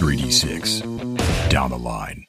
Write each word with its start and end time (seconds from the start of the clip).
3D6 0.00 1.50
down 1.50 1.68
the 1.68 1.78
line. 1.78 2.24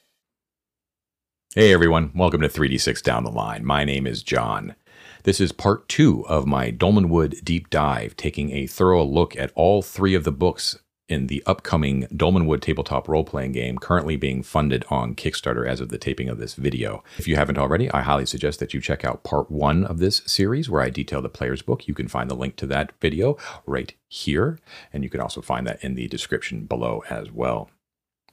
Hey 1.56 1.72
everyone, 1.72 2.12
welcome 2.14 2.42
to 2.42 2.50
3D6 2.50 3.02
Down 3.02 3.24
the 3.24 3.32
Line. 3.32 3.64
My 3.64 3.86
name 3.86 4.06
is 4.06 4.24
Jon. 4.24 4.76
This 5.24 5.40
is 5.40 5.54
part 5.54 5.88
two 5.88 6.28
of 6.28 6.46
my 6.46 6.70
Dolmenwood 6.70 7.46
deep 7.46 7.70
dive, 7.70 8.18
taking 8.18 8.52
a 8.52 8.68
thorough 8.68 9.06
look 9.06 9.38
at 9.38 9.54
all 9.56 9.82
three 9.82 10.16
of 10.16 10.26
the 10.26 10.34
books 10.34 10.80
in 11.12 11.28
the 11.28 11.44
upcoming 11.46 12.08
Dolmenwood 12.08 12.62
tabletop 12.62 13.10
role 13.10 13.26
playing 13.26 13.52
game, 13.52 13.78
currently 13.78 14.16
being 14.16 14.42
funded 14.42 14.86
on 14.90 15.14
Kickstarter 15.14 15.68
as 15.68 15.82
of 15.82 15.90
the 15.90 15.98
taping 15.98 16.30
of 16.30 16.38
this 16.38 16.54
video. 16.54 17.04
If 17.18 17.28
you 17.28 17.36
haven't 17.36 17.58
already, 17.58 17.92
I 17.92 18.02
highly 18.02 18.26
suggest 18.26 18.60
that 18.60 18.74
you 18.74 18.80
check 18.80 19.04
out 19.04 19.24
part 19.24 19.52
one 19.52 19.84
of 19.84 20.00
this 20.00 20.22
series 20.26 20.70
where 20.70 20.82
I 20.82 20.90
detail 20.90 21.22
the 21.22 21.30
player's 21.30 21.62
book. 21.62 21.88
You 21.88 21.94
can 21.94 22.08
find 22.08 22.30
the 22.32 22.36
link 22.36 22.56
to 22.56 22.68
that 22.68 22.94
video 23.02 23.38
right 23.66 23.94
here, 24.08 24.58
and 24.94 25.04
you 25.04 25.10
can 25.10 25.20
also 25.20 25.42
find 25.42 25.68
that 25.68 25.84
in 25.84 25.96
the 25.96 26.08
description 26.08 26.66
below 26.66 27.04
as 27.10 27.30
well. 27.30 27.70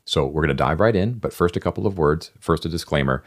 So 0.04 0.24
we're 0.24 0.42
going 0.42 0.48
to 0.48 0.54
dive 0.54 0.80
right 0.80 0.96
in, 0.96 1.14
but 1.14 1.34
first, 1.34 1.56
a 1.56 1.60
couple 1.60 1.86
of 1.86 1.98
words. 1.98 2.30
First, 2.40 2.64
a 2.64 2.68
disclaimer. 2.70 3.22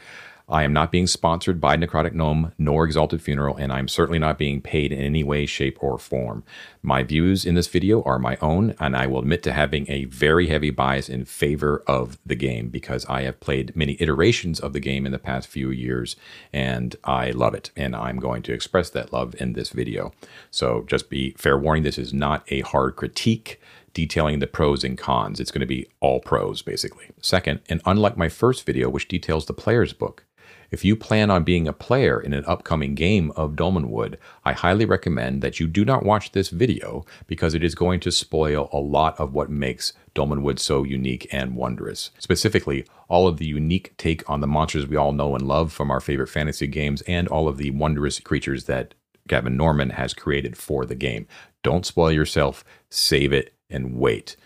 I 0.52 0.64
am 0.64 0.74
not 0.74 0.92
being 0.92 1.06
sponsored 1.06 1.62
by 1.62 1.78
Necrotic 1.78 2.12
Gnome 2.12 2.52
nor 2.58 2.84
Exalted 2.84 3.22
Funeral, 3.22 3.56
and 3.56 3.72
I'm 3.72 3.88
certainly 3.88 4.18
not 4.18 4.36
being 4.36 4.60
paid 4.60 4.92
in 4.92 5.00
any 5.00 5.24
way, 5.24 5.46
shape, 5.46 5.78
or 5.80 5.96
form. 5.96 6.44
My 6.82 7.02
views 7.02 7.46
in 7.46 7.54
this 7.54 7.68
video 7.68 8.02
are 8.02 8.18
my 8.18 8.36
own, 8.42 8.74
and 8.78 8.94
I 8.94 9.06
will 9.06 9.20
admit 9.20 9.42
to 9.44 9.52
having 9.54 9.90
a 9.90 10.04
very 10.04 10.48
heavy 10.48 10.68
bias 10.68 11.08
in 11.08 11.24
favor 11.24 11.82
of 11.86 12.18
the 12.26 12.34
game 12.34 12.68
because 12.68 13.06
I 13.06 13.22
have 13.22 13.40
played 13.40 13.74
many 13.74 13.96
iterations 13.98 14.60
of 14.60 14.74
the 14.74 14.80
game 14.80 15.06
in 15.06 15.12
the 15.12 15.18
past 15.18 15.48
few 15.48 15.70
years, 15.70 16.16
and 16.52 16.96
I 17.02 17.30
love 17.30 17.54
it, 17.54 17.70
and 17.74 17.96
I'm 17.96 18.18
going 18.18 18.42
to 18.42 18.52
express 18.52 18.90
that 18.90 19.10
love 19.10 19.34
in 19.40 19.54
this 19.54 19.70
video. 19.70 20.12
So 20.50 20.84
just 20.86 21.08
be 21.08 21.30
fair 21.38 21.56
warning, 21.56 21.82
this 21.82 21.96
is 21.96 22.12
not 22.12 22.44
a 22.48 22.60
hard 22.60 22.96
critique 22.96 23.58
detailing 23.94 24.38
the 24.38 24.46
pros 24.46 24.84
and 24.84 24.96
cons. 24.96 25.40
It's 25.40 25.50
going 25.50 25.60
to 25.60 25.66
be 25.66 25.86
all 26.00 26.20
pros, 26.20 26.62
basically. 26.62 27.06
Second, 27.20 27.60
and 27.68 27.80
unlike 27.84 28.16
my 28.16 28.28
first 28.28 28.64
video, 28.64 28.88
which 28.88 29.08
details 29.08 29.46
the 29.46 29.52
player's 29.52 29.92
book, 29.92 30.24
if 30.72 30.86
you 30.86 30.96
plan 30.96 31.30
on 31.30 31.44
being 31.44 31.68
a 31.68 31.72
player 31.72 32.18
in 32.18 32.32
an 32.32 32.44
upcoming 32.46 32.94
game 32.94 33.30
of 33.36 33.52
Dolmenwood, 33.52 34.16
I 34.44 34.54
highly 34.54 34.86
recommend 34.86 35.42
that 35.42 35.60
you 35.60 35.66
do 35.66 35.84
not 35.84 36.02
watch 36.02 36.32
this 36.32 36.48
video 36.48 37.04
because 37.26 37.52
it 37.52 37.62
is 37.62 37.74
going 37.74 38.00
to 38.00 38.10
spoil 38.10 38.70
a 38.72 38.78
lot 38.78 39.20
of 39.20 39.34
what 39.34 39.50
makes 39.50 39.92
Dolmenwood 40.14 40.58
so 40.58 40.82
unique 40.82 41.28
and 41.30 41.54
wondrous. 41.56 42.10
Specifically, 42.18 42.86
all 43.08 43.28
of 43.28 43.36
the 43.36 43.44
unique 43.44 43.94
take 43.98 44.28
on 44.28 44.40
the 44.40 44.46
monsters 44.46 44.86
we 44.86 44.96
all 44.96 45.12
know 45.12 45.34
and 45.34 45.46
love 45.46 45.72
from 45.72 45.90
our 45.90 46.00
favorite 46.00 46.28
fantasy 46.28 46.66
games 46.66 47.02
and 47.02 47.28
all 47.28 47.48
of 47.48 47.58
the 47.58 47.70
wondrous 47.70 48.18
creatures 48.18 48.64
that 48.64 48.94
Gavin 49.28 49.56
Norman 49.56 49.90
has 49.90 50.14
created 50.14 50.56
for 50.56 50.86
the 50.86 50.94
game. 50.94 51.26
Don't 51.62 51.86
spoil 51.86 52.10
yourself, 52.10 52.64
save 52.90 53.32
it, 53.32 53.54
and 53.68 53.98
wait. 53.98 54.36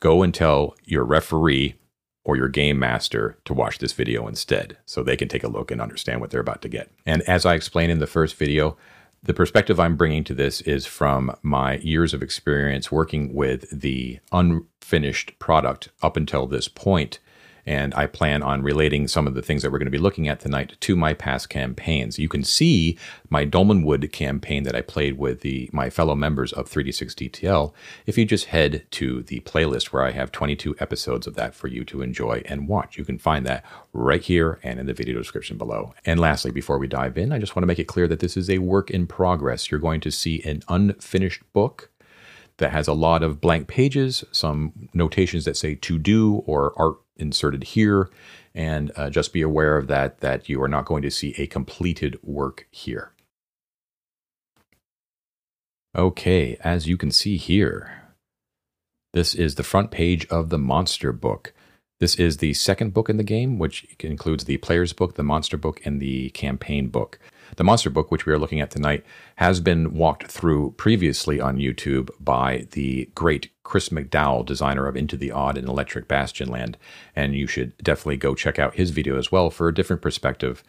Go 0.00 0.22
and 0.22 0.34
tell 0.34 0.74
your 0.84 1.04
referee 1.04 1.76
or 2.28 2.36
your 2.36 2.46
game 2.46 2.78
master 2.78 3.38
to 3.46 3.54
watch 3.54 3.78
this 3.78 3.94
video 3.94 4.28
instead 4.28 4.76
so 4.84 5.02
they 5.02 5.16
can 5.16 5.28
take 5.28 5.42
a 5.42 5.48
look 5.48 5.70
and 5.70 5.80
understand 5.80 6.20
what 6.20 6.28
they're 6.28 6.42
about 6.42 6.60
to 6.60 6.68
get. 6.68 6.90
And 7.06 7.22
as 7.22 7.46
I 7.46 7.54
explained 7.54 7.90
in 7.90 8.00
the 8.00 8.06
first 8.06 8.36
video, 8.36 8.76
the 9.22 9.32
perspective 9.32 9.80
I'm 9.80 9.96
bringing 9.96 10.24
to 10.24 10.34
this 10.34 10.60
is 10.60 10.84
from 10.84 11.34
my 11.42 11.78
years 11.78 12.12
of 12.12 12.22
experience 12.22 12.92
working 12.92 13.32
with 13.32 13.64
the 13.70 14.18
unfinished 14.30 15.38
product 15.38 15.88
up 16.02 16.18
until 16.18 16.46
this 16.46 16.68
point 16.68 17.18
and 17.66 17.94
I 17.94 18.06
plan 18.06 18.42
on 18.42 18.62
relating 18.62 19.08
some 19.08 19.26
of 19.26 19.34
the 19.34 19.42
things 19.42 19.62
that 19.62 19.70
we're 19.70 19.78
going 19.78 19.86
to 19.86 19.90
be 19.90 19.98
looking 19.98 20.28
at 20.28 20.40
tonight 20.40 20.76
to 20.80 20.96
my 20.96 21.14
past 21.14 21.48
campaigns. 21.48 22.18
You 22.18 22.28
can 22.28 22.44
see 22.44 22.98
my 23.30 23.44
Dolmenwood 23.44 24.10
campaign 24.12 24.62
that 24.64 24.74
I 24.74 24.80
played 24.80 25.18
with 25.18 25.40
the 25.40 25.68
my 25.72 25.90
fellow 25.90 26.14
members 26.14 26.52
of 26.52 26.68
3D6 26.68 27.30
DTL 27.30 27.72
if 28.06 28.16
you 28.16 28.24
just 28.24 28.46
head 28.46 28.86
to 28.92 29.22
the 29.22 29.40
playlist 29.40 29.86
where 29.86 30.04
I 30.04 30.12
have 30.12 30.32
22 30.32 30.76
episodes 30.78 31.26
of 31.26 31.34
that 31.36 31.54
for 31.54 31.68
you 31.68 31.84
to 31.84 32.02
enjoy 32.02 32.42
and 32.46 32.68
watch. 32.68 32.96
You 32.96 33.04
can 33.04 33.18
find 33.18 33.46
that 33.46 33.64
right 33.92 34.22
here 34.22 34.58
and 34.62 34.78
in 34.78 34.86
the 34.86 34.94
video 34.94 35.18
description 35.18 35.58
below. 35.58 35.94
And 36.04 36.20
lastly, 36.20 36.50
before 36.50 36.78
we 36.78 36.86
dive 36.86 37.18
in, 37.18 37.32
I 37.32 37.38
just 37.38 37.54
want 37.54 37.62
to 37.62 37.66
make 37.68 37.78
it 37.78 37.88
clear 37.88 38.08
that 38.08 38.20
this 38.20 38.36
is 38.36 38.48
a 38.48 38.58
work 38.58 38.90
in 38.90 39.06
progress. 39.06 39.70
You're 39.70 39.80
going 39.80 40.00
to 40.02 40.10
see 40.10 40.42
an 40.42 40.62
unfinished 40.68 41.42
book 41.52 41.90
that 42.58 42.72
has 42.72 42.88
a 42.88 42.92
lot 42.92 43.22
of 43.22 43.40
blank 43.40 43.68
pages, 43.68 44.24
some 44.32 44.88
notations 44.92 45.44
that 45.44 45.56
say 45.56 45.74
to 45.76 45.98
do 45.98 46.42
or 46.46 46.72
art 46.76 46.96
inserted 47.18 47.64
here. 47.64 48.10
And 48.54 48.90
uh, 48.96 49.10
just 49.10 49.32
be 49.32 49.42
aware 49.42 49.76
of 49.76 49.86
that, 49.88 50.20
that 50.20 50.48
you 50.48 50.62
are 50.62 50.68
not 50.68 50.86
going 50.86 51.02
to 51.02 51.10
see 51.10 51.34
a 51.38 51.46
completed 51.46 52.18
work 52.22 52.66
here. 52.70 53.12
Okay, 55.96 56.56
as 56.62 56.86
you 56.86 56.96
can 56.96 57.10
see 57.10 57.36
here, 57.36 58.14
this 59.12 59.34
is 59.34 59.54
the 59.54 59.62
front 59.62 59.90
page 59.90 60.26
of 60.26 60.50
the 60.50 60.58
monster 60.58 61.12
book. 61.12 61.52
This 62.00 62.14
is 62.16 62.36
the 62.36 62.54
second 62.54 62.94
book 62.94 63.08
in 63.08 63.16
the 63.16 63.24
game, 63.24 63.58
which 63.58 63.86
includes 64.00 64.44
the 64.44 64.58
player's 64.58 64.92
book, 64.92 65.14
the 65.14 65.22
monster 65.22 65.56
book, 65.56 65.80
and 65.84 66.00
the 66.00 66.30
campaign 66.30 66.88
book. 66.88 67.18
The 67.56 67.64
monster 67.64 67.90
book, 67.90 68.10
which 68.10 68.26
we 68.26 68.32
are 68.32 68.38
looking 68.38 68.60
at 68.60 68.70
tonight, 68.70 69.04
has 69.36 69.60
been 69.60 69.94
walked 69.94 70.30
through 70.30 70.72
previously 70.72 71.40
on 71.40 71.58
YouTube 71.58 72.10
by 72.20 72.66
the 72.72 73.10
great 73.14 73.50
Chris 73.62 73.88
McDowell, 73.88 74.46
designer 74.46 74.86
of 74.86 74.96
Into 74.96 75.16
the 75.16 75.30
Odd 75.30 75.58
and 75.58 75.68
Electric 75.68 76.08
Bastionland. 76.08 76.76
And 77.16 77.34
you 77.34 77.46
should 77.46 77.76
definitely 77.78 78.16
go 78.16 78.34
check 78.34 78.58
out 78.58 78.76
his 78.76 78.90
video 78.90 79.18
as 79.18 79.32
well 79.32 79.50
for 79.50 79.68
a 79.68 79.74
different 79.74 80.02
perspective. 80.02 80.62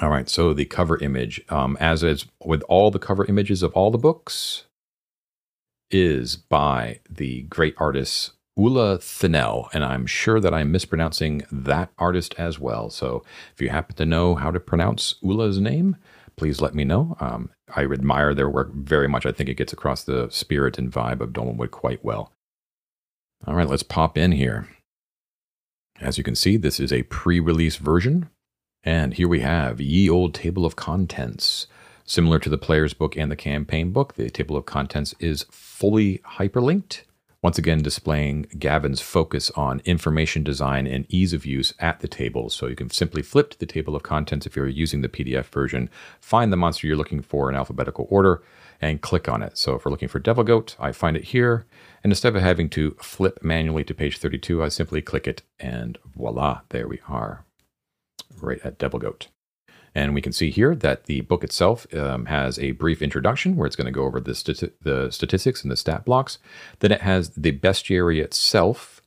All 0.00 0.10
right, 0.10 0.28
so 0.28 0.52
the 0.52 0.64
cover 0.64 0.98
image, 0.98 1.40
um, 1.48 1.76
as 1.80 2.02
is 2.02 2.26
with 2.44 2.62
all 2.68 2.90
the 2.90 2.98
cover 2.98 3.24
images 3.26 3.62
of 3.62 3.72
all 3.74 3.90
the 3.90 3.98
books, 3.98 4.64
is 5.90 6.36
by 6.36 7.00
the 7.08 7.42
great 7.42 7.74
artist 7.78 8.32
Ulla 8.56 8.98
Thynell, 8.98 9.68
and 9.72 9.84
I'm 9.84 10.06
sure 10.06 10.38
that 10.38 10.54
I'm 10.54 10.70
mispronouncing 10.70 11.42
that 11.50 11.90
artist 11.98 12.34
as 12.38 12.58
well. 12.58 12.88
So 12.88 13.24
if 13.52 13.60
you 13.60 13.68
happen 13.70 13.96
to 13.96 14.06
know 14.06 14.36
how 14.36 14.50
to 14.50 14.60
pronounce 14.60 15.16
Ulla's 15.24 15.58
name, 15.58 15.96
please 16.36 16.60
let 16.60 16.74
me 16.74 16.84
know. 16.84 17.16
Um, 17.20 17.50
I 17.74 17.84
admire 17.84 18.34
their 18.34 18.48
work 18.48 18.72
very 18.72 19.08
much. 19.08 19.26
I 19.26 19.32
think 19.32 19.48
it 19.48 19.56
gets 19.56 19.72
across 19.72 20.04
the 20.04 20.28
spirit 20.30 20.78
and 20.78 20.90
vibe 20.90 21.20
of 21.20 21.32
Dolmenwood 21.32 21.72
quite 21.72 22.04
well. 22.04 22.32
All 23.46 23.54
right, 23.54 23.68
let's 23.68 23.82
pop 23.82 24.16
in 24.16 24.32
here. 24.32 24.68
As 26.00 26.18
you 26.18 26.24
can 26.24 26.34
see, 26.34 26.56
this 26.56 26.78
is 26.78 26.92
a 26.92 27.02
pre 27.04 27.40
release 27.40 27.76
version. 27.76 28.28
And 28.82 29.14
here 29.14 29.28
we 29.28 29.40
have 29.40 29.80
Ye 29.80 30.08
Old 30.08 30.34
Table 30.34 30.66
of 30.66 30.76
Contents. 30.76 31.66
Similar 32.04 32.38
to 32.40 32.50
the 32.50 32.58
player's 32.58 32.92
book 32.92 33.16
and 33.16 33.32
the 33.32 33.36
campaign 33.36 33.90
book, 33.90 34.14
the 34.14 34.28
table 34.28 34.56
of 34.56 34.66
contents 34.66 35.14
is 35.18 35.46
fully 35.50 36.18
hyperlinked 36.18 37.02
once 37.44 37.58
again 37.58 37.82
displaying 37.82 38.46
Gavin's 38.58 39.02
focus 39.02 39.50
on 39.50 39.82
information 39.84 40.42
design 40.42 40.86
and 40.86 41.04
ease 41.10 41.34
of 41.34 41.44
use 41.44 41.74
at 41.78 42.00
the 42.00 42.08
table. 42.08 42.48
So 42.48 42.68
you 42.68 42.74
can 42.74 42.88
simply 42.88 43.20
flip 43.20 43.50
to 43.50 43.58
the 43.58 43.66
table 43.66 43.94
of 43.94 44.02
contents 44.02 44.46
if 44.46 44.56
you're 44.56 44.66
using 44.66 45.02
the 45.02 45.10
PDF 45.10 45.44
version, 45.44 45.90
find 46.22 46.50
the 46.50 46.56
monster 46.56 46.86
you're 46.86 46.96
looking 46.96 47.20
for 47.20 47.50
in 47.50 47.54
alphabetical 47.54 48.06
order, 48.08 48.42
and 48.80 49.02
click 49.02 49.28
on 49.28 49.42
it. 49.42 49.58
So 49.58 49.74
if 49.74 49.84
we're 49.84 49.90
looking 49.90 50.08
for 50.08 50.20
Devil 50.20 50.42
Goat, 50.42 50.74
I 50.80 50.92
find 50.92 51.18
it 51.18 51.24
here. 51.24 51.66
And 52.02 52.10
instead 52.10 52.34
of 52.34 52.40
having 52.40 52.70
to 52.70 52.96
flip 53.02 53.40
manually 53.42 53.84
to 53.84 53.94
page 53.94 54.16
32, 54.16 54.64
I 54.64 54.68
simply 54.70 55.02
click 55.02 55.26
it 55.26 55.42
and 55.60 55.98
voila, 56.16 56.62
there 56.70 56.88
we 56.88 57.00
are, 57.06 57.44
right 58.40 58.60
at 58.64 58.78
Devil 58.78 59.00
Goat. 59.00 59.28
And 59.94 60.14
we 60.14 60.20
can 60.20 60.32
see 60.32 60.50
here 60.50 60.74
that 60.74 61.04
the 61.04 61.20
book 61.22 61.44
itself 61.44 61.86
um, 61.94 62.26
has 62.26 62.58
a 62.58 62.72
brief 62.72 63.00
introduction 63.00 63.56
where 63.56 63.66
it's 63.66 63.76
going 63.76 63.86
to 63.86 63.92
go 63.92 64.04
over 64.04 64.20
the, 64.20 64.32
stati- 64.32 64.72
the 64.82 65.10
statistics 65.10 65.62
and 65.62 65.70
the 65.70 65.76
stat 65.76 66.04
blocks. 66.04 66.38
Then 66.80 66.92
it 66.92 67.02
has 67.02 67.30
the 67.30 67.52
bestiary 67.52 68.22
itself. 68.22 69.00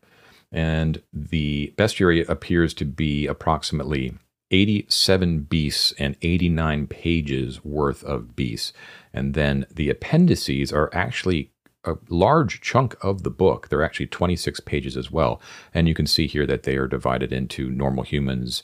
And 0.51 1.01
the 1.11 1.73
bestiary 1.77 2.27
appears 2.29 2.73
to 2.75 2.85
be 2.85 3.27
approximately 3.27 4.13
87 4.49 5.39
beasts 5.41 5.93
and 5.99 6.15
89 6.21 6.87
pages 6.87 7.65
worth 7.65 8.03
of 8.03 8.35
beasts. 8.35 8.71
And 9.13 9.33
then 9.33 9.65
the 9.69 9.89
appendices 9.89 10.71
are 10.71 10.89
actually 10.93 11.51
a 11.83 11.97
large 12.09 12.61
chunk 12.61 12.95
of 13.01 13.23
the 13.23 13.29
book. 13.29 13.67
They're 13.67 13.83
actually 13.83 14.07
26 14.07 14.59
pages 14.61 14.97
as 14.97 15.11
well. 15.11 15.41
And 15.73 15.87
you 15.87 15.93
can 15.93 16.07
see 16.07 16.27
here 16.27 16.45
that 16.45 16.63
they 16.63 16.75
are 16.77 16.87
divided 16.87 17.31
into 17.31 17.69
normal 17.69 18.03
humans, 18.03 18.63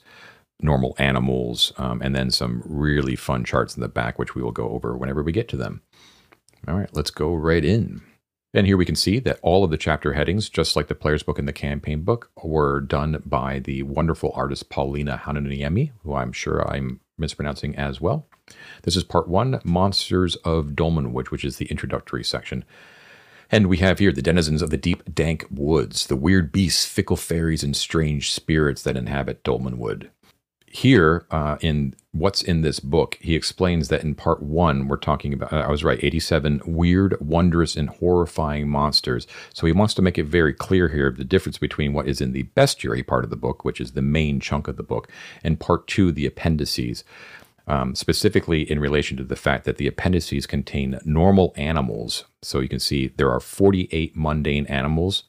normal 0.61 0.95
animals, 0.97 1.73
um, 1.77 2.01
and 2.01 2.15
then 2.15 2.31
some 2.31 2.63
really 2.65 3.15
fun 3.15 3.44
charts 3.44 3.75
in 3.75 3.81
the 3.81 3.88
back, 3.88 4.17
which 4.17 4.35
we 4.35 4.41
will 4.41 4.51
go 4.51 4.69
over 4.69 4.95
whenever 4.95 5.23
we 5.23 5.31
get 5.31 5.47
to 5.50 5.57
them. 5.57 5.81
All 6.67 6.75
right, 6.75 6.89
let's 6.94 7.11
go 7.11 7.33
right 7.33 7.63
in. 7.63 8.01
And 8.55 8.67
here 8.67 8.77
we 8.77 8.85
can 8.85 8.95
see 8.95 9.19
that 9.19 9.39
all 9.41 9.63
of 9.63 9.71
the 9.71 9.77
chapter 9.77 10.13
headings, 10.13 10.47
just 10.47 10.75
like 10.75 10.88
the 10.88 10.95
player's 10.95 11.23
book 11.23 11.39
and 11.39 11.47
the 11.47 11.53
campaign 11.53 12.03
book, 12.03 12.29
were 12.44 12.81
done 12.81 13.21
by 13.25 13.59
the 13.59 13.81
wonderful 13.83 14.31
artist 14.35 14.69
Pauliina 14.69 15.21
Hannuniemi, 15.21 15.91
who 16.03 16.13
I'm 16.13 16.31
sure 16.31 16.69
I'm 16.71 17.00
mispronouncing 17.17 17.75
as 17.75 18.00
well. 18.00 18.27
This 18.83 18.95
is 18.95 19.03
part 19.03 19.27
one, 19.27 19.59
Monsters 19.63 20.35
of 20.38 20.67
Dolmenwood, 20.75 21.27
which 21.27 21.44
is 21.44 21.57
the 21.57 21.65
introductory 21.65 22.23
section. 22.23 22.63
And 23.51 23.67
we 23.67 23.77
have 23.77 24.00
here 24.00 24.11
the 24.11 24.21
denizens 24.21 24.61
of 24.61 24.69
the 24.69 24.77
deep, 24.77 25.03
dank 25.13 25.45
woods, 25.50 26.07
the 26.07 26.15
weird 26.15 26.51
beasts, 26.51 26.85
fickle 26.85 27.17
fairies, 27.17 27.63
and 27.63 27.75
strange 27.75 28.31
spirits 28.31 28.83
that 28.83 28.97
inhabit 28.97 29.44
Dolmenwood 29.44 30.09
here 30.74 31.28
uh, 31.30 31.58
in 31.62 31.94
what's 32.14 32.42
in 32.42 32.62
this 32.62 32.80
book, 32.80 33.20
he 33.22 33.36
explains 33.36 33.90
that 33.90 34.02
in 34.02 34.16
part 34.16 34.42
one, 34.42 34.88
we're 34.88 34.98
talking 34.98 35.31
about, 35.31 35.54
I 35.54 35.70
was 35.70 35.84
right, 35.84 36.04
87 36.04 36.62
weird, 36.66 37.16
wondrous, 37.22 37.75
and 37.75 37.90
horrifying 37.90 38.68
monsters. 38.68 39.28
So 39.54 39.68
he 39.68 39.72
wants 39.72 39.94
to 39.94 40.02
make 40.02 40.18
it 40.18 40.25
very 40.25 40.52
clear 40.52 40.90
here 40.90 41.12
the 41.16 41.24
difference 41.24 41.60
between 41.60 41.94
what 41.94 42.08
is 42.08 42.22
in 42.22 42.31
the 42.31 42.46
bestiary 42.56 43.06
part 43.06 43.24
of 43.24 43.30
the 43.30 43.36
book, 43.36 43.64
which 43.64 43.80
is 43.80 43.92
the 43.92 44.02
main 44.02 44.40
chunk 44.40 44.68
of 44.68 44.78
the 44.78 44.84
book, 44.84 45.08
and 45.44 45.60
part 45.60 45.88
two, 45.88 46.12
the 46.12 46.25
appendices. 46.25 47.04
Um, 47.66 47.96
specifically 47.96 48.70
in 48.70 48.81
relation 48.81 49.16
to 49.16 49.24
the 49.24 49.38
fact 49.38 49.64
that 49.64 49.78
the 49.78 49.88
appendices 49.88 50.46
contain 50.46 51.00
normal 51.06 51.54
animals. 51.56 52.25
So 52.42 52.60
you 52.60 52.68
can 52.68 52.81
see 52.81 53.14
there 53.16 53.31
are 53.31 53.40
48 53.40 54.18
mundane 54.18 54.66
animals 54.66 55.24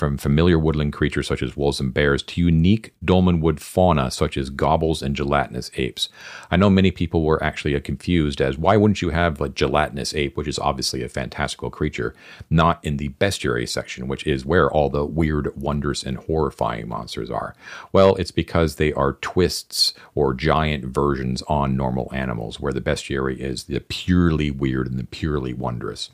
from 0.00 0.16
familiar 0.16 0.58
woodland 0.58 0.94
creatures 0.94 1.26
such 1.26 1.42
as 1.42 1.58
wolves 1.58 1.78
and 1.78 1.92
bears 1.92 2.22
to 2.22 2.40
unique 2.40 2.94
Dolmenwood 3.04 3.60
fauna 3.60 4.10
such 4.10 4.38
as 4.38 4.48
gobbles 4.48 5.02
and 5.02 5.14
gelatinous 5.14 5.70
apes. 5.74 6.08
I 6.50 6.56
know 6.56 6.70
many 6.70 6.90
people 6.90 7.22
were 7.22 7.44
actually 7.44 7.78
confused 7.82 8.40
as 8.40 8.56
why 8.56 8.78
wouldn't 8.78 9.02
you 9.02 9.10
have 9.10 9.42
a 9.42 9.50
gelatinous 9.50 10.14
ape, 10.14 10.38
which 10.38 10.48
is 10.48 10.58
obviously 10.58 11.02
a 11.02 11.08
fantastical 11.10 11.68
creature, 11.68 12.14
not 12.48 12.82
in 12.82 12.96
the 12.96 13.10
bestiary 13.10 13.68
section, 13.68 14.08
which 14.08 14.26
is 14.26 14.46
where 14.46 14.70
all 14.70 14.88
the 14.88 15.04
weird, 15.04 15.54
wondrous, 15.54 16.02
and 16.02 16.16
horrifying 16.16 16.88
monsters 16.88 17.30
are? 17.30 17.54
Well, 17.92 18.14
it's 18.16 18.30
because 18.30 18.76
they 18.76 18.94
are 18.94 19.18
twists 19.20 19.92
or 20.14 20.32
giant 20.32 20.86
versions 20.86 21.42
on 21.42 21.76
normal 21.76 22.08
animals, 22.14 22.58
where 22.58 22.72
the 22.72 22.80
bestiary 22.80 23.36
is 23.36 23.64
the 23.64 23.80
purely 23.80 24.50
weird 24.50 24.86
and 24.86 24.98
the 24.98 25.04
purely 25.04 25.52
wondrous. 25.52 26.08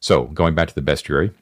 So, 0.00 0.24
going 0.24 0.54
back 0.54 0.68
to 0.68 0.74
the 0.74 0.80
bestiary, 0.80 1.34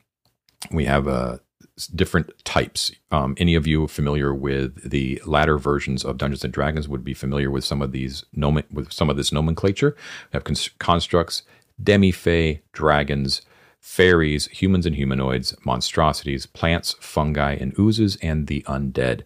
we 0.73 0.87
have 0.87 1.07
a 1.07 1.41
different 1.87 2.33
types. 2.45 2.91
Um, 3.11 3.35
any 3.39 3.55
of 3.55 3.67
you 3.67 3.87
familiar 3.89 4.35
with 4.35 4.91
the 4.91 5.23
latter 5.25 5.59
versions 5.59 6.05
of 6.05 6.19
Dungeons 6.19 6.45
and 6.45 6.53
Dragons 6.53 6.89
would 6.89 7.05
be 7.05 7.15
familiar 7.15 7.51
with 7.51 7.65
some 7.65 7.81
of 7.81 7.93
these 7.93 8.25
nomen- 8.35 8.65
with 8.73 8.93
some 8.93 9.09
of 9.09 9.17
this 9.17 9.33
nomenclature. 9.33 9.97
We 10.33 10.37
have 10.37 10.45
cons- 10.45 10.71
constructs, 10.79 11.43
demi-fae, 11.83 12.61
dragons, 12.73 13.43
fairies, 13.81 14.47
humans 14.49 14.87
and 14.87 14.97
humanoids, 14.97 15.55
monstrosities, 15.65 16.47
plants, 16.47 16.97
fungi, 17.01 17.55
and 17.55 17.79
oozes, 17.79 18.17
and 18.21 18.47
the 18.47 18.63
undead 18.63 19.23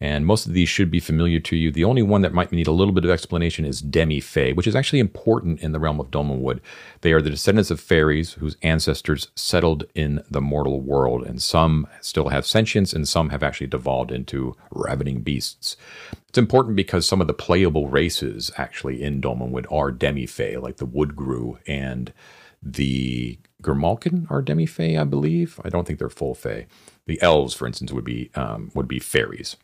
and 0.00 0.24
most 0.24 0.46
of 0.46 0.54
these 0.54 0.68
should 0.68 0.90
be 0.90 1.00
familiar 1.00 1.40
to 1.40 1.56
you. 1.56 1.70
The 1.70 1.84
only 1.84 2.02
one 2.02 2.22
that 2.22 2.32
might 2.32 2.52
need 2.52 2.66
a 2.66 2.72
little 2.72 2.94
bit 2.94 3.04
of 3.04 3.10
explanation 3.10 3.64
is 3.64 3.82
Demi-Fae, 3.82 4.52
which 4.52 4.66
is 4.66 4.74
actually 4.74 4.98
important 4.98 5.60
in 5.60 5.72
the 5.72 5.78
realm 5.78 6.00
of 6.00 6.10
Dolmenwood. 6.10 6.60
They 7.02 7.12
are 7.12 7.20
the 7.20 7.30
descendants 7.30 7.70
of 7.70 7.80
fairies 7.80 8.32
whose 8.34 8.56
ancestors 8.62 9.28
settled 9.34 9.84
in 9.94 10.22
the 10.30 10.40
mortal 10.40 10.80
world, 10.80 11.26
and 11.26 11.42
some 11.42 11.86
still 12.00 12.30
have 12.30 12.46
sentience, 12.46 12.92
and 12.92 13.06
some 13.06 13.28
have 13.28 13.42
actually 13.42 13.66
devolved 13.66 14.10
into 14.10 14.56
ravening 14.70 15.20
beasts. 15.20 15.76
It's 16.28 16.38
important 16.38 16.76
because 16.76 17.06
some 17.06 17.20
of 17.20 17.26
the 17.26 17.34
playable 17.34 17.88
races 17.88 18.50
actually 18.56 19.02
in 19.02 19.20
Dolmenwood 19.20 19.70
are 19.70 19.90
Demi-Fae, 19.90 20.56
like 20.56 20.76
the 20.76 20.86
Woodgrue 20.86 21.58
and 21.66 22.12
the 22.62 23.38
Grimalkin 23.62 24.30
are 24.30 24.40
Demi-Fae, 24.40 24.96
I 24.98 25.04
believe. 25.04 25.60
I 25.64 25.68
don't 25.68 25.86
think 25.86 25.98
they're 25.98 26.08
full 26.08 26.34
Fae. 26.34 26.66
The 27.06 27.20
elves, 27.20 27.54
for 27.54 27.66
instance, 27.66 27.92
would 27.92 28.04
be 28.04 28.30
um, 28.34 28.70
would 28.74 28.88
be 28.88 28.98
fairies. 28.98 29.56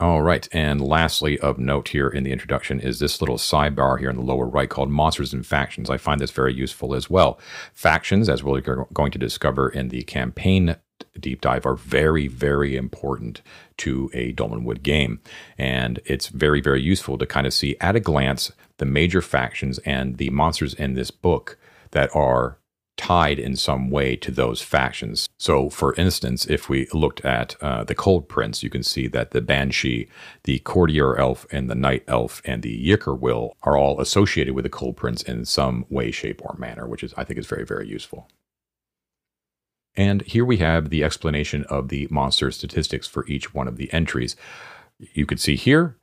All 0.00 0.22
right. 0.22 0.46
And 0.52 0.80
lastly, 0.80 1.40
of 1.40 1.58
note 1.58 1.88
here 1.88 2.08
in 2.08 2.22
the 2.22 2.30
introduction 2.30 2.78
is 2.78 3.00
this 3.00 3.20
little 3.20 3.36
sidebar 3.36 3.98
here 3.98 4.08
in 4.08 4.14
the 4.14 4.22
lower 4.22 4.46
right 4.46 4.70
called 4.70 4.90
Monsters 4.90 5.32
and 5.32 5.44
Factions. 5.44 5.90
I 5.90 5.96
find 5.96 6.20
this 6.20 6.30
very 6.30 6.54
useful 6.54 6.94
as 6.94 7.10
well. 7.10 7.40
Factions, 7.74 8.28
as 8.28 8.44
we're 8.44 8.60
going 8.92 9.10
to 9.10 9.18
discover 9.18 9.68
in 9.68 9.88
the 9.88 10.02
campaign 10.04 10.76
deep 11.18 11.40
dive, 11.40 11.66
are 11.66 11.74
very, 11.74 12.28
very 12.28 12.76
important 12.76 13.42
to 13.78 14.08
a 14.14 14.32
Dolmenwood 14.34 14.84
game. 14.84 15.20
And 15.56 15.98
it's 16.04 16.28
very, 16.28 16.60
very 16.60 16.80
useful 16.80 17.18
to 17.18 17.26
kind 17.26 17.48
of 17.48 17.52
see 17.52 17.76
at 17.80 17.96
a 17.96 18.00
glance 18.00 18.52
the 18.76 18.86
major 18.86 19.20
factions 19.20 19.78
and 19.78 20.18
the 20.18 20.30
monsters 20.30 20.74
in 20.74 20.94
this 20.94 21.10
book 21.10 21.58
that 21.90 22.14
are 22.14 22.57
tied 22.98 23.38
in 23.38 23.56
some 23.56 23.88
way 23.88 24.16
to 24.16 24.30
those 24.30 24.60
factions. 24.60 25.28
So, 25.38 25.70
for 25.70 25.94
instance, 25.94 26.44
if 26.44 26.68
we 26.68 26.88
looked 26.92 27.24
at 27.24 27.56
uh, 27.62 27.84
the 27.84 27.94
Cold 27.94 28.28
Prince, 28.28 28.62
you 28.62 28.68
can 28.68 28.82
see 28.82 29.06
that 29.08 29.30
the 29.30 29.40
Banshee, 29.40 30.08
the 30.44 30.58
Courtier 30.58 31.16
Elf, 31.16 31.46
and 31.50 31.70
the 31.70 31.74
Night 31.74 32.04
Elf, 32.06 32.42
and 32.44 32.62
the 32.62 32.86
Yickerwill 32.86 33.52
are 33.62 33.78
all 33.78 34.00
associated 34.00 34.54
with 34.54 34.64
the 34.64 34.68
Cold 34.68 34.96
Prince 34.96 35.22
in 35.22 35.46
some 35.46 35.86
way, 35.88 36.10
shape, 36.10 36.42
or 36.44 36.56
manner, 36.58 36.86
which 36.86 37.02
is 37.02 37.14
I 37.16 37.24
think 37.24 37.38
is 37.38 37.46
very, 37.46 37.64
very 37.64 37.88
useful. 37.88 38.28
And 39.94 40.22
here 40.22 40.44
we 40.44 40.58
have 40.58 40.90
the 40.90 41.02
explanation 41.02 41.64
of 41.64 41.88
the 41.88 42.06
monster 42.10 42.50
statistics 42.50 43.06
for 43.06 43.26
each 43.26 43.54
one 43.54 43.66
of 43.66 43.76
the 43.76 43.92
entries. 43.92 44.36
You 44.98 45.24
can 45.24 45.38
see 45.38 45.56
here 45.56 45.96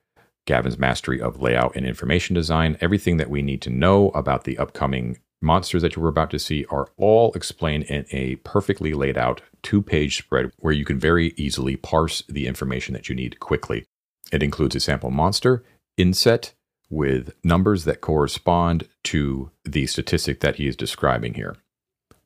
Gavin's 0.45 0.77
mastery 0.77 1.19
of 1.19 1.41
layout 1.41 1.75
and 1.75 1.85
information 1.85 2.33
design, 2.33 2.77
everything 2.79 3.17
that 3.17 3.29
we 3.29 3.41
need 3.41 3.61
to 3.63 3.69
know 3.69 4.09
about 4.09 4.43
the 4.43 4.57
upcoming 4.57 5.17
monsters 5.41 5.81
that 5.81 5.95
you're 5.95 6.07
about 6.07 6.31
to 6.31 6.39
see 6.39 6.65
are 6.69 6.87
all 6.97 7.31
explained 7.33 7.83
in 7.85 8.05
a 8.11 8.35
perfectly 8.37 8.93
laid 8.93 9.17
out 9.17 9.41
two 9.61 9.81
page 9.81 10.17
spread 10.17 10.51
where 10.57 10.73
you 10.73 10.85
can 10.85 10.99
very 10.99 11.33
easily 11.37 11.75
parse 11.75 12.23
the 12.27 12.47
information 12.47 12.93
that 12.93 13.09
you 13.09 13.15
need 13.15 13.39
quickly. 13.39 13.85
It 14.31 14.43
includes 14.43 14.75
a 14.75 14.79
sample 14.79 15.11
monster, 15.11 15.63
inset, 15.97 16.53
with 16.89 17.33
numbers 17.43 17.83
that 17.85 18.01
correspond 18.01 18.87
to 19.03 19.51
the 19.63 19.87
statistic 19.87 20.39
that 20.39 20.55
he 20.55 20.67
is 20.67 20.75
describing 20.75 21.33
here. 21.33 21.55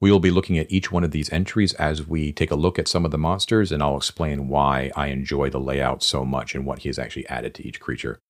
We 0.02 0.12
will 0.12 0.20
be 0.20 0.32
looking 0.32 0.58
at 0.58 0.72
each 0.72 0.92
one 0.92 1.04
of 1.04 1.12
these 1.12 1.32
entries 1.32 1.74
as 1.74 2.08
we 2.08 2.32
take 2.32 2.52
a 2.52 2.56
look 2.56 2.80
at 2.80 2.88
some 2.88 3.04
of 3.04 3.12
the 3.12 3.18
monsters, 3.18 3.72
and 3.72 3.84
I'll 3.84 3.98
explain 3.98 4.48
why 4.48 4.92
I 4.96 5.08
enjoy 5.08 5.50
the 5.50 5.60
layout 5.60 6.04
so 6.04 6.24
much 6.24 6.56
and 6.56 6.66
what 6.66 6.80
he 6.80 6.90
has 6.90 6.98
actually 6.98 7.28
added 7.28 7.54
to 7.56 7.68
each 7.68 7.82
creature. 7.82 8.22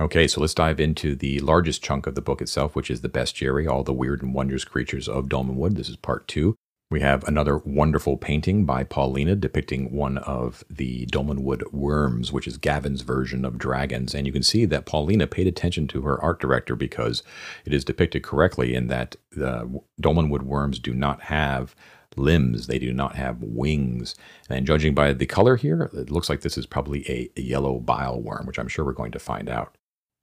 Okay, 0.00 0.28
so 0.28 0.40
let's 0.40 0.54
dive 0.54 0.78
into 0.78 1.16
the 1.16 1.40
largest 1.40 1.82
chunk 1.82 2.06
of 2.06 2.14
the 2.14 2.22
book 2.22 2.40
itself, 2.40 2.76
which 2.76 2.88
is 2.88 3.00
the 3.00 3.08
bestiary, 3.08 3.68
all 3.68 3.82
the 3.82 3.92
weird 3.92 4.22
and 4.22 4.32
wondrous 4.32 4.64
creatures 4.64 5.08
of 5.08 5.26
Dolmenwood. 5.26 5.74
This 5.74 5.88
is 5.88 5.96
part 5.96 6.28
two. 6.28 6.54
We 6.88 7.00
have 7.00 7.24
another 7.24 7.58
wonderful 7.58 8.16
painting 8.16 8.64
by 8.64 8.84
Pauliina 8.84 9.38
depicting 9.38 9.92
one 9.92 10.18
of 10.18 10.62
the 10.70 11.04
Dolmenwood 11.06 11.72
worms, 11.72 12.32
which 12.32 12.46
is 12.46 12.58
Gavin's 12.58 13.00
version 13.00 13.44
of 13.44 13.58
dragons. 13.58 14.14
And 14.14 14.24
you 14.24 14.32
can 14.32 14.44
see 14.44 14.64
that 14.66 14.86
Pauliina 14.86 15.28
paid 15.28 15.48
attention 15.48 15.88
to 15.88 16.02
her 16.02 16.22
art 16.22 16.40
director 16.40 16.76
because 16.76 17.24
it 17.64 17.74
is 17.74 17.84
depicted 17.84 18.22
correctly 18.22 18.76
in 18.76 18.86
that 18.86 19.16
the 19.32 19.82
Dolmenwood 20.00 20.42
worms 20.42 20.78
do 20.78 20.94
not 20.94 21.22
have 21.22 21.74
limbs, 22.16 22.68
they 22.68 22.78
do 22.78 22.92
not 22.92 23.16
have 23.16 23.42
wings. 23.42 24.14
And 24.48 24.64
judging 24.64 24.94
by 24.94 25.12
the 25.12 25.26
color 25.26 25.56
here, 25.56 25.90
it 25.92 26.08
looks 26.08 26.28
like 26.28 26.42
this 26.42 26.56
is 26.56 26.66
probably 26.66 27.30
a 27.36 27.40
yellow 27.40 27.80
bile 27.80 28.20
worm, 28.20 28.46
which 28.46 28.60
I'm 28.60 28.68
sure 28.68 28.84
we're 28.84 28.92
going 28.92 29.12
to 29.12 29.18
find 29.18 29.48
out. 29.48 29.74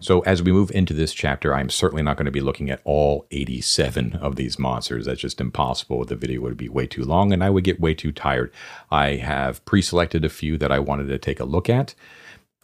So, 0.01 0.19
as 0.21 0.43
we 0.43 0.51
move 0.51 0.71
into 0.71 0.93
this 0.93 1.13
chapter, 1.13 1.53
I'm 1.53 1.69
certainly 1.69 2.03
not 2.03 2.17
going 2.17 2.25
to 2.25 2.31
be 2.31 2.41
looking 2.41 2.69
at 2.69 2.81
all 2.83 3.25
87 3.31 4.15
of 4.17 4.35
these 4.35 4.59
monsters. 4.59 5.05
That's 5.05 5.21
just 5.21 5.39
impossible. 5.39 6.03
The 6.03 6.17
video 6.17 6.41
would 6.41 6.57
be 6.57 6.67
way 6.67 6.85
too 6.85 7.05
long 7.05 7.31
and 7.31 7.41
I 7.41 7.49
would 7.49 7.63
get 7.63 7.79
way 7.79 7.93
too 7.93 8.11
tired. 8.11 8.51
I 8.91 9.15
have 9.15 9.63
pre 9.63 9.81
selected 9.81 10.25
a 10.25 10.29
few 10.29 10.57
that 10.57 10.71
I 10.71 10.79
wanted 10.79 11.07
to 11.07 11.17
take 11.17 11.39
a 11.39 11.45
look 11.45 11.69
at 11.69 11.95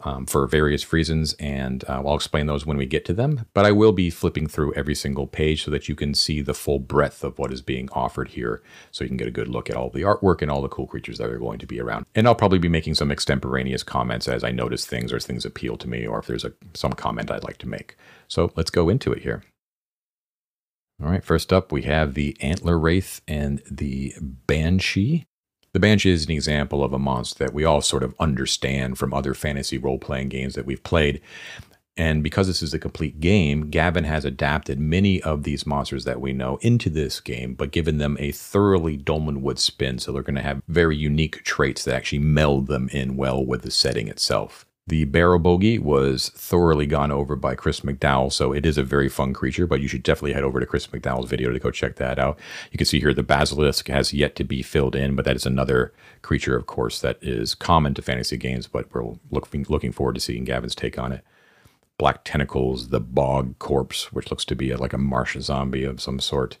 um, 0.02 0.26
for 0.26 0.46
various 0.46 0.92
reasons, 0.92 1.34
and 1.34 1.84
uh, 1.88 2.02
I'll 2.04 2.14
explain 2.14 2.46
those 2.46 2.66
when 2.66 2.76
we 2.76 2.86
get 2.86 3.04
to 3.06 3.12
them. 3.12 3.46
But 3.54 3.66
I 3.66 3.72
will 3.72 3.92
be 3.92 4.10
flipping 4.10 4.46
through 4.46 4.74
every 4.74 4.94
single 4.94 5.26
page 5.26 5.64
so 5.64 5.70
that 5.70 5.88
you 5.88 5.94
can 5.94 6.14
see 6.14 6.40
the 6.40 6.54
full 6.54 6.78
breadth 6.78 7.24
of 7.24 7.38
what 7.38 7.52
is 7.52 7.62
being 7.62 7.88
offered 7.92 8.30
here, 8.30 8.62
so 8.90 9.04
you 9.04 9.08
can 9.08 9.16
get 9.16 9.28
a 9.28 9.32
good 9.32 9.48
look 9.48 9.70
at 9.70 9.76
all 9.76 9.90
the 9.90 10.02
artwork 10.02 10.42
and 10.42 10.50
all 10.50 10.62
the 10.62 10.68
cool 10.68 10.86
creatures 10.86 11.18
that 11.18 11.30
are 11.30 11.38
going 11.38 11.58
to 11.58 11.66
be 11.66 11.80
around. 11.80 12.06
And 12.14 12.26
I'll 12.26 12.34
probably 12.34 12.58
be 12.58 12.68
making 12.68 12.94
some 12.94 13.10
extemporaneous 13.10 13.82
comments 13.82 14.28
as 14.28 14.44
I 14.44 14.50
notice 14.50 14.86
things 14.86 15.12
or 15.12 15.20
things 15.20 15.44
appeal 15.44 15.76
to 15.78 15.88
me, 15.88 16.06
or 16.06 16.18
if 16.18 16.26
there's 16.26 16.44
a, 16.44 16.52
some 16.74 16.92
comment 16.92 17.30
I'd 17.30 17.44
like 17.44 17.58
to 17.58 17.68
make. 17.68 17.96
So 18.28 18.52
let's 18.56 18.70
go 18.70 18.88
into 18.88 19.12
it 19.12 19.22
here. 19.22 19.42
All 21.02 21.10
right, 21.10 21.24
first 21.24 21.52
up, 21.52 21.72
we 21.72 21.82
have 21.82 22.14
the 22.14 22.36
Antler 22.40 22.78
Wraith 22.78 23.22
and 23.26 23.60
the 23.68 24.14
Banshee. 24.20 25.26
The 25.72 25.80
Banshee 25.80 26.10
is 26.10 26.26
an 26.26 26.32
example 26.32 26.84
of 26.84 26.92
a 26.92 26.98
monster 26.98 27.44
that 27.44 27.54
we 27.54 27.64
all 27.64 27.80
sort 27.80 28.02
of 28.02 28.14
understand 28.20 28.98
from 28.98 29.14
other 29.14 29.32
fantasy 29.32 29.78
role 29.78 29.98
playing 29.98 30.28
games 30.28 30.54
that 30.54 30.66
we've 30.66 30.82
played. 30.82 31.22
And 31.96 32.22
because 32.22 32.46
this 32.46 32.62
is 32.62 32.74
a 32.74 32.78
complete 32.78 33.20
game, 33.20 33.70
Gavin 33.70 34.04
has 34.04 34.24
adapted 34.24 34.78
many 34.78 35.22
of 35.22 35.44
these 35.44 35.66
monsters 35.66 36.04
that 36.04 36.20
we 36.20 36.32
know 36.32 36.58
into 36.60 36.90
this 36.90 37.20
game, 37.20 37.54
but 37.54 37.70
given 37.70 37.98
them 37.98 38.16
a 38.18 38.32
thoroughly 38.32 38.98
Dolmenwood 38.98 39.58
spin. 39.58 39.98
So 39.98 40.12
they're 40.12 40.22
going 40.22 40.36
to 40.36 40.42
have 40.42 40.62
very 40.68 40.96
unique 40.96 41.42
traits 41.44 41.84
that 41.84 41.94
actually 41.94 42.18
meld 42.20 42.66
them 42.66 42.88
in 42.92 43.16
well 43.16 43.44
with 43.44 43.62
the 43.62 43.70
setting 43.70 44.08
itself. 44.08 44.66
The 44.88 45.04
Barrow 45.04 45.38
Bogey 45.38 45.78
was 45.78 46.30
thoroughly 46.30 46.86
gone 46.86 47.12
over 47.12 47.36
by 47.36 47.54
Chris 47.54 47.80
McDowell, 47.80 48.32
so 48.32 48.52
it 48.52 48.66
is 48.66 48.76
a 48.76 48.82
very 48.82 49.08
fun 49.08 49.32
creature, 49.32 49.64
but 49.64 49.80
you 49.80 49.86
should 49.86 50.02
definitely 50.02 50.32
head 50.32 50.42
over 50.42 50.58
to 50.58 50.66
Chris 50.66 50.88
McDowell's 50.88 51.30
video 51.30 51.52
to 51.52 51.58
go 51.60 51.70
check 51.70 51.96
that 51.96 52.18
out. 52.18 52.36
You 52.72 52.78
can 52.78 52.86
see 52.86 52.98
here 52.98 53.14
the 53.14 53.22
Basilisk 53.22 53.86
has 53.86 54.12
yet 54.12 54.34
to 54.36 54.44
be 54.44 54.60
filled 54.60 54.96
in, 54.96 55.14
but 55.14 55.24
that 55.24 55.36
is 55.36 55.46
another 55.46 55.92
creature, 56.22 56.56
of 56.56 56.66
course, 56.66 57.00
that 57.00 57.18
is 57.22 57.54
common 57.54 57.94
to 57.94 58.02
fantasy 58.02 58.36
games, 58.36 58.66
but 58.66 58.92
we're 58.92 59.14
looking, 59.30 59.64
looking 59.68 59.92
forward 59.92 60.16
to 60.16 60.20
seeing 60.20 60.42
Gavin's 60.42 60.74
take 60.74 60.98
on 60.98 61.12
it. 61.12 61.24
Black 61.96 62.24
Tentacles, 62.24 62.88
the 62.88 63.00
Bog 63.00 63.60
Corpse, 63.60 64.12
which 64.12 64.30
looks 64.30 64.44
to 64.46 64.56
be 64.56 64.72
a, 64.72 64.76
like 64.76 64.92
a 64.92 64.98
marsh 64.98 65.38
zombie 65.38 65.84
of 65.84 66.00
some 66.00 66.18
sort, 66.18 66.58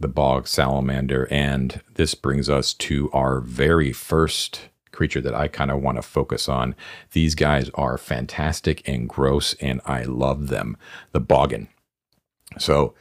the 0.00 0.08
Bog 0.08 0.48
Salamander, 0.48 1.28
and 1.30 1.82
this 1.94 2.14
brings 2.14 2.48
us 2.48 2.72
to 2.72 3.10
our 3.12 3.40
very 3.40 3.92
first 3.92 4.70
creature 4.94 5.20
that 5.20 5.34
I 5.34 5.48
kind 5.48 5.70
of 5.70 5.82
want 5.82 5.96
to 5.96 6.02
focus 6.02 6.48
on. 6.48 6.74
These 7.12 7.34
guys 7.34 7.70
are 7.74 7.98
fantastic 7.98 8.86
and 8.88 9.08
gross, 9.08 9.54
and 9.54 9.80
I 9.84 10.04
love 10.04 10.48
them. 10.48 10.76
The 11.12 11.20
Boggin. 11.20 11.68
So 12.58 12.94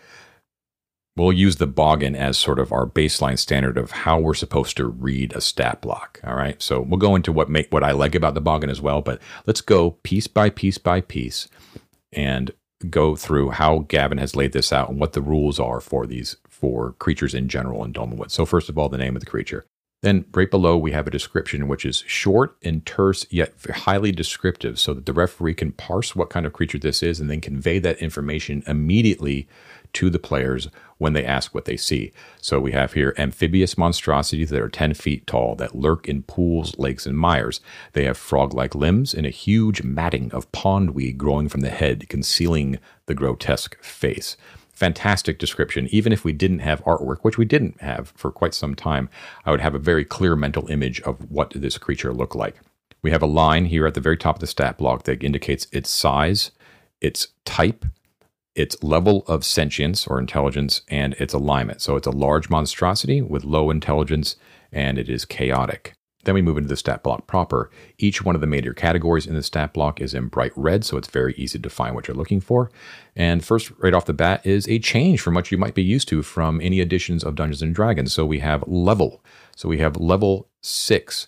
we'll 1.16 1.34
use 1.34 1.58
the 1.58 1.68
Boggin 1.68 2.16
as 2.16 2.38
sort 2.38 2.60
of 2.60 2.72
our 2.72 2.88
baseline 2.88 3.38
standard 3.38 3.78
of 3.78 3.92
how 3.92 4.20
we're 4.20 4.34
supposed 4.34 4.78
to 4.78 4.86
read 4.86 5.34
a 5.34 5.42
stat 5.42 5.82
block. 5.82 6.20
All 6.24 6.36
right. 6.36 6.62
So 6.62 6.82
we'll 6.82 6.98
go 6.98 7.16
into 7.16 7.32
what 7.32 7.50
make 7.50 7.72
what 7.72 7.84
I 7.84 7.92
like 7.92 8.16
about 8.16 8.34
the 8.34 8.42
Boggin 8.42 8.70
as 8.70 8.82
well, 8.82 9.02
but 9.02 9.22
let's 9.46 9.62
go 9.62 9.92
piece 10.04 10.28
by 10.28 10.50
piece 10.50 10.78
by 10.78 11.02
piece 11.02 11.48
and 12.12 12.52
go 12.90 13.16
through 13.16 13.52
how 13.52 13.80
Gavin 13.88 14.18
has 14.18 14.36
laid 14.36 14.52
this 14.52 14.74
out 14.74 14.90
and 14.90 15.00
what 15.00 15.14
the 15.14 15.22
rules 15.22 15.60
are 15.60 15.80
for 15.80 16.06
these 16.06 16.36
for 16.50 16.94
creatures 16.94 17.34
in 17.34 17.48
general 17.48 17.84
in 17.84 17.94
Dolmenwood. 17.94 18.32
So 18.32 18.46
first 18.46 18.70
of 18.70 18.78
all, 18.78 18.90
the 18.90 18.98
name 18.98 19.16
of 19.16 19.22
the 19.22 19.30
creature. 19.30 19.66
Then 20.04 20.26
right 20.34 20.52
below 20.52 20.78
we 20.78 20.92
have 20.92 21.08
a 21.08 21.12
description 21.12 21.70
which 21.70 21.86
is 21.86 22.04
short 22.06 22.58
and 22.62 22.86
terse 22.86 23.26
yet 23.30 23.54
highly 23.74 24.12
descriptive 24.12 24.78
so 24.78 24.94
that 24.94 25.06
the 25.06 25.14
referee 25.14 25.54
can 25.54 25.72
parse 25.72 26.14
what 26.14 26.30
kind 26.30 26.46
of 26.46 26.52
creature 26.52 26.78
this 26.78 27.02
is 27.02 27.22
and 27.22 27.30
then 27.30 27.40
convey 27.40 27.80
that 27.80 28.00
information 28.00 28.64
immediately 28.68 29.48
to 29.94 30.10
the 30.10 30.20
players 30.20 30.68
when 30.98 31.14
they 31.14 31.24
ask 31.24 31.56
what 31.56 31.64
they 31.64 31.78
see. 31.78 32.12
So 32.42 32.60
we 32.60 32.74
have 32.74 32.94
here 32.94 33.14
amphibious 33.18 33.78
monstrosities 33.78 34.50
that 34.50 34.62
are 34.62 34.68
10 34.68 34.94
feet 34.94 35.26
tall 35.26 35.56
that 35.56 35.76
lurk 35.76 36.10
in 36.10 36.24
pools, 36.24 36.78
lakes, 36.78 37.06
and 37.06 37.18
mires. 37.18 37.62
They 37.94 38.04
have 38.04 38.18
frog 38.18 38.54
like 38.54 38.76
limbs 38.76 39.14
and 39.14 39.26
a 39.26 39.30
huge 39.30 39.84
matting 39.84 40.34
of 40.34 40.52
pondweed 40.52 41.16
growing 41.16 41.48
from 41.48 41.62
the 41.62 41.70
head, 41.70 42.10
concealing 42.10 42.78
the 43.06 43.16
grotesque 43.16 43.82
face. 43.82 44.36
Fantastic 44.84 45.40
description. 45.40 45.88
Even 45.92 46.12
if 46.12 46.26
we 46.26 46.34
didn't 46.34 46.60
have 46.60 46.84
artwork, 46.84 47.20
which 47.22 47.38
we 47.38 47.46
didn't 47.46 47.80
have 47.80 48.10
for 48.18 48.34
quite 48.34 48.54
some 48.54 48.76
time, 48.76 49.08
I 49.46 49.52
would 49.52 49.62
have 49.62 49.76
a 49.76 49.80
very 49.80 50.04
clear 50.04 50.36
mental 50.36 50.68
image 50.68 51.00
of 51.04 51.32
what 51.32 51.54
this 51.56 51.78
creature 51.78 52.14
looked 52.14 52.36
like. 52.36 52.60
We 53.02 53.10
have 53.12 53.22
a 53.22 53.26
line 53.26 53.68
here 53.68 53.88
at 53.88 53.94
the 53.94 54.02
very 54.02 54.18
top 54.18 54.36
of 54.36 54.40
the 54.42 54.48
stat 54.48 54.78
block 54.78 55.04
that 55.04 55.24
indicates 55.24 55.68
its 55.72 55.90
size, 55.90 56.52
its 57.00 57.30
type, 57.46 57.86
its 58.56 58.76
level 58.84 59.24
of 59.26 59.46
sentience 59.46 60.06
or 60.06 60.20
intelligence, 60.20 60.82
and 60.90 61.14
its 61.14 61.34
alignment. 61.34 61.82
So 61.82 61.96
it's 61.96 62.06
a 62.06 62.12
large 62.12 62.50
monstrosity 62.50 63.22
with 63.22 63.46
low 63.46 63.70
intelligence, 63.70 64.36
and 64.70 65.00
it 65.00 65.08
is 65.08 65.24
chaotic. 65.24 65.94
Then 66.24 66.36
we 66.36 66.42
move 66.42 66.58
into 66.58 66.70
the 66.70 66.78
stat 66.78 67.04
block 67.04 67.28
proper. 67.28 67.70
Each 67.98 68.24
one 68.24 68.36
of 68.36 68.42
the 68.42 68.48
major 68.48 68.74
categories 68.74 69.28
in 69.28 69.36
the 69.36 69.44
stat 69.44 69.74
block 69.74 70.02
is 70.02 70.14
in 70.14 70.28
bright 70.28 70.54
red, 70.56 70.84
so 70.84 70.98
it's 70.98 71.10
very 71.10 71.34
easy 71.36 71.60
to 71.60 71.70
find 71.70 71.96
what 71.96 72.08
you're 72.08 72.18
looking 72.18 72.42
for. 72.42 72.72
And 73.16 73.44
first, 73.44 73.72
right 73.80 73.94
off 73.94 74.06
the 74.06 74.14
bat, 74.14 74.46
is 74.46 74.68
a 74.68 74.80
change 74.80 75.22
from 75.22 75.34
what 75.34 75.52
you 75.52 75.58
might 75.58 75.76
be 75.76 75.84
used 75.84 76.08
to 76.10 76.24
from 76.24 76.62
any 76.62 76.80
editions 76.80 77.24
of 77.24 77.36
Dungeons 77.36 77.62
and 77.62 77.76
Dragons. 77.76 78.14
So 78.14 78.26
we 78.26 78.40
have 78.40 78.64
level. 78.68 79.24
So 79.56 79.70
we 79.70 79.80
have 79.80 79.98
level 79.98 80.48
six 80.62 81.28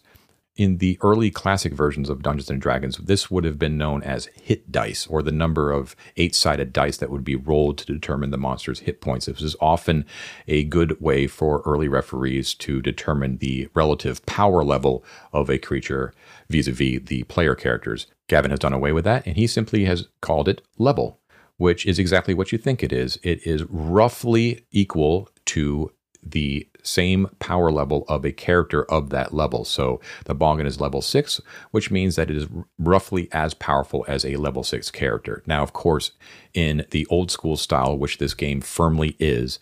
in 0.56 0.78
the 0.78 0.98
early 1.02 1.30
classic 1.30 1.74
versions 1.74 2.10
of 2.10 2.22
Dungeons 2.22 2.50
and 2.50 2.62
Dragons, 2.62 2.98
this 2.98 3.30
would 3.30 3.44
have 3.44 3.60
been 3.60 3.78
known 3.78 4.02
as 4.04 4.28
hit 4.28 4.72
dice, 4.72 5.06
or 5.08 5.22
the 5.22 5.32
number 5.32 5.72
of 5.72 5.96
eight 6.16 6.34
sided 6.34 6.72
dice 6.72 6.98
that 6.98 7.10
would 7.10 7.26
be 7.26 7.36
rolled 7.36 7.78
to 7.80 7.86
determine 7.86 8.32
the 8.32 8.38
monster's 8.38 8.80
hit 8.80 9.02
points. 9.02 9.26
This 9.26 9.42
is 9.42 9.56
often 9.60 10.06
a 10.48 10.64
good 10.64 11.00
way 11.02 11.28
for 11.28 11.62
early 11.66 11.90
referees 11.90 12.54
to 12.56 12.82
determine 12.82 13.38
the 13.38 13.68
relative 13.74 14.26
power 14.26 14.64
level 14.64 15.04
of 15.34 15.50
a 15.50 15.58
creature 15.58 16.14
vis 16.50 16.68
a 16.68 16.72
vis 16.72 17.02
the 17.04 17.24
player 17.24 17.56
characters. 17.56 18.08
Gavin 18.28 18.52
has 18.52 18.60
done 18.60 18.74
away 18.74 18.94
with 18.94 19.04
that, 19.04 19.28
and 19.28 19.36
he 19.36 19.48
simply 19.48 19.86
has 19.86 20.08
called 20.22 20.48
it 20.48 20.62
level, 20.78 21.20
which 21.58 21.86
is 21.86 22.00
exactly 22.00 22.34
what 22.34 22.54
you 22.54 22.58
think 22.58 22.82
it 22.82 22.94
is. 22.94 23.20
It 23.24 23.46
is 23.46 23.64
roughly 23.66 24.66
equal 24.72 25.30
to 25.48 25.92
the 26.24 26.68
same 26.86 27.28
power 27.40 27.72
level 27.72 28.06
of 28.08 28.26
a 28.26 28.32
character 28.32 28.84
of 28.86 29.10
that 29.10 29.34
level. 29.34 29.66
So 29.66 30.00
the 30.26 30.36
Boggin 30.36 30.66
is 30.66 30.80
level 30.80 31.02
six, 31.02 31.42
which 31.72 31.92
means 31.92 32.16
that 32.16 32.30
it 32.30 32.38
is 32.38 32.48
roughly 32.78 33.28
as 33.32 33.54
powerful 33.54 34.06
as 34.08 34.26
a 34.26 34.36
level 34.38 34.64
six 34.64 34.92
character. 34.92 35.44
Now, 35.46 35.64
of 35.64 35.74
course, 35.74 36.12
in 36.54 36.86
the 36.92 37.08
old 37.10 37.32
school 37.32 37.58
style, 37.58 37.98
which 37.98 38.18
this 38.18 38.34
game 38.34 38.62
firmly 38.62 39.16
is, 39.20 39.60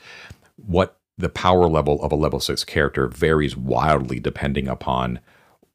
what 0.55 0.99
the 1.17 1.29
power 1.29 1.67
level 1.67 2.01
of 2.03 2.11
a 2.11 2.15
level 2.15 2.39
six 2.39 2.63
character 2.63 3.07
varies 3.07 3.55
wildly 3.55 4.19
depending 4.19 4.67
upon 4.67 5.19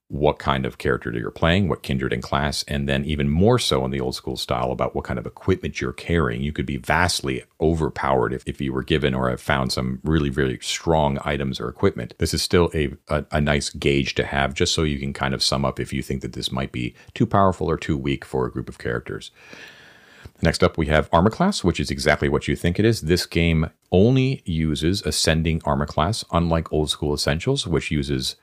what 0.08 0.38
kind 0.38 0.64
of 0.64 0.78
character 0.78 1.12
you're 1.12 1.30
playing, 1.30 1.68
what 1.68 1.82
kindred 1.82 2.14
and 2.14 2.22
class, 2.22 2.64
and 2.66 2.88
then 2.88 3.04
even 3.04 3.28
more 3.28 3.58
so 3.58 3.84
in 3.84 3.90
the 3.90 4.00
old 4.00 4.14
school 4.14 4.38
style 4.38 4.72
about 4.72 4.94
what 4.94 5.04
kind 5.04 5.18
of 5.18 5.26
equipment 5.26 5.82
you're 5.82 5.92
carrying. 5.92 6.40
You 6.40 6.52
could 6.52 6.64
be 6.64 6.78
vastly 6.78 7.44
overpowered 7.60 8.32
if, 8.32 8.42
if 8.46 8.58
you 8.58 8.72
were 8.72 8.82
given 8.82 9.14
or 9.14 9.28
have 9.28 9.40
found 9.40 9.70
some 9.70 10.00
really, 10.02 10.30
really 10.30 10.58
strong 10.62 11.18
items 11.24 11.60
or 11.60 11.68
equipment. 11.68 12.14
This 12.18 12.32
is 12.32 12.40
still 12.40 12.70
a, 12.74 12.90
a, 13.08 13.26
a 13.32 13.40
nice 13.40 13.68
gauge 13.68 14.14
to 14.14 14.24
have 14.24 14.54
just 14.54 14.74
so 14.74 14.82
you 14.82 14.98
can 14.98 15.12
kind 15.12 15.34
of 15.34 15.42
sum 15.42 15.66
up 15.66 15.78
if 15.78 15.92
you 15.92 16.02
think 16.02 16.22
that 16.22 16.32
this 16.32 16.50
might 16.50 16.72
be 16.72 16.94
too 17.12 17.26
powerful 17.26 17.68
or 17.68 17.76
too 17.76 17.96
weak 17.96 18.24
for 18.24 18.46
a 18.46 18.50
group 18.50 18.70
of 18.70 18.78
characters. 18.78 19.30
Next 20.40 20.62
up, 20.62 20.78
we 20.78 20.86
have 20.86 21.10
armor 21.12 21.30
class, 21.30 21.62
which 21.62 21.80
is 21.80 21.90
exactly 21.90 22.28
what 22.30 22.48
you 22.48 22.56
think 22.56 22.78
it 22.78 22.84
is. 22.86 23.02
This 23.02 23.26
game 23.26 23.70
only 23.92 24.42
uses 24.46 25.02
ascending 25.02 25.60
armor 25.64 25.86
class, 25.86 26.24
unlike 26.32 26.72
old 26.72 26.88
school 26.88 27.12
essentials, 27.12 27.66
which 27.66 27.90
uses 27.90 28.36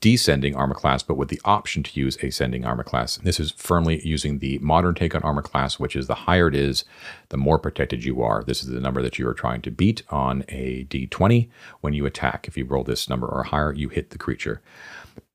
descending 0.00 0.56
armor 0.56 0.74
class, 0.74 1.02
but 1.02 1.16
with 1.16 1.28
the 1.28 1.40
option 1.44 1.82
to 1.82 2.00
use 2.00 2.16
ascending 2.22 2.64
armor 2.64 2.82
class. 2.82 3.16
This 3.16 3.40
is 3.40 3.52
firmly 3.52 4.00
using 4.06 4.38
the 4.38 4.58
modern 4.58 4.94
take 4.94 5.14
on 5.14 5.22
armor 5.22 5.42
class, 5.42 5.78
which 5.78 5.96
is 5.96 6.06
the 6.06 6.14
higher 6.14 6.48
it 6.48 6.54
is, 6.54 6.84
the 7.28 7.36
more 7.36 7.58
protected 7.58 8.04
you 8.04 8.22
are. 8.22 8.42
This 8.42 8.62
is 8.62 8.68
the 8.68 8.80
number 8.80 9.02
that 9.02 9.18
you 9.18 9.28
are 9.28 9.34
trying 9.34 9.62
to 9.62 9.70
beat 9.70 10.02
on 10.10 10.44
a 10.48 10.84
d20 10.84 11.48
when 11.80 11.92
you 11.92 12.06
attack. 12.06 12.48
If 12.48 12.56
you 12.56 12.64
roll 12.64 12.84
this 12.84 13.08
number 13.08 13.26
or 13.26 13.44
higher, 13.44 13.72
you 13.72 13.88
hit 13.88 14.10
the 14.10 14.18
creature. 14.18 14.60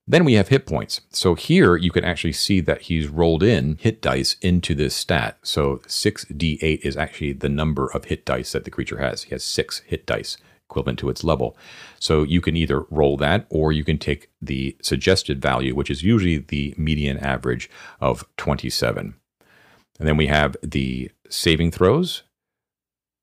Then 0.05 0.25
we 0.25 0.33
have 0.33 0.49
hit 0.49 0.65
points. 0.65 1.01
So 1.11 1.33
here 1.33 1.77
you 1.77 1.89
can 1.89 2.03
actually 2.03 2.33
see 2.33 2.59
that 2.61 2.83
he's 2.83 3.07
rolled 3.07 3.41
in 3.41 3.77
hit 3.79 4.01
dice 4.01 4.35
into 4.41 4.75
this 4.75 4.93
stat. 4.93 5.37
So 5.43 5.77
6d8 5.87 6.81
is 6.81 6.97
actually 6.97 7.33
the 7.33 7.47
number 7.47 7.87
of 7.87 8.05
hit 8.05 8.25
dice 8.25 8.51
that 8.51 8.65
the 8.65 8.71
creature 8.71 8.97
has. 8.97 9.23
He 9.23 9.29
has 9.29 9.43
six 9.43 9.79
hit 9.79 10.05
dice 10.05 10.37
equivalent 10.73 10.97
to 10.99 11.09
its 11.09 11.23
level. 11.23 11.55
So 11.99 12.23
you 12.23 12.41
can 12.41 12.57
either 12.57 12.81
roll 12.89 13.15
that 13.17 13.45
or 13.49 13.71
you 13.71 13.83
can 13.83 13.99
take 13.99 14.29
the 14.41 14.75
suggested 14.81 15.39
value, 15.39 15.75
which 15.75 15.91
is 15.91 16.03
usually 16.03 16.39
the 16.39 16.73
median 16.77 17.19
average 17.19 17.69
of 18.01 18.25
27. 18.37 19.13
And 19.99 20.07
then 20.07 20.17
we 20.17 20.27
have 20.27 20.57
the 20.63 21.11
saving 21.29 21.71
throws. 21.71 22.23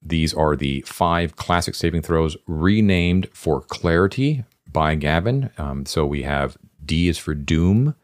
These 0.01 0.33
are 0.33 0.57
the 0.57 0.83
five 0.83 1.37
classic 1.37 1.75
saving 1.75 2.03
throws 2.03 2.37
renamed 2.47 3.29
for 3.33 3.61
clarity 3.61 4.45
by 4.73 4.95
Gavin. 4.95 5.51
Um, 5.59 5.85
so 5.85 6.07
we 6.07 6.23
have 6.23 6.57
D 6.85 7.09
is 7.09 7.19
for 7.19 7.35
doom, 7.35 7.97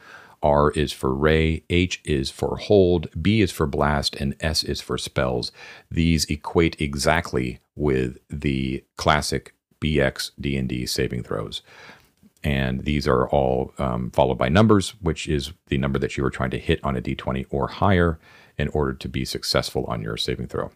R 0.43 0.71
is 0.73 0.93
for 0.93 1.15
ray, 1.15 1.63
H 1.71 2.01
is 2.05 2.31
for 2.31 2.57
hold, 2.57 3.09
B 3.21 3.41
is 3.41 3.51
for 3.51 3.67
blast, 3.67 4.15
and 4.17 4.37
S 4.41 4.63
is 4.63 4.81
for 4.81 4.99
spells. 4.99 5.53
These 5.91 6.27
equate 6.27 6.81
exactly 6.81 7.61
with 7.77 8.19
the 8.29 8.83
classic 8.97 9.55
BX 9.81 10.33
D&D 10.41 10.87
saving 10.87 11.23
throws. 11.23 11.63
And 12.43 12.85
these 12.85 13.07
are 13.09 13.29
all 13.29 13.73
um, 13.79 14.11
followed 14.11 14.39
by 14.39 14.49
numbers, 14.49 14.91
which 15.01 15.29
is 15.29 15.53
the 15.67 15.79
number 15.79 15.99
that 15.99 16.17
you 16.17 16.25
are 16.25 16.31
trying 16.31 16.51
to 16.51 16.59
hit 16.59 16.81
on 16.85 16.97
a 16.97 17.03
D20 17.03 17.47
or 17.51 17.69
higher 17.69 18.19
in 18.57 18.69
order 18.69 18.93
to 18.95 19.09
be 19.09 19.25
successful 19.25 19.85
on 19.87 20.03
your 20.03 20.17
saving 20.17 20.47
throw. 20.47 20.71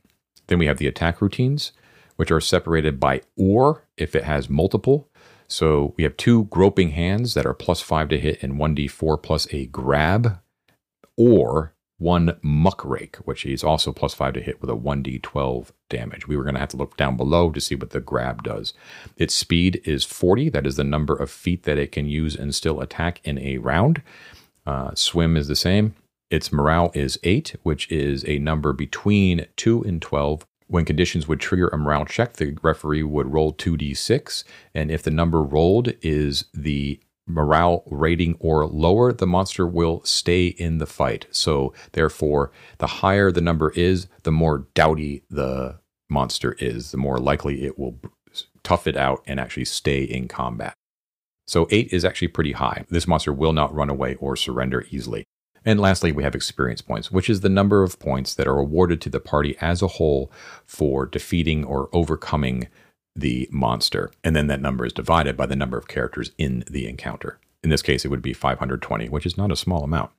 Then 0.48 0.58
we 0.58 0.66
have 0.66 0.78
the 0.78 0.88
attack 0.88 1.22
routines, 1.22 1.72
which 2.16 2.30
are 2.30 2.40
separated 2.40 2.98
by 2.98 3.22
or 3.36 3.84
if 3.96 4.14
it 4.14 4.24
has 4.24 4.50
multiple. 4.50 5.08
So 5.46 5.94
we 5.96 6.04
have 6.04 6.16
two 6.16 6.44
groping 6.44 6.90
hands 6.90 7.34
that 7.34 7.46
are 7.46 7.54
plus 7.54 7.80
five 7.80 8.08
to 8.10 8.18
hit 8.18 8.42
and 8.42 8.54
1d4 8.54 9.22
plus 9.22 9.46
a 9.52 9.66
grab, 9.66 10.38
or 11.16 11.74
one 12.00 12.28
muckrake, 12.42 13.16
which 13.18 13.46
is 13.46 13.62
also 13.62 13.92
plus 13.92 14.14
five 14.14 14.34
to 14.34 14.40
hit 14.40 14.60
with 14.60 14.70
a 14.70 14.74
1d12 14.74 15.70
damage. 15.88 16.26
We 16.26 16.36
were 16.36 16.42
going 16.42 16.54
to 16.54 16.60
have 16.60 16.70
to 16.70 16.76
look 16.76 16.96
down 16.96 17.16
below 17.16 17.50
to 17.50 17.60
see 17.60 17.74
what 17.74 17.90
the 17.90 18.00
grab 18.00 18.42
does. 18.42 18.72
Its 19.16 19.34
speed 19.34 19.80
is 19.84 20.04
40. 20.04 20.48
That 20.48 20.66
is 20.66 20.76
the 20.76 20.84
number 20.84 21.14
of 21.14 21.30
feet 21.30 21.64
that 21.64 21.78
it 21.78 21.92
can 21.92 22.06
use 22.06 22.34
and 22.34 22.54
still 22.54 22.80
attack 22.80 23.20
in 23.22 23.38
a 23.38 23.58
round. 23.58 24.02
Uh, 24.66 24.92
swim 24.94 25.36
is 25.36 25.46
the 25.46 25.56
same. 25.56 25.94
Its 26.30 26.50
morale 26.52 26.90
is 26.94 27.18
8, 27.22 27.56
which 27.62 27.90
is 27.90 28.24
a 28.26 28.38
number 28.38 28.72
between 28.72 29.46
2 29.56 29.82
and 29.82 30.00
12 30.00 30.46
when 30.70 30.84
conditions 30.84 31.26
would 31.26 31.40
trigger 31.40 31.66
a 31.68 31.76
morale 31.76 32.04
check, 32.04 32.34
the 32.34 32.56
referee 32.62 33.02
would 33.02 33.32
roll 33.32 33.52
2d6. 33.52 34.44
And 34.72 34.88
if 34.88 35.02
the 35.02 35.10
number 35.10 35.42
rolled 35.42 35.92
is 36.00 36.44
the 36.54 37.00
morale 37.32 37.84
rating 37.86 38.36
or 38.40 38.66
lower, 38.66 39.12
the 39.12 39.26
monster 39.26 39.66
will 39.66 40.02
stay 40.04 40.46
in 40.46 40.78
the 40.78 40.86
fight. 40.86 41.26
So, 41.30 41.72
therefore, 41.92 42.50
the 42.78 42.86
higher 42.86 43.30
the 43.30 43.40
number 43.40 43.70
is, 43.70 44.06
the 44.22 44.32
more 44.32 44.66
doughty 44.74 45.22
the 45.30 45.78
monster 46.08 46.52
is, 46.58 46.90
the 46.90 46.98
more 46.98 47.18
likely 47.18 47.64
it 47.64 47.78
will 47.78 47.98
tough 48.62 48.86
it 48.86 48.96
out 48.96 49.22
and 49.26 49.40
actually 49.40 49.64
stay 49.64 50.02
in 50.02 50.28
combat. 50.28 50.74
So, 51.46 51.66
8 51.70 51.92
is 51.92 52.04
actually 52.04 52.28
pretty 52.28 52.52
high. 52.52 52.84
This 52.90 53.08
monster 53.08 53.32
will 53.32 53.52
not 53.52 53.74
run 53.74 53.90
away 53.90 54.16
or 54.16 54.36
surrender 54.36 54.86
easily. 54.90 55.24
And 55.64 55.78
lastly, 55.78 56.10
we 56.10 56.22
have 56.22 56.34
experience 56.34 56.80
points, 56.80 57.10
which 57.10 57.28
is 57.28 57.40
the 57.40 57.48
number 57.48 57.82
of 57.82 57.98
points 57.98 58.34
that 58.34 58.46
are 58.46 58.58
awarded 58.58 59.00
to 59.02 59.10
the 59.10 59.20
party 59.20 59.56
as 59.60 59.82
a 59.82 59.88
whole 59.88 60.32
for 60.64 61.04
defeating 61.04 61.64
or 61.64 61.90
overcoming 61.92 62.68
the 63.14 63.48
monster. 63.50 64.10
And 64.24 64.34
then 64.34 64.46
that 64.46 64.60
number 64.60 64.86
is 64.86 64.92
divided 64.92 65.36
by 65.36 65.46
the 65.46 65.56
number 65.56 65.78
of 65.78 65.88
characters 65.88 66.30
in 66.38 66.64
the 66.70 66.88
encounter. 66.88 67.38
In 67.62 67.70
this 67.70 67.82
case, 67.82 68.04
it 68.04 68.08
would 68.08 68.22
be 68.22 68.32
520, 68.32 69.08
which 69.08 69.26
is 69.26 69.36
not 69.36 69.52
a 69.52 69.56
small 69.56 69.84
amount. 69.84 70.10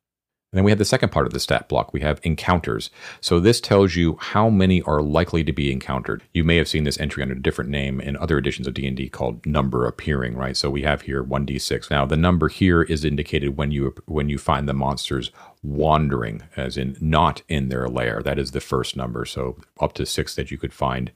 And 0.51 0.57
then 0.57 0.65
we 0.65 0.71
have 0.71 0.79
the 0.79 0.85
second 0.85 1.13
part 1.13 1.25
of 1.25 1.31
the 1.31 1.39
stat 1.39 1.69
block. 1.69 1.93
We 1.93 2.01
have 2.01 2.19
encounters. 2.23 2.89
So 3.21 3.39
this 3.39 3.61
tells 3.61 3.95
you 3.95 4.17
how 4.19 4.49
many 4.49 4.81
are 4.81 5.01
likely 5.01 5.45
to 5.45 5.53
be 5.53 5.71
encountered. 5.71 6.23
You 6.33 6.43
may 6.43 6.57
have 6.57 6.67
seen 6.67 6.83
this 6.83 6.99
entry 6.99 7.23
under 7.23 7.35
a 7.35 7.41
different 7.41 7.69
name 7.69 8.01
in 8.01 8.17
other 8.17 8.37
editions 8.37 8.67
of 8.67 8.73
D&D 8.73 9.07
called 9.09 9.45
number 9.45 9.87
appearing, 9.87 10.35
right? 10.35 10.57
So 10.57 10.69
we 10.69 10.81
have 10.81 11.03
here 11.03 11.23
1d6. 11.23 11.89
Now 11.89 12.05
the 12.05 12.17
number 12.17 12.49
here 12.49 12.81
is 12.81 13.05
indicated 13.05 13.55
when 13.55 13.71
you 13.71 13.95
when 14.07 14.27
you 14.27 14.37
find 14.37 14.67
the 14.67 14.73
monsters 14.73 15.31
wandering 15.63 16.43
as 16.57 16.75
in 16.75 16.97
not 16.99 17.43
in 17.47 17.69
their 17.69 17.87
lair. 17.87 18.21
That 18.21 18.37
is 18.37 18.51
the 18.51 18.59
first 18.59 18.97
number. 18.97 19.23
So 19.23 19.55
up 19.79 19.93
to 19.93 20.05
6 20.05 20.35
that 20.35 20.51
you 20.51 20.57
could 20.57 20.73
find 20.73 21.11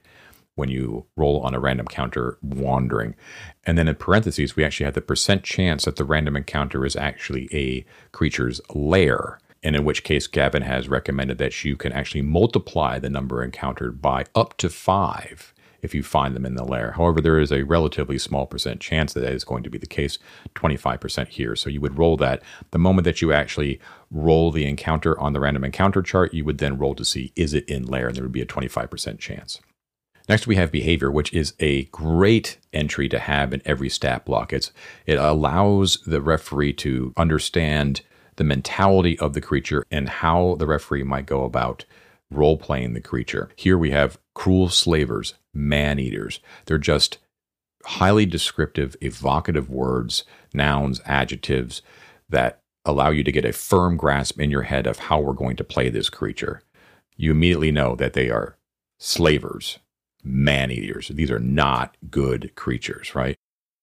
when 0.56 0.70
you 0.70 1.06
roll 1.16 1.42
on 1.42 1.54
a 1.54 1.60
random 1.60 1.86
counter 1.86 2.38
wandering. 2.42 3.16
And 3.66 3.78
then 3.78 3.88
in 3.88 3.96
parentheses, 3.96 4.56
we 4.56 4.64
actually 4.64 4.86
have 4.86 4.94
the 4.94 5.02
percent 5.02 5.44
chance 5.44 5.86
that 5.86 5.98
the 5.98 6.06
random 6.06 6.36
encounter 6.36 6.86
is 6.86 6.96
actually 6.96 7.50
a 7.54 7.86
creature's 8.12 8.62
lair. 8.74 9.40
And 9.62 9.76
in 9.76 9.84
which 9.84 10.04
case, 10.04 10.28
Gavin 10.28 10.62
has 10.64 10.88
recommended 10.88 11.38
that 11.40 11.64
you 11.64 11.76
can 11.76 11.92
actually 11.92 12.22
multiply 12.22 13.00
the 13.00 13.10
number 13.10 13.44
encountered 13.44 14.02
by 14.02 14.26
up 14.34 14.58
to 14.58 14.70
five 14.70 15.54
if 15.82 15.94
you 15.94 16.04
find 16.04 16.36
them 16.36 16.46
in 16.46 16.56
the 16.56 16.64
lair. 16.64 16.94
However, 16.94 17.22
there 17.22 17.40
is 17.40 17.52
a 17.52 17.64
relatively 17.64 18.18
small 18.18 18.46
percent 18.46 18.80
chance 18.80 19.14
that 19.14 19.22
that 19.22 19.34
is 19.34 19.44
going 19.44 19.64
to 19.64 19.70
be 19.70 19.78
the 19.78 19.86
case, 19.86 20.18
25% 20.56 21.28
here. 21.30 21.56
So 21.56 21.70
you 21.70 21.80
would 21.82 21.98
roll 21.98 22.18
that. 22.18 22.42
The 22.72 22.80
moment 22.80 23.06
that 23.06 23.22
you 23.22 23.32
actually 23.32 23.80
roll 24.10 24.52
the 24.52 24.66
encounter 24.66 25.20
on 25.20 25.34
the 25.34 25.40
random 25.40 25.64
encounter 25.64 26.02
chart, 26.02 26.34
you 26.34 26.44
would 26.46 26.58
then 26.58 26.78
roll 26.78 26.96
to 26.96 27.06
see 27.06 27.32
is 27.36 27.54
it 27.54 27.70
in 27.70 27.84
lair, 27.84 28.08
and 28.08 28.16
there 28.16 28.24
would 28.24 28.32
be 28.32 28.42
a 28.42 28.48
25% 28.48 29.20
chance. 29.20 29.62
Next, 30.28 30.48
we 30.48 30.56
have 30.56 30.72
behavior, 30.72 31.12
which 31.12 31.32
is 31.34 31.54
a 31.60 31.84
great 31.86 32.58
entry 32.74 33.08
to 33.10 33.20
have 33.20 33.54
in 33.54 33.62
every 33.66 33.90
stat 33.90 34.26
block. 34.26 34.54
It's, 34.54 34.72
it 35.06 35.20
allows 35.20 35.98
the 36.06 36.22
referee 36.22 36.74
to 36.74 37.14
understand 37.16 38.02
the 38.38 38.44
mentality 38.44 39.18
of 39.20 39.34
the 39.34 39.42
creature 39.42 39.86
and 39.92 40.10
how 40.10 40.56
the 40.56 40.66
referee 40.66 41.04
might 41.04 41.26
go 41.26 41.44
about 41.44 41.86
role 42.32 42.58
playing 42.58 42.94
the 42.94 43.02
creature. 43.02 43.50
Here 43.56 43.78
we 43.78 43.92
have 43.92 44.18
cruel 44.34 44.70
slavers, 44.70 45.36
man 45.54 46.00
eaters. 46.00 46.40
They're 46.66 46.78
just 46.78 47.20
highly 47.86 48.26
descriptive, 48.26 48.96
evocative 49.02 49.70
words, 49.70 50.24
nouns, 50.54 51.02
adjectives 51.06 51.82
that 52.30 52.62
allow 52.84 53.10
you 53.10 53.24
to 53.24 53.32
get 53.32 53.46
a 53.46 53.54
firm 53.54 53.96
grasp 53.96 54.40
in 54.40 54.50
your 54.50 54.64
head 54.64 54.88
of 54.88 55.00
how 55.00 55.20
we're 55.20 55.34
going 55.34 55.56
to 55.58 55.64
play 55.64 55.90
this 55.90 56.10
creature. 56.10 56.62
You 57.16 57.32
immediately 57.32 57.72
know 57.72 57.96
that 57.96 58.14
they 58.14 58.30
are 58.30 58.58
slavers, 58.98 59.80
man 60.26 60.72
eaters. 60.72 61.10
These 61.10 61.32
are 61.32 61.40
not 61.40 61.96
good 62.10 62.56
creatures, 62.56 63.16
right? 63.16 63.36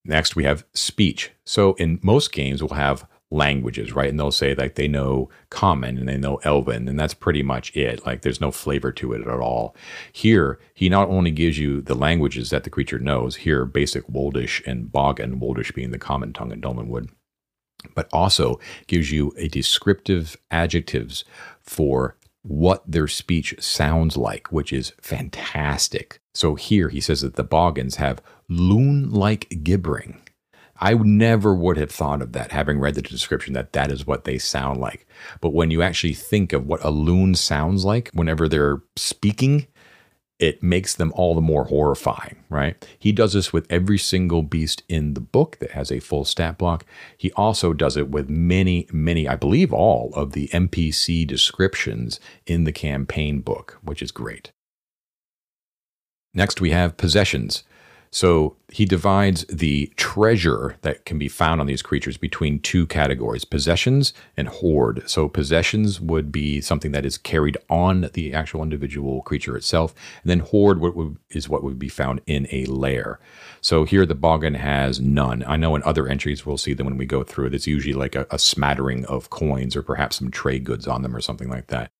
Next, 0.05 0.35
we 0.35 0.45
have 0.45 0.65
speech. 0.75 1.31
So 1.45 1.75
in 1.75 2.01
most 2.03 2.33
games, 2.33 2.61
we'll 2.61 2.77
have 2.77 3.07
languages, 3.31 3.95
right? 3.95 4.11
And 4.11 4.21
they'll 4.21 4.31
say 4.31 4.55
like 4.55 4.75
they 4.75 4.89
know 4.89 5.31
common 5.51 5.97
and 5.97 6.09
they 6.09 6.19
know 6.19 6.37
elven, 6.45 6.87
and 6.89 6.99
that's 7.01 7.15
pretty 7.15 7.43
much 7.43 7.75
it. 7.75 8.05
Like 8.05 8.23
there's 8.23 8.41
no 8.41 8.51
flavor 8.51 8.93
to 8.93 9.13
it 9.13 9.23
at 9.23 9.41
all. 9.41 9.75
Here, 10.13 10.59
he 10.75 10.89
not 10.89 11.09
only 11.09 11.31
gives 11.31 11.59
you 11.59 11.81
the 11.81 11.95
languages 11.95 12.51
that 12.51 12.65
the 12.65 12.71
creature 12.71 12.99
knows, 12.99 13.37
here 13.37 13.65
basic 13.65 14.05
Woldish 14.09 14.63
and 14.67 14.87
Bogan, 14.87 15.39
Woldish 15.39 15.73
being 15.73 15.93
the 15.93 15.99
common 15.99 16.33
tongue 16.33 16.53
in 16.53 16.61
Dolmenwood, 16.61 17.09
but 17.95 18.09
also 18.13 18.61
gives 18.87 19.11
you 19.11 19.33
a 19.37 19.49
descriptive 19.49 20.37
adjectives 20.51 21.25
for 21.63 22.17
what 22.43 22.83
their 22.91 23.09
speech 23.09 23.55
sounds 23.61 24.17
like, 24.17 24.51
which 24.51 24.73
is 24.73 24.93
fantastic. 25.01 26.21
So 26.35 26.55
here 26.55 26.89
he 26.89 27.01
says 27.01 27.21
that 27.21 27.35
the 27.37 27.45
Boggins 27.45 27.97
have 27.97 28.23
loon 28.49 29.11
like 29.11 29.61
gibbering. 29.63 30.21
I 30.81 30.95
never 30.95 31.55
would 31.55 31.77
have 31.77 31.93
thought 31.93 32.23
of 32.23 32.33
that, 32.33 32.51
having 32.51 32.81
read 32.81 32.97
the 32.97 33.03
description, 33.03 33.55
that 33.55 33.73
that 33.73 33.93
is 33.93 34.05
what 34.05 34.25
they 34.25 34.39
sound 34.39 34.81
like. 34.81 35.07
But 35.41 35.53
when 35.53 35.71
you 35.71 35.81
actually 35.81 36.15
think 36.15 36.53
of 36.53 36.67
what 36.67 36.85
a 36.85 36.91
loon 36.91 37.37
sounds 37.37 37.85
like 37.85 38.11
whenever 38.15 38.49
they're 38.49 38.83
speaking, 38.97 39.69
it 40.39 40.63
makes 40.63 40.95
them 40.95 41.13
all 41.15 41.35
the 41.35 41.41
more 41.41 41.65
horrifying, 41.65 42.37
right? 42.49 42.89
He 42.99 43.13
does 43.13 43.33
this 43.33 43.53
with 43.53 43.67
every 43.71 43.99
single 43.99 44.43
beast 44.43 44.83
in 44.89 45.15
the 45.15 45.21
book 45.21 45.59
that 45.61 45.73
has 45.73 45.93
a 45.93 46.01
full 46.01 46.25
stat 46.25 46.59
block. 46.59 46.85
He 47.17 47.31
also 47.33 47.73
does 47.73 47.97
it 47.97 48.11
with 48.11 48.29
many, 48.29 48.89
many, 48.93 49.29
I 49.29 49.37
believe 49.37 49.73
all 49.73 50.13
of 50.15 50.33
the 50.33 50.49
NPC 50.49 51.27
descriptions 51.27 52.19
in 52.47 52.65
the 52.65 52.73
campaign 52.73 53.41
book, 53.41 53.79
which 53.83 54.03
is 54.03 54.11
great. 54.11 54.51
Next, 56.35 56.61
we 56.61 56.71
have 56.71 56.97
possessions. 56.97 57.63
So 58.15 58.57
he 58.71 58.85
divides 58.85 59.47
the 59.47 59.91
treasure 59.97 60.77
that 60.83 61.07
can 61.07 61.19
be 61.19 61.29
found 61.29 61.63
on 61.63 61.67
these 61.67 61.81
creatures 61.81 62.19
between 62.19 62.59
two 62.59 62.87
categories 62.87 63.47
possessions 63.47 64.13
and 64.37 64.49
hoard. 64.49 65.03
So, 65.09 65.29
possessions 65.29 65.99
would 65.99 66.31
be 66.31 66.61
something 66.61 66.93
that 66.93 67.07
is 67.07 67.17
carried 67.17 67.57
on 67.71 68.11
the 68.13 68.35
actual 68.35 68.63
individual 68.63 69.23
creature 69.23 69.57
itself, 69.57 69.95
and 70.23 70.31
then 70.31 70.41
hoard 70.41 70.79
is 71.31 71.49
what 71.49 71.65
would 71.65 71.79
be 71.79 71.89
found 71.89 72.21
in 72.27 72.47
a 72.53 72.67
lair. 72.67 73.19
So, 73.63 73.85
here 73.85 74.05
the 74.05 74.15
Boggin 74.15 74.55
has 74.55 75.01
none. 75.01 75.43
I 75.47 75.57
know 75.57 75.75
in 75.75 75.83
other 75.83 76.07
entries 76.07 76.45
we'll 76.45 76.59
see 76.59 76.75
them 76.75 76.87
when 76.87 76.99
we 76.99 77.07
go 77.07 77.23
through 77.25 77.47
it. 77.47 77.55
It's 77.55 77.67
usually 77.67 77.95
like 77.95 78.15
a, 78.15 78.27
a 78.31 78.39
smattering 78.39 79.07
of 79.07 79.31
coins 79.31 79.75
or 79.75 79.83
perhaps 79.83 80.17
some 80.17 80.31
trade 80.31 80.65
goods 80.65 80.87
on 80.87 81.01
them 81.01 81.17
or 81.17 81.23
something 81.23 81.49
like 81.49 81.69
that. 81.69 81.91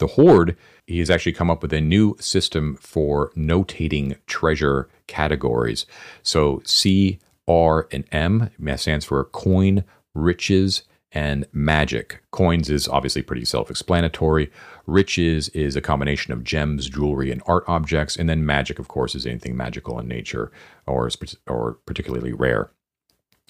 The 0.00 0.08
Hoard, 0.08 0.56
he 0.88 0.98
has 0.98 1.10
actually 1.10 1.34
come 1.34 1.50
up 1.50 1.62
with 1.62 1.72
a 1.72 1.80
new 1.80 2.16
system 2.18 2.74
for 2.74 3.30
notating 3.36 4.16
treasure 4.26 4.88
categories. 5.06 5.86
So 6.22 6.62
C, 6.64 7.18
R, 7.48 7.88
and 7.90 8.04
M 8.12 8.50
stands 8.76 9.04
for 9.04 9.24
coin, 9.24 9.84
riches, 10.14 10.82
and 11.12 11.46
magic. 11.52 12.22
Coins 12.30 12.70
is 12.70 12.88
obviously 12.88 13.22
pretty 13.22 13.44
self 13.44 13.70
explanatory. 13.70 14.50
Riches 14.86 15.48
is 15.50 15.76
a 15.76 15.80
combination 15.80 16.32
of 16.32 16.44
gems, 16.44 16.88
jewelry, 16.88 17.30
and 17.30 17.42
art 17.46 17.64
objects. 17.66 18.16
And 18.16 18.28
then 18.28 18.46
magic, 18.46 18.78
of 18.78 18.88
course, 18.88 19.14
is 19.14 19.26
anything 19.26 19.56
magical 19.56 19.98
in 19.98 20.08
nature 20.08 20.50
or, 20.86 21.10
or 21.46 21.78
particularly 21.86 22.32
rare. 22.32 22.70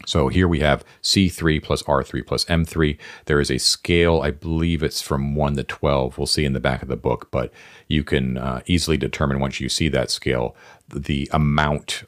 So 0.07 0.29
here 0.29 0.49
we 0.49 0.61
have 0.61 0.85
C3 1.03 1.63
plus 1.63 1.83
R3 1.85 2.27
plus 2.27 2.45
M3. 2.47 2.99
There 3.27 3.41
is 3.41 3.51
a 3.51 3.59
scale, 3.59 4.21
I 4.21 4.31
believe 4.33 4.83
it's 4.83 5.01
from 5.01 5.37
1 5.37 5.57
to 5.57 5.63
12. 5.63 6.19
We'll 6.19 6.27
see 6.27 6.45
in 6.45 6.55
the 6.55 6.61
back 6.61 6.83
of 6.83 6.89
the 6.89 6.97
book, 6.97 7.29
but 7.31 7.53
you 7.89 8.03
can 8.03 8.37
uh, 8.37 8.63
easily 8.67 8.97
determine 8.97 9.39
once 9.39 9.61
you 9.61 9.69
see 9.69 9.89
that 9.91 10.11
scale 10.11 10.57
the 10.93 11.29
amount 11.33 12.05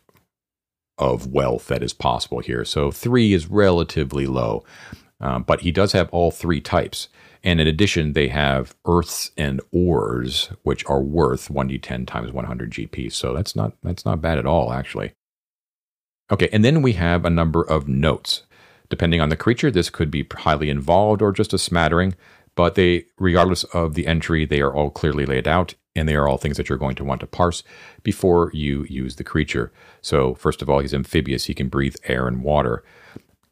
of 0.98 1.26
wealth 1.26 1.66
that 1.68 1.82
is 1.82 1.92
possible 1.92 2.38
here. 2.38 2.64
So 2.64 2.90
3 2.90 3.32
is 3.32 3.48
relatively 3.48 4.26
low, 4.26 4.64
um, 5.20 5.42
but 5.42 5.60
he 5.60 5.72
does 5.72 5.92
have 5.92 6.08
all 6.10 6.30
three 6.30 6.60
types. 6.60 7.08
And 7.42 7.60
in 7.60 7.66
addition, 7.66 8.14
they 8.14 8.28
have 8.28 8.74
earths 8.86 9.30
and 9.36 9.60
ores, 9.70 10.48
which 10.62 10.84
are 10.86 11.02
worth 11.02 11.48
1d10 11.48 12.06
times 12.06 12.32
100 12.32 12.70
GP. 12.70 13.12
So 13.12 13.34
that's 13.34 13.54
not 13.54 13.74
that's 13.82 14.06
not 14.06 14.22
bad 14.22 14.38
at 14.38 14.46
all, 14.46 14.72
actually. 14.72 15.12
Okay, 16.30 16.48
and 16.52 16.64
then 16.64 16.80
we 16.80 16.92
have 16.94 17.24
a 17.24 17.30
number 17.30 17.62
of 17.62 17.86
notes. 17.86 18.44
Depending 18.88 19.20
on 19.20 19.28
the 19.28 19.36
creature, 19.36 19.70
this 19.70 19.90
could 19.90 20.10
be 20.10 20.26
highly 20.32 20.70
involved 20.70 21.20
or 21.20 21.32
just 21.32 21.52
a 21.52 21.58
smattering, 21.58 22.14
but 22.54 22.76
they, 22.76 23.04
regardless 23.18 23.64
of 23.64 23.94
the 23.94 24.06
entry, 24.06 24.46
they 24.46 24.60
are 24.60 24.72
all 24.72 24.90
clearly 24.90 25.26
laid 25.26 25.46
out 25.46 25.74
and 25.94 26.08
they 26.08 26.14
are 26.14 26.28
all 26.28 26.38
things 26.38 26.56
that 26.56 26.68
you're 26.68 26.78
going 26.78 26.96
to 26.96 27.04
want 27.04 27.20
to 27.20 27.26
parse 27.26 27.62
before 28.02 28.50
you 28.52 28.84
use 28.88 29.16
the 29.16 29.24
creature. 29.24 29.72
So, 30.02 30.34
first 30.34 30.62
of 30.62 30.68
all, 30.68 30.80
he's 30.80 30.94
amphibious, 30.94 31.44
he 31.44 31.54
can 31.54 31.68
breathe 31.68 31.96
air 32.04 32.26
and 32.26 32.42
water. 32.42 32.82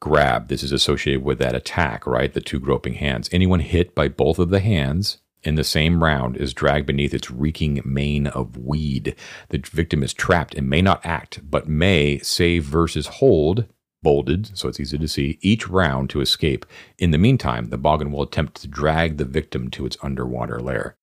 Grab, 0.01 0.49
this 0.49 0.65
is 0.65 0.73
associated 0.73 1.23
with 1.23 1.39
that 1.39 1.55
attack, 1.55 2.07
right? 2.07 2.33
The 2.33 2.41
two 2.41 2.59
groping 2.59 2.95
hands. 2.95 3.29
Anyone 3.31 3.61
hit 3.61 3.95
by 3.95 4.09
both 4.09 4.41
of 4.41 4.51
the 4.51 4.61
hands 4.61 5.19
in 5.45 5.55
the 5.55 5.65
same 5.65 6.03
round 6.03 6.37
is 6.37 6.55
dragged 6.55 6.87
beneath 6.87 7.15
its 7.15 7.31
reeking 7.31 7.81
mane 7.85 8.27
of 8.29 8.57
weed. 8.57 9.15
The 9.51 9.59
victim 9.59 10.03
is 10.03 10.13
trapped 10.13 10.55
and 10.55 10.69
may 10.69 10.83
not 10.83 11.05
act, 11.05 11.49
but 11.49 11.69
may 11.69 12.19
save 12.19 12.65
versus 12.65 13.07
hold, 13.07 13.67
bolded, 14.03 14.57
so 14.57 14.69
it's 14.69 14.81
easy 14.81 14.99
to 14.99 15.09
see, 15.09 15.39
each 15.41 15.69
round 15.69 16.11
to 16.11 16.21
escape. 16.21 16.67
In 16.99 17.13
the 17.13 17.19
meantime, 17.19 17.71
the 17.71 17.79
Boggin 17.79 18.11
will 18.11 18.23
attempt 18.23 18.61
to 18.63 18.69
drag 18.69 19.17
the 19.17 19.25
victim 19.25 19.71
to 19.71 19.87
its 19.87 19.97
underwater 20.03 20.61
lair. 20.61 20.97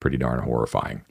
Pretty 0.00 0.16
darn 0.16 0.40
horrifying. 0.40 1.04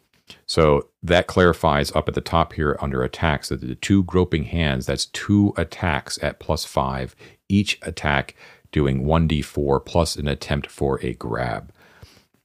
So 0.48 0.89
that 1.04 1.28
clarifies 1.28 1.91
up 1.91 2.08
at 2.08 2.15
the 2.15 2.21
top 2.21 2.54
here 2.54 2.78
under 2.80 3.04
attacks 3.04 3.50
that 3.50 3.62
the 3.62 3.76
two 3.76 4.04
groping 4.04 4.45
hands, 4.45 4.86
that's 4.86 5.06
two 5.08 5.54
attacks 5.58 6.17
at 6.21 6.39
plus 6.39 6.65
five, 6.65 7.15
each 7.48 7.80
attack 7.84 8.36
doing 8.71 9.06
1d4 9.06 9.86
plus 9.86 10.15
an 10.15 10.28
attempt 10.28 10.67
for 10.67 11.00
a 11.04 11.13
grab. 11.13 11.71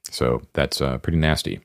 So 0.03 0.43
that's 0.53 0.81
uh, 0.81 0.97
pretty 0.99 1.17
nasty. 1.17 1.61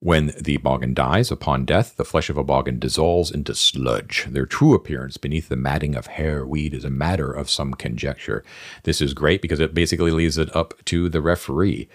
When 0.00 0.34
the 0.38 0.58
boggin 0.58 0.92
dies 0.92 1.30
upon 1.30 1.64
death, 1.64 1.96
the 1.96 2.04
flesh 2.04 2.28
of 2.28 2.36
a 2.36 2.44
boggin 2.44 2.78
dissolves 2.78 3.30
into 3.30 3.54
sludge. 3.54 4.26
Their 4.28 4.44
true 4.44 4.74
appearance 4.74 5.16
beneath 5.16 5.48
the 5.48 5.56
matting 5.56 5.94
of 5.96 6.08
hair 6.08 6.46
weed 6.46 6.74
is 6.74 6.84
a 6.84 6.90
matter 6.90 7.32
of 7.32 7.48
some 7.48 7.72
conjecture. 7.72 8.44
This 8.82 9.00
is 9.00 9.14
great 9.14 9.40
because 9.40 9.60
it 9.60 9.72
basically 9.72 10.10
leaves 10.10 10.36
it 10.36 10.54
up 10.54 10.74
to 10.86 11.08
the 11.08 11.22
referee. 11.22 11.88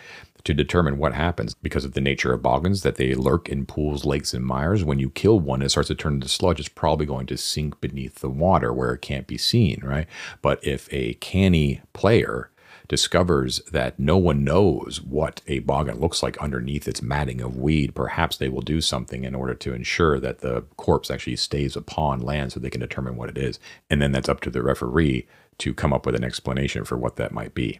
To 0.45 0.53
determine 0.53 0.97
what 0.97 1.13
happens 1.13 1.53
because 1.53 1.85
of 1.85 1.93
the 1.93 2.01
nature 2.01 2.33
of 2.33 2.41
boggins 2.41 2.81
that 2.83 2.95
they 2.95 3.13
lurk 3.13 3.49
in 3.49 3.65
pools, 3.65 4.05
lakes, 4.05 4.33
and 4.33 4.45
mires. 4.45 4.83
When 4.83 4.99
you 4.99 5.09
kill 5.09 5.39
one, 5.39 5.61
it 5.61 5.69
starts 5.69 5.89
to 5.89 5.95
turn 5.95 6.15
into 6.15 6.29
sludge. 6.29 6.59
It's 6.59 6.69
probably 6.69 7.05
going 7.05 7.27
to 7.27 7.37
sink 7.37 7.81
beneath 7.81 8.15
the 8.15 8.29
water 8.29 8.73
where 8.73 8.93
it 8.93 9.01
can't 9.01 9.27
be 9.27 9.37
seen, 9.37 9.81
right? 9.83 10.07
But 10.41 10.65
if 10.65 10.87
a 10.93 11.15
canny 11.15 11.81
player 11.93 12.51
discovers 12.87 13.59
that 13.71 13.99
no 13.99 14.17
one 14.17 14.43
knows 14.43 14.99
what 15.01 15.41
a 15.47 15.59
boggin 15.59 15.99
looks 15.99 16.23
like 16.23 16.37
underneath 16.39 16.87
its 16.87 17.01
matting 17.01 17.39
of 17.39 17.55
weed, 17.55 17.93
perhaps 17.93 18.35
they 18.35 18.49
will 18.49 18.61
do 18.61 18.81
something 18.81 19.23
in 19.23 19.35
order 19.35 19.53
to 19.53 19.73
ensure 19.73 20.19
that 20.19 20.39
the 20.39 20.63
corpse 20.75 21.11
actually 21.11 21.35
stays 21.35 21.75
upon 21.75 22.19
land 22.19 22.51
so 22.51 22.59
they 22.59 22.69
can 22.69 22.81
determine 22.81 23.15
what 23.15 23.29
it 23.29 23.37
is. 23.37 23.59
And 23.89 24.01
then 24.01 24.11
that's 24.11 24.29
up 24.29 24.41
to 24.41 24.49
the 24.49 24.63
referee 24.63 25.27
to 25.59 25.73
come 25.73 25.93
up 25.93 26.05
with 26.05 26.15
an 26.15 26.23
explanation 26.23 26.83
for 26.83 26.97
what 26.97 27.15
that 27.17 27.31
might 27.31 27.53
be 27.53 27.79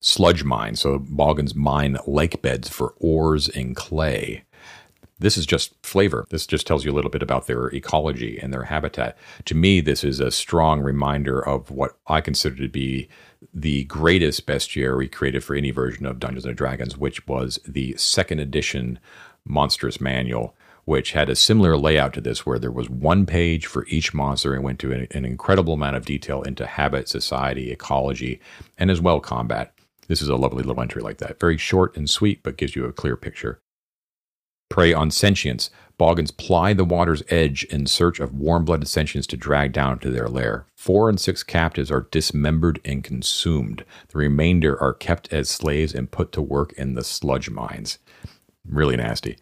sludge 0.00 0.44
mine. 0.44 0.76
So 0.76 0.98
boggins 0.98 1.54
mine 1.54 1.98
lake 2.06 2.42
beds 2.42 2.68
for 2.68 2.94
ores 2.98 3.48
and 3.48 3.76
clay. 3.76 4.44
This 5.18 5.36
is 5.36 5.44
just 5.44 5.74
flavor. 5.84 6.26
This 6.30 6.46
just 6.46 6.66
tells 6.66 6.84
you 6.84 6.90
a 6.90 6.94
little 6.94 7.10
bit 7.10 7.22
about 7.22 7.46
their 7.46 7.66
ecology 7.68 8.38
and 8.38 8.52
their 8.52 8.64
habitat. 8.64 9.18
To 9.44 9.54
me, 9.54 9.82
this 9.82 10.02
is 10.02 10.18
a 10.18 10.30
strong 10.30 10.80
reminder 10.80 11.46
of 11.46 11.70
what 11.70 11.96
I 12.06 12.22
consider 12.22 12.56
to 12.56 12.68
be 12.68 13.08
the 13.52 13.84
greatest 13.84 14.46
bestiary 14.46 15.12
created 15.12 15.44
for 15.44 15.54
any 15.54 15.70
version 15.70 16.06
of 16.06 16.20
Dungeons 16.20 16.46
and 16.46 16.56
Dragons, 16.56 16.96
which 16.96 17.26
was 17.26 17.58
the 17.68 17.94
second 17.98 18.40
edition 18.40 18.98
Monstrous 19.44 20.00
Manual, 20.00 20.54
which 20.86 21.12
had 21.12 21.28
a 21.28 21.36
similar 21.36 21.76
layout 21.76 22.14
to 22.14 22.22
this, 22.22 22.46
where 22.46 22.58
there 22.58 22.70
was 22.70 22.88
one 22.88 23.26
page 23.26 23.66
for 23.66 23.86
each 23.88 24.14
monster 24.14 24.54
and 24.54 24.64
went 24.64 24.78
to 24.78 24.92
an, 24.92 25.06
an 25.10 25.26
incredible 25.26 25.74
amount 25.74 25.96
of 25.96 26.06
detail 26.06 26.42
into 26.42 26.64
habit, 26.64 27.08
society, 27.08 27.70
ecology, 27.70 28.40
and 28.78 28.90
as 28.90 29.02
well 29.02 29.20
combat. 29.20 29.72
This 30.10 30.22
is 30.22 30.28
a 30.28 30.34
lovely 30.34 30.64
little 30.64 30.82
entry 30.82 31.02
like 31.02 31.18
that. 31.18 31.38
Very 31.38 31.56
short 31.56 31.96
and 31.96 32.10
sweet, 32.10 32.42
but 32.42 32.56
gives 32.56 32.74
you 32.74 32.84
a 32.84 32.92
clear 32.92 33.16
picture. 33.16 33.60
Prey 34.68 34.92
on 34.92 35.12
sentience. 35.12 35.70
Boggins 35.98 36.32
ply 36.32 36.72
the 36.72 36.84
water's 36.84 37.22
edge 37.28 37.62
in 37.70 37.86
search 37.86 38.18
of 38.18 38.34
warm 38.34 38.64
blooded 38.64 38.88
sentients 38.88 39.28
to 39.28 39.36
drag 39.36 39.72
down 39.72 40.00
to 40.00 40.10
their 40.10 40.26
lair. 40.26 40.66
Four 40.76 41.08
and 41.08 41.20
six 41.20 41.44
captives 41.44 41.92
are 41.92 42.08
dismembered 42.10 42.80
and 42.84 43.04
consumed. 43.04 43.84
The 44.08 44.18
remainder 44.18 44.76
are 44.82 44.94
kept 44.94 45.32
as 45.32 45.48
slaves 45.48 45.94
and 45.94 46.10
put 46.10 46.32
to 46.32 46.42
work 46.42 46.72
in 46.72 46.94
the 46.94 47.04
sludge 47.04 47.48
mines. 47.48 48.00
Really 48.68 48.96
nasty. 48.96 49.36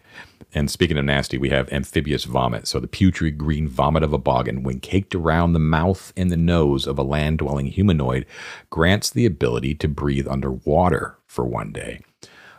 And 0.58 0.68
speaking 0.68 0.98
of 0.98 1.04
nasty, 1.04 1.38
we 1.38 1.50
have 1.50 1.72
amphibious 1.72 2.24
vomit. 2.24 2.66
So 2.66 2.80
the 2.80 2.88
putrid 2.88 3.38
green 3.38 3.68
vomit 3.68 4.02
of 4.02 4.12
a 4.12 4.18
boggin, 4.18 4.64
when 4.64 4.80
caked 4.80 5.14
around 5.14 5.52
the 5.52 5.60
mouth 5.60 6.12
and 6.16 6.32
the 6.32 6.36
nose 6.36 6.84
of 6.84 6.98
a 6.98 7.04
land 7.04 7.38
dwelling 7.38 7.66
humanoid, 7.66 8.26
grants 8.68 9.08
the 9.08 9.24
ability 9.24 9.76
to 9.76 9.86
breathe 9.86 10.26
underwater 10.26 11.16
for 11.28 11.46
one 11.46 11.70
day. 11.70 12.00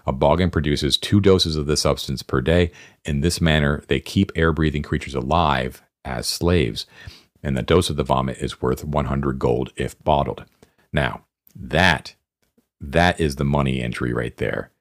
A 0.07 0.13
boggin 0.13 0.49
produces 0.49 0.97
two 0.97 1.19
doses 1.19 1.57
of 1.57 1.65
the 1.65 1.75
substance 1.75 2.23
per 2.23 2.39
day. 2.39 2.71
In 3.03 3.19
this 3.19 3.41
manner, 3.41 3.83
they 3.89 3.99
keep 3.99 4.31
air 4.33 4.53
breathing 4.53 4.81
creatures 4.81 5.13
alive 5.13 5.81
as 6.05 6.25
slaves, 6.25 6.85
and 7.43 7.57
the 7.57 7.61
dose 7.61 7.89
of 7.89 7.97
the 7.97 8.05
vomit 8.05 8.37
is 8.37 8.61
worth 8.61 8.85
100 8.85 9.39
gold 9.39 9.73
if 9.75 10.01
bottled. 10.05 10.45
Now, 10.93 11.25
that 11.53 12.15
that 12.79 13.19
is 13.19 13.35
the 13.35 13.43
money 13.43 13.81
entry 13.81 14.13
right 14.13 14.37
there. 14.37 14.71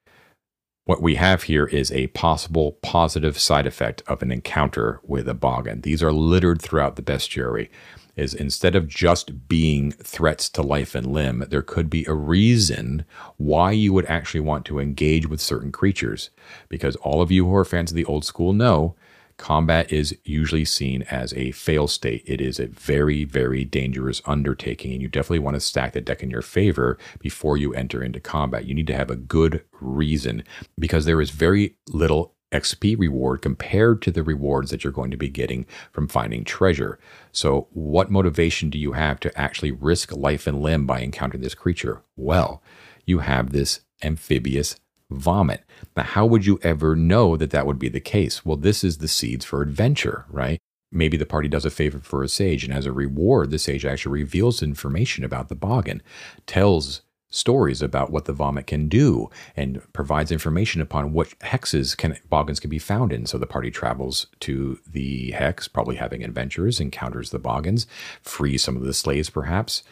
What 0.88 1.02
we 1.02 1.16
have 1.16 1.42
here 1.42 1.66
is 1.66 1.92
a 1.92 2.06
possible 2.06 2.78
positive 2.80 3.38
side 3.38 3.66
effect 3.66 4.02
of 4.06 4.22
an 4.22 4.32
encounter 4.32 5.00
with 5.02 5.28
a 5.28 5.34
boggin. 5.34 5.82
These 5.82 6.02
are 6.02 6.14
littered 6.14 6.62
throughout 6.62 6.96
the 6.96 7.02
bestiary. 7.02 7.68
Is 8.16 8.32
instead 8.32 8.74
of 8.74 8.88
just 8.88 9.46
being 9.48 9.92
threats 9.92 10.48
to 10.48 10.62
life 10.62 10.94
and 10.94 11.12
limb, 11.12 11.44
there 11.50 11.60
could 11.60 11.90
be 11.90 12.06
a 12.06 12.14
reason 12.14 13.04
why 13.36 13.72
you 13.72 13.92
would 13.92 14.06
actually 14.06 14.40
want 14.40 14.64
to 14.64 14.78
engage 14.78 15.28
with 15.28 15.42
certain 15.42 15.72
creatures. 15.72 16.30
Because 16.70 16.96
all 16.96 17.20
of 17.20 17.30
you 17.30 17.44
who 17.44 17.54
are 17.54 17.66
fans 17.66 17.90
of 17.90 17.94
the 17.94 18.06
old 18.06 18.24
school 18.24 18.54
know 18.54 18.96
combat 19.38 19.90
is 19.92 20.16
usually 20.24 20.64
seen 20.64 21.02
as 21.04 21.32
a 21.32 21.52
fail 21.52 21.88
state. 21.88 22.22
It 22.26 22.40
is 22.40 22.60
a 22.60 22.66
very, 22.66 23.24
very 23.24 23.64
dangerous 23.64 24.20
undertaking, 24.26 24.92
and 24.92 25.00
you 25.00 25.08
definitely 25.08 25.38
want 25.38 25.54
to 25.54 25.60
stack 25.60 25.92
the 25.92 26.00
deck 26.00 26.22
in 26.22 26.30
your 26.30 26.42
favor 26.42 26.98
before 27.20 27.56
you 27.56 27.72
enter 27.72 28.02
into 28.02 28.20
combat. 28.20 28.66
You 28.66 28.74
need 28.74 28.88
to 28.88 28.96
have 28.96 29.10
a 29.10 29.16
good 29.16 29.64
reason 29.80 30.44
because 30.78 31.04
there 31.04 31.20
is 31.20 31.30
very 31.30 31.76
little 31.88 32.34
XP 32.52 32.98
reward 32.98 33.42
compared 33.42 34.00
to 34.02 34.10
the 34.10 34.22
rewards 34.22 34.70
that 34.70 34.82
you're 34.82 34.92
going 34.92 35.10
to 35.10 35.16
be 35.16 35.28
getting 35.28 35.66
from 35.92 36.08
finding 36.08 36.44
treasure. 36.44 36.98
So, 37.30 37.68
what 37.72 38.10
motivation 38.10 38.70
do 38.70 38.78
you 38.78 38.92
have 38.92 39.20
to 39.20 39.38
actually 39.38 39.70
risk 39.70 40.12
life 40.16 40.46
and 40.46 40.62
limb 40.62 40.86
by 40.86 41.02
encountering 41.02 41.42
this 41.42 41.54
creature? 41.54 42.02
Well, 42.16 42.62
you 43.04 43.18
have 43.18 43.52
this 43.52 43.80
amphibious 44.02 44.76
vomit. 45.10 45.62
Now, 45.96 46.04
how 46.04 46.26
would 46.26 46.46
you 46.46 46.58
ever 46.62 46.94
know 46.96 47.36
that 47.36 47.50
that 47.50 47.66
would 47.66 47.78
be 47.78 47.88
the 47.88 48.00
case? 48.00 48.44
Well, 48.44 48.56
this 48.56 48.84
is 48.84 48.98
the 48.98 49.08
seeds 49.08 49.44
for 49.44 49.62
adventure, 49.62 50.24
right? 50.30 50.58
Maybe 50.90 51.16
the 51.16 51.26
party 51.26 51.48
does 51.48 51.64
a 51.64 51.70
favor 51.70 51.98
for 51.98 52.22
a 52.22 52.28
sage, 52.28 52.64
and 52.64 52.72
as 52.72 52.86
a 52.86 52.92
reward, 52.92 53.50
the 53.50 53.58
sage 53.58 53.84
actually 53.84 54.20
reveals 54.20 54.62
information 54.62 55.24
about 55.24 55.48
the 55.48 55.54
boggin, 55.54 56.02
tells 56.46 57.02
stories 57.30 57.82
about 57.82 58.10
what 58.10 58.24
the 58.24 58.32
vomit 58.32 58.66
can 58.66 58.88
do, 58.88 59.28
and 59.54 59.82
provides 59.92 60.32
information 60.32 60.80
upon 60.80 61.12
what 61.12 61.38
hexes 61.40 61.94
can 61.96 62.16
boggins 62.30 62.58
can 62.58 62.70
be 62.70 62.78
found 62.78 63.12
in. 63.12 63.26
So 63.26 63.36
the 63.36 63.46
party 63.46 63.70
travels 63.70 64.28
to 64.40 64.78
the 64.86 65.32
hex, 65.32 65.68
probably 65.68 65.96
having 65.96 66.24
adventures, 66.24 66.80
encounters 66.80 67.30
the 67.30 67.38
boggins, 67.38 67.86
frees 68.22 68.62
some 68.62 68.76
of 68.76 68.82
the 68.82 68.94
slaves 68.94 69.28
perhaps, 69.28 69.82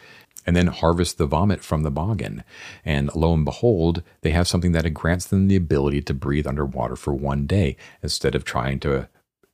and 0.47 0.55
then 0.55 0.67
harvest 0.67 1.17
the 1.17 1.27
vomit 1.27 1.61
from 1.61 1.83
the 1.83 1.91
boggin. 1.91 2.43
And 2.85 3.13
lo 3.13 3.33
and 3.33 3.45
behold, 3.45 4.01
they 4.21 4.31
have 4.31 4.47
something 4.47 4.71
that 4.71 4.91
grants 4.93 5.27
them 5.27 5.47
the 5.47 5.57
ability 5.57 6.01
to 6.03 6.13
breathe 6.13 6.47
underwater 6.47 6.95
for 6.95 7.13
one 7.13 7.45
day 7.45 7.75
instead 8.01 8.33
of 8.33 8.45
trying 8.45 8.79
to 8.79 9.09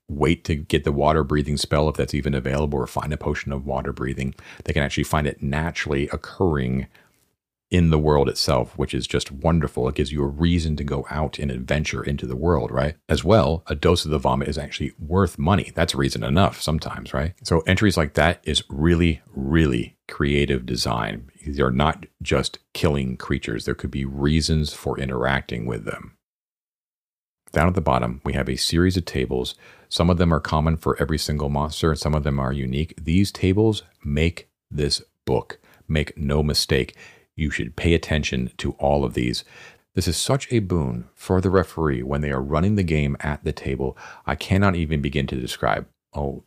wait 0.07 0.43
to 0.43 0.55
get 0.55 0.83
the 0.83 0.91
water 0.91 1.23
breathing 1.23 1.57
spell 1.57 1.89
if 1.89 1.95
that's 1.95 2.13
even 2.13 2.35
available 2.35 2.77
or 2.77 2.85
find 2.85 3.11
a 3.11 3.17
potion 3.17 3.51
of 3.51 3.65
water 3.65 3.91
breathing. 3.91 4.35
They 4.63 4.73
can 4.73 4.83
actually 4.83 5.05
find 5.05 5.25
it 5.25 5.41
naturally 5.41 6.07
occurring 6.09 6.87
in 7.71 7.89
the 7.89 7.97
world 7.97 8.29
itself, 8.29 8.77
which 8.77 8.93
is 8.93 9.07
just 9.07 9.31
wonderful. 9.31 9.89
It 9.89 9.95
gives 9.95 10.11
you 10.11 10.21
a 10.21 10.27
reason 10.27 10.75
to 10.75 10.83
go 10.83 11.07
out 11.09 11.39
and 11.39 11.49
adventure 11.49 12.03
into 12.03 12.27
the 12.27 12.35
world, 12.35 12.69
right? 12.69 12.95
As 13.09 13.23
well, 13.23 13.63
a 13.65 13.73
dose 13.73 14.05
of 14.05 14.11
the 14.11 14.19
vomit 14.19 14.47
is 14.47 14.59
actually 14.59 14.93
worth 14.99 15.39
money. 15.39 15.71
That's 15.73 15.95
reason 15.95 16.23
enough 16.23 16.61
sometimes, 16.61 17.15
right? 17.15 17.33
So 17.43 17.61
entries 17.61 17.97
like 17.97 18.13
that 18.13 18.41
is 18.43 18.63
really, 18.69 19.21
really 19.33 19.97
creative 20.07 20.65
design. 20.65 21.29
They're 21.45 21.71
not 21.71 22.05
just 22.21 22.59
killing 22.73 23.17
creatures. 23.17 23.65
There 23.65 23.75
could 23.75 23.91
be 23.91 24.05
reasons 24.05 24.73
for 24.73 24.99
interacting 24.99 25.65
with 25.65 25.85
them. 25.85 26.17
Down 27.51 27.67
at 27.67 27.75
the 27.75 27.81
bottom, 27.81 28.19
we 28.25 28.33
have 28.33 28.49
a 28.49 28.55
series 28.55 28.97
of 28.97 29.05
tables. 29.05 29.53
Some 29.87 30.09
of 30.09 30.17
them 30.17 30.33
are 30.33 30.39
common 30.39 30.75
for 30.75 30.99
every 30.99 31.19
single 31.19 31.49
monster, 31.49 31.91
and 31.91 31.99
some 31.99 32.15
of 32.15 32.23
them 32.23 32.39
are 32.39 32.51
unique. 32.51 32.95
These 32.99 33.31
tables 33.31 33.83
make 34.03 34.49
this 34.71 35.03
book. 35.25 35.59
Make 35.87 36.17
no 36.17 36.41
mistake. 36.41 36.95
You 37.35 37.51
should 37.51 37.75
pay 37.75 37.93
attention 37.93 38.51
to 38.57 38.71
all 38.73 39.05
of 39.05 39.13
these. 39.13 39.43
This 39.93 40.07
is 40.07 40.17
such 40.17 40.51
a 40.51 40.59
boon 40.59 41.09
for 41.13 41.39
the 41.39 41.51
referee 41.51 42.01
when 42.01 42.21
they 42.21 42.31
are 42.31 42.41
running 42.41 42.75
the 42.75 42.83
game 42.83 43.15
at 43.19 43.43
the 43.43 43.51
table. 43.51 43.95
I 44.25 44.33
cannot 44.33 44.75
even 44.75 45.01
begin 45.01 45.27
to 45.27 45.39
describe. 45.39 45.87
Oh, 46.15 46.43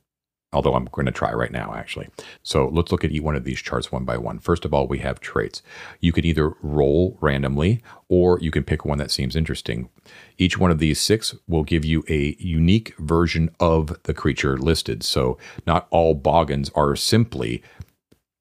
although 0.56 0.74
I'm 0.74 0.86
going 0.86 1.06
to 1.06 1.12
try 1.12 1.32
right 1.32 1.52
now, 1.52 1.74
actually. 1.76 2.08
So 2.42 2.68
let's 2.68 2.90
look 2.90 3.04
at 3.04 3.12
each 3.12 3.22
one 3.22 3.36
of 3.36 3.44
these 3.44 3.60
charts 3.60 3.92
one 3.92 4.04
by 4.04 4.16
one. 4.16 4.38
First 4.38 4.64
of 4.64 4.72
all, 4.72 4.86
we 4.86 4.98
have 4.98 5.20
traits. 5.20 5.62
You 6.00 6.12
can 6.12 6.24
either 6.24 6.54
roll 6.62 7.18
randomly 7.20 7.82
or 8.08 8.40
you 8.40 8.50
can 8.50 8.64
pick 8.64 8.84
one 8.84 8.98
that 8.98 9.10
seems 9.10 9.36
interesting. 9.36 9.90
Each 10.38 10.58
one 10.58 10.70
of 10.70 10.78
these 10.78 11.00
six 11.00 11.34
will 11.46 11.62
give 11.62 11.84
you 11.84 12.04
a 12.08 12.36
unique 12.38 12.94
version 12.98 13.50
of 13.60 14.02
the 14.04 14.14
creature 14.14 14.56
listed. 14.56 15.02
So 15.02 15.36
not 15.66 15.86
all 15.90 16.14
boggins 16.14 16.70
are 16.74 16.96
simply 16.96 17.62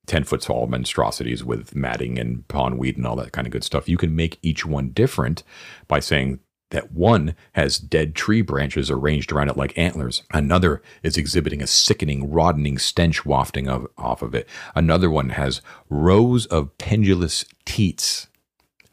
10 0.05 0.23
foot 0.23 0.41
tall 0.41 0.67
monstrosities 0.67 1.43
with 1.43 1.75
matting 1.75 2.17
and 2.19 2.47
pondweed 2.47 2.95
and 2.95 3.05
all 3.05 3.15
that 3.15 3.31
kind 3.31 3.47
of 3.47 3.51
good 3.51 3.63
stuff. 3.63 3.89
You 3.89 3.97
can 3.97 4.15
make 4.15 4.39
each 4.41 4.65
one 4.65 4.89
different 4.89 5.43
by 5.87 5.99
saying 5.99 6.39
that 6.71 6.91
one 6.91 7.35
has 7.53 7.77
dead 7.77 8.15
tree 8.15 8.41
branches 8.41 8.89
arranged 8.89 9.31
around 9.31 9.49
it 9.49 9.57
like 9.57 9.77
antlers. 9.77 10.23
Another 10.31 10.81
is 11.03 11.17
exhibiting 11.17 11.61
a 11.61 11.67
sickening, 11.67 12.29
roddening 12.29 12.79
stench 12.79 13.25
wafting 13.25 13.67
of, 13.67 13.87
off 13.97 14.21
of 14.21 14.33
it. 14.33 14.47
Another 14.75 15.09
one 15.09 15.29
has 15.29 15.61
rows 15.89 16.45
of 16.47 16.77
pendulous 16.77 17.45
teats. 17.65 18.27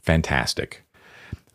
Fantastic. 0.02 0.82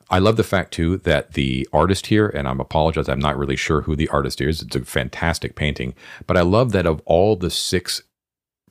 I 0.09 0.19
love 0.19 0.37
the 0.37 0.43
fact 0.43 0.73
too 0.73 0.97
that 0.99 1.33
the 1.33 1.67
artist 1.73 2.07
here, 2.07 2.27
and 2.27 2.47
I'm 2.47 2.61
apologize, 2.61 3.09
I'm 3.09 3.19
not 3.19 3.37
really 3.37 3.57
sure 3.57 3.81
who 3.81 3.95
the 3.95 4.07
artist 4.07 4.39
is. 4.39 4.61
It's 4.61 4.75
a 4.75 4.85
fantastic 4.85 5.55
painting, 5.55 5.93
but 6.25 6.37
I 6.37 6.41
love 6.41 6.71
that 6.71 6.85
of 6.85 7.01
all 7.05 7.35
the 7.35 7.51
six 7.51 8.01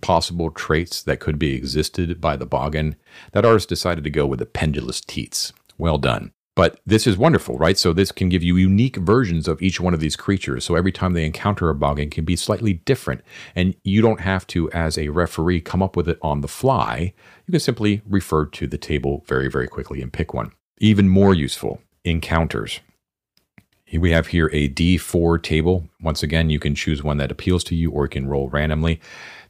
possible 0.01 0.51
traits 0.51 1.03
that 1.03 1.21
could 1.21 1.39
be 1.39 1.55
existed 1.55 2.21
by 2.21 2.37
the 2.37 2.47
boggin, 2.47 2.97
that 3.33 3.45
artist 3.45 3.69
decided 3.69 4.05
to 4.05 4.11
go 4.11 4.27
with 4.27 4.39
the 4.39 4.47
pendulous 4.47 5.01
teats. 5.01 5.53
Well 5.79 5.99
done. 5.99 6.33
But 6.57 6.81
this 6.87 7.07
is 7.07 7.19
wonderful, 7.19 7.59
right? 7.59 7.77
So 7.77 7.93
this 7.93 8.11
can 8.11 8.31
give 8.31 8.43
you 8.43 8.57
unique 8.57 8.97
versions 8.97 9.47
of 9.47 9.61
each 9.61 9.79
one 9.79 9.93
of 9.93 10.01
these 10.01 10.17
creatures. 10.17 10.65
So 10.65 10.75
every 10.75 10.91
time 10.91 11.13
they 11.13 11.27
encounter 11.27 11.69
a 11.69 11.75
boggin 11.75 12.09
can 12.09 12.25
be 12.25 12.35
slightly 12.35 12.73
different. 12.73 13.21
And 13.55 13.77
you 13.85 14.01
don't 14.01 14.21
have 14.21 14.47
to, 14.49 14.71
as 14.73 14.97
a 14.97 15.11
referee, 15.11 15.61
come 15.61 15.83
up 15.83 15.97
with 15.97 16.09
it 16.09 16.19
on 16.23 16.41
the 16.41 16.49
fly. 16.49 17.13
You 17.47 17.53
can 17.53 17.61
simply 17.61 18.01
refer 18.09 18.47
to 18.47 18.67
the 18.67 18.79
table 18.79 19.23
very, 19.27 19.51
very 19.51 19.69
quickly 19.69 20.01
and 20.01 20.11
pick 20.11 20.33
one. 20.33 20.51
Even 20.79 21.11
more 21.11 21.35
useful, 21.35 21.83
encounters. 22.05 22.81
Here 23.85 24.01
we 24.01 24.13
have 24.13 24.29
here 24.29 24.51
a 24.53 24.69
D4 24.69 25.43
table. 25.43 25.89
Once 26.01 26.23
again, 26.23 26.49
you 26.49 26.59
can 26.59 26.75
choose 26.75 27.05
one 27.05 27.19
that 27.19 27.31
appeals 27.31 27.65
to 27.65 27.77
you 27.77 27.91
or 27.91 28.07
you 28.07 28.11
can 28.11 28.27
roll 28.27 28.49
randomly. 28.49 28.99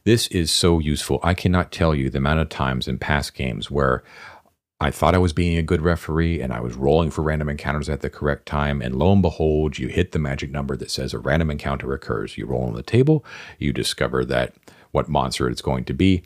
This 0.03 0.27
is 0.27 0.51
so 0.51 0.79
useful. 0.79 1.19
I 1.23 1.33
cannot 1.33 1.71
tell 1.71 1.95
you 1.95 2.09
the 2.09 2.19
amount 2.19 2.41
of 2.41 2.49
times 2.49 2.87
in 2.87 2.97
past 2.97 3.33
games 3.33 3.71
where 3.71 4.03
I 4.79 4.91
thought 4.91 5.15
I 5.15 5.19
was 5.19 5.33
being 5.33 5.57
a 5.57 5.63
good 5.63 5.81
referee 5.81 6.39
and 6.39 6.53
I 6.53 6.59
was 6.59 6.75
rolling 6.75 7.09
for 7.09 7.23
random 7.23 7.49
encounters 7.49 7.89
at 7.89 8.01
the 8.01 8.09
correct 8.09 8.45
time. 8.45 8.81
And 8.81 8.95
lo 8.95 9.11
and 9.11 9.21
behold, 9.21 9.79
you 9.79 9.87
hit 9.87 10.11
the 10.11 10.19
magic 10.19 10.51
number 10.51 10.77
that 10.77 10.91
says 10.91 11.13
a 11.13 11.19
random 11.19 11.49
encounter 11.49 11.93
occurs. 11.93 12.37
You 12.37 12.45
roll 12.45 12.67
on 12.67 12.75
the 12.75 12.83
table, 12.83 13.25
you 13.57 13.73
discover 13.73 14.23
that 14.25 14.53
what 14.91 15.09
monster 15.09 15.49
it's 15.49 15.61
going 15.61 15.83
to 15.85 15.93
be. 15.93 16.23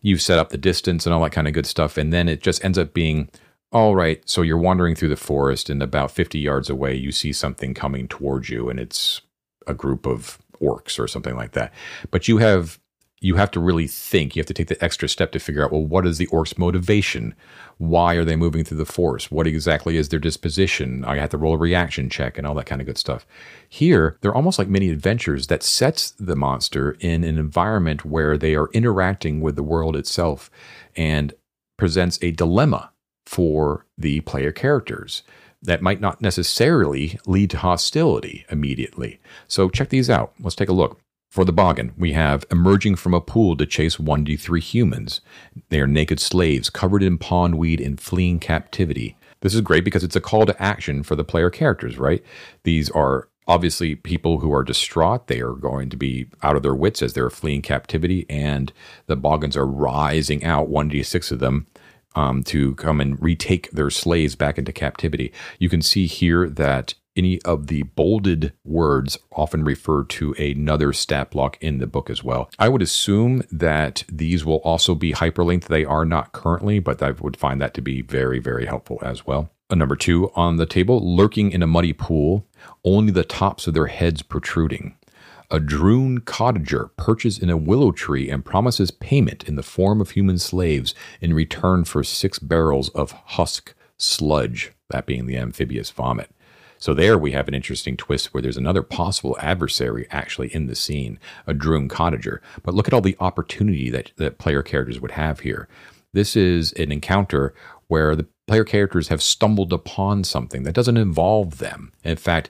You 0.00 0.18
set 0.18 0.38
up 0.38 0.48
the 0.50 0.58
distance 0.58 1.06
and 1.06 1.14
all 1.14 1.22
that 1.22 1.32
kind 1.32 1.46
of 1.46 1.54
good 1.54 1.66
stuff. 1.66 1.96
And 1.96 2.12
then 2.12 2.28
it 2.28 2.42
just 2.42 2.64
ends 2.64 2.78
up 2.78 2.92
being 2.92 3.28
all 3.72 3.96
right. 3.96 4.22
So 4.28 4.42
you're 4.42 4.58
wandering 4.58 4.94
through 4.94 5.08
the 5.08 5.16
forest, 5.16 5.70
and 5.70 5.82
about 5.82 6.10
50 6.10 6.38
yards 6.38 6.68
away, 6.68 6.94
you 6.94 7.10
see 7.10 7.32
something 7.32 7.72
coming 7.72 8.06
towards 8.06 8.50
you, 8.50 8.68
and 8.68 8.78
it's 8.78 9.22
a 9.66 9.74
group 9.74 10.06
of 10.06 10.38
orcs 10.60 10.98
or 10.98 11.08
something 11.08 11.34
like 11.34 11.52
that. 11.52 11.72
But 12.10 12.28
you 12.28 12.38
have 12.38 12.78
you 13.22 13.36
have 13.36 13.52
to 13.52 13.60
really 13.60 13.86
think. 13.86 14.34
You 14.34 14.40
have 14.40 14.48
to 14.48 14.54
take 14.54 14.66
the 14.66 14.84
extra 14.84 15.08
step 15.08 15.30
to 15.32 15.38
figure 15.38 15.64
out, 15.64 15.70
well, 15.70 15.86
what 15.86 16.06
is 16.06 16.18
the 16.18 16.26
orc's 16.26 16.58
motivation? 16.58 17.34
Why 17.78 18.14
are 18.14 18.24
they 18.24 18.34
moving 18.34 18.64
through 18.64 18.78
the 18.78 18.84
forest? 18.84 19.30
What 19.30 19.46
exactly 19.46 19.96
is 19.96 20.08
their 20.08 20.18
disposition? 20.18 21.04
I 21.04 21.16
have 21.18 21.30
to 21.30 21.38
roll 21.38 21.54
a 21.54 21.58
reaction 21.58 22.10
check 22.10 22.36
and 22.36 22.46
all 22.46 22.54
that 22.56 22.66
kind 22.66 22.80
of 22.80 22.86
good 22.86 22.98
stuff. 22.98 23.24
Here, 23.68 24.18
they're 24.20 24.34
almost 24.34 24.58
like 24.58 24.66
mini 24.68 24.90
adventures 24.90 25.46
that 25.46 25.62
sets 25.62 26.10
the 26.10 26.34
monster 26.34 26.96
in 26.98 27.22
an 27.22 27.38
environment 27.38 28.04
where 28.04 28.36
they 28.36 28.56
are 28.56 28.70
interacting 28.72 29.40
with 29.40 29.54
the 29.54 29.62
world 29.62 29.94
itself 29.94 30.50
and 30.96 31.32
presents 31.78 32.18
a 32.22 32.32
dilemma 32.32 32.90
for 33.24 33.86
the 33.96 34.20
player 34.22 34.50
characters 34.50 35.22
that 35.62 35.80
might 35.80 36.00
not 36.00 36.20
necessarily 36.20 37.20
lead 37.24 37.50
to 37.50 37.58
hostility 37.58 38.44
immediately. 38.50 39.20
So 39.46 39.68
check 39.68 39.90
these 39.90 40.10
out. 40.10 40.32
Let's 40.40 40.56
take 40.56 40.68
a 40.68 40.72
look. 40.72 40.98
For 41.32 41.46
the 41.46 41.52
Boggin, 41.52 41.94
we 41.96 42.12
have 42.12 42.44
emerging 42.50 42.96
from 42.96 43.14
a 43.14 43.20
pool 43.22 43.56
to 43.56 43.64
chase 43.64 43.96
1d3 43.96 44.60
humans. 44.60 45.22
They 45.70 45.80
are 45.80 45.86
naked 45.86 46.20
slaves 46.20 46.68
covered 46.68 47.02
in 47.02 47.16
pondweed 47.16 47.82
and 47.82 47.98
fleeing 47.98 48.38
captivity. 48.38 49.16
This 49.40 49.54
is 49.54 49.62
great 49.62 49.82
because 49.82 50.04
it's 50.04 50.14
a 50.14 50.20
call 50.20 50.44
to 50.44 50.62
action 50.62 51.02
for 51.02 51.16
the 51.16 51.24
player 51.24 51.48
characters, 51.48 51.96
right? 51.96 52.22
These 52.64 52.90
are 52.90 53.30
obviously 53.48 53.94
people 53.94 54.40
who 54.40 54.52
are 54.52 54.62
distraught. 54.62 55.28
They 55.28 55.40
are 55.40 55.54
going 55.54 55.88
to 55.88 55.96
be 55.96 56.28
out 56.42 56.54
of 56.54 56.62
their 56.62 56.74
wits 56.74 57.00
as 57.00 57.14
they're 57.14 57.30
fleeing 57.30 57.62
captivity, 57.62 58.26
and 58.28 58.70
the 59.06 59.16
Boggins 59.16 59.56
are 59.56 59.66
rising 59.66 60.44
out, 60.44 60.68
1d6 60.68 61.32
of 61.32 61.38
them, 61.38 61.66
um, 62.14 62.42
to 62.42 62.74
come 62.74 63.00
and 63.00 63.20
retake 63.22 63.70
their 63.70 63.88
slaves 63.88 64.36
back 64.36 64.58
into 64.58 64.70
captivity. 64.70 65.32
You 65.58 65.70
can 65.70 65.80
see 65.80 66.06
here 66.06 66.50
that 66.50 66.92
any 67.16 67.40
of 67.42 67.66
the 67.66 67.82
bolded 67.82 68.52
words 68.64 69.18
often 69.32 69.64
refer 69.64 70.04
to 70.04 70.32
another 70.34 70.92
stat 70.92 71.30
block 71.30 71.58
in 71.60 71.78
the 71.78 71.86
book 71.86 72.10
as 72.10 72.24
well. 72.24 72.50
I 72.58 72.68
would 72.68 72.82
assume 72.82 73.42
that 73.50 74.04
these 74.10 74.44
will 74.44 74.58
also 74.58 74.94
be 74.94 75.12
hyperlinked. 75.12 75.64
They 75.64 75.84
are 75.84 76.04
not 76.04 76.32
currently, 76.32 76.78
but 76.78 77.02
I 77.02 77.10
would 77.12 77.36
find 77.36 77.60
that 77.60 77.74
to 77.74 77.82
be 77.82 78.02
very, 78.02 78.38
very 78.38 78.66
helpful 78.66 78.98
as 79.02 79.26
well. 79.26 79.50
A 79.70 79.76
number 79.76 79.96
two 79.96 80.30
on 80.34 80.56
the 80.56 80.66
table, 80.66 81.16
lurking 81.16 81.50
in 81.50 81.62
a 81.62 81.66
muddy 81.66 81.92
pool, 81.92 82.46
only 82.84 83.10
the 83.10 83.24
tops 83.24 83.66
of 83.66 83.74
their 83.74 83.86
heads 83.86 84.22
protruding. 84.22 84.96
A 85.50 85.58
Drune 85.58 86.20
cottager 86.20 86.90
perches 86.96 87.38
in 87.38 87.50
a 87.50 87.58
willow 87.58 87.92
tree 87.92 88.30
and 88.30 88.44
promises 88.44 88.90
payment 88.90 89.44
in 89.44 89.56
the 89.56 89.62
form 89.62 90.00
of 90.00 90.10
human 90.10 90.38
slaves 90.38 90.94
in 91.20 91.34
return 91.34 91.84
for 91.84 92.02
six 92.02 92.38
barrels 92.38 92.88
of 92.90 93.12
husk 93.12 93.74
sludge, 93.98 94.72
that 94.88 95.06
being 95.06 95.26
the 95.26 95.36
amphibious 95.36 95.90
vomit. 95.90 96.30
So 96.82 96.94
there 96.94 97.16
we 97.16 97.30
have 97.30 97.46
an 97.46 97.54
interesting 97.54 97.96
twist 97.96 98.34
where 98.34 98.42
there's 98.42 98.56
another 98.56 98.82
possible 98.82 99.36
adversary 99.40 100.08
actually 100.10 100.52
in 100.52 100.66
the 100.66 100.74
scene, 100.74 101.20
a 101.46 101.54
Drune 101.54 101.88
cottager. 101.88 102.40
But 102.64 102.74
look 102.74 102.88
at 102.88 102.92
all 102.92 103.00
the 103.00 103.16
opportunity 103.20 103.88
that, 103.90 104.10
that 104.16 104.38
player 104.38 104.64
characters 104.64 104.98
would 104.98 105.12
have 105.12 105.38
here. 105.38 105.68
This 106.12 106.34
is 106.34 106.72
an 106.72 106.90
encounter 106.90 107.54
where 107.86 108.16
the 108.16 108.26
player 108.48 108.64
characters 108.64 109.06
have 109.08 109.22
stumbled 109.22 109.72
upon 109.72 110.24
something 110.24 110.64
that 110.64 110.74
doesn't 110.74 110.96
involve 110.96 111.58
them. 111.58 111.92
In 112.02 112.16
fact, 112.16 112.48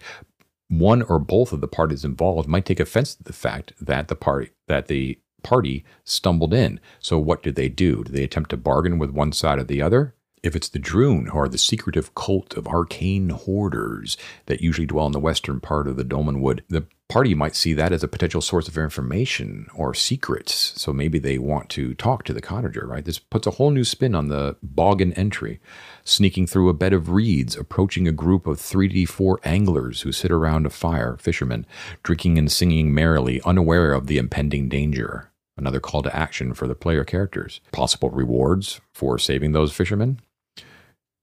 one 0.69 1.03
or 1.03 1.19
both 1.19 1.53
of 1.53 1.61
the 1.61 1.69
parties 1.69 2.03
involved 2.03 2.49
might 2.49 2.65
take 2.65 2.81
offense 2.81 3.15
to 3.15 3.23
the 3.23 3.35
fact 3.35 3.75
that 3.83 4.09
the 4.09 4.17
party 4.17 4.49
that 4.67 4.87
the 4.87 5.19
party 5.43 5.85
stumbled 6.05 6.55
in. 6.55 6.81
So 7.01 7.19
what 7.19 7.43
do 7.43 7.53
they 7.53 7.69
do? 7.69 8.03
Do 8.03 8.11
they 8.11 8.25
attempt 8.25 8.49
to 8.49 8.57
bargain 8.57 8.99
with 8.99 9.11
one 9.11 9.33
side 9.33 9.59
or 9.59 9.65
the 9.65 9.83
other? 9.83 10.15
If 10.43 10.57
it's 10.57 10.69
the 10.69 10.81
Drune, 10.81 11.29
who 11.29 11.39
are 11.39 11.49
the 11.49 11.57
secretive 11.57 12.17
cult 12.17 12.55
of 12.55 12.67
arcane 12.67 13.29
hoarders 13.29 14.17
that 14.47 14.61
usually 14.61 14.89
dwell 14.89 15.07
in 15.07 15.13
the 15.13 15.21
western 15.21 15.61
part 15.61 15.87
of 15.87 15.97
the 15.97 16.05
Dolmenwood, 16.05 16.63
the 16.69 16.85
party 17.09 17.33
might 17.33 17.55
see 17.55 17.75
that 17.75 17.93
as 17.93 18.03
a 18.03 18.09
potential 18.09 18.41
source 18.41 18.67
of 18.67 18.77
information 18.77 19.69
or 19.73 19.95
secrets. 19.95 20.73
So 20.75 20.93
maybe 20.93 21.21
they 21.21 21.39
want 21.39 21.69
to 21.71 21.95
talk 21.95 22.25
to 22.25 22.33
the 22.33 22.43
cottager, 22.43 22.85
right? 22.89 23.05
This 23.05 23.21
puts 23.21 23.47
a 23.47 23.53
whole 23.53 23.71
new 23.71 23.85
spin 23.85 24.17
on 24.17 24.27
the 24.27 24.57
Boggin 24.65 25.13
entry. 25.13 25.61
Sneaking 26.03 26.49
through 26.49 26.71
a 26.71 26.75
bed 26.75 26.93
of 26.93 27.11
reeds, 27.11 27.55
approaching 27.55 28.09
a 28.09 28.13
group 28.13 28.49
of 28.49 28.59
3D4 28.59 29.37
anglers 29.45 30.01
who 30.01 30.11
sit 30.11 30.33
around 30.33 30.67
a 30.67 30.71
fire, 30.71 31.17
fishermen, 31.19 31.67
drinking 32.03 32.37
and 32.37 32.51
singing 32.51 32.93
merrily, 32.93 33.41
unaware 33.45 33.93
of 33.93 34.09
the 34.09 34.19
impending 34.19 34.69
danger. 34.69 35.31
Another 35.57 35.79
call 35.79 36.03
to 36.03 36.17
action 36.17 36.53
for 36.53 36.67
the 36.67 36.75
player 36.75 37.05
characters. 37.05 37.61
Possible 37.71 38.11
rewards 38.11 38.81
for 38.93 39.21
saving 39.21 39.53
those 39.53 39.73
fishermen 39.73 40.19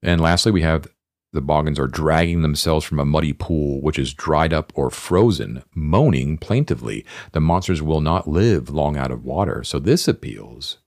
and 0.02 0.22
lastly, 0.22 0.52
we 0.52 0.62
have 0.62 0.88
the 1.32 1.42
Boggins 1.42 1.78
are 1.78 1.88
dragging 1.88 2.42
themselves 2.42 2.86
from 2.86 3.00
a 3.00 3.06
muddy 3.06 3.34
pool 3.34 3.82
which 3.82 4.00
is 4.00 4.14
dried 4.14 4.52
up 4.52 4.74
or 4.76 4.90
frozen, 4.90 5.64
moaning 5.76 6.38
plaintively. 6.38 7.06
The 7.34 7.40
monsters 7.40 7.82
will 7.82 8.02
not 8.02 8.28
live 8.28 8.70
long 8.70 8.98
out 8.98 9.12
of 9.12 9.24
water. 9.24 9.64
So 9.64 9.78
this 9.78 10.08
appeals 10.08 10.78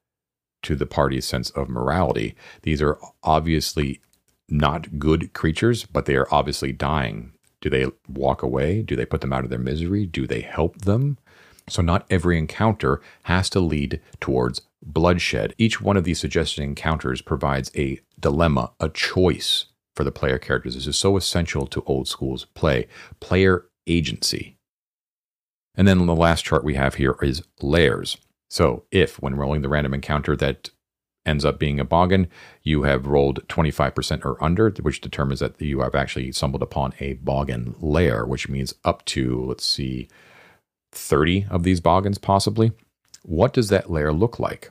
to 0.65 0.75
the 0.75 0.87
party's 0.87 1.27
sense 1.27 1.51
of 1.51 1.69
morality. 1.69 2.35
These 2.63 2.83
are 2.83 2.99
obviously 3.23 4.01
not 4.49 4.99
good 4.99 5.33
creatures, 5.33 5.85
but 5.85 6.07
they 6.07 6.17
are 6.17 6.29
obviously 6.33 6.73
dying. 6.73 7.33
Do 7.61 7.71
they 7.71 7.87
walk 8.09 8.43
away? 8.43 8.83
Do 8.83 8.97
they 8.97 9.07
put 9.07 9.21
them 9.21 9.33
out 9.33 9.45
of 9.45 9.51
their 9.51 9.59
misery? 9.59 10.07
Do 10.07 10.27
they 10.27 10.41
help 10.41 10.79
them? 10.79 11.19
So, 11.69 11.81
not 11.81 12.07
every 12.11 12.37
encounter 12.39 13.01
has 13.25 13.49
to 13.51 13.61
lead 13.61 14.01
towards 14.19 14.63
bloodshed. 14.83 15.55
Each 15.59 15.81
one 15.81 15.97
of 15.97 16.05
these 16.05 16.21
suggested 16.21 16.63
encounters 16.63 17.23
provides 17.23 17.71
a 17.77 18.01
dilemma, 18.19 18.73
a 18.81 18.89
choice 18.89 19.67
for 19.95 20.05
the 20.05 20.13
player 20.13 20.39
characters. 20.39 20.75
This 20.75 20.87
is 20.87 20.97
so 20.97 21.17
essential 21.17 21.67
to 21.69 21.83
old 21.87 22.09
school's 22.09 22.47
play. 22.47 22.89
Player 23.21 23.67
agency. 23.87 24.57
And 25.75 25.89
then 25.89 26.07
the 26.07 26.15
last 26.15 26.45
chart 26.45 26.65
we 26.65 26.75
have 26.75 26.97
here 26.97 27.17
is 27.23 27.43
lairs. 27.61 28.17
So, 28.51 28.85
if 28.91 29.21
when 29.23 29.35
rolling 29.35 29.63
the 29.63 29.69
random 29.69 29.95
encounter 29.95 30.37
that 30.37 30.71
ends 31.25 31.45
up 31.45 31.59
being 31.59 31.81
a 31.81 31.85
boggin, 31.85 32.29
you 32.63 32.83
have 32.83 33.07
rolled 33.07 33.47
25% 33.49 34.25
or 34.25 34.43
under, 34.43 34.71
which 34.71 35.01
determines 35.01 35.41
that 35.41 35.61
you 35.61 35.81
have 35.81 35.95
actually 35.95 36.33
stumbled 36.33 36.63
upon 36.63 36.93
a 37.01 37.15
boggin 37.15 37.75
lair, 37.81 38.27
which 38.27 38.49
means 38.49 38.75
up 38.85 39.05
to, 39.07 39.45
let's 39.47 39.67
see, 39.67 40.09
30 40.93 41.47
of 41.49 41.63
these 41.63 41.81
boggins 41.81 42.19
possibly. 42.19 42.73
What 43.23 43.53
does 43.53 43.69
that 43.69 43.91
lair 43.91 44.13
look 44.13 44.39
like? 44.39 44.71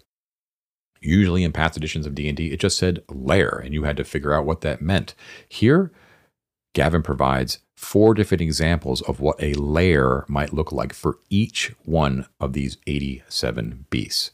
Usually 0.99 1.43
in 1.43 1.51
past 1.51 1.77
editions 1.77 2.05
of 2.05 2.13
D&D, 2.13 2.51
it 2.51 2.59
just 2.59 2.77
said 2.77 3.03
lair, 3.09 3.49
and 3.63 3.73
you 3.73 3.83
had 3.83 3.97
to 3.97 4.03
figure 4.03 4.33
out 4.33 4.45
what 4.45 4.61
that 4.61 4.81
meant. 4.81 5.15
Here, 5.49 5.91
Gavin 6.73 7.01
provides 7.01 7.59
four 7.75 8.13
different 8.13 8.41
examples 8.41 9.01
of 9.01 9.19
what 9.19 9.41
a 9.41 9.53
lair 9.55 10.25
might 10.27 10.53
look 10.53 10.71
like 10.71 10.93
for 10.93 11.17
each 11.29 11.73
one 11.83 12.27
of 12.39 12.53
these 12.53 12.77
87 12.85 13.85
beasts. 13.89 14.31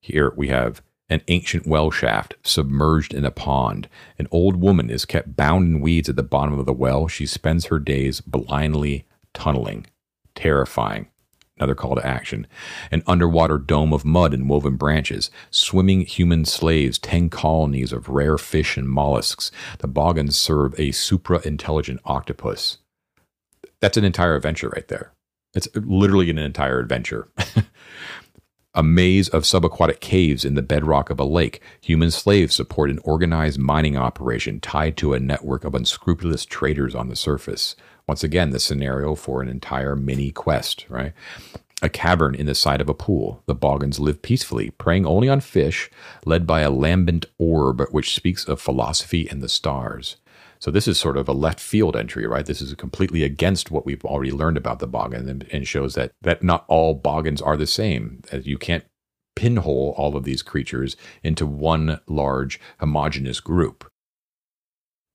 Here 0.00 0.32
we 0.36 0.48
have 0.48 0.82
an 1.10 1.22
ancient 1.28 1.66
well 1.66 1.90
shaft 1.90 2.34
submerged 2.42 3.12
in 3.12 3.24
a 3.24 3.30
pond. 3.30 3.88
An 4.18 4.26
old 4.30 4.56
woman 4.56 4.88
is 4.88 5.04
kept 5.04 5.36
bound 5.36 5.66
in 5.66 5.80
weeds 5.80 6.08
at 6.08 6.16
the 6.16 6.22
bottom 6.22 6.58
of 6.58 6.66
the 6.66 6.72
well. 6.72 7.08
She 7.08 7.26
spends 7.26 7.66
her 7.66 7.78
days 7.78 8.20
blindly 8.20 9.06
tunneling 9.34 9.86
terrifying. 10.34 11.08
Another 11.60 11.74
call 11.74 11.94
to 11.94 12.06
action. 12.06 12.46
An 12.90 13.02
underwater 13.06 13.58
dome 13.58 13.92
of 13.92 14.02
mud 14.02 14.32
and 14.32 14.48
woven 14.48 14.76
branches, 14.76 15.30
swimming 15.50 16.06
human 16.06 16.46
slaves, 16.46 16.98
10 16.98 17.28
colonies 17.28 17.92
of 17.92 18.08
rare 18.08 18.38
fish 18.38 18.78
and 18.78 18.88
mollusks. 18.88 19.52
The 19.80 19.86
Boggins 19.86 20.38
serve 20.38 20.74
a 20.80 20.92
supra 20.92 21.42
intelligent 21.46 22.00
octopus. 22.06 22.78
That's 23.78 23.98
an 23.98 24.04
entire 24.04 24.36
adventure 24.36 24.70
right 24.70 24.88
there. 24.88 25.12
It's 25.52 25.68
literally 25.74 26.30
an 26.30 26.38
entire 26.38 26.78
adventure. 26.78 27.28
a 28.74 28.82
maze 28.82 29.28
of 29.28 29.42
subaquatic 29.42 30.00
caves 30.00 30.46
in 30.46 30.54
the 30.54 30.62
bedrock 30.62 31.10
of 31.10 31.20
a 31.20 31.24
lake. 31.24 31.60
Human 31.82 32.10
slaves 32.10 32.54
support 32.54 32.88
an 32.88 33.00
organized 33.04 33.58
mining 33.58 33.98
operation 33.98 34.60
tied 34.60 34.96
to 34.96 35.12
a 35.12 35.20
network 35.20 35.64
of 35.64 35.74
unscrupulous 35.74 36.46
traders 36.46 36.94
on 36.94 37.08
the 37.08 37.16
surface. 37.16 37.76
Once 38.10 38.24
again, 38.24 38.50
the 38.50 38.58
scenario 38.58 39.14
for 39.14 39.40
an 39.40 39.48
entire 39.48 39.94
mini 39.94 40.32
quest, 40.32 40.84
right? 40.88 41.12
A 41.80 41.88
cavern 41.88 42.34
in 42.34 42.46
the 42.46 42.56
side 42.56 42.80
of 42.80 42.88
a 42.88 42.92
pool. 42.92 43.40
The 43.46 43.54
Boggins 43.54 44.00
live 44.00 44.20
peacefully, 44.20 44.70
preying 44.70 45.06
only 45.06 45.28
on 45.28 45.38
fish, 45.38 45.88
led 46.26 46.44
by 46.44 46.62
a 46.62 46.72
lambent 46.72 47.26
orb 47.38 47.80
which 47.92 48.16
speaks 48.16 48.44
of 48.46 48.60
philosophy 48.60 49.28
and 49.28 49.40
the 49.40 49.48
stars. 49.48 50.16
So 50.58 50.72
this 50.72 50.88
is 50.88 50.98
sort 50.98 51.16
of 51.16 51.28
a 51.28 51.32
left 51.32 51.60
field 51.60 51.94
entry, 51.94 52.26
right? 52.26 52.44
This 52.44 52.60
is 52.60 52.74
completely 52.74 53.22
against 53.22 53.70
what 53.70 53.86
we've 53.86 54.04
already 54.04 54.32
learned 54.32 54.56
about 54.56 54.80
the 54.80 54.88
Boggin 54.88 55.28
and, 55.28 55.46
and 55.52 55.64
shows 55.64 55.94
that 55.94 56.10
that 56.20 56.42
not 56.42 56.64
all 56.66 56.94
Boggins 56.94 57.40
are 57.40 57.56
the 57.56 57.64
same. 57.64 58.22
You 58.32 58.58
can't 58.58 58.84
pinhole 59.36 59.94
all 59.96 60.16
of 60.16 60.24
these 60.24 60.42
creatures 60.42 60.96
into 61.22 61.46
one 61.46 62.00
large 62.08 62.58
homogenous 62.80 63.38
group. 63.38 63.88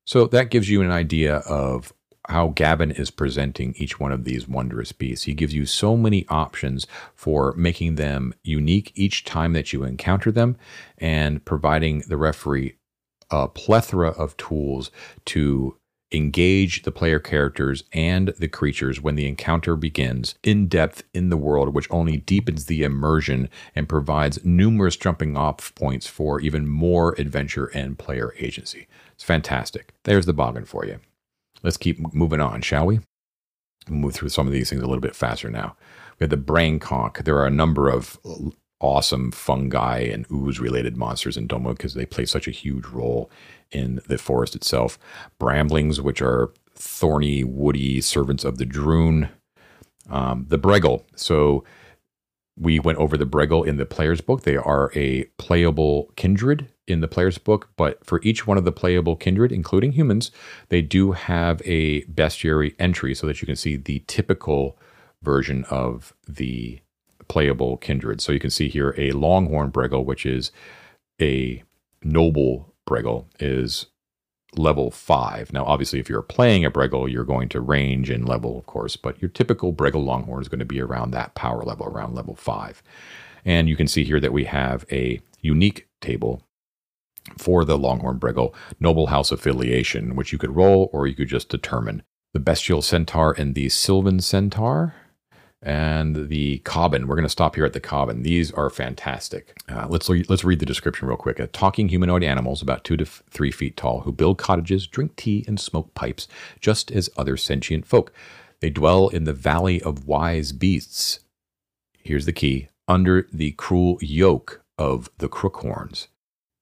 So 0.07 0.27
that 0.27 0.49
gives 0.49 0.69
you 0.69 0.81
an 0.81 0.91
idea 0.91 1.37
of 1.39 1.91
how 2.29 2.49
Gavin 2.49 2.91
is 2.91 3.11
presenting 3.11 3.73
each 3.77 3.99
one 3.99 4.11
of 4.11 4.23
these 4.23 4.47
wondrous 4.47 4.91
beasts. 4.91 5.25
He 5.25 5.33
gives 5.33 5.53
you 5.53 5.65
so 5.65 5.95
many 5.95 6.25
options 6.29 6.87
for 7.13 7.53
making 7.53 7.95
them 7.95 8.33
unique 8.43 8.91
each 8.95 9.25
time 9.25 9.53
that 9.53 9.73
you 9.73 9.83
encounter 9.83 10.31
them 10.31 10.57
and 10.97 11.43
providing 11.45 12.03
the 12.07 12.17
referee 12.17 12.75
a 13.31 13.47
plethora 13.47 14.09
of 14.09 14.37
tools 14.37 14.91
to 15.25 15.77
engage 16.11 16.83
the 16.83 16.91
player 16.91 17.19
characters 17.19 17.83
and 17.91 18.29
the 18.39 18.47
creatures 18.47 19.01
when 19.01 19.15
the 19.15 19.27
encounter 19.27 19.75
begins 19.75 20.35
in 20.43 20.67
depth 20.67 21.03
in 21.13 21.29
the 21.29 21.37
world, 21.37 21.73
which 21.73 21.89
only 21.91 22.17
deepens 22.17 22.65
the 22.65 22.83
immersion 22.83 23.49
and 23.75 23.89
provides 23.89 24.43
numerous 24.45 24.95
jumping 24.95 25.35
off 25.35 25.73
points 25.75 26.07
for 26.07 26.39
even 26.39 26.67
more 26.67 27.13
adventure 27.17 27.65
and 27.73 27.97
player 27.97 28.33
agency. 28.37 28.87
It's 29.13 29.23
fantastic. 29.23 29.93
There's 30.03 30.25
the 30.25 30.33
boggin 30.33 30.65
for 30.65 30.85
you. 30.85 30.99
Let's 31.65 31.77
keep 31.77 32.13
moving 32.13 32.41
on, 32.41 32.61
shall 32.61 32.85
we? 32.85 32.99
move 33.89 34.13
through 34.13 34.29
some 34.29 34.47
of 34.47 34.53
these 34.53 34.69
things 34.69 34.81
a 34.81 34.87
little 34.87 35.01
bit 35.01 35.15
faster 35.15 35.49
now. 35.49 35.75
We 36.19 36.23
have 36.23 36.29
the 36.31 36.37
brain 36.37 36.79
conch. 36.79 37.17
There 37.23 37.37
are 37.37 37.45
a 37.45 37.51
number 37.51 37.89
of 37.89 38.19
awesome 38.79 39.31
fungi 39.31 39.99
and 39.99 40.25
ooze 40.31 40.59
related 40.59 40.97
monsters 40.97 41.37
in 41.37 41.47
Domo 41.47 41.73
because 41.73 41.93
they 41.93 42.05
play 42.05 42.25
such 42.25 42.47
a 42.47 42.51
huge 42.51 42.85
role 42.87 43.29
in 43.71 43.99
the 44.07 44.17
forest 44.17 44.55
itself. 44.55 44.97
Bramblings, 45.39 45.99
which 45.99 46.21
are 46.21 46.51
thorny, 46.75 47.43
woody 47.43 48.01
servants 48.01 48.43
of 48.43 48.57
the 48.57 48.65
Drune. 48.65 49.29
Um, 50.09 50.45
the 50.49 50.59
Breggle. 50.59 51.03
So 51.15 51.63
we 52.57 52.79
went 52.79 52.99
over 52.99 53.17
the 53.17 53.25
Breggle 53.25 53.65
in 53.65 53.77
the 53.77 53.85
player's 53.87 54.21
book. 54.21 54.43
They 54.43 54.57
are 54.57 54.91
a 54.95 55.23
playable 55.37 56.11
kindred 56.15 56.69
in 56.87 57.01
the 57.01 57.07
player's 57.07 57.37
book, 57.37 57.69
but 57.77 58.05
for 58.05 58.21
each 58.23 58.45
one 58.45 58.57
of 58.57 58.65
the 58.65 58.71
playable 58.71 59.15
kindred, 59.15 59.51
including 59.51 59.93
humans, 59.93 60.31
they 60.69 60.81
do 60.81 61.13
have 61.13 61.61
a 61.65 62.03
bestiary 62.03 62.75
entry 62.79 63.15
so 63.15 63.25
that 63.27 63.41
you 63.41 63.45
can 63.45 63.55
see 63.55 63.75
the 63.75 64.03
typical 64.07 64.77
version 65.21 65.65
of 65.69 66.13
the 66.27 66.79
playable 67.27 67.77
kindred. 67.77 68.21
So 68.21 68.31
you 68.31 68.39
can 68.39 68.51
see 68.51 68.69
here 68.69 68.93
a 68.97 69.11
longhorn 69.11 69.71
Breggle, 69.71 70.05
which 70.05 70.25
is 70.25 70.51
a 71.19 71.63
noble 72.03 72.73
Breggle, 72.87 73.25
is 73.39 73.87
level 74.55 74.91
five. 74.91 75.51
Now, 75.51 75.65
obviously, 75.65 75.99
if 75.99 76.07
you're 76.07 76.21
playing 76.21 76.65
a 76.65 76.71
Breggle, 76.71 77.11
you're 77.11 77.23
going 77.23 77.49
to 77.49 77.59
range 77.61 78.09
in 78.09 78.25
level, 78.25 78.57
of 78.57 78.67
course, 78.67 78.95
but 78.95 79.21
your 79.21 79.29
typical 79.29 79.73
Breggle 79.73 80.05
Longhorn 80.05 80.41
is 80.41 80.47
going 80.47 80.59
to 80.59 80.65
be 80.65 80.79
around 80.79 81.11
that 81.11 81.33
power 81.35 81.63
level, 81.63 81.87
around 81.87 82.13
level 82.15 82.35
five. 82.35 82.83
And 83.43 83.67
you 83.67 83.75
can 83.75 83.87
see 83.87 84.03
here 84.03 84.19
that 84.19 84.33
we 84.33 84.45
have 84.45 84.85
a 84.91 85.19
unique 85.41 85.87
table 85.99 86.41
for 87.37 87.65
the 87.65 87.77
Longhorn 87.77 88.19
Breggle 88.19 88.53
Noble 88.79 89.07
House 89.07 89.31
affiliation, 89.31 90.15
which 90.15 90.31
you 90.31 90.37
could 90.37 90.55
roll 90.55 90.89
or 90.93 91.07
you 91.07 91.15
could 91.15 91.27
just 91.27 91.49
determine. 91.49 92.03
The 92.33 92.39
Bestial 92.39 92.81
Centaur 92.81 93.33
and 93.37 93.55
the 93.55 93.69
Sylvan 93.69 94.19
Centaur 94.19 94.93
and 95.61 96.29
the 96.29 96.59
Cobbin. 96.59 97.07
We're 97.07 97.15
going 97.15 97.25
to 97.25 97.29
stop 97.29 97.55
here 97.55 97.65
at 97.65 97.73
the 97.73 97.79
Cobbin. 97.79 98.23
These 98.23 98.51
are 98.51 98.69
fantastic. 98.69 99.57
Uh, 99.67 99.87
let's 99.89 100.07
let's 100.09 100.43
read 100.43 100.59
the 100.59 100.65
description 100.65 101.07
real 101.07 101.17
quick. 101.17 101.39
A 101.39 101.47
talking 101.47 101.89
humanoid 101.89 102.23
animals 102.23 102.61
about 102.61 102.83
two 102.83 102.97
to 102.97 103.05
f- 103.05 103.23
three 103.31 103.51
feet 103.51 103.75
tall 103.75 104.01
who 104.01 104.11
build 104.11 104.37
cottages, 104.37 104.85
drink 104.85 105.15
tea, 105.15 105.43
and 105.47 105.59
smoke 105.59 105.93
pipes, 105.95 106.27
just 106.59 106.91
as 106.91 107.09
other 107.17 107.35
sentient 107.35 107.85
folk. 107.85 108.13
They 108.59 108.69
dwell 108.69 109.07
in 109.07 109.23
the 109.23 109.33
valley 109.33 109.81
of 109.81 110.05
wise 110.05 110.51
beasts. 110.51 111.21
Here's 112.03 112.25
the 112.25 112.33
key: 112.33 112.69
under 112.87 113.27
the 113.33 113.53
cruel 113.53 113.97
yoke 114.01 114.61
of 114.77 115.09
the 115.17 115.29
crookhorns. 115.29 116.07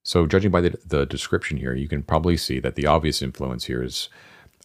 So, 0.04 0.28
judging 0.28 0.52
by 0.52 0.62
the, 0.62 0.78
the 0.86 1.06
description 1.06 1.58
here, 1.58 1.74
you 1.74 1.88
can 1.88 2.04
probably 2.04 2.36
see 2.38 2.60
that 2.60 2.76
the 2.76 2.86
obvious 2.86 3.22
influence 3.22 3.66
here 3.66 3.82
is 3.82 4.10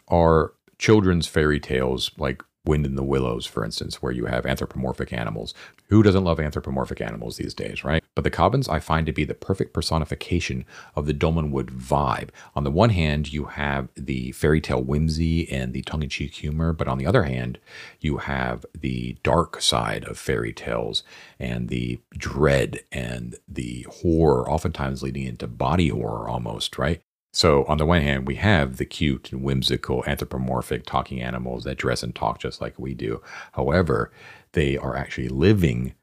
are 0.09 0.53
children's 0.79 1.27
fairy 1.27 1.61
tales 1.61 2.11
like 2.19 2.43
Wind 2.69 2.85
in 2.85 2.95
the 2.95 3.03
Willows, 3.03 3.47
for 3.47 3.65
instance, 3.65 4.03
where 4.03 4.13
you 4.13 4.27
have 4.27 4.45
anthropomorphic 4.45 5.13
animals. 5.13 5.55
Who 5.89 6.03
doesn't 6.03 6.23
love 6.23 6.39
anthropomorphic 6.39 7.01
animals 7.01 7.39
these 7.39 7.55
days, 7.55 7.83
right? 7.83 8.05
But 8.15 8.25
the 8.25 8.31
Cobbins 8.31 8.69
I 8.69 8.79
find 8.79 9.07
to 9.07 9.13
be 9.13 9.25
the 9.25 9.35
perfect 9.35 9.73
personification 9.73 10.67
of 10.95 11.07
the 11.07 11.15
Dolmenwood 11.15 11.71
vibe. 11.71 12.29
On 12.55 12.65
the 12.65 12.71
one 12.71 12.91
hand, 12.91 13.33
you 13.33 13.47
have 13.47 13.89
the 13.97 14.33
fairy 14.33 14.61
tale 14.61 14.83
whimsy 14.83 15.51
and 15.51 15.73
the 15.73 15.83
tongue 15.83 16.03
in 16.03 16.11
cheek 16.11 16.35
humor, 16.35 16.75
but 16.75 16.89
on 16.89 16.99
the 16.99 17.07
other 17.07 17.23
hand, 17.23 17.59
you 18.01 18.19
have 18.19 18.67
the 18.79 19.17
dark 19.23 19.63
side 19.63 20.05
of 20.05 20.19
fairy 20.19 20.53
tales 20.53 21.03
and 21.41 21.71
the 21.71 22.01
dread 22.13 22.81
and 22.93 23.37
the 23.49 23.87
horror, 24.03 24.49
oftentimes 24.49 25.03
leading 25.03 25.25
into 25.25 25.47
body 25.47 25.89
horror 25.89 26.29
almost, 26.29 26.77
right? 26.77 27.01
So, 27.39 27.65
on 27.67 27.79
the 27.79 27.87
one 27.87 28.03
hand, 28.03 28.27
we 28.27 28.35
have 28.35 28.79
the 28.79 28.85
cute 28.85 29.31
and 29.31 29.45
whimsical 29.45 30.03
anthropomorphic 30.09 30.85
talking 30.85 31.23
animals 31.23 31.63
that 31.63 31.79
dress 31.79 32.03
and 32.03 32.13
talk 32.13 32.41
just 32.41 32.61
like 32.61 32.77
we 32.77 32.95
do. 32.95 33.23
However, 33.53 34.11
they 34.55 34.77
are 34.77 34.97
actually 34.97 35.29
living 35.29 35.95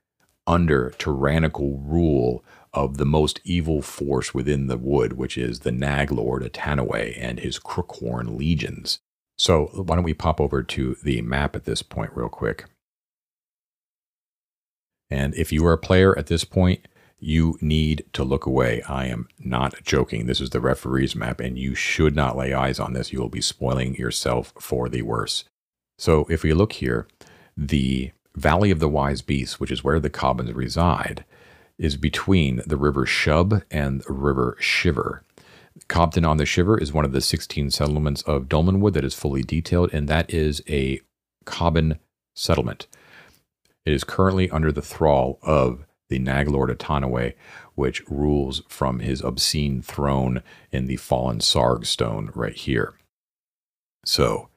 under 0.47 0.91
tyrannical 0.91 1.77
rule 1.79 2.45
of 2.73 2.95
the 2.95 3.05
most 3.05 3.41
evil 3.43 3.81
force 3.81 4.33
within 4.33 4.67
the 4.67 4.77
wood, 4.77 5.17
which 5.17 5.37
is 5.37 5.59
the 5.59 5.73
Nag 5.73 6.09
Lord 6.09 6.41
Atanuwë 6.41 7.17
and 7.19 7.41
his 7.41 7.59
Crookhorn 7.59 8.37
legions. 8.37 8.99
So, 9.37 9.65
why 9.73 9.95
don't 9.95 10.05
we 10.05 10.13
pop 10.13 10.39
over 10.39 10.63
to 10.63 10.95
the 11.03 11.21
map 11.21 11.53
at 11.53 11.65
this 11.65 11.81
point, 11.81 12.11
real 12.15 12.29
quick? 12.29 12.63
And 15.09 15.35
if 15.35 15.51
you 15.51 15.65
are 15.65 15.73
a 15.73 15.77
player 15.77 16.17
at 16.17 16.27
this 16.27 16.45
point, 16.45 16.87
you 17.19 17.57
need 17.61 18.05
to 18.13 18.23
look 18.23 18.45
away. 18.45 18.81
I 18.83 19.07
am 19.07 19.27
not 19.39 19.83
joking. 19.83 20.25
This 20.25 20.41
is 20.41 20.49
the 20.51 20.61
referee's 20.61 21.15
map, 21.15 21.39
and 21.39 21.57
you 21.57 21.75
should 21.75 22.15
not 22.15 22.37
lay 22.37 22.53
eyes 22.53 22.79
on 22.79 22.93
this. 22.93 23.11
You 23.11 23.19
will 23.19 23.29
be 23.29 23.41
spoiling 23.41 23.95
yourself 23.95 24.53
for 24.59 24.89
the 24.89 25.01
worse. 25.01 25.45
So, 25.97 26.25
if 26.29 26.43
we 26.43 26.53
look 26.53 26.73
here, 26.73 27.07
the 27.55 28.11
Valley 28.35 28.69
of 28.69 28.79
the 28.79 28.89
Wise 28.89 29.21
Beasts, 29.21 29.59
which 29.59 29.71
is 29.71 29.83
where 29.83 29.99
the 29.99 30.09
Cobbins 30.09 30.53
reside, 30.53 31.23
is 31.77 31.97
between 31.97 32.61
the 32.65 32.77
River 32.77 33.05
Shub 33.05 33.63
and 33.71 34.01
the 34.01 34.13
River 34.13 34.57
Shiver. 34.59 35.23
Cobden 35.87 36.25
on 36.25 36.37
the 36.37 36.45
Shiver 36.45 36.77
is 36.77 36.93
one 36.93 37.05
of 37.05 37.11
the 37.11 37.21
16 37.21 37.71
settlements 37.71 38.21
of 38.23 38.47
Dolmenwood 38.47 38.93
that 38.93 39.03
is 39.03 39.13
fully 39.13 39.41
detailed, 39.41 39.93
and 39.93 40.07
that 40.07 40.33
is 40.33 40.61
a 40.69 41.01
Cobbin 41.45 41.99
settlement. 42.33 42.87
It 43.85 43.93
is 43.93 44.03
currently 44.03 44.49
under 44.49 44.71
the 44.71 44.81
thrall 44.81 45.37
of 45.43 45.84
the 46.09 46.19
Naglord 46.19 46.75
Atanuwë, 46.75 47.33
which 47.75 48.07
rules 48.09 48.61
from 48.67 48.99
his 48.99 49.21
obscene 49.21 49.81
throne 49.81 50.41
in 50.71 50.85
the 50.85 50.97
fallen 50.97 51.39
Sarg 51.39 51.85
stone 51.85 52.31
right 52.35 52.55
here. 52.55 52.93
So, 54.05 54.49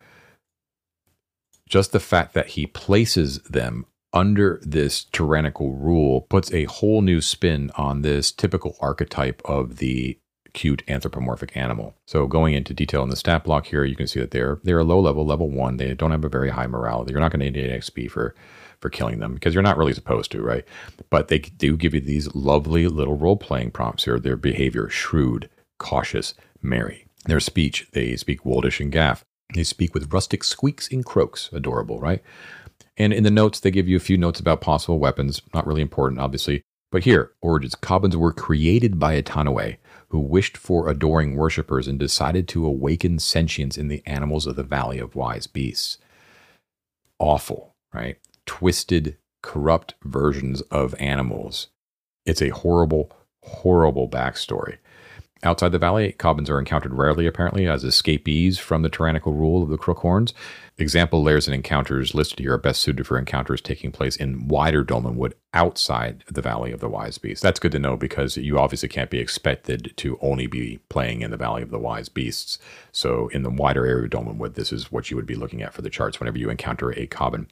just 1.68 1.92
the 1.92 2.00
fact 2.00 2.34
that 2.34 2.48
he 2.48 2.66
places 2.66 3.38
them 3.42 3.86
under 4.12 4.60
this 4.62 5.04
tyrannical 5.04 5.74
rule 5.74 6.22
puts 6.22 6.52
a 6.52 6.64
whole 6.64 7.02
new 7.02 7.20
spin 7.20 7.70
on 7.76 8.02
this 8.02 8.32
typical 8.32 8.76
archetype 8.80 9.42
of 9.44 9.76
the 9.76 10.18
cute 10.54 10.82
anthropomorphic 10.88 11.56
animal. 11.56 11.94
So 12.06 12.26
going 12.26 12.54
into 12.54 12.72
detail 12.72 13.02
in 13.02 13.10
the 13.10 13.16
stat 13.16 13.44
block 13.44 13.66
here, 13.66 13.84
you 13.84 13.94
can 13.94 14.06
see 14.06 14.20
that 14.20 14.30
they're 14.30 14.58
they're 14.64 14.78
a 14.78 14.84
low 14.84 15.00
level, 15.00 15.26
level 15.26 15.50
one. 15.50 15.76
They 15.76 15.94
don't 15.94 16.10
have 16.10 16.24
a 16.24 16.28
very 16.28 16.50
high 16.50 16.66
morale. 16.66 17.06
You're 17.08 17.20
not 17.20 17.32
going 17.32 17.52
to 17.52 17.60
need 17.60 17.70
XP 17.70 18.10
for 18.10 18.34
for 18.80 18.90
killing 18.90 19.18
them 19.18 19.34
because 19.34 19.54
you're 19.54 19.62
not 19.62 19.76
really 19.76 19.92
supposed 19.92 20.30
to, 20.32 20.42
right? 20.42 20.64
But 21.10 21.28
they 21.28 21.38
do 21.38 21.76
give 21.76 21.94
you 21.94 22.00
these 22.00 22.34
lovely 22.34 22.86
little 22.88 23.16
role 23.16 23.36
playing 23.36 23.72
prompts 23.72 24.04
here. 24.04 24.18
Their 24.18 24.36
behavior 24.36 24.88
shrewd, 24.88 25.48
cautious, 25.78 26.34
merry. 26.62 27.06
Their 27.24 27.40
speech, 27.40 27.88
they 27.92 28.16
speak 28.16 28.44
woldish 28.44 28.80
and 28.80 28.92
gaff. 28.92 29.24
They 29.54 29.64
speak 29.64 29.94
with 29.94 30.12
rustic 30.12 30.44
squeaks 30.44 30.88
and 30.90 31.04
croaks. 31.04 31.50
Adorable, 31.52 31.98
right? 31.98 32.22
And 32.96 33.12
in 33.12 33.24
the 33.24 33.30
notes, 33.30 33.60
they 33.60 33.70
give 33.70 33.88
you 33.88 33.96
a 33.96 34.00
few 34.00 34.16
notes 34.16 34.40
about 34.40 34.60
possible 34.60 34.98
weapons. 34.98 35.42
Not 35.54 35.66
really 35.66 35.82
important, 35.82 36.20
obviously. 36.20 36.62
But 36.90 37.04
here, 37.04 37.32
origins. 37.42 37.74
Cobbins 37.74 38.16
were 38.16 38.32
created 38.32 38.98
by 38.98 39.20
Atanuwë, 39.20 39.76
who 40.08 40.20
wished 40.20 40.56
for 40.56 40.88
adoring 40.88 41.36
worshippers 41.36 41.86
and 41.86 41.98
decided 41.98 42.48
to 42.48 42.66
awaken 42.66 43.18
sentience 43.18 43.76
in 43.76 43.88
the 43.88 44.02
animals 44.06 44.46
of 44.46 44.56
the 44.56 44.62
Valley 44.62 44.98
of 44.98 45.14
Wise 45.14 45.46
Beasts. 45.46 45.98
Awful, 47.18 47.74
right? 47.92 48.16
Twisted 48.48 49.18
corrupt 49.42 49.94
versions 50.02 50.62
of 50.62 50.94
animals. 50.98 51.68
It's 52.24 52.42
a 52.42 52.48
horrible, 52.48 53.12
horrible 53.42 54.08
backstory. 54.08 54.78
Outside 55.44 55.70
the 55.70 55.78
valley, 55.78 56.12
Cobbins 56.12 56.50
are 56.50 56.58
encountered 56.58 56.94
rarely, 56.94 57.26
apparently, 57.26 57.68
as 57.68 57.84
escapees 57.84 58.58
from 58.58 58.82
the 58.82 58.88
tyrannical 58.88 59.32
rule 59.32 59.62
of 59.62 59.68
the 59.68 59.78
Crookhorns. 59.78 60.32
Example 60.78 61.22
layers 61.22 61.46
and 61.46 61.54
encounters 61.54 62.14
listed 62.14 62.40
here 62.40 62.54
are 62.54 62.58
best 62.58 62.80
suited 62.80 63.06
for 63.06 63.18
encounters 63.18 63.60
taking 63.60 63.92
place 63.92 64.16
in 64.16 64.48
wider 64.48 64.84
Dolmenwood 64.84 65.32
outside 65.54 66.24
the 66.30 66.42
Valley 66.42 66.72
of 66.72 66.80
the 66.80 66.88
Wise 66.88 67.18
Beasts. 67.18 67.42
That's 67.42 67.58
good 67.58 67.72
to 67.72 67.78
know 67.78 67.96
because 67.96 68.36
you 68.36 68.58
obviously 68.58 68.88
can't 68.88 69.10
be 69.10 69.18
expected 69.18 69.92
to 69.96 70.18
only 70.20 70.46
be 70.46 70.78
playing 70.88 71.22
in 71.22 71.30
the 71.30 71.36
Valley 71.36 71.62
of 71.62 71.70
the 71.70 71.78
Wise 71.78 72.08
Beasts. 72.08 72.58
So, 72.92 73.28
in 73.28 73.42
the 73.42 73.50
wider 73.50 73.86
area 73.86 74.04
of 74.04 74.10
Dolmenwood, 74.10 74.54
this 74.54 74.72
is 74.72 74.92
what 74.92 75.10
you 75.10 75.16
would 75.16 75.26
be 75.26 75.34
looking 75.34 75.62
at 75.62 75.72
for 75.72 75.82
the 75.82 75.90
charts 75.90 76.20
whenever 76.20 76.38
you 76.38 76.50
encounter 76.50 76.92
a 76.92 77.06
Cobbin. 77.06 77.48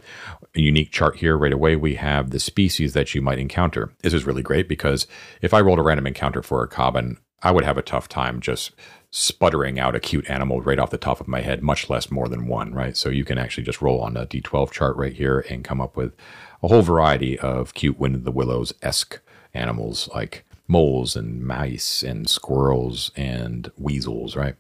A 0.55 0.61
unique 0.61 0.91
chart 0.93 1.17
here 1.17 1.37
right 1.37 1.53
away, 1.53 1.75
we 1.77 1.95
have 1.97 2.31
the 2.31 2.41
species 2.41 2.93
that 2.95 3.15
you 3.15 3.23
might 3.23 3.39
encounter. 3.39 3.93
This 4.03 4.15
is 4.15 4.25
really 4.25 4.43
great 4.43 4.69
because 4.69 5.07
if 5.41 5.55
I 5.55 5.61
rolled 5.61 5.79
a 5.79 5.83
random 5.83 6.07
encounter 6.07 6.43
for 6.43 6.63
a 6.63 6.69
Cobbin, 6.69 7.19
I 7.43 7.51
would 7.51 7.65
have 7.65 7.79
a 7.79 7.83
tough 7.83 8.09
time 8.09 8.41
just 8.41 8.73
sputtering 9.11 9.79
out 9.79 9.95
a 9.95 10.01
cute 10.01 10.29
animal 10.29 10.61
right 10.61 10.79
off 10.79 10.91
the 10.91 10.99
top 10.99 11.21
of 11.21 11.29
my 11.29 11.41
head, 11.41 11.63
much 11.63 11.89
less 11.89 12.11
more 12.11 12.29
than 12.29 12.47
one, 12.47 12.75
right? 12.75 12.97
So 12.97 13.09
you 13.09 13.25
can 13.25 13.39
actually 13.39 13.65
just 13.65 13.81
roll 13.81 14.01
on 14.01 14.17
a 14.17 14.27
d12 14.27 14.71
chart 14.71 14.97
right 14.97 15.13
here 15.13 15.45
and 15.49 15.65
come 15.65 15.81
up 15.81 15.97
with 15.97 16.15
a 16.63 16.69
whole 16.69 16.83
variety 16.83 17.39
of 17.39 17.75
cute 17.75 17.99
Wind 17.99 18.15
of 18.15 18.25
the 18.25 18.33
Willows 18.33 18.73
esque 18.83 19.21
animals 19.55 20.09
like 20.15 20.45
moles 20.69 21.17
and 21.17 21.47
mice 21.47 22.03
and 22.03 22.29
squirrels 22.29 23.11
and 23.17 23.71
weasels, 23.77 24.37
right? 24.37 24.57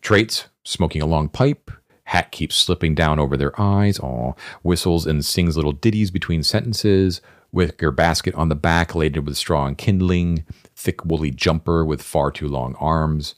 Traits 0.00 0.48
smoking 0.62 1.02
a 1.02 1.06
long 1.06 1.28
pipe, 1.28 1.70
hat 2.04 2.30
keeps 2.30 2.54
slipping 2.54 2.94
down 2.94 3.18
over 3.18 3.36
their 3.36 3.58
eyes, 3.60 3.98
aw, 3.98 4.34
whistles 4.62 5.06
and 5.06 5.24
sings 5.24 5.56
little 5.56 5.72
ditties 5.72 6.10
between 6.10 6.42
sentences, 6.42 7.20
with 7.50 7.70
wicker 7.70 7.90
basket 7.90 8.34
on 8.34 8.48
the 8.48 8.54
back 8.54 8.94
laden 8.94 9.24
with 9.24 9.36
straw 9.36 9.66
and 9.66 9.78
kindling, 9.78 10.44
thick 10.84 11.04
woolly 11.04 11.30
jumper 11.30 11.84
with 11.84 12.02
far 12.02 12.30
too 12.30 12.46
long 12.46 12.74
arms. 12.76 13.34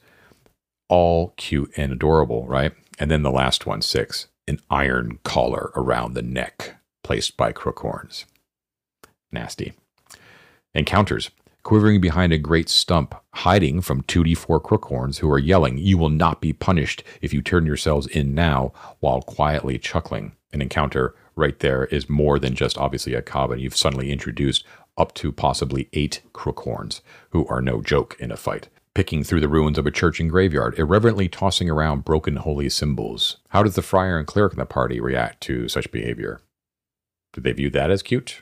All 0.89 1.33
cute 1.37 1.71
and 1.77 1.93
adorable, 1.93 2.45
right? 2.45 2.73
And 2.99 3.09
then 3.09 3.23
the 3.23 3.31
last 3.31 3.65
one, 3.65 3.81
six, 3.81 4.27
an 4.47 4.59
iron 4.69 5.19
collar 5.23 5.71
around 5.75 6.13
the 6.13 6.21
neck 6.21 6.75
placed 7.03 7.37
by 7.37 7.53
crookhorns. 7.53 8.25
Nasty. 9.31 9.73
Encounters. 10.73 11.31
Quivering 11.63 11.99
behind 11.99 12.31
a 12.31 12.37
great 12.37 12.69
stump, 12.69 13.13
hiding 13.33 13.81
from 13.81 14.03
2d4 14.03 14.61
crookhorns 14.61 15.19
who 15.19 15.29
are 15.29 15.39
yelling, 15.39 15.77
You 15.77 15.97
will 15.97 16.09
not 16.09 16.39
be 16.39 16.53
punished 16.53 17.03
if 17.21 17.33
you 17.33 17.41
turn 17.41 17.65
yourselves 17.65 18.07
in 18.07 18.33
now, 18.33 18.71
while 18.99 19.21
quietly 19.21 19.77
chuckling. 19.77 20.33
An 20.53 20.61
encounter 20.61 21.13
right 21.35 21.59
there 21.59 21.85
is 21.85 22.09
more 22.09 22.39
than 22.39 22.55
just 22.55 22.77
obviously 22.77 23.13
a 23.13 23.21
cobbin. 23.21 23.59
You've 23.59 23.75
suddenly 23.75 24.11
introduced 24.11 24.65
up 24.97 25.13
to 25.15 25.31
possibly 25.31 25.89
eight 25.93 26.21
crookhorns, 26.33 27.01
who 27.31 27.45
are 27.47 27.61
no 27.61 27.81
joke 27.81 28.15
in 28.19 28.31
a 28.31 28.37
fight. 28.37 28.69
Picking 28.93 29.23
through 29.23 29.41
the 29.41 29.47
ruins 29.47 29.77
of 29.77 29.85
a 29.85 29.91
church 29.91 30.19
and 30.19 30.29
graveyard, 30.29 30.77
irreverently 30.79 31.29
tossing 31.29 31.69
around 31.69 32.03
broken 32.03 32.37
holy 32.37 32.69
symbols. 32.69 33.37
How 33.49 33.61
does 33.61 33.75
the 33.75 33.81
friar 33.81 34.17
and 34.17 34.25
cleric 34.25 34.53
in 34.53 34.59
the 34.59 34.65
party 34.65 34.99
react 34.99 35.41
to 35.41 35.67
such 35.69 35.91
behavior? 35.91 36.41
Do 37.33 37.41
they 37.41 37.51
view 37.51 37.69
that 37.69 37.91
as 37.91 38.01
cute? 38.01 38.41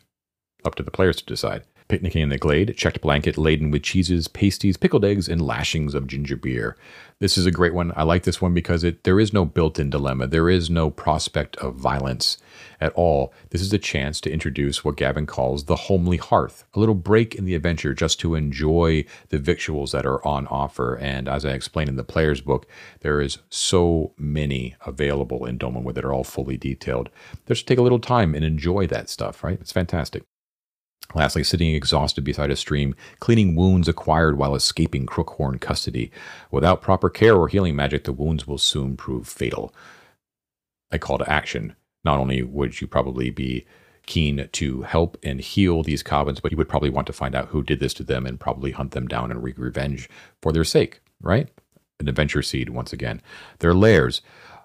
Up 0.64 0.76
to 0.76 0.84
the 0.84 0.91
players 0.91 1.18
to 1.18 1.26
decide 1.26 1.64
picnicking 1.88 2.22
in 2.22 2.30
the 2.30 2.38
glade, 2.38 2.76
checked 2.78 3.02
blanket 3.02 3.38
laden 3.38 3.72
with 3.72 3.84
cheeses, 3.84 4.28
pasties, 4.28 4.78
pickled 4.78 5.06
eggs, 5.06 5.28
and 5.28 5.42
lashings 5.42 5.94
of 5.94 6.08
ginger 6.08 6.36
beer. 6.36 6.76
This 7.20 7.38
is 7.38 7.46
a 7.46 7.52
great 7.52 7.74
one. 7.74 7.94
I 7.96 8.04
like 8.04 8.24
this 8.24 8.42
one 8.42 8.54
because 8.54 8.84
it 8.84 9.04
there 9.04 9.20
is 9.20 9.32
no 9.32 9.46
built-in 9.46 9.90
dilemma. 9.90 10.28
There 10.28 10.50
is 10.50 10.70
no 10.70 10.90
prospect 10.90 11.56
of 11.58 11.76
violence 11.76 12.38
at 12.82 12.92
all. 12.94 13.34
This 13.52 13.62
is 13.62 13.72
a 13.72 13.78
chance 13.78 14.20
to 14.22 14.32
introduce 14.32 14.84
what 14.84 14.98
Gavin 14.98 15.26
calls 15.26 15.66
the 15.66 15.76
homely 15.76 16.18
hearth, 16.18 16.66
a 16.74 16.80
little 16.80 16.96
break 16.96 17.34
in 17.36 17.46
the 17.46 17.56
adventure 17.56 17.94
just 17.94 18.20
to 18.20 18.36
enjoy 18.36 19.06
the 19.30 19.40
victuals 19.40 19.94
that 19.94 20.06
are 20.06 20.26
on 20.28 20.48
offer. 20.48 20.96
And 20.96 21.30
as 21.30 21.46
I 21.46 21.52
explained 21.52 21.90
in 21.90 21.96
the 21.96 22.04
player's 22.04 22.42
book, 22.42 22.68
there 23.00 23.22
is 23.22 23.38
so 23.50 24.14
many 24.18 24.76
available 24.86 25.46
in 25.46 25.58
Dolmenwood 25.58 25.94
that 25.94 26.06
are 26.06 26.14
all 26.14 26.26
fully 26.26 26.58
detailed. 26.58 27.10
Just 27.48 27.68
take 27.68 27.78
a 27.78 27.84
little 27.84 28.00
time 28.00 28.36
and 28.36 28.44
enjoy 28.44 28.88
that 28.88 29.10
stuff, 29.10 29.44
right? 29.44 29.58
It's 29.62 29.72
fantastic. 29.72 30.24
Lastly, 31.14 31.43
sitting 31.43 31.74
exhausted 31.74 32.24
beside 32.24 32.51
a 32.51 32.56
stream, 32.56 32.95
cleaning 33.20 33.56
wounds 33.56 33.88
acquired 33.88 34.38
while 34.38 34.56
escaping 34.56 35.06
Crookhorn 35.06 35.60
custody. 35.60 36.12
Without 36.51 36.82
proper 36.82 37.10
care 37.10 37.36
or 37.36 37.47
healing 37.47 37.76
magic, 37.76 38.03
the 38.03 38.14
wounds 38.14 38.47
will 38.47 38.58
soon 38.58 38.97
prove 38.97 39.28
fatal. 39.28 39.74
A 40.91 40.99
call 40.99 41.18
to 41.18 41.30
action. 41.32 41.76
Not 42.03 42.20
only 42.20 42.41
would 42.41 42.82
you 42.82 42.88
probably 42.88 43.30
be 43.30 43.66
keen 44.06 44.49
to 44.51 44.82
help 44.84 45.18
and 45.24 45.39
heal 45.39 45.84
these 45.84 46.03
Cobbins, 46.03 46.39
but 46.39 46.51
you 46.51 46.58
would 46.58 46.70
probably 46.70 46.89
want 46.89 47.08
to 47.08 47.14
find 47.14 47.34
out 47.34 47.47
who 47.47 47.64
did 47.64 47.80
this 47.80 47.93
to 47.95 48.03
them 48.03 48.26
and 48.26 48.39
probably 48.39 48.72
hunt 48.72 48.91
them 48.91 49.08
down 49.08 49.32
and 49.32 49.41
wreak 49.41 49.58
revenge 49.58 50.10
for 50.41 50.51
their 50.51 50.64
sake, 50.64 51.01
right? 51.22 51.49
An 51.99 52.08
adventure 52.08 52.41
seed, 52.41 52.70
once 52.70 52.93
again. 52.93 53.22
Their 53.60 53.74
lairs 53.74 54.22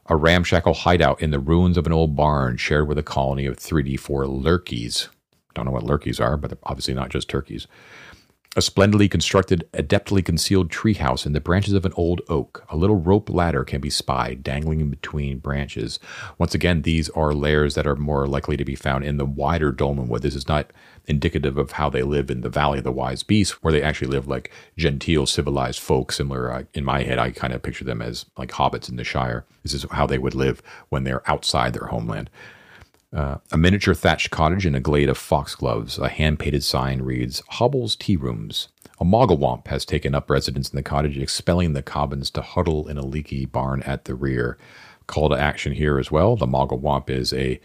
a 0.06 0.16
ramshackle 0.16 0.74
hideout 0.74 1.22
in 1.22 1.30
the 1.30 1.38
ruins 1.38 1.76
of 1.76 1.86
an 1.86 1.92
old 1.92 2.16
barn 2.16 2.56
shared 2.56 2.88
with 2.88 2.98
a 2.98 3.02
colony 3.02 3.46
of 3.46 3.56
3D4 3.56 4.26
lurkies 4.26 5.08
don't 5.54 5.64
know 5.64 5.72
what 5.72 5.84
lurkeys 5.84 6.20
are, 6.20 6.36
but 6.36 6.50
they're 6.50 6.58
obviously 6.64 6.94
not 6.94 7.10
just 7.10 7.28
turkeys. 7.28 7.66
A 8.56 8.62
splendidly 8.62 9.08
constructed, 9.08 9.68
adeptly 9.74 10.24
concealed 10.24 10.72
treehouse 10.72 11.24
in 11.24 11.34
the 11.34 11.40
branches 11.40 11.72
of 11.72 11.84
an 11.84 11.92
old 11.94 12.20
oak. 12.28 12.66
A 12.68 12.76
little 12.76 12.96
rope 12.96 13.30
ladder 13.30 13.62
can 13.62 13.80
be 13.80 13.90
spied 13.90 14.42
dangling 14.42 14.80
in 14.80 14.90
between 14.90 15.38
branches. 15.38 16.00
Once 16.36 16.52
again, 16.52 16.82
these 16.82 17.08
are 17.10 17.32
lairs 17.32 17.76
that 17.76 17.86
are 17.86 17.94
more 17.94 18.26
likely 18.26 18.56
to 18.56 18.64
be 18.64 18.74
found 18.74 19.04
in 19.04 19.18
the 19.18 19.24
wider 19.24 19.72
Dolmenwood. 19.72 20.22
This 20.22 20.34
is 20.34 20.48
not 20.48 20.72
indicative 21.06 21.58
of 21.58 21.72
how 21.72 21.88
they 21.90 22.02
live 22.02 22.28
in 22.28 22.40
the 22.40 22.48
Valley 22.48 22.78
of 22.78 22.84
the 22.84 22.90
Wise 22.90 23.22
Beasts, 23.22 23.62
where 23.62 23.72
they 23.72 23.82
actually 23.82 24.08
live 24.08 24.26
like 24.26 24.50
genteel, 24.76 25.26
civilized 25.26 25.78
folk. 25.78 26.10
Similar, 26.10 26.52
uh, 26.52 26.62
in 26.74 26.84
my 26.84 27.04
head, 27.04 27.20
I 27.20 27.30
kind 27.30 27.52
of 27.52 27.62
picture 27.62 27.84
them 27.84 28.02
as 28.02 28.26
like 28.36 28.50
hobbits 28.50 28.88
in 28.88 28.96
the 28.96 29.04
Shire. 29.04 29.44
This 29.62 29.74
is 29.74 29.86
how 29.92 30.08
they 30.08 30.18
would 30.18 30.34
live 30.34 30.60
when 30.88 31.04
they're 31.04 31.28
outside 31.30 31.72
their 31.72 31.86
homeland. 31.86 32.28
Uh, 33.12 33.38
a 33.50 33.58
miniature 33.58 33.94
thatched 33.94 34.30
cottage 34.30 34.64
in 34.64 34.74
a 34.74 34.80
glade 34.80 35.08
of 35.08 35.18
foxgloves. 35.18 35.98
A 35.98 36.08
hand 36.08 36.38
painted 36.38 36.62
sign 36.62 37.02
reads 37.02 37.42
Hobble's 37.48 37.96
Tea 37.96 38.16
Rooms. 38.16 38.68
A 39.00 39.04
Mogglewomp 39.04 39.66
has 39.66 39.84
taken 39.84 40.14
up 40.14 40.30
residence 40.30 40.70
in 40.70 40.76
the 40.76 40.82
cottage, 40.82 41.18
expelling 41.18 41.72
the 41.72 41.82
Cobbins 41.82 42.30
to 42.30 42.42
huddle 42.42 42.86
in 42.86 42.98
a 42.98 43.04
leaky 43.04 43.46
barn 43.46 43.82
at 43.82 44.04
the 44.04 44.14
rear. 44.14 44.58
Call 45.06 45.28
to 45.30 45.34
action 45.34 45.72
here 45.72 45.98
as 45.98 46.10
well. 46.12 46.36
The 46.36 46.46
Mogglewomp 46.46 47.10
is 47.10 47.32
a 47.32 47.60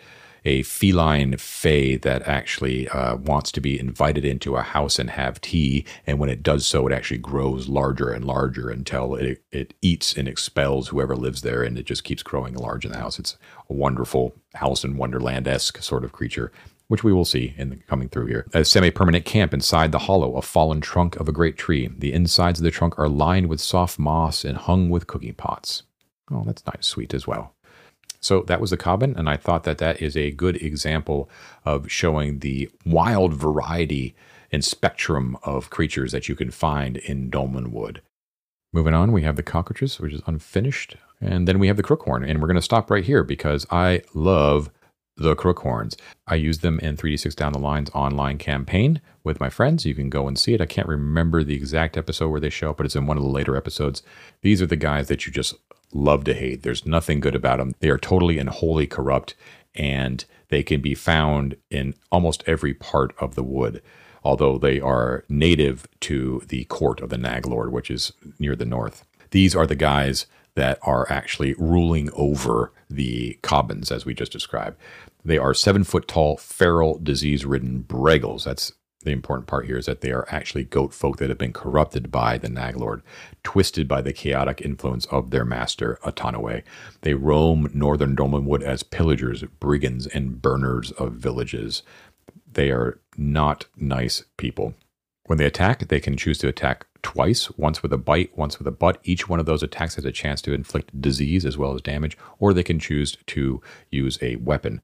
a 0.46 0.62
feline 0.64 1.38
fae 1.38 1.98
that 2.04 2.22
actually 2.24 2.88
uh, 2.90 3.16
wants 3.16 3.52
to 3.52 3.60
be 3.60 3.80
invited 3.80 4.24
into 4.24 4.56
a 4.56 4.62
house 4.62 5.00
and 5.00 5.10
have 5.10 5.42
tea. 5.42 5.86
And 6.06 6.20
when 6.20 6.30
it 6.30 6.44
does 6.44 6.66
so, 6.66 6.88
it 6.88 6.94
actually 6.94 7.18
grows 7.18 7.68
larger 7.68 8.12
and 8.12 8.24
larger 8.24 8.70
until 8.70 9.16
it, 9.16 9.44
it 9.52 9.74
eats 9.82 10.16
and 10.16 10.28
expels 10.28 10.88
whoever 10.88 11.16
lives 11.16 11.42
there. 11.42 11.64
And 11.64 11.78
it 11.78 11.86
just 11.86 12.04
keeps 12.04 12.24
growing 12.24 12.54
large 12.54 12.86
in 12.86 12.92
the 12.92 13.00
house. 13.00 13.20
It's 13.20 13.38
a 13.70 13.74
wonderful 13.74 14.36
House 14.54 14.86
in 14.86 14.96
Wonderland 14.96 15.50
esque 15.50 15.82
sort 15.82 16.06
of 16.06 16.14
creature 16.14 16.52
which 16.88 17.04
we 17.04 17.12
will 17.12 17.26
see 17.26 17.54
in 17.58 17.70
the, 17.70 17.76
coming 17.78 18.08
through 18.08 18.28
here. 18.28 18.46
A 18.54 18.64
semi 18.64 18.92
permanent 18.92 19.26
camp 19.26 19.54
inside 19.54 19.92
the 19.92 20.00
hollow, 20.00 20.36
a 20.36 20.42
fallen 20.44 20.82
trunk 20.82 21.16
of 21.16 21.28
a 21.28 21.32
great 21.32 21.58
tree. 21.58 21.90
The 21.98 22.14
insides 22.14 22.60
of 22.60 22.64
the 22.64 22.72
trunk 22.72 23.00
are 23.00 23.10
lined 23.10 23.48
with 23.48 23.60
soft 23.60 23.98
moss 23.98 24.46
and 24.46 24.58
hung 24.58 24.90
with 24.90 25.08
cooking 25.08 25.34
pots. 25.34 25.84
Oh, 26.32 26.44
that's 26.46 26.66
nice, 26.66 26.86
sweet 26.86 27.14
as 27.14 27.28
well. 27.28 27.55
So 28.26 28.42
that 28.48 28.60
was 28.60 28.72
the 28.72 28.78
Cobbin, 28.78 29.14
and 29.16 29.30
I 29.30 29.38
thought 29.38 29.66
that 29.66 29.78
that 29.78 30.02
is 30.02 30.18
a 30.18 30.32
good 30.32 30.56
example 30.56 31.30
of 31.64 31.92
showing 31.92 32.40
the 32.40 32.72
wild 32.84 33.36
variety 33.36 34.16
and 34.52 34.66
spectrum 34.66 35.38
of 35.44 35.70
creatures 35.70 36.12
that 36.12 36.28
you 36.28 36.36
can 36.36 36.50
find 36.50 36.98
in 36.98 37.30
Dolmenwood. 37.30 38.00
Moving 38.74 38.96
on, 38.96 39.12
we 39.12 39.22
have 39.22 39.36
the 39.36 39.44
cockroaches, 39.44 40.00
which 40.00 40.12
is 40.12 40.24
unfinished, 40.26 40.96
and 41.22 41.48
then 41.48 41.60
we 41.60 41.68
have 41.68 41.78
the 41.78 41.84
crookhorn, 41.84 42.28
and 42.28 42.42
we're 42.42 42.48
going 42.48 42.56
to 42.56 42.64
stop 42.64 42.90
right 42.90 43.06
here 43.06 43.24
because 43.24 43.64
I 43.70 44.02
love 44.16 44.72
the 45.18 45.36
crookhorns. 45.36 45.96
I 46.26 46.34
use 46.34 46.60
them 46.60 46.80
in 46.80 46.98
3D6 46.98 47.36
Down 47.36 47.54
the 47.54 47.60
Line's 47.60 47.92
online 47.92 48.40
campaign 48.40 49.02
with 49.24 49.40
my 49.40 49.52
friends. 49.52 49.86
You 49.86 49.94
can 49.94 50.10
go 50.10 50.28
and 50.28 50.38
see 50.38 50.56
it. 50.56 50.62
I 50.62 50.66
can't 50.66 50.88
remember 50.88 51.44
the 51.44 51.56
exact 51.56 51.96
episode 51.96 52.30
where 52.30 52.42
they 52.42 52.50
show 52.50 52.72
up, 52.72 52.78
but 52.78 52.88
it's 52.88 52.96
in 52.96 53.06
one 53.06 53.18
of 53.18 53.24
the 53.24 53.30
later 53.30 53.56
episodes. 53.56 54.02
These 54.42 54.62
are 54.64 54.68
the 54.68 54.76
guys 54.76 55.10
that 55.10 55.26
you 55.26 55.32
just 55.32 55.56
love 55.96 56.26
to 56.26 56.34
hate. 56.34 56.64
There's 56.64 56.86
nothing 56.86 57.20
good 57.20 57.36
about 57.36 57.58
them. 57.58 57.74
They 57.80 57.90
are 57.90 57.98
totally 57.98 58.38
and 58.38 58.50
wholly 58.50 58.86
corrupt, 58.86 59.34
and 59.74 60.24
they 60.50 60.62
can 60.62 60.82
be 60.82 60.94
found 60.94 61.56
in 61.72 61.96
almost 62.12 62.44
every 62.46 62.74
part 62.74 63.16
of 63.18 63.36
the 63.36 63.44
wood, 63.44 63.82
although 64.24 64.58
they 64.58 64.80
are 64.80 65.24
native 65.30 65.88
to 66.02 66.44
the 66.50 66.66
court 66.66 67.00
of 67.00 67.10
the 67.10 67.18
Naglord, 67.18 67.72
which 67.72 67.90
is 67.90 68.12
near 68.38 68.56
the 68.56 68.66
north. 68.66 69.06
These 69.32 69.56
are 69.56 69.66
the 69.66 69.76
guys 69.76 70.28
that 70.56 70.80
are 70.84 71.10
actually 71.12 71.54
ruling 71.58 72.10
over 72.14 72.72
the 72.90 73.40
Cobbins, 73.42 73.92
as 73.92 74.06
we 74.06 74.14
just 74.14 74.32
described. 74.32 74.78
They 75.24 75.38
are 75.38 75.54
seven 75.54 75.84
foot 75.84 76.08
tall, 76.08 76.38
feral, 76.38 77.00
disease 77.00 77.46
ridden 77.46 77.84
Breggles. 77.88 78.44
That's 78.44 78.74
the 79.06 79.12
important 79.12 79.48
part 79.48 79.66
here 79.66 79.78
is 79.78 79.86
that 79.86 80.02
they 80.02 80.12
are 80.12 80.28
actually 80.30 80.66
goat 80.66 80.94
folk 80.94 81.18
that 81.18 81.30
have 81.30 81.38
been 81.38 81.54
corrupted 81.54 82.12
by 82.12 82.38
the 82.38 82.50
Naglord, 82.50 83.02
twisted 83.44 83.88
by 83.88 84.02
the 84.02 84.14
chaotic 84.14 84.62
influence 84.62 85.06
of 85.06 85.32
their 85.32 85.46
master, 85.46 85.98
Atanuwë. 86.04 86.64
They 87.02 87.14
roam 87.14 87.70
northern 87.74 88.16
Dolmenwood 88.16 88.64
as 88.64 88.84
pillagers, 88.84 89.44
brigands, 89.60 90.08
and 90.08 90.42
burners 90.42 90.92
of 90.92 91.14
villages. 91.14 91.84
They 92.52 92.72
are 92.72 93.00
not 93.16 93.66
nice 93.78 94.24
people. 94.38 94.74
When 95.28 95.38
they 95.38 95.46
attack, 95.46 95.88
they 95.88 96.00
can 96.00 96.18
choose 96.18 96.38
to 96.40 96.48
attack 96.48 96.86
twice, 97.02 97.50
once 97.58 97.82
with 97.82 97.94
a 97.94 97.98
bite, 97.98 98.38
once 98.38 98.60
with 98.60 98.68
a 98.68 98.72
butt. 98.72 99.00
Each 99.04 99.28
one 99.28 99.40
of 99.40 99.46
those 99.46 99.64
attacks 99.64 99.96
has 99.96 100.06
a 100.06 100.12
chance 100.12 100.42
to 100.44 100.54
inflict 100.54 101.00
disease 101.02 101.46
as 101.46 101.58
well 101.58 101.74
as 101.74 101.82
damage, 101.82 102.18
or 102.40 102.54
they 102.54 102.64
can 102.64 102.80
choose 102.80 103.18
to 103.28 103.62
use 103.90 104.20
a 104.22 104.36
weapon. 104.38 104.82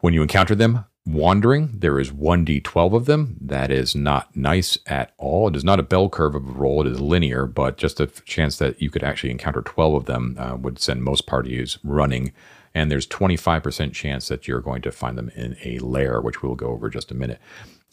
When 0.00 0.14
you 0.14 0.22
encounter 0.22 0.54
them 0.54 0.84
wandering, 1.06 1.70
there 1.78 1.98
is 2.00 2.10
1d12 2.10 2.94
of 2.94 3.06
them. 3.06 3.36
That 3.40 3.70
is 3.70 3.94
not 3.94 4.34
nice 4.36 4.76
at 4.86 5.12
all. 5.16 5.48
It 5.48 5.56
is 5.56 5.64
not 5.64 5.78
a 5.78 5.84
bell 5.84 6.08
curve 6.08 6.34
of 6.34 6.46
a 6.46 6.52
roll, 6.52 6.80
it 6.80 6.90
is 6.90 7.00
linear, 7.00 7.46
but 7.46 7.78
just 7.78 8.00
a 8.00 8.06
chance 8.06 8.58
that 8.58 8.82
you 8.82 8.90
could 8.90 9.04
actually 9.04 9.30
encounter 9.30 9.62
12 9.62 9.94
of 9.94 10.04
them 10.06 10.36
uh, 10.38 10.56
would 10.56 10.78
send 10.78 11.04
most 11.04 11.26
parties 11.26 11.78
running. 11.84 12.32
And 12.74 12.90
there's 12.90 13.06
25% 13.06 13.92
chance 13.94 14.28
that 14.28 14.46
you're 14.46 14.60
going 14.60 14.82
to 14.82 14.92
find 14.92 15.16
them 15.16 15.30
in 15.34 15.56
a 15.64 15.78
lair, 15.78 16.20
which 16.20 16.42
we'll 16.42 16.56
go 16.56 16.68
over 16.68 16.90
just 16.90 17.10
a 17.10 17.14
minute. 17.14 17.40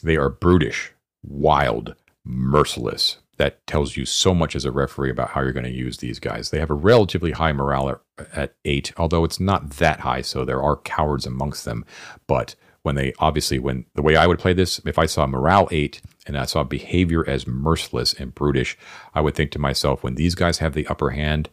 They 0.04 0.18
are 0.18 0.30
brutish, 0.30 0.92
wild, 1.24 1.96
merciless. 2.26 3.20
That 3.38 3.66
tells 3.66 3.96
you 3.96 4.06
so 4.06 4.36
much 4.36 4.56
as 4.56 4.66
a 4.66 4.72
referee 4.72 5.10
about 5.10 5.30
how 5.30 5.42
you're 5.42 5.54
going 5.54 5.64
to 5.64 5.72
use 5.72 5.98
these 5.98 6.20
guys. 6.20 6.50
They 6.50 6.60
have 6.60 6.70
a 6.70 6.76
relatively 6.76 7.32
high 7.32 7.54
morale 7.54 8.02
at 8.34 8.56
eight, 8.66 8.92
although 8.98 9.24
it's 9.24 9.40
not 9.40 9.72
that 9.72 10.02
high, 10.02 10.22
so 10.22 10.44
there 10.44 10.62
are 10.62 10.78
cowards 10.78 11.26
amongst 11.26 11.66
them. 11.66 11.86
But 12.28 12.56
when 12.84 12.96
they 12.96 13.14
obviously, 13.18 13.60
when 13.60 13.86
the 13.96 14.02
way 14.02 14.16
I 14.16 14.28
would 14.28 14.40
play 14.40 14.54
this, 14.54 14.80
if 14.86 15.00
I 15.00 15.06
saw 15.06 15.26
morale 15.26 15.68
eight 15.72 16.02
and 16.28 16.38
I 16.38 16.46
saw 16.46 16.64
behavior 16.64 17.28
as 17.28 17.48
merciless 17.48 18.14
and 18.14 18.36
brutish, 18.36 18.78
I 19.16 19.22
would 19.22 19.36
think 19.36 19.52
to 19.52 19.60
myself, 19.60 20.04
when 20.04 20.16
these 20.16 20.36
guys 20.36 20.60
have 20.60 20.74
the 20.74 20.88
upper 20.88 21.12
hand, 21.12 21.50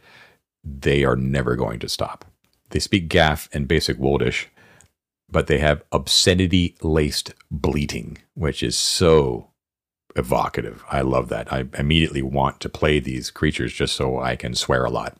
they 0.62 1.04
are 1.04 1.16
never 1.16 1.56
going 1.56 1.78
to 1.78 1.88
stop. 1.88 2.24
They 2.70 2.80
speak 2.80 3.08
Gaff 3.08 3.48
and 3.52 3.66
basic 3.66 3.96
Woldish, 3.98 4.48
but 5.30 5.46
they 5.46 5.58
have 5.58 5.84
obscenity 5.92 6.76
laced 6.82 7.32
bleating, 7.50 8.18
which 8.34 8.62
is 8.62 8.76
so 8.76 9.50
evocative. 10.16 10.84
I 10.90 11.02
love 11.02 11.28
that. 11.28 11.52
I 11.52 11.66
immediately 11.78 12.22
want 12.22 12.60
to 12.60 12.68
play 12.68 12.98
these 12.98 13.30
creatures 13.30 13.72
just 13.72 13.94
so 13.94 14.18
I 14.18 14.36
can 14.36 14.54
swear 14.54 14.84
a 14.84 14.90
lot. 14.90 15.16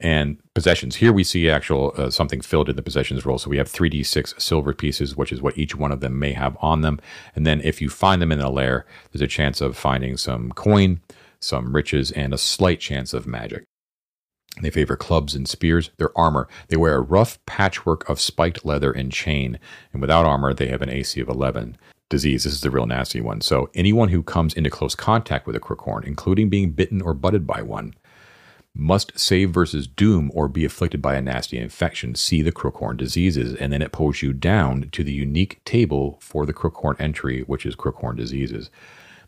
And 0.00 0.38
possessions. 0.54 0.96
Here 0.96 1.12
we 1.12 1.24
see 1.24 1.48
actual 1.48 1.94
uh, 1.96 2.10
something 2.10 2.40
filled 2.40 2.68
in 2.68 2.76
the 2.76 2.82
possessions 2.82 3.24
roll. 3.24 3.38
So 3.38 3.48
we 3.48 3.58
have 3.58 3.70
3d6 3.70 4.40
silver 4.40 4.74
pieces, 4.74 5.16
which 5.16 5.32
is 5.32 5.40
what 5.40 5.56
each 5.56 5.76
one 5.76 5.92
of 5.92 6.00
them 6.00 6.18
may 6.18 6.32
have 6.32 6.56
on 6.60 6.80
them. 6.80 7.00
And 7.34 7.46
then 7.46 7.60
if 7.62 7.80
you 7.80 7.88
find 7.88 8.20
them 8.20 8.32
in 8.32 8.40
a 8.40 8.50
lair, 8.50 8.86
there's 9.12 9.22
a 9.22 9.28
chance 9.28 9.60
of 9.60 9.76
finding 9.76 10.16
some 10.16 10.50
coin, 10.52 11.00
some 11.40 11.74
riches, 11.74 12.10
and 12.10 12.34
a 12.34 12.38
slight 12.38 12.80
chance 12.80 13.14
of 13.14 13.26
magic. 13.26 13.64
They 14.60 14.70
favor 14.70 14.96
clubs 14.96 15.34
and 15.34 15.48
spears. 15.48 15.90
Their 15.96 16.16
armor. 16.16 16.48
They 16.68 16.76
wear 16.76 16.96
a 16.96 17.00
rough 17.00 17.44
patchwork 17.46 18.08
of 18.08 18.20
spiked 18.20 18.64
leather 18.64 18.92
and 18.92 19.10
chain. 19.10 19.58
And 19.92 20.00
without 20.00 20.26
armor, 20.26 20.54
they 20.54 20.68
have 20.68 20.82
an 20.82 20.90
AC 20.90 21.20
of 21.20 21.28
11 21.28 21.76
disease. 22.08 22.44
This 22.44 22.52
is 22.52 22.60
the 22.60 22.70
real 22.70 22.86
nasty 22.86 23.20
one. 23.20 23.40
So 23.40 23.70
anyone 23.74 24.08
who 24.08 24.22
comes 24.22 24.54
into 24.54 24.70
close 24.70 24.94
contact 24.94 25.46
with 25.46 25.56
a 25.56 25.60
crookhorn, 25.60 26.04
including 26.04 26.48
being 26.48 26.70
bitten 26.70 27.02
or 27.02 27.14
butted 27.14 27.46
by 27.46 27.62
one, 27.62 27.94
must 28.74 29.18
save 29.18 29.50
versus 29.50 29.86
doom 29.86 30.30
or 30.34 30.48
be 30.48 30.64
afflicted 30.64 31.00
by 31.00 31.14
a 31.14 31.22
nasty 31.22 31.58
infection. 31.58 32.14
See 32.14 32.42
the 32.42 32.52
crookhorn 32.52 32.96
diseases, 32.96 33.54
and 33.54 33.72
then 33.72 33.82
it 33.82 33.92
pulls 33.92 34.20
you 34.20 34.32
down 34.32 34.88
to 34.90 35.04
the 35.04 35.12
unique 35.12 35.62
table 35.64 36.18
for 36.20 36.44
the 36.44 36.52
crookhorn 36.52 36.96
entry, 36.98 37.42
which 37.42 37.64
is 37.64 37.76
crookhorn 37.76 38.16
diseases. 38.16 38.70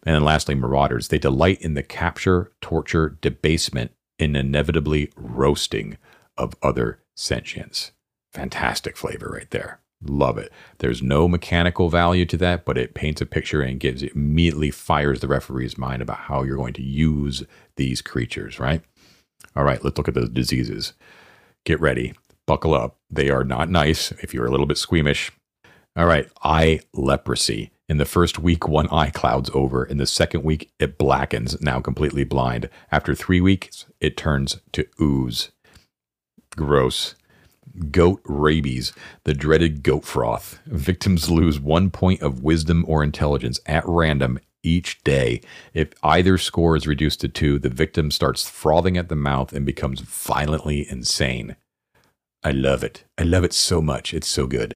And 0.04 0.14
then 0.14 0.24
lastly, 0.24 0.54
marauders. 0.54 1.08
They 1.08 1.18
delight 1.18 1.60
in 1.60 1.74
the 1.74 1.82
capture, 1.82 2.52
torture, 2.60 3.18
debasement, 3.20 3.92
and 4.18 4.36
inevitably 4.36 5.12
roasting 5.16 5.98
of 6.36 6.54
other 6.62 7.00
sentients. 7.16 7.92
Fantastic 8.32 8.96
flavor 8.96 9.30
right 9.32 9.50
there. 9.50 9.80
Love 10.02 10.36
it. 10.36 10.52
There's 10.78 11.02
no 11.02 11.26
mechanical 11.26 11.88
value 11.88 12.26
to 12.26 12.36
that, 12.36 12.64
but 12.64 12.76
it 12.76 12.94
paints 12.94 13.20
a 13.20 13.26
picture 13.26 13.62
and 13.62 13.80
gives 13.80 14.02
it 14.02 14.14
immediately 14.14 14.70
fires 14.70 15.20
the 15.20 15.28
referee's 15.28 15.78
mind 15.78 16.02
about 16.02 16.18
how 16.18 16.42
you're 16.42 16.56
going 16.56 16.74
to 16.74 16.82
use 16.82 17.44
these 17.76 18.02
creatures, 18.02 18.60
right? 18.60 18.82
All 19.56 19.64
right, 19.64 19.82
let's 19.82 19.96
look 19.96 20.08
at 20.08 20.14
the 20.14 20.28
diseases. 20.28 20.92
Get 21.64 21.80
ready. 21.80 22.14
Buckle 22.46 22.74
up. 22.74 22.98
They 23.10 23.30
are 23.30 23.44
not 23.44 23.70
nice 23.70 24.12
if 24.22 24.34
you're 24.34 24.46
a 24.46 24.50
little 24.50 24.66
bit 24.66 24.78
squeamish. 24.78 25.32
All 25.96 26.06
right, 26.06 26.28
eye 26.42 26.80
leprosy. 26.92 27.70
In 27.88 27.98
the 27.98 28.04
first 28.04 28.38
week, 28.38 28.68
one 28.68 28.88
eye 28.88 29.10
clouds 29.10 29.50
over. 29.54 29.84
In 29.84 29.96
the 29.96 30.06
second 30.06 30.44
week, 30.44 30.70
it 30.78 30.98
blackens, 30.98 31.60
now 31.60 31.80
completely 31.80 32.24
blind. 32.24 32.68
After 32.92 33.14
three 33.14 33.40
weeks, 33.40 33.86
it 34.00 34.16
turns 34.16 34.60
to 34.72 34.86
ooze. 35.00 35.50
Gross. 36.54 37.14
Goat 37.90 38.22
rabies, 38.24 38.92
the 39.24 39.34
dreaded 39.34 39.82
goat 39.82 40.04
froth. 40.04 40.60
Victims 40.66 41.30
lose 41.30 41.60
one 41.60 41.90
point 41.90 42.22
of 42.22 42.42
wisdom 42.42 42.84
or 42.88 43.04
intelligence 43.04 43.60
at 43.66 43.84
random 43.86 44.38
each 44.66 45.02
day. 45.04 45.40
If 45.72 45.92
either 46.02 46.36
score 46.36 46.76
is 46.76 46.86
reduced 46.86 47.20
to 47.22 47.28
two, 47.28 47.58
the 47.58 47.68
victim 47.68 48.10
starts 48.10 48.48
frothing 48.48 48.96
at 48.96 49.08
the 49.08 49.16
mouth 49.16 49.52
and 49.52 49.64
becomes 49.64 50.00
violently 50.00 50.86
insane. 50.90 51.56
I 52.42 52.50
love 52.50 52.84
it. 52.84 53.04
I 53.16 53.22
love 53.22 53.44
it 53.44 53.52
so 53.52 53.80
much. 53.80 54.12
It's 54.12 54.28
so 54.28 54.46
good. 54.46 54.74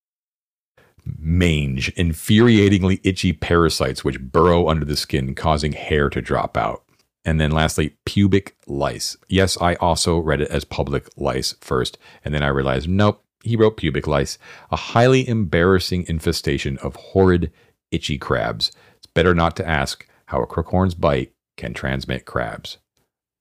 Mange, 1.05 1.95
infuriatingly 1.95 3.01
itchy 3.03 3.33
parasites 3.33 4.05
which 4.05 4.21
burrow 4.21 4.69
under 4.69 4.85
the 4.85 4.97
skin, 4.97 5.35
causing 5.35 5.73
hair 5.73 6.09
to 6.11 6.21
drop 6.21 6.57
out. 6.57 6.85
And 7.25 7.41
then 7.41 7.51
lastly, 7.51 7.97
pubic 8.07 8.57
lice. 8.67 9.17
Yes, 9.29 9.59
I 9.61 9.75
also 9.75 10.19
read 10.19 10.41
it 10.41 10.51
as 10.51 10.65
public 10.65 11.09
lice 11.17 11.55
first, 11.61 11.99
and 12.25 12.33
then 12.35 12.43
I 12.43 12.49
realized, 12.49 12.89
nope, 12.89 13.23
he 13.43 13.57
wrote 13.57 13.77
pubic 13.77 14.07
lice, 14.07 14.39
a 14.71 14.77
highly 14.77 15.29
embarrassing 15.29 16.07
infestation 16.09 16.79
of 16.79 16.97
horrid, 16.97 17.51
itchy 17.91 18.19
crabs. 18.19 18.73
Better 19.15 19.35
not 19.35 19.57
to 19.57 19.69
ask 19.69 20.07
how 20.27 20.43
a 20.43 20.47
crookhorn's 20.47 20.95
bite 20.95 21.33
can 21.57 21.75
transmit 21.75 22.27
crabs. 22.27 22.79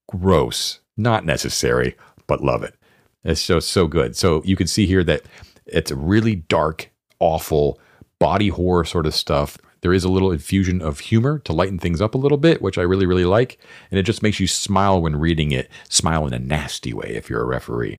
Gross. 0.08 0.80
Not 0.98 1.26
necessary, 1.26 1.96
but 2.28 2.44
love 2.44 2.64
it. 2.64 2.76
It's 3.24 3.46
just 3.46 3.70
so 3.70 3.88
good. 3.88 4.16
So 4.16 4.44
you 4.44 4.56
can 4.56 4.68
see 4.68 4.86
here 4.86 5.04
that 5.04 5.24
it's 5.66 5.92
a 5.92 5.96
really 5.96 6.36
dark, 6.36 6.90
awful, 7.20 7.80
body 8.20 8.50
horror 8.50 8.86
sort 8.86 9.06
of 9.06 9.14
stuff 9.14 9.58
there 9.82 9.94
is 9.94 10.04
a 10.04 10.10
little 10.10 10.32
infusion 10.32 10.82
of 10.82 11.00
humor 11.00 11.40
to 11.40 11.54
lighten 11.54 11.80
things 11.80 12.02
up 12.02 12.14
a 12.14 12.18
little 12.18 12.38
bit, 12.38 12.62
which 12.62 12.78
I 12.78 12.82
really, 12.82 13.06
really 13.06 13.26
like. 13.26 13.60
And 13.90 14.00
it 14.00 14.04
just 14.04 14.24
makes 14.24 14.40
you 14.40 14.48
smile 14.48 15.02
when 15.02 15.16
reading 15.16 15.52
it, 15.52 15.70
smile 15.88 16.28
in 16.28 16.34
a 16.34 16.40
nasty 16.40 16.94
way 16.94 17.16
if 17.16 17.30
you're 17.30 17.42
a 17.42 17.46
referee. 17.46 17.96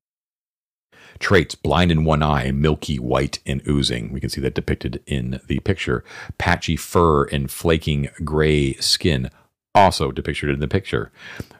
Traits 1.21 1.55
blind 1.55 1.91
in 1.91 2.03
one 2.03 2.21
eye, 2.21 2.51
milky 2.51 2.99
white 2.99 3.39
and 3.45 3.65
oozing. 3.65 4.11
We 4.11 4.19
can 4.19 4.29
see 4.29 4.41
that 4.41 4.55
depicted 4.55 5.01
in 5.05 5.39
the 5.47 5.59
picture. 5.59 6.03
Patchy 6.37 6.75
fur 6.75 7.25
and 7.25 7.49
flaking 7.49 8.09
gray 8.23 8.73
skin, 8.73 9.29
also 9.73 10.11
depicted 10.11 10.49
in 10.49 10.59
the 10.59 10.67
picture. 10.67 11.13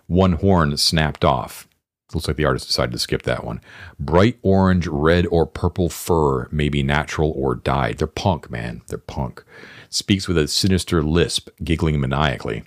One 0.07 0.33
horn 0.33 0.75
snapped 0.75 1.23
off. 1.23 1.67
Looks 2.13 2.27
like 2.27 2.35
the 2.35 2.43
artist 2.43 2.67
decided 2.67 2.91
to 2.91 2.99
skip 2.99 3.21
that 3.21 3.45
one. 3.45 3.61
Bright 3.97 4.37
orange, 4.41 4.85
red, 4.87 5.25
or 5.27 5.45
purple 5.45 5.87
fur 5.87 6.49
may 6.51 6.67
be 6.67 6.83
natural 6.83 7.31
or 7.31 7.55
dyed. 7.55 7.99
They're 7.99 8.07
punk, 8.07 8.51
man. 8.51 8.81
They're 8.87 8.97
punk 8.97 9.45
speaks 9.91 10.27
with 10.27 10.37
a 10.37 10.47
sinister 10.47 11.03
lisp, 11.03 11.49
giggling 11.63 11.99
maniacally, 11.99 12.63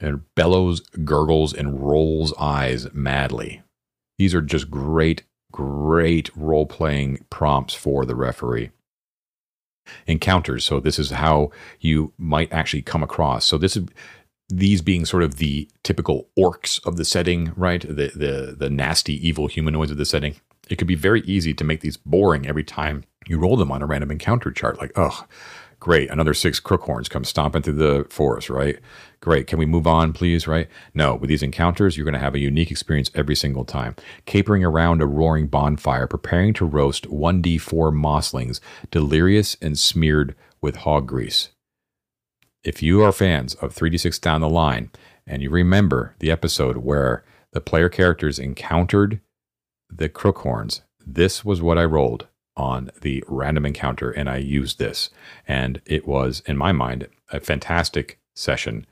and 0.00 0.22
bellows, 0.34 0.80
gurgles, 0.80 1.54
and 1.54 1.80
rolls 1.80 2.34
eyes 2.38 2.92
madly. 2.92 3.62
These 4.18 4.34
are 4.34 4.42
just 4.42 4.70
great, 4.70 5.22
great 5.54 6.30
role 6.34 6.66
playing 6.66 7.24
prompts 7.30 7.74
for 7.74 8.04
the 8.04 8.16
referee. 8.16 8.70
Encounters. 10.08 10.64
So 10.64 10.80
this 10.80 10.98
is 10.98 11.12
how 11.12 11.52
you 11.78 12.12
might 12.18 12.52
actually 12.52 12.82
come 12.82 13.04
across. 13.04 13.44
So 13.44 13.56
this 13.56 13.76
is 13.76 13.86
these 14.48 14.82
being 14.82 15.04
sort 15.04 15.22
of 15.22 15.36
the 15.36 15.68
typical 15.84 16.28
orcs 16.36 16.84
of 16.84 16.96
the 16.96 17.04
setting, 17.04 17.52
right? 17.56 17.82
The 17.82 18.10
the 18.16 18.56
the 18.58 18.68
nasty 18.68 19.14
evil 19.26 19.46
humanoids 19.46 19.92
of 19.92 19.96
the 19.96 20.04
setting. 20.04 20.34
It 20.68 20.76
could 20.76 20.88
be 20.88 20.96
very 20.96 21.20
easy 21.20 21.54
to 21.54 21.62
make 21.62 21.82
these 21.82 21.98
boring 21.98 22.48
every 22.48 22.64
time 22.64 23.04
you 23.28 23.38
roll 23.38 23.56
them 23.56 23.70
on 23.70 23.80
a 23.80 23.86
random 23.86 24.10
encounter 24.10 24.50
chart. 24.50 24.80
Like, 24.80 24.90
oh, 24.96 25.24
Great. 25.84 26.08
Another 26.08 26.32
six 26.32 26.60
crookhorns 26.60 27.10
come 27.10 27.24
stomping 27.24 27.60
through 27.60 27.74
the 27.74 28.06
forest, 28.08 28.48
right? 28.48 28.78
Great. 29.20 29.46
Can 29.46 29.58
we 29.58 29.66
move 29.66 29.86
on, 29.86 30.14
please? 30.14 30.48
Right? 30.48 30.66
No, 30.94 31.14
with 31.14 31.28
these 31.28 31.42
encounters, 31.42 31.94
you're 31.94 32.06
going 32.06 32.14
to 32.14 32.18
have 32.18 32.34
a 32.34 32.38
unique 32.38 32.70
experience 32.70 33.10
every 33.14 33.36
single 33.36 33.66
time. 33.66 33.94
Capering 34.24 34.64
around 34.64 35.02
a 35.02 35.06
roaring 35.06 35.46
bonfire, 35.46 36.06
preparing 36.06 36.54
to 36.54 36.64
roast 36.64 37.06
1d4 37.10 37.92
mosslings, 37.92 38.60
delirious 38.90 39.58
and 39.60 39.78
smeared 39.78 40.34
with 40.62 40.76
hog 40.76 41.06
grease. 41.06 41.50
If 42.64 42.82
you 42.82 43.02
are 43.02 43.12
fans 43.12 43.54
of 43.56 43.74
3d6 43.74 44.18
down 44.22 44.40
the 44.40 44.48
line, 44.48 44.90
and 45.26 45.42
you 45.42 45.50
remember 45.50 46.14
the 46.18 46.30
episode 46.30 46.78
where 46.78 47.24
the 47.52 47.60
player 47.60 47.90
characters 47.90 48.38
encountered 48.38 49.20
the 49.90 50.08
crookhorns, 50.08 50.80
this 51.06 51.44
was 51.44 51.60
what 51.60 51.76
I 51.76 51.84
rolled 51.84 52.26
on 52.56 52.90
the 53.00 53.22
random 53.26 53.66
encounter 53.66 54.10
and 54.10 54.28
I 54.28 54.36
used 54.36 54.78
this. 54.78 55.10
And 55.46 55.80
it 55.86 56.06
was, 56.06 56.42
in 56.46 56.56
my 56.56 56.72
mind, 56.72 57.08
a 57.32 57.40
fantastic 57.40 58.18
session, 58.34 58.86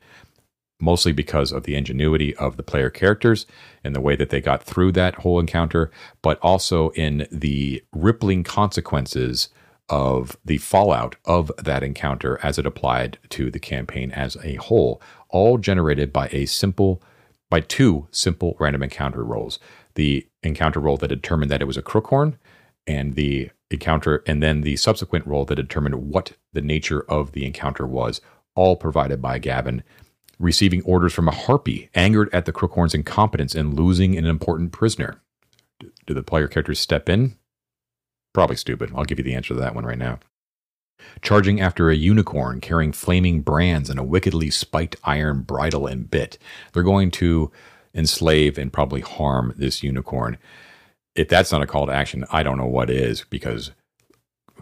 mostly 0.81 1.13
because 1.13 1.53
of 1.53 1.63
the 1.63 1.77
ingenuity 1.77 2.35
of 2.37 2.57
the 2.57 2.63
player 2.63 2.91
characters 2.91 3.47
and 3.85 3.95
the 3.95 4.01
way 4.01 4.17
that 4.17 4.31
they 4.31 4.41
got 4.41 4.63
through 4.63 4.93
that 4.93 5.17
whole 5.17 5.39
encounter, 5.39 5.91
but 6.23 6.39
also 6.41 6.91
in 6.91 7.27
the 7.31 7.83
rippling 7.93 8.43
consequences 8.43 9.49
of 9.89 10.37
the 10.45 10.59
fallout 10.59 11.17
of 11.25 11.51
that 11.59 11.83
encounter 11.83 12.39
as 12.43 12.59
it 12.59 12.67
applied 12.67 13.19
to 13.29 13.51
the 13.51 13.59
campaign 13.59 14.11
as 14.13 14.37
a 14.43 14.55
whole, 14.55 15.01
all 15.29 15.59
generated 15.59 16.13
by 16.13 16.29
a 16.33 16.47
simple, 16.47 17.03
by 17.51 17.61
two 17.61 18.09
simple 18.11 18.57
random 18.59 18.83
encounter 18.83 19.23
rolls. 19.23 19.59
The 19.95 20.27
encounter 20.43 20.81
roll 20.81 20.97
that 20.97 21.09
determined 21.09 21.51
that 21.51 21.61
it 21.61 21.67
was 21.67 21.77
a 21.77 21.83
crookhorn 21.83 22.39
and 22.87 23.14
the 23.14 23.51
encounter 23.70 24.22
and 24.26 24.43
then 24.43 24.61
the 24.61 24.76
subsequent 24.76 25.26
roll 25.26 25.45
that 25.47 25.57
determined 25.57 25.95
what 25.95 26.33
the 26.53 26.61
nature 26.61 27.03
of 27.09 27.33
the 27.33 27.45
encounter 27.45 27.87
was 27.87 28.20
all 28.55 28.76
provided 28.76 29.20
by 29.22 29.39
gavin. 29.39 29.83
Receiving 30.39 30.83
orders 30.83 31.12
from 31.12 31.28
a 31.28 31.33
harpy 31.33 31.89
angered 31.95 32.28
at 32.33 32.45
the 32.45 32.53
crookhorn's 32.53 32.95
incompetence 32.95 33.55
in 33.55 33.74
losing 33.74 34.16
an 34.16 34.26
important 34.26 34.72
prisoner. 34.72 35.20
Do 36.07 36.14
the 36.14 36.22
player 36.22 36.49
characters 36.49 36.80
step 36.80 37.09
in? 37.09 37.37
Probably 38.33 38.57
stupid. 38.57 38.93
I'll 38.95 39.05
give 39.05 39.18
you 39.18 39.24
the 39.24 39.35
answer 39.35 39.55
to 39.55 39.61
that 39.61 39.74
one 39.74 39.87
right 39.87 39.99
now. 39.99 40.18
Charging 41.20 41.61
after 41.61 41.91
a 41.91 41.97
unicorn 41.97 42.61
carrying 42.61 42.93
flaming 42.93 43.41
brands 43.41 43.91
and 43.91 43.99
a 43.99 44.05
wickedly 44.05 44.51
spiked 44.51 44.97
iron 45.05 45.43
bridle 45.43 45.87
and 45.87 46.11
bit. 46.11 46.39
They're 46.72 46.83
going 46.83 47.11
to 47.12 47.51
enslave 47.95 48.59
and 48.59 48.72
probably 48.72 49.01
harm 49.01 49.53
this 49.57 49.83
unicorn 49.83 50.39
if 51.15 51.29
that's 51.29 51.53
not 51.53 51.63
a 51.63 51.67
call 51.67 51.87
to 51.87 51.93
action, 51.93 52.25
I 52.31 52.43
don't 52.43 52.59
know 52.59 52.67
what 52.67 52.91
is 52.91 53.25
because 53.29 53.73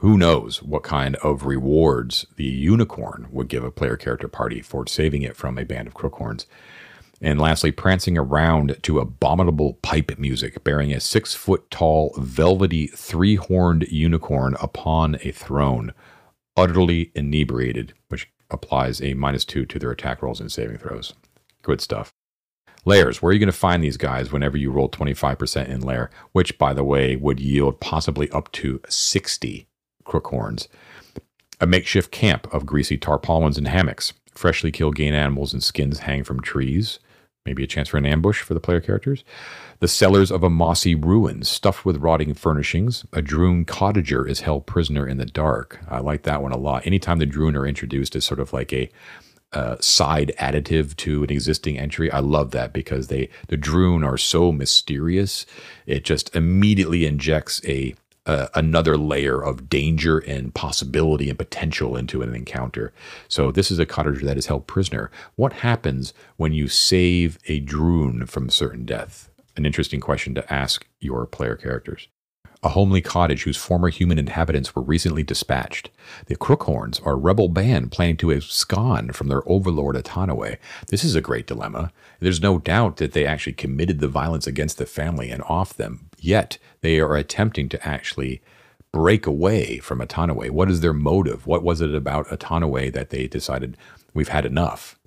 who 0.00 0.16
knows 0.16 0.62
what 0.62 0.82
kind 0.82 1.16
of 1.16 1.44
rewards 1.44 2.26
the 2.36 2.44
unicorn 2.44 3.28
would 3.30 3.48
give 3.48 3.62
a 3.62 3.70
player 3.70 3.96
character 3.96 4.28
party 4.28 4.62
for 4.62 4.86
saving 4.86 5.22
it 5.22 5.36
from 5.36 5.58
a 5.58 5.64
band 5.64 5.86
of 5.86 5.94
crookhorns. 5.94 6.46
And 7.20 7.38
lastly, 7.38 7.70
prancing 7.70 8.16
around 8.16 8.78
to 8.82 8.98
abominable 8.98 9.74
pipe 9.82 10.18
music, 10.18 10.64
bearing 10.64 10.92
a 10.92 11.00
six 11.00 11.34
foot 11.34 11.70
tall, 11.70 12.14
velvety, 12.16 12.86
three 12.86 13.36
horned 13.36 13.88
unicorn 13.88 14.56
upon 14.58 15.18
a 15.22 15.32
throne, 15.32 15.92
utterly 16.56 17.12
inebriated, 17.14 17.92
which 18.08 18.30
applies 18.50 19.02
a 19.02 19.12
minus 19.12 19.44
two 19.44 19.66
to 19.66 19.78
their 19.78 19.90
attack 19.90 20.22
rolls 20.22 20.40
and 20.40 20.50
saving 20.50 20.78
throws. 20.78 21.12
Good 21.62 21.82
stuff. 21.82 22.10
Lairs, 22.90 23.22
where 23.22 23.30
are 23.30 23.32
you 23.32 23.38
going 23.38 23.46
to 23.46 23.52
find 23.52 23.84
these 23.84 23.96
guys 23.96 24.32
whenever 24.32 24.56
you 24.56 24.72
roll 24.72 24.88
25% 24.88 25.68
in 25.68 25.80
layer, 25.80 26.10
which, 26.32 26.58
by 26.58 26.74
the 26.74 26.82
way, 26.82 27.14
would 27.14 27.38
yield 27.38 27.78
possibly 27.78 28.28
up 28.32 28.50
to 28.50 28.80
60 28.88 29.68
crookhorns? 30.04 30.66
A 31.60 31.68
makeshift 31.68 32.10
camp 32.10 32.52
of 32.52 32.66
greasy 32.66 32.98
tarpaulins 32.98 33.56
and 33.56 33.68
hammocks, 33.68 34.12
freshly 34.34 34.72
killed 34.72 34.96
game 34.96 35.14
animals 35.14 35.52
and 35.52 35.62
skins 35.62 36.00
hang 36.00 36.24
from 36.24 36.40
trees. 36.40 36.98
Maybe 37.46 37.62
a 37.62 37.68
chance 37.68 37.90
for 37.90 37.96
an 37.96 38.06
ambush 38.06 38.42
for 38.42 38.54
the 38.54 38.60
player 38.60 38.80
characters. 38.80 39.22
The 39.78 39.86
cellars 39.86 40.32
of 40.32 40.42
a 40.42 40.50
mossy 40.50 40.96
ruin 40.96 41.44
stuffed 41.44 41.84
with 41.84 41.98
rotting 41.98 42.34
furnishings. 42.34 43.04
A 43.12 43.22
Drune 43.22 43.66
cottager 43.66 44.28
is 44.28 44.40
held 44.40 44.66
prisoner 44.66 45.06
in 45.06 45.16
the 45.16 45.26
dark. 45.26 45.78
I 45.88 46.00
like 46.00 46.24
that 46.24 46.42
one 46.42 46.50
a 46.50 46.58
lot. 46.58 46.84
Anytime 46.84 47.20
the 47.20 47.26
Drune 47.26 47.54
are 47.56 47.68
introduced 47.68 48.16
as 48.16 48.24
sort 48.24 48.40
of 48.40 48.52
like 48.52 48.72
a 48.72 48.90
uh, 49.52 49.76
side 49.80 50.32
additive 50.38 50.96
to 50.96 51.24
an 51.24 51.30
existing 51.30 51.78
entry. 51.78 52.10
I 52.10 52.20
love 52.20 52.52
that 52.52 52.72
because 52.72 53.08
they 53.08 53.28
the 53.48 53.56
Drune 53.56 54.06
are 54.06 54.18
so 54.18 54.52
mysterious. 54.52 55.46
It 55.86 56.04
just 56.04 56.34
immediately 56.34 57.06
injects 57.06 57.60
a 57.66 57.94
uh, 58.26 58.48
another 58.54 58.96
layer 58.96 59.42
of 59.42 59.68
danger 59.68 60.18
and 60.18 60.54
possibility 60.54 61.28
and 61.30 61.38
potential 61.38 61.96
into 61.96 62.22
an 62.22 62.34
encounter. 62.34 62.92
So 63.28 63.50
this 63.50 63.70
is 63.70 63.78
a 63.78 63.86
cottager 63.86 64.22
that 64.22 64.36
is 64.36 64.46
held 64.46 64.66
prisoner. 64.66 65.10
What 65.36 65.54
happens 65.54 66.12
when 66.36 66.52
you 66.52 66.68
save 66.68 67.38
a 67.48 67.60
Drune 67.60 68.28
from 68.28 68.50
certain 68.50 68.84
death? 68.84 69.30
An 69.56 69.66
interesting 69.66 70.00
question 70.00 70.34
to 70.34 70.52
ask 70.52 70.86
your 71.00 71.26
player 71.26 71.56
characters 71.56 72.08
a 72.62 72.70
homely 72.70 73.00
cottage 73.00 73.44
whose 73.44 73.56
former 73.56 73.88
human 73.88 74.18
inhabitants 74.18 74.74
were 74.74 74.82
recently 74.82 75.22
dispatched. 75.22 75.88
The 76.26 76.36
Crookhorns 76.36 77.04
are 77.06 77.12
a 77.14 77.16
rebel 77.16 77.48
band 77.48 77.90
planning 77.90 78.18
to 78.18 78.32
abscond 78.32 79.16
from 79.16 79.28
their 79.28 79.48
overlord 79.48 79.96
Atanuwë. 79.96 80.58
This 80.88 81.02
is 81.02 81.14
a 81.14 81.22
great 81.22 81.46
dilemma. 81.46 81.90
There's 82.20 82.42
no 82.42 82.58
doubt 82.58 82.98
that 82.98 83.12
they 83.12 83.24
actually 83.24 83.54
committed 83.54 84.00
the 84.00 84.08
violence 84.08 84.46
against 84.46 84.76
the 84.76 84.84
family 84.84 85.30
and 85.30 85.42
off 85.44 85.74
them, 85.74 86.10
yet 86.18 86.58
they 86.82 87.00
are 87.00 87.16
attempting 87.16 87.70
to 87.70 87.88
actually 87.88 88.42
break 88.92 89.26
away 89.26 89.78
from 89.78 90.00
Atanuwë. 90.00 90.50
What 90.50 90.70
is 90.70 90.80
their 90.80 90.92
motive? 90.92 91.46
What 91.46 91.62
was 91.62 91.80
it 91.80 91.94
about 91.94 92.28
Atanuwë 92.28 92.92
that 92.92 93.10
they 93.10 93.26
decided 93.26 93.76
we've 94.12 94.28
had 94.28 94.44
enough? 94.44 94.98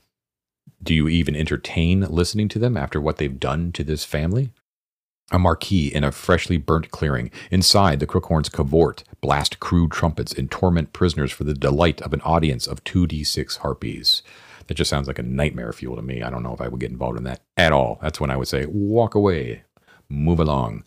Do 0.81 0.93
you 0.93 1.07
even 1.07 1.35
entertain 1.35 2.01
listening 2.01 2.49
to 2.49 2.59
them 2.59 2.75
after 2.75 2.99
what 2.99 3.17
they've 3.17 3.39
done 3.39 3.71
to 3.73 3.83
this 3.83 4.03
family? 4.05 4.51
A 5.33 5.39
marquee 5.39 5.87
in 5.93 6.03
a 6.03 6.11
freshly 6.11 6.57
burnt 6.57 6.91
clearing. 6.91 7.31
Inside, 7.51 7.99
the 7.99 8.07
crookhorns 8.07 8.51
cavort, 8.51 9.03
blast 9.19 9.59
crude 9.59 9.91
trumpets, 9.91 10.31
and 10.31 10.49
torment 10.49 10.93
prisoners 10.93 11.31
for 11.31 11.43
the 11.43 11.55
delight 11.55 12.01
of 12.01 12.13
an 12.13 12.21
audience 12.21 12.67
of 12.67 12.83
2d6 12.83 13.57
harpies. 13.57 14.21
That 14.67 14.75
just 14.75 14.89
sounds 14.89 15.07
like 15.07 15.19
a 15.19 15.23
nightmare 15.23 15.73
fuel 15.73 15.95
to 15.95 16.01
me. 16.01 16.21
I 16.21 16.29
don't 16.29 16.43
know 16.43 16.53
if 16.53 16.61
I 16.61 16.67
would 16.67 16.79
get 16.79 16.91
involved 16.91 17.17
in 17.17 17.23
that 17.25 17.41
at 17.57 17.73
all. 17.73 17.99
That's 18.01 18.19
when 18.19 18.29
I 18.29 18.37
would 18.37 18.47
say, 18.47 18.65
walk 18.67 19.15
away, 19.15 19.63
move 20.07 20.39
along. 20.39 20.85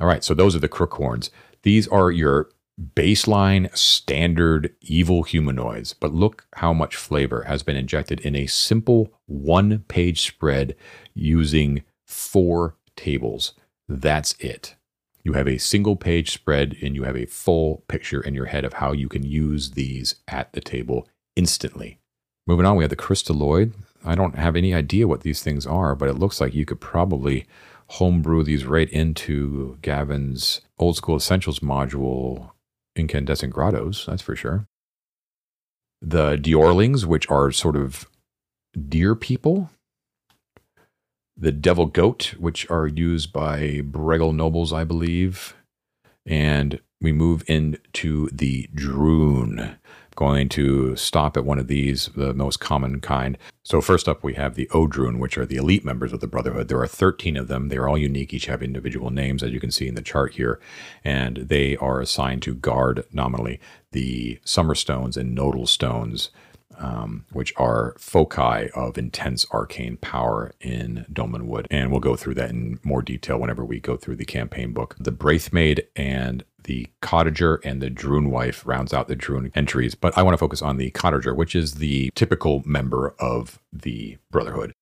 All 0.00 0.08
right, 0.08 0.24
so 0.24 0.34
those 0.34 0.56
are 0.56 0.60
the 0.60 0.68
crookhorns. 0.68 1.30
These 1.62 1.86
are 1.88 2.10
your 2.10 2.50
baseline 2.96 3.74
standard 3.76 4.74
evil 4.80 5.22
humanoids, 5.22 5.94
but 5.94 6.12
look 6.12 6.46
how 6.56 6.72
much 6.72 6.96
flavor 6.96 7.42
has 7.42 7.62
been 7.62 7.76
injected 7.76 8.20
in 8.20 8.34
a 8.34 8.46
simple 8.46 9.12
one 9.26 9.80
page 9.88 10.22
spread 10.22 10.74
using 11.14 11.82
four 12.04 12.76
tables. 12.96 13.54
That's 13.88 14.34
it. 14.38 14.76
You 15.24 15.34
have 15.34 15.46
a 15.46 15.58
single 15.58 15.96
page 15.96 16.32
spread 16.32 16.76
and 16.82 16.94
you 16.94 17.04
have 17.04 17.16
a 17.16 17.26
full 17.26 17.84
picture 17.88 18.20
in 18.20 18.34
your 18.34 18.46
head 18.46 18.64
of 18.64 18.74
how 18.74 18.92
you 18.92 19.08
can 19.08 19.22
use 19.22 19.72
these 19.72 20.16
at 20.26 20.52
the 20.52 20.60
table 20.60 21.08
instantly. 21.36 21.98
Moving 22.46 22.66
on, 22.66 22.76
we 22.76 22.82
have 22.82 22.90
the 22.90 22.96
crystalloid. 22.96 23.72
I 24.04 24.16
don't 24.16 24.36
have 24.36 24.56
any 24.56 24.74
idea 24.74 25.06
what 25.06 25.20
these 25.20 25.42
things 25.42 25.64
are, 25.64 25.94
but 25.94 26.08
it 26.08 26.18
looks 26.18 26.40
like 26.40 26.54
you 26.54 26.64
could 26.64 26.80
probably 26.80 27.46
homebrew 27.88 28.42
these 28.42 28.64
right 28.64 28.88
into 28.90 29.78
Gavin's 29.82 30.60
old 30.78 30.96
school 30.96 31.16
essentials 31.16 31.60
module 31.60 32.50
incandescent 32.96 33.52
grottos, 33.52 34.06
that's 34.06 34.22
for 34.22 34.34
sure. 34.34 34.66
The 36.00 36.36
Diorlings, 36.36 37.04
which 37.04 37.30
are 37.30 37.52
sort 37.52 37.76
of 37.76 38.08
deer 38.88 39.14
people, 39.14 39.70
the 41.36 41.52
devil 41.52 41.86
goat, 41.86 42.34
which 42.38 42.68
are 42.70 42.86
used 42.86 43.32
by 43.32 43.80
Breggle 43.82 44.34
nobles, 44.34 44.72
I 44.72 44.84
believe. 44.84 45.54
And 46.26 46.80
we 47.00 47.12
move 47.12 47.42
into 47.48 48.28
the 48.30 48.68
Drune. 48.74 49.76
Going 50.14 50.50
to 50.50 50.94
stop 50.94 51.38
at 51.38 51.44
one 51.46 51.58
of 51.58 51.68
these, 51.68 52.10
the 52.14 52.34
most 52.34 52.60
common 52.60 53.00
kind. 53.00 53.38
So, 53.62 53.80
first 53.80 54.06
up, 54.06 54.22
we 54.22 54.34
have 54.34 54.56
the 54.56 54.68
Audrune, 54.68 55.18
which 55.18 55.38
are 55.38 55.46
the 55.46 55.56
elite 55.56 55.86
members 55.86 56.12
of 56.12 56.20
the 56.20 56.26
Brotherhood. 56.26 56.68
There 56.68 56.80
are 56.80 56.86
13 56.86 57.34
of 57.38 57.48
them. 57.48 57.68
They 57.68 57.78
are 57.78 57.88
all 57.88 57.96
unique, 57.96 58.34
each 58.34 58.44
have 58.44 58.62
individual 58.62 59.10
names, 59.10 59.42
as 59.42 59.52
you 59.52 59.58
can 59.58 59.70
see 59.70 59.88
in 59.88 59.94
the 59.94 60.02
chart 60.02 60.34
here. 60.34 60.60
And 61.02 61.38
they 61.38 61.76
are 61.78 61.98
assigned 61.98 62.42
to 62.42 62.54
guard 62.54 63.06
nominally 63.10 63.58
the 63.92 64.38
Summer 64.44 64.74
Stones 64.74 65.16
and 65.16 65.34
Nodal 65.34 65.66
Stones 65.66 66.28
um, 66.82 67.24
which 67.32 67.54
are 67.56 67.94
foci 67.96 68.68
of 68.74 68.98
intense 68.98 69.46
arcane 69.52 69.96
power 69.98 70.52
in 70.60 71.06
Dolmenwood. 71.10 71.66
And 71.70 71.90
we'll 71.90 72.00
go 72.00 72.16
through 72.16 72.34
that 72.34 72.50
in 72.50 72.80
more 72.82 73.02
detail 73.02 73.38
whenever 73.38 73.64
we 73.64 73.80
go 73.80 73.96
through 73.96 74.16
the 74.16 74.24
campaign 74.24 74.72
book. 74.72 74.96
The 74.98 75.12
Braithmaid 75.12 75.86
and 75.96 76.44
the 76.64 76.88
Cottager 77.00 77.58
and 77.64 77.80
the 77.80 77.90
Drune 77.90 78.30
Wife 78.30 78.66
rounds 78.66 78.92
out 78.92 79.08
the 79.08 79.16
Drune 79.16 79.50
entries, 79.54 79.94
but 79.94 80.16
I 80.16 80.22
want 80.22 80.34
to 80.34 80.38
focus 80.38 80.62
on 80.62 80.76
the 80.76 80.90
Cottager, 80.90 81.34
which 81.34 81.54
is 81.54 81.74
the 81.74 82.10
typical 82.14 82.62
member 82.66 83.14
of 83.18 83.58
the 83.72 84.18
Brotherhood. 84.30 84.72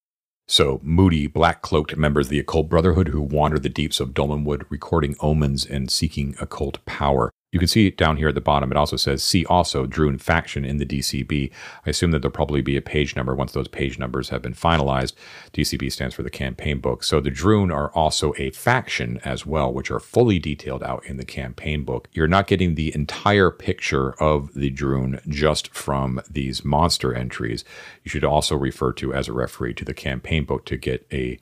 So, 0.48 0.80
moody, 0.82 1.28
black 1.28 1.62
cloaked 1.62 1.96
members 1.96 2.26
of 2.26 2.30
the 2.30 2.40
occult 2.40 2.68
brotherhood 2.68 3.08
who 3.08 3.20
wander 3.22 3.56
the 3.56 3.68
deeps 3.68 4.00
of 4.00 4.10
Dolmenwood, 4.10 4.64
recording 4.68 5.14
omens 5.20 5.64
and 5.64 5.88
seeking 5.88 6.34
occult 6.40 6.84
power. 6.86 7.30
You 7.52 7.58
can 7.58 7.66
see 7.66 7.90
down 7.90 8.16
here 8.16 8.28
at 8.28 8.36
the 8.36 8.40
bottom, 8.40 8.70
it 8.70 8.76
also 8.76 8.96
says 8.96 9.24
see 9.24 9.44
also 9.46 9.84
Drune 9.84 10.20
faction 10.20 10.64
in 10.64 10.76
the 10.76 10.86
DCB. 10.86 11.50
I 11.84 11.90
assume 11.90 12.12
that 12.12 12.22
there'll 12.22 12.32
probably 12.32 12.62
be 12.62 12.76
a 12.76 12.82
page 12.82 13.16
number 13.16 13.34
once 13.34 13.50
those 13.50 13.66
page 13.66 13.98
numbers 13.98 14.28
have 14.28 14.40
been 14.40 14.54
finalized. 14.54 15.14
DCB 15.52 15.90
stands 15.90 16.14
for 16.14 16.22
the 16.22 16.30
campaign 16.30 16.78
book. 16.78 17.02
So 17.02 17.20
the 17.20 17.30
Drune 17.30 17.74
are 17.74 17.90
also 17.90 18.34
a 18.38 18.50
faction 18.50 19.18
as 19.24 19.44
well, 19.44 19.72
which 19.72 19.90
are 19.90 19.98
fully 19.98 20.38
detailed 20.38 20.84
out 20.84 21.04
in 21.06 21.16
the 21.16 21.24
campaign 21.24 21.82
book. 21.82 22.06
You're 22.12 22.28
not 22.28 22.46
getting 22.46 22.76
the 22.76 22.94
entire 22.94 23.50
picture 23.50 24.12
of 24.22 24.54
the 24.54 24.70
Drune 24.70 25.20
just 25.28 25.74
from 25.74 26.20
these 26.30 26.64
monster 26.64 27.12
entries. 27.12 27.64
You 28.04 28.10
should 28.10 28.24
also 28.24 28.54
refer 28.54 28.92
to, 28.92 29.12
as 29.12 29.26
a 29.26 29.32
referee, 29.32 29.74
to 29.74 29.84
the 29.84 29.94
campaign 29.94 30.44
book 30.44 30.66
to 30.66 30.76
get 30.76 31.04
a 31.12 31.40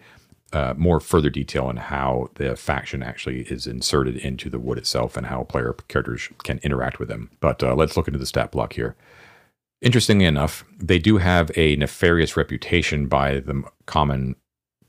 uh, 0.53 0.75
more 0.77 1.01
further 1.01 1.31
detail 1.31 1.67
on 1.67 1.77
how 1.77 2.31
the 2.35 2.57
faction 2.57 3.03
actually 3.03 3.43
is 3.43 3.67
inserted 3.67 4.17
into 4.17 4.49
the 4.49 4.59
wood 4.59 4.79
itself 4.79 5.17
and 5.17 5.27
how 5.27 5.45
player 5.45 5.75
characters 5.89 6.29
can 6.45 6.59
interact 6.63 6.99
with 6.99 7.09
them. 7.09 7.31
But 7.41 7.63
uh, 7.63 7.75
let's 7.75 7.97
look 7.97 8.09
into 8.09 8.19
the 8.19 8.27
stat 8.27 8.53
block 8.53 8.73
here. 8.73 8.97
Interestingly 9.81 10.25
enough, 10.25 10.65
they 10.77 10.99
do 10.99 11.19
have 11.19 11.51
a 11.57 11.77
nefarious 11.77 12.37
reputation 12.37 13.07
by 13.07 13.41
the 13.41 13.63
common 13.87 14.35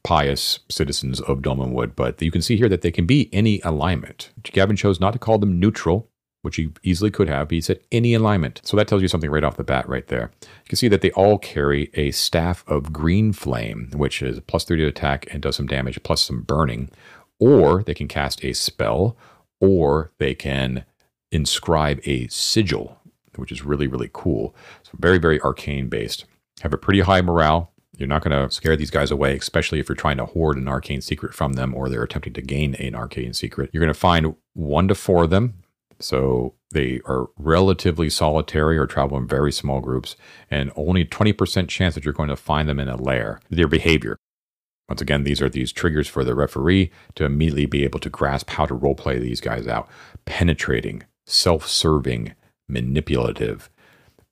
pious 0.03 0.59
citizens 0.69 1.21
of 1.21 1.39
Dolmenwood, 1.39 1.95
but 1.95 2.21
you 2.21 2.31
can 2.31 2.41
see 2.41 2.55
here 2.55 2.69
that 2.69 2.81
they 2.81 2.91
can 2.91 3.05
be 3.05 3.29
any 3.33 3.59
alignment. 3.61 4.31
Gavin 4.43 4.75
chose 4.75 4.99
not 4.99 5.11
to 5.13 5.19
call 5.19 5.37
them 5.37 5.59
neutral, 5.59 6.08
which 6.41 6.55
he 6.55 6.69
easily 6.83 7.11
could 7.11 7.27
have. 7.27 7.49
He 7.49 7.61
said 7.61 7.79
any 7.91 8.13
alignment. 8.13 8.61
So 8.63 8.77
that 8.77 8.87
tells 8.87 9.01
you 9.01 9.07
something 9.07 9.29
right 9.29 9.43
off 9.43 9.57
the 9.57 9.63
bat, 9.63 9.87
right 9.89 10.07
there. 10.07 10.31
You 10.41 10.69
can 10.69 10.77
see 10.77 10.87
that 10.87 11.01
they 11.01 11.11
all 11.11 11.37
carry 11.37 11.89
a 11.93 12.11
staff 12.11 12.63
of 12.67 12.93
green 12.93 13.33
flame, 13.33 13.91
which 13.93 14.21
is 14.21 14.39
plus 14.41 14.63
30 14.63 14.83
to 14.83 14.87
attack 14.87 15.27
and 15.31 15.41
does 15.41 15.57
some 15.57 15.67
damage, 15.67 16.01
plus 16.03 16.21
some 16.21 16.41
burning. 16.41 16.89
Or 17.39 17.83
they 17.83 17.93
can 17.93 18.07
cast 18.07 18.43
a 18.43 18.53
spell, 18.53 19.17
or 19.59 20.11
they 20.17 20.33
can 20.33 20.85
inscribe 21.31 21.99
a 22.05 22.27
sigil, 22.27 22.97
which 23.35 23.51
is 23.51 23.63
really, 23.63 23.87
really 23.87 24.09
cool. 24.13 24.55
So 24.83 24.91
very, 24.97 25.17
very 25.17 25.41
arcane 25.41 25.89
based. 25.89 26.25
Have 26.61 26.73
a 26.73 26.77
pretty 26.77 27.01
high 27.01 27.21
morale. 27.21 27.71
You're 27.97 28.07
not 28.07 28.23
going 28.23 28.47
to 28.47 28.53
scare 28.53 28.77
these 28.77 28.91
guys 28.91 29.11
away, 29.11 29.35
especially 29.35 29.79
if 29.79 29.89
you're 29.89 29.95
trying 29.95 30.17
to 30.17 30.25
hoard 30.25 30.57
an 30.57 30.69
arcane 30.69 31.01
secret 31.01 31.33
from 31.33 31.53
them 31.53 31.75
or 31.75 31.89
they're 31.89 32.03
attempting 32.03 32.31
to 32.33 32.41
gain 32.41 32.75
an 32.75 32.95
arcane 32.95 33.33
secret. 33.33 33.69
You're 33.73 33.81
going 33.83 33.93
to 33.93 33.99
find 33.99 34.35
one 34.53 34.87
to 34.87 34.95
four 34.95 35.25
of 35.25 35.31
them 35.31 35.55
so 35.99 36.55
they 36.71 37.01
are 37.05 37.29
relatively 37.37 38.09
solitary 38.09 38.77
or 38.77 38.87
travel 38.87 39.17
in 39.17 39.27
very 39.27 39.51
small 39.51 39.79
groups, 39.81 40.15
and 40.49 40.71
only 40.75 41.05
20% 41.05 41.67
chance 41.67 41.95
that 41.95 42.05
you're 42.05 42.13
going 42.13 42.29
to 42.29 42.35
find 42.35 42.69
them 42.69 42.79
in 42.79 42.89
a 42.89 42.95
lair. 42.95 43.41
Their 43.49 43.67
behavior. 43.67 44.17
Once 44.87 45.01
again, 45.01 45.23
these 45.23 45.41
are 45.41 45.49
these 45.49 45.71
triggers 45.71 46.07
for 46.07 46.23
the 46.23 46.33
referee 46.33 46.91
to 47.15 47.25
immediately 47.25 47.65
be 47.65 47.83
able 47.83 47.99
to 47.99 48.09
grasp 48.09 48.49
how 48.49 48.65
to 48.65 48.75
roleplay 48.75 49.19
these 49.19 49.39
guys 49.39 49.67
out. 49.67 49.87
Penetrating, 50.25 51.03
self 51.25 51.67
serving, 51.67 52.33
manipulative. 52.67 53.69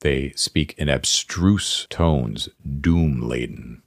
They 0.00 0.32
speak 0.36 0.74
in 0.78 0.88
abstruse 0.88 1.86
tones, 1.90 2.48
doom 2.80 3.20
laden. 3.20 3.82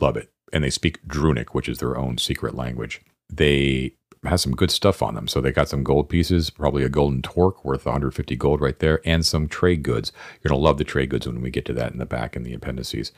Love 0.00 0.16
it. 0.16 0.30
And 0.52 0.64
they 0.64 0.70
speak 0.70 1.06
Drunic, 1.06 1.50
which 1.50 1.68
is 1.68 1.78
their 1.78 1.96
own 1.96 2.18
secret 2.18 2.54
language. 2.54 3.00
They 3.30 3.94
has 4.24 4.40
some 4.40 4.54
good 4.54 4.70
stuff 4.70 5.02
on 5.02 5.14
them. 5.14 5.26
So 5.26 5.40
they 5.40 5.50
got 5.50 5.68
some 5.68 5.82
gold 5.82 6.08
pieces, 6.08 6.50
probably 6.50 6.84
a 6.84 6.88
golden 6.88 7.22
torque 7.22 7.64
worth 7.64 7.84
150 7.84 8.36
gold 8.36 8.60
right 8.60 8.78
there, 8.78 9.00
and 9.04 9.26
some 9.26 9.48
trade 9.48 9.82
goods. 9.82 10.12
You're 10.42 10.50
going 10.50 10.60
to 10.60 10.64
love 10.64 10.78
the 10.78 10.84
trade 10.84 11.10
goods 11.10 11.26
when 11.26 11.42
we 11.42 11.50
get 11.50 11.64
to 11.66 11.72
that 11.74 11.92
in 11.92 11.98
the 11.98 12.06
back 12.06 12.36
in 12.36 12.44
the 12.44 12.54
appendices. 12.54 13.12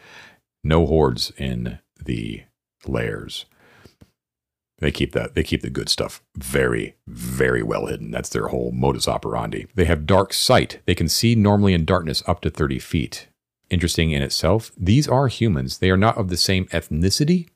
No 0.63 0.87
hoards 0.87 1.33
in 1.37 1.79
the 2.03 2.45
lairs. 2.87 3.45
They 4.79 4.91
keep 4.91 5.13
that. 5.13 5.35
They 5.35 5.43
keep 5.43 5.63
the 5.63 5.71
good 5.71 5.89
stuff 5.89 6.23
very, 6.37 6.97
very 7.07 7.63
well 7.63 7.87
hidden. 7.87 8.11
That's 8.11 8.29
their 8.29 8.49
whole 8.49 8.73
modus 8.73 9.07
operandi. 9.07 9.67
They 9.75 9.85
have 9.85 10.07
dark 10.07 10.33
sight. 10.33 10.81
They 10.87 10.95
can 10.95 11.09
see 11.09 11.35
normally 11.35 11.75
in 11.75 11.85
darkness 11.85 12.23
up 12.27 12.41
to 12.43 12.51
30 12.51 12.79
feet. 12.81 13.29
Interesting 13.71 14.11
in 14.11 14.23
itself. 14.23 14.73
These 14.77 15.09
are 15.09 15.29
humans. 15.29 15.79
They 15.79 15.91
are 15.91 15.97
not 15.97 16.19
of 16.19 16.29
the 16.29 16.37
same 16.37 16.67
ethnicity, 16.67 17.49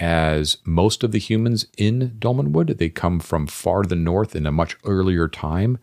as 0.00 0.56
most 0.64 1.04
of 1.04 1.12
the 1.12 1.18
humans 1.18 1.66
in 1.76 2.16
Dolmenwood. 2.18 2.78
They 2.78 2.88
come 2.88 3.20
from 3.20 3.46
far 3.46 3.84
the 3.84 3.94
north 3.94 4.34
in 4.34 4.46
a 4.46 4.52
much 4.52 4.76
earlier 4.84 5.28
time. 5.28 5.78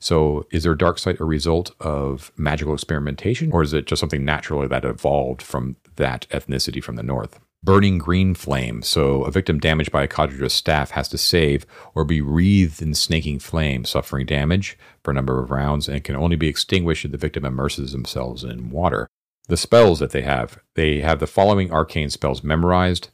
So, 0.00 0.46
is 0.50 0.64
their 0.64 0.74
dark 0.74 0.98
sight 0.98 1.20
a 1.20 1.24
result 1.24 1.72
of 1.78 2.32
magical 2.36 2.72
experimentation, 2.72 3.52
or 3.52 3.62
is 3.62 3.74
it 3.74 3.86
just 3.86 4.00
something 4.00 4.24
naturally 4.24 4.66
that 4.66 4.84
evolved 4.84 5.42
from 5.42 5.76
that 5.96 6.26
ethnicity 6.30 6.82
from 6.82 6.96
the 6.96 7.02
north? 7.02 7.38
Burning 7.62 7.98
green 7.98 8.34
flame. 8.34 8.80
So, 8.80 9.22
a 9.24 9.30
victim 9.30 9.60
damaged 9.60 9.92
by 9.92 10.02
a 10.02 10.08
cottager's 10.08 10.54
staff 10.54 10.92
has 10.92 11.06
to 11.10 11.18
save 11.18 11.66
or 11.94 12.06
be 12.06 12.22
wreathed 12.22 12.80
in 12.80 12.94
snaking 12.94 13.40
flame, 13.40 13.84
suffering 13.84 14.24
damage 14.24 14.78
for 15.04 15.10
a 15.10 15.14
number 15.14 15.38
of 15.38 15.50
rounds, 15.50 15.86
and 15.86 16.02
can 16.02 16.16
only 16.16 16.36
be 16.36 16.48
extinguished 16.48 17.04
if 17.04 17.10
the 17.10 17.18
victim 17.18 17.44
immerses 17.44 17.92
themselves 17.92 18.42
in 18.42 18.70
water. 18.70 19.06
The 19.48 19.58
spells 19.58 19.98
that 19.98 20.12
they 20.12 20.22
have 20.22 20.60
they 20.76 21.00
have 21.00 21.18
the 21.18 21.26
following 21.26 21.70
arcane 21.70 22.08
spells 22.08 22.42
memorized 22.42 23.10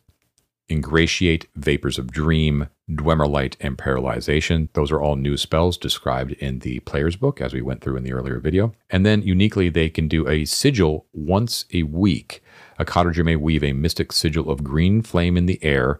Ingratiate, 0.68 1.46
Vapors 1.54 1.98
of 1.98 2.10
Dream, 2.10 2.68
Dweomerlight, 2.90 3.56
and 3.60 3.78
Paralyzation. 3.78 4.68
Those 4.72 4.90
are 4.90 5.00
all 5.00 5.16
new 5.16 5.36
spells 5.36 5.76
described 5.76 6.32
in 6.32 6.60
the 6.60 6.80
player's 6.80 7.16
book 7.16 7.40
as 7.40 7.52
we 7.52 7.62
went 7.62 7.80
through 7.82 7.96
in 7.96 8.04
the 8.04 8.12
earlier 8.12 8.38
video. 8.40 8.72
And 8.90 9.04
then 9.04 9.22
uniquely, 9.22 9.68
they 9.68 9.88
can 9.88 10.08
do 10.08 10.28
a 10.28 10.44
sigil 10.44 11.06
once 11.12 11.64
a 11.72 11.84
week. 11.84 12.42
A 12.78 12.84
cottager 12.84 13.24
may 13.24 13.36
weave 13.36 13.64
a 13.64 13.72
mystic 13.72 14.12
sigil 14.12 14.50
of 14.50 14.64
green 14.64 15.02
flame 15.02 15.36
in 15.36 15.46
the 15.46 15.62
air 15.62 15.98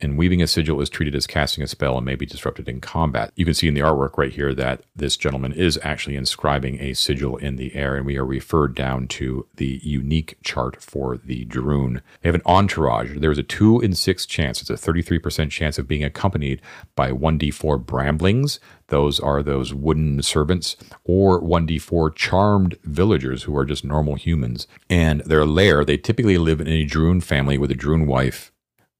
and 0.00 0.16
weaving 0.16 0.40
a 0.42 0.46
sigil 0.46 0.80
is 0.80 0.88
treated 0.88 1.14
as 1.14 1.26
casting 1.26 1.64
a 1.64 1.66
spell 1.66 1.96
and 1.96 2.06
may 2.06 2.14
be 2.14 2.26
disrupted 2.26 2.68
in 2.68 2.80
combat. 2.80 3.32
You 3.34 3.44
can 3.44 3.54
see 3.54 3.68
in 3.68 3.74
the 3.74 3.80
artwork 3.80 4.16
right 4.16 4.32
here 4.32 4.54
that 4.54 4.82
this 4.94 5.16
gentleman 5.16 5.52
is 5.52 5.78
actually 5.82 6.16
inscribing 6.16 6.80
a 6.80 6.94
sigil 6.94 7.36
in 7.36 7.56
the 7.56 7.74
air, 7.74 7.96
and 7.96 8.06
we 8.06 8.16
are 8.16 8.24
referred 8.24 8.74
down 8.74 9.08
to 9.08 9.46
the 9.56 9.80
unique 9.82 10.38
chart 10.44 10.80
for 10.80 11.16
the 11.16 11.44
Drune. 11.46 12.00
They 12.22 12.28
have 12.28 12.36
an 12.36 12.42
entourage. 12.46 13.18
There's 13.18 13.38
a 13.38 13.42
2 13.42 13.80
in 13.80 13.94
6 13.94 14.26
chance, 14.26 14.60
it's 14.60 14.70
a 14.70 14.74
33% 14.74 15.50
chance 15.50 15.78
of 15.78 15.88
being 15.88 16.04
accompanied 16.04 16.62
by 16.94 17.10
1d4 17.10 17.84
bramblings. 17.84 18.58
Those 18.88 19.20
are 19.20 19.42
those 19.42 19.74
wooden 19.74 20.22
servants, 20.22 20.76
or 21.04 21.42
1d4 21.42 22.14
charmed 22.14 22.78
villagers 22.84 23.42
who 23.42 23.56
are 23.56 23.64
just 23.64 23.84
normal 23.84 24.14
humans. 24.14 24.66
And 24.88 25.20
their 25.22 25.44
lair, 25.44 25.84
they 25.84 25.98
typically 25.98 26.38
live 26.38 26.60
in 26.60 26.68
a 26.68 26.86
Drune 26.86 27.22
family 27.22 27.58
with 27.58 27.70
a 27.70 27.74
Drune 27.74 28.06
wife 28.06 28.52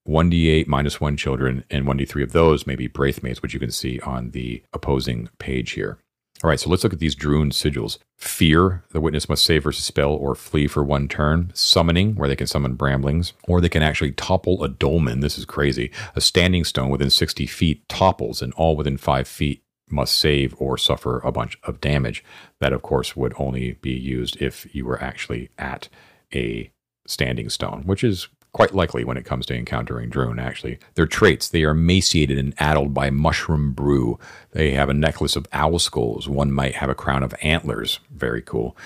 1d8 0.08 0.66
minus 0.66 1.00
1 1.00 1.16
children, 1.16 1.64
and 1.70 1.84
1d3 1.84 2.22
of 2.22 2.32
those 2.32 2.66
may 2.66 2.74
be 2.74 2.88
Braithmaids, 2.88 3.42
which 3.42 3.52
you 3.52 3.60
can 3.60 3.70
see 3.70 4.00
on 4.00 4.30
the 4.30 4.62
opposing 4.72 5.28
page 5.38 5.72
here. 5.72 5.98
All 6.42 6.48
right, 6.48 6.58
so 6.58 6.70
let's 6.70 6.84
look 6.84 6.92
at 6.92 7.00
these 7.00 7.16
Drune 7.16 7.52
sigils. 7.52 7.98
Fear, 8.16 8.84
the 8.92 9.00
witness 9.00 9.28
must 9.28 9.44
save 9.44 9.64
versus 9.64 9.84
spell 9.84 10.12
or 10.12 10.34
flee 10.36 10.68
for 10.68 10.84
one 10.84 11.08
turn. 11.08 11.50
Summoning, 11.52 12.14
where 12.14 12.28
they 12.28 12.36
can 12.36 12.46
summon 12.46 12.76
bramblings, 12.76 13.32
or 13.42 13.60
they 13.60 13.68
can 13.68 13.82
actually 13.82 14.12
topple 14.12 14.62
a 14.62 14.68
dolmen. 14.68 15.20
This 15.20 15.36
is 15.36 15.44
crazy. 15.44 15.90
A 16.14 16.20
standing 16.20 16.64
stone 16.64 16.90
within 16.90 17.10
60 17.10 17.46
feet 17.46 17.88
topples, 17.88 18.40
and 18.40 18.52
all 18.54 18.76
within 18.76 18.96
5 18.96 19.26
feet 19.26 19.62
must 19.90 20.16
save 20.16 20.54
or 20.58 20.78
suffer 20.78 21.18
a 21.20 21.32
bunch 21.32 21.58
of 21.64 21.80
damage. 21.80 22.24
That, 22.60 22.72
of 22.72 22.82
course, 22.82 23.16
would 23.16 23.34
only 23.36 23.72
be 23.72 23.92
used 23.92 24.40
if 24.40 24.72
you 24.72 24.86
were 24.86 25.02
actually 25.02 25.50
at 25.58 25.88
a 26.32 26.70
standing 27.06 27.48
stone, 27.48 27.82
which 27.84 28.04
is 28.04 28.28
quite 28.58 28.74
likely 28.74 29.04
when 29.04 29.16
it 29.16 29.24
comes 29.24 29.46
to 29.46 29.54
encountering 29.54 30.10
Drune, 30.10 30.42
actually. 30.42 30.80
Their 30.96 31.06
traits 31.06 31.48
they 31.48 31.62
are 31.62 31.70
emaciated 31.70 32.38
and 32.38 32.54
addled 32.58 32.92
by 32.92 33.08
mushroom 33.08 33.70
brew. 33.70 34.18
They 34.50 34.72
have 34.72 34.88
a 34.88 34.94
necklace 34.94 35.36
of 35.36 35.46
owl 35.52 35.78
skulls. 35.78 36.28
One 36.28 36.50
might 36.50 36.74
have 36.74 36.90
a 36.90 36.94
crown 36.96 37.22
of 37.22 37.36
antlers. 37.40 38.00
Very 38.10 38.42
cool. 38.42 38.76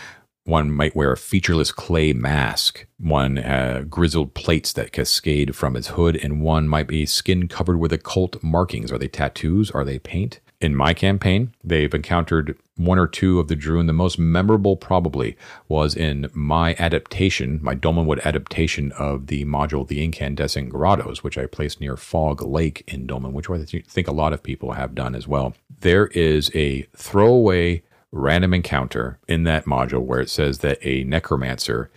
One 0.44 0.70
might 0.70 0.94
wear 0.94 1.10
a 1.10 1.16
featureless 1.16 1.72
clay 1.72 2.12
mask. 2.12 2.86
One 2.98 3.38
uh, 3.38 3.84
grizzled 3.88 4.34
plates 4.34 4.74
that 4.74 4.92
cascade 4.92 5.56
from 5.56 5.74
its 5.74 5.88
hood, 5.88 6.16
and 6.16 6.42
one 6.42 6.68
might 6.68 6.86
be 6.86 7.06
skin 7.06 7.48
covered 7.48 7.78
with 7.78 7.94
occult 7.94 8.42
markings. 8.42 8.92
Are 8.92 8.98
they 8.98 9.08
tattoos? 9.08 9.70
Are 9.70 9.86
they 9.86 9.98
paint? 9.98 10.40
In 10.62 10.76
my 10.76 10.94
campaign, 10.94 11.52
they've 11.64 11.92
encountered 11.92 12.56
one 12.76 12.96
or 12.96 13.08
two 13.08 13.40
of 13.40 13.48
the 13.48 13.56
Drune. 13.56 13.88
The 13.88 13.92
most 13.92 14.16
memorable, 14.16 14.76
probably, 14.76 15.36
was 15.66 15.96
in 15.96 16.30
my 16.32 16.76
adaptation, 16.78 17.58
my 17.60 17.74
Dolmenwood 17.74 18.22
adaptation 18.22 18.92
of 18.92 19.26
the 19.26 19.44
module, 19.44 19.88
The 19.88 20.04
Incandescent 20.04 20.70
Grottos, 20.70 21.24
which 21.24 21.36
I 21.36 21.46
placed 21.46 21.80
near 21.80 21.96
Fog 21.96 22.42
Lake 22.42 22.84
in 22.86 23.08
Dolmen, 23.08 23.32
which 23.32 23.50
I 23.50 23.64
think 23.64 24.06
a 24.06 24.12
lot 24.12 24.32
of 24.32 24.44
people 24.44 24.74
have 24.74 24.94
done 24.94 25.16
as 25.16 25.26
well. 25.26 25.54
There 25.80 26.06
is 26.06 26.48
a 26.54 26.82
throwaway 26.94 27.82
random 28.12 28.54
encounter 28.54 29.18
in 29.26 29.42
that 29.42 29.64
module 29.64 30.02
where 30.02 30.20
it 30.20 30.30
says 30.30 30.58
that 30.58 30.78
a 30.82 31.02
necromancer 31.02 31.90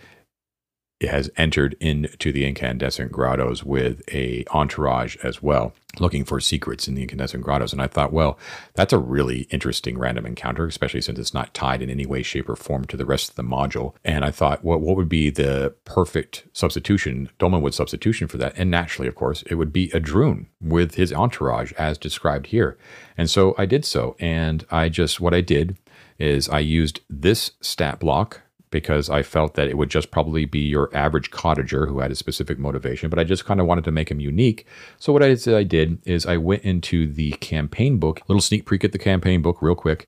has 1.02 1.30
entered 1.36 1.76
into 1.78 2.32
the 2.32 2.46
incandescent 2.46 3.12
grottos 3.12 3.62
with 3.62 4.02
a 4.12 4.44
entourage 4.50 5.16
as 5.22 5.42
well 5.42 5.74
looking 5.98 6.24
for 6.24 6.40
secrets 6.40 6.88
in 6.88 6.94
the 6.94 7.02
incandescent 7.02 7.42
grottos. 7.42 7.72
And 7.72 7.82
i 7.82 7.86
thought 7.86 8.12
well 8.12 8.38
that's 8.74 8.92
a 8.92 8.98
really 8.98 9.42
interesting 9.50 9.98
random 9.98 10.26
encounter 10.26 10.66
especially 10.66 11.00
since 11.02 11.18
it's 11.18 11.34
not 11.34 11.52
tied 11.54 11.82
in 11.82 11.90
any 11.90 12.06
way 12.06 12.22
shape 12.22 12.48
or 12.48 12.56
form 12.56 12.84
to 12.86 12.96
the 12.96 13.04
rest 13.04 13.30
of 13.30 13.36
the 13.36 13.42
module. 13.42 13.94
And 14.04 14.24
i 14.24 14.30
thought 14.30 14.64
well 14.64 14.78
what 14.78 14.96
would 14.96 15.08
be 15.08 15.30
the 15.30 15.74
perfect 15.84 16.46
substitution? 16.52 17.28
Dolmenwood 17.38 17.74
substitution 17.74 18.26
for 18.26 18.38
that. 18.38 18.54
And 18.56 18.70
naturally 18.70 19.08
of 19.08 19.14
course 19.14 19.42
it 19.42 19.56
would 19.56 19.72
be 19.72 19.90
a 19.92 20.00
drune 20.00 20.46
with 20.60 20.94
his 20.94 21.12
entourage 21.12 21.72
as 21.72 21.98
described 21.98 22.46
here. 22.46 22.78
And 23.18 23.28
so 23.28 23.54
i 23.58 23.66
did 23.66 23.84
so. 23.84 24.16
And 24.18 24.64
i 24.70 24.88
just 24.88 25.20
what 25.20 25.34
i 25.34 25.42
did 25.42 25.76
is 26.18 26.48
i 26.48 26.58
used 26.58 27.00
this 27.10 27.52
stat 27.60 28.00
block 28.00 28.40
because 28.80 29.08
I 29.08 29.22
felt 29.22 29.54
that 29.54 29.68
it 29.68 29.78
would 29.78 29.88
just 29.88 30.10
probably 30.10 30.44
be 30.44 30.58
your 30.58 30.94
average 30.94 31.30
cottager 31.30 31.88
who 31.88 32.00
had 32.00 32.10
a 32.10 32.14
specific 32.14 32.58
motivation, 32.58 33.08
but 33.08 33.18
I 33.18 33.24
just 33.24 33.46
kind 33.46 33.58
of 33.58 33.66
wanted 33.66 33.84
to 33.84 33.90
make 33.90 34.10
him 34.10 34.20
unique. 34.20 34.66
So 34.98 35.14
what 35.14 35.22
I 35.22 35.28
did, 35.28 35.48
I 35.48 35.62
did 35.62 35.98
is 36.04 36.26
I 36.26 36.36
went 36.36 36.62
into 36.62 37.10
the 37.10 37.32
campaign 37.32 37.96
book, 37.96 38.20
little 38.28 38.42
sneak 38.42 38.68
peek 38.68 38.84
at 38.84 38.92
the 38.92 38.98
campaign 38.98 39.40
book 39.40 39.62
real 39.62 39.74
quick. 39.74 40.04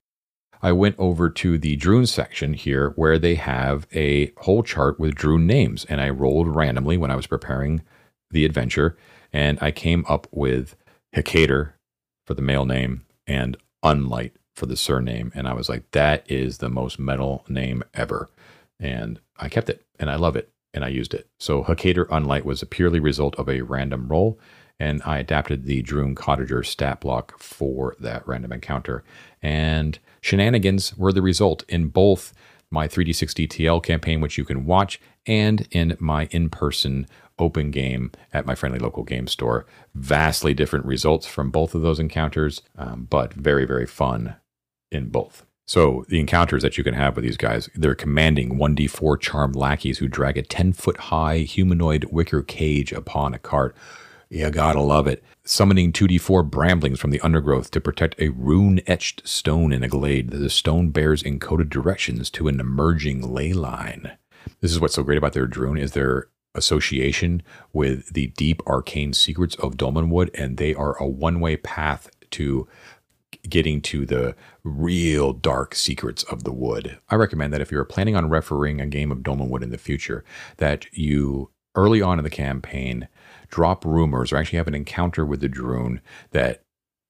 I 0.61 0.71
went 0.71 0.99
over 0.99 1.31
to 1.31 1.57
the 1.57 1.77
Drune 1.77 2.07
section 2.07 2.53
here 2.53 2.91
where 2.91 3.17
they 3.17 3.35
have 3.35 3.87
a 3.91 4.31
whole 4.37 4.61
chart 4.61 4.99
with 4.99 5.15
Drune 5.15 5.45
names, 5.45 5.83
and 5.85 5.99
I 5.99 6.11
rolled 6.11 6.55
randomly 6.55 6.95
when 6.95 7.09
I 7.09 7.15
was 7.15 7.25
preparing 7.25 7.81
the 8.29 8.45
adventure, 8.45 8.95
and 9.33 9.57
I 9.63 9.71
came 9.71 10.05
up 10.07 10.27
with 10.29 10.75
Hikator 11.15 11.71
for 12.27 12.35
the 12.35 12.43
male 12.43 12.65
name 12.65 13.05
and 13.25 13.57
Unlight 13.83 14.33
for 14.53 14.67
the 14.67 14.77
surname. 14.77 15.31
And 15.33 15.47
I 15.47 15.53
was 15.53 15.69
like, 15.69 15.89
that 15.91 16.29
is 16.29 16.59
the 16.59 16.69
most 16.69 16.99
metal 16.99 17.45
name 17.47 17.81
ever. 17.95 18.29
And 18.79 19.19
I 19.37 19.49
kept 19.49 19.69
it 19.69 19.85
and 19.99 20.09
I 20.09 20.15
love 20.15 20.35
it 20.35 20.51
and 20.73 20.83
I 20.83 20.89
used 20.89 21.13
it. 21.13 21.27
So 21.39 21.63
Hikator 21.63 22.07
Unlight 22.07 22.43
was 22.43 22.61
a 22.61 22.67
purely 22.67 22.99
result 22.99 23.35
of 23.35 23.49
a 23.49 23.61
random 23.61 24.07
roll. 24.07 24.39
And 24.79 25.01
I 25.03 25.19
adapted 25.19 25.65
the 25.65 25.83
Drune 25.83 26.15
Cottager 26.15 26.65
stat 26.65 27.01
block 27.01 27.37
for 27.37 27.97
that 27.99 28.25
random 28.25 28.53
encounter. 28.53 29.03
And 29.41 29.99
shenanigans 30.21 30.95
were 30.97 31.11
the 31.11 31.21
result 31.21 31.63
in 31.67 31.87
both 31.89 32.33
my 32.71 32.87
3D6 32.87 33.47
DTL 33.47 33.83
campaign, 33.83 34.21
which 34.21 34.37
you 34.37 34.45
can 34.45 34.65
watch, 34.65 35.01
and 35.25 35.67
in 35.71 35.97
my 35.99 36.25
in 36.31 36.49
person 36.49 37.07
open 37.39 37.71
game 37.71 38.11
at 38.33 38.45
my 38.45 38.55
friendly 38.55 38.79
local 38.79 39.03
game 39.03 39.27
store. 39.27 39.65
Vastly 39.95 40.53
different 40.53 40.85
results 40.85 41.25
from 41.25 41.51
both 41.51 41.73
of 41.73 41.81
those 41.81 41.99
encounters, 41.99 42.61
um, 42.77 43.07
but 43.09 43.33
very, 43.33 43.65
very 43.65 43.87
fun 43.87 44.35
in 44.91 45.09
both. 45.09 45.45
So 45.69 46.03
the 46.09 46.19
encounters 46.19 46.63
that 46.63 46.79
you 46.79 46.83
can 46.83 46.95
have 46.95 47.15
with 47.15 47.23
these 47.23 47.37
guys, 47.37 47.69
they're 47.75 47.93
commanding 47.93 48.57
1d4 48.57 49.19
charmed 49.19 49.55
lackeys 49.55 49.99
who 49.99 50.07
drag 50.07 50.35
a 50.35 50.41
10 50.41 50.73
foot 50.73 50.97
high 50.97 51.41
humanoid 51.41 52.05
wicker 52.05 52.41
cage 52.41 52.91
upon 52.91 53.35
a 53.35 53.37
cart. 53.37 53.75
You 54.31 54.49
gotta 54.49 54.81
love 54.81 55.05
it. 55.05 55.23
Summoning 55.43 55.93
2d4 55.93 56.49
bramblings 56.49 56.97
from 56.97 57.11
the 57.11 57.21
undergrowth 57.21 57.69
to 57.69 57.79
protect 57.79 58.19
a 58.19 58.29
rune 58.29 58.81
etched 58.87 59.27
stone 59.27 59.71
in 59.71 59.83
a 59.83 59.87
glade. 59.87 60.31
The 60.31 60.49
stone 60.49 60.89
bears 60.89 61.21
encoded 61.21 61.69
directions 61.69 62.31
to 62.31 62.47
an 62.47 62.59
emerging 62.59 63.31
ley 63.31 63.53
line. 63.53 64.13
This 64.61 64.71
is 64.71 64.79
what's 64.79 64.95
so 64.95 65.03
great 65.03 65.19
about 65.19 65.33
their 65.33 65.47
Drune 65.47 65.79
is 65.79 65.91
their 65.91 66.29
association 66.55 67.43
with 67.73 68.11
the 68.15 68.33
deep 68.35 68.63
arcane 68.65 69.13
secrets 69.13 69.53
of 69.57 69.77
Dolmenwood, 69.77 70.31
and 70.33 70.57
they 70.57 70.73
are 70.73 70.97
a 70.97 71.05
one-way 71.05 71.57
path 71.57 72.09
to 72.31 72.67
getting 73.49 73.81
to 73.81 74.05
the 74.05 74.35
real 74.63 75.33
dark 75.33 75.75
secrets 75.75 76.23
of 76.23 76.43
the 76.43 76.51
wood. 76.51 76.99
I 77.09 77.15
recommend 77.15 77.53
that 77.53 77.61
if 77.61 77.71
you're 77.71 77.85
planning 77.85 78.15
on 78.15 78.29
refereeing 78.29 78.79
a 78.79 78.87
game 78.87 79.11
of 79.11 79.19
Dolmenwood 79.19 79.63
in 79.63 79.71
the 79.71 79.77
future, 79.77 80.23
that 80.57 80.85
you 80.95 81.51
early 81.75 82.01
on 82.01 82.19
in 82.19 82.23
the 82.23 82.29
campaign 82.29 83.07
drop 83.49 83.85
rumors 83.85 84.31
or 84.31 84.37
actually 84.37 84.57
have 84.57 84.67
an 84.67 84.75
encounter 84.75 85.25
with 85.25 85.41
the 85.41 85.49
Drune 85.49 85.99
that 86.31 86.63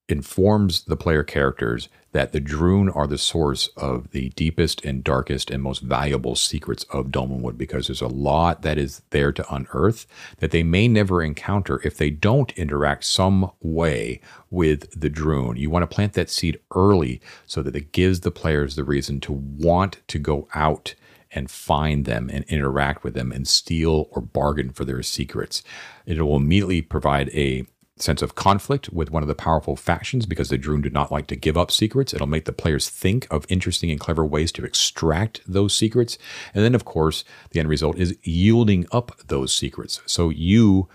informs 0.10 0.84
the 0.84 0.98
player 0.98 1.24
characters 1.24 1.88
that 2.12 2.32
the 2.32 2.42
Drune 2.42 2.94
are 2.96 3.06
the 3.06 3.18
source 3.18 3.68
of 3.78 4.10
the 4.12 4.30
deepest 4.30 4.84
and 4.84 5.04
darkest 5.04 5.52
and 5.52 5.62
most 5.62 5.82
valuable 5.82 6.36
secrets 6.36 6.84
of 6.86 7.08
Dolmenwood 7.08 7.58
because 7.58 7.88
there's 7.88 8.02
a 8.02 8.08
lot 8.08 8.64
that 8.64 8.80
is 8.80 9.04
there 9.12 9.32
to 9.32 9.54
unearth 9.54 10.08
that 10.40 10.52
they 10.52 10.64
may 10.64 10.88
never 10.88 11.22
encounter 11.22 11.80
if 11.84 11.98
they 11.98 12.10
don't 12.10 12.52
interact 12.54 13.04
some 13.04 13.52
way 13.62 14.20
with 14.50 15.00
the 15.00 15.10
Drune. 15.10 15.58
You 15.58 15.70
want 15.70 15.84
to 15.84 15.96
plant 15.96 16.14
that 16.14 16.32
seed 16.32 16.60
early 16.76 17.22
so 17.46 17.62
that 17.62 17.76
it 17.76 17.92
gives 17.92 18.22
the 18.22 18.32
players 18.32 18.76
the 18.76 18.84
reason 18.84 19.20
to 19.22 19.34
want 19.34 20.00
to 20.08 20.18
go 20.18 20.48
out 20.56 20.96
and 21.32 21.52
find 21.52 22.06
them 22.06 22.28
and 22.34 22.44
interact 22.46 23.04
with 23.04 23.14
them 23.14 23.32
and 23.32 23.48
steal 23.48 24.08
or 24.12 24.22
bargain 24.22 24.72
for 24.72 24.84
their 24.84 25.04
secrets. 25.04 25.62
It 26.08 26.20
will 26.20 26.38
immediately 26.38 26.82
provide 26.82 27.30
a 27.30 27.68
sense 28.02 28.22
of 28.22 28.36
conflict 28.36 28.92
with 28.92 29.12
one 29.12 29.24
of 29.24 29.28
the 29.28 29.36
powerful 29.36 29.76
factions 29.76 30.26
because 30.26 30.50
the 30.50 30.58
Drune 30.58 30.82
do 30.84 30.90
not 30.90 31.12
like 31.12 31.28
to 31.28 31.36
give 31.36 31.58
up 31.58 31.72
secrets. 31.72 32.14
It'll 32.14 32.28
make 32.28 32.46
the 32.46 32.54
players 32.54 32.90
think 32.90 33.28
of 33.30 33.46
interesting 33.50 33.92
and 33.92 34.00
clever 34.00 34.26
ways 34.26 34.52
to 34.54 34.66
extract 34.66 35.42
those 35.48 35.76
secrets. 35.76 36.18
And 36.54 36.64
then, 36.64 36.76
of 36.76 36.86
course, 36.86 37.24
the 37.52 37.60
end 37.60 37.70
result 37.70 37.98
is 37.98 38.18
yielding 38.24 38.86
up 38.92 39.18
those 39.28 39.54
secrets. 39.54 40.02
So 40.06 40.30
you 40.30 40.88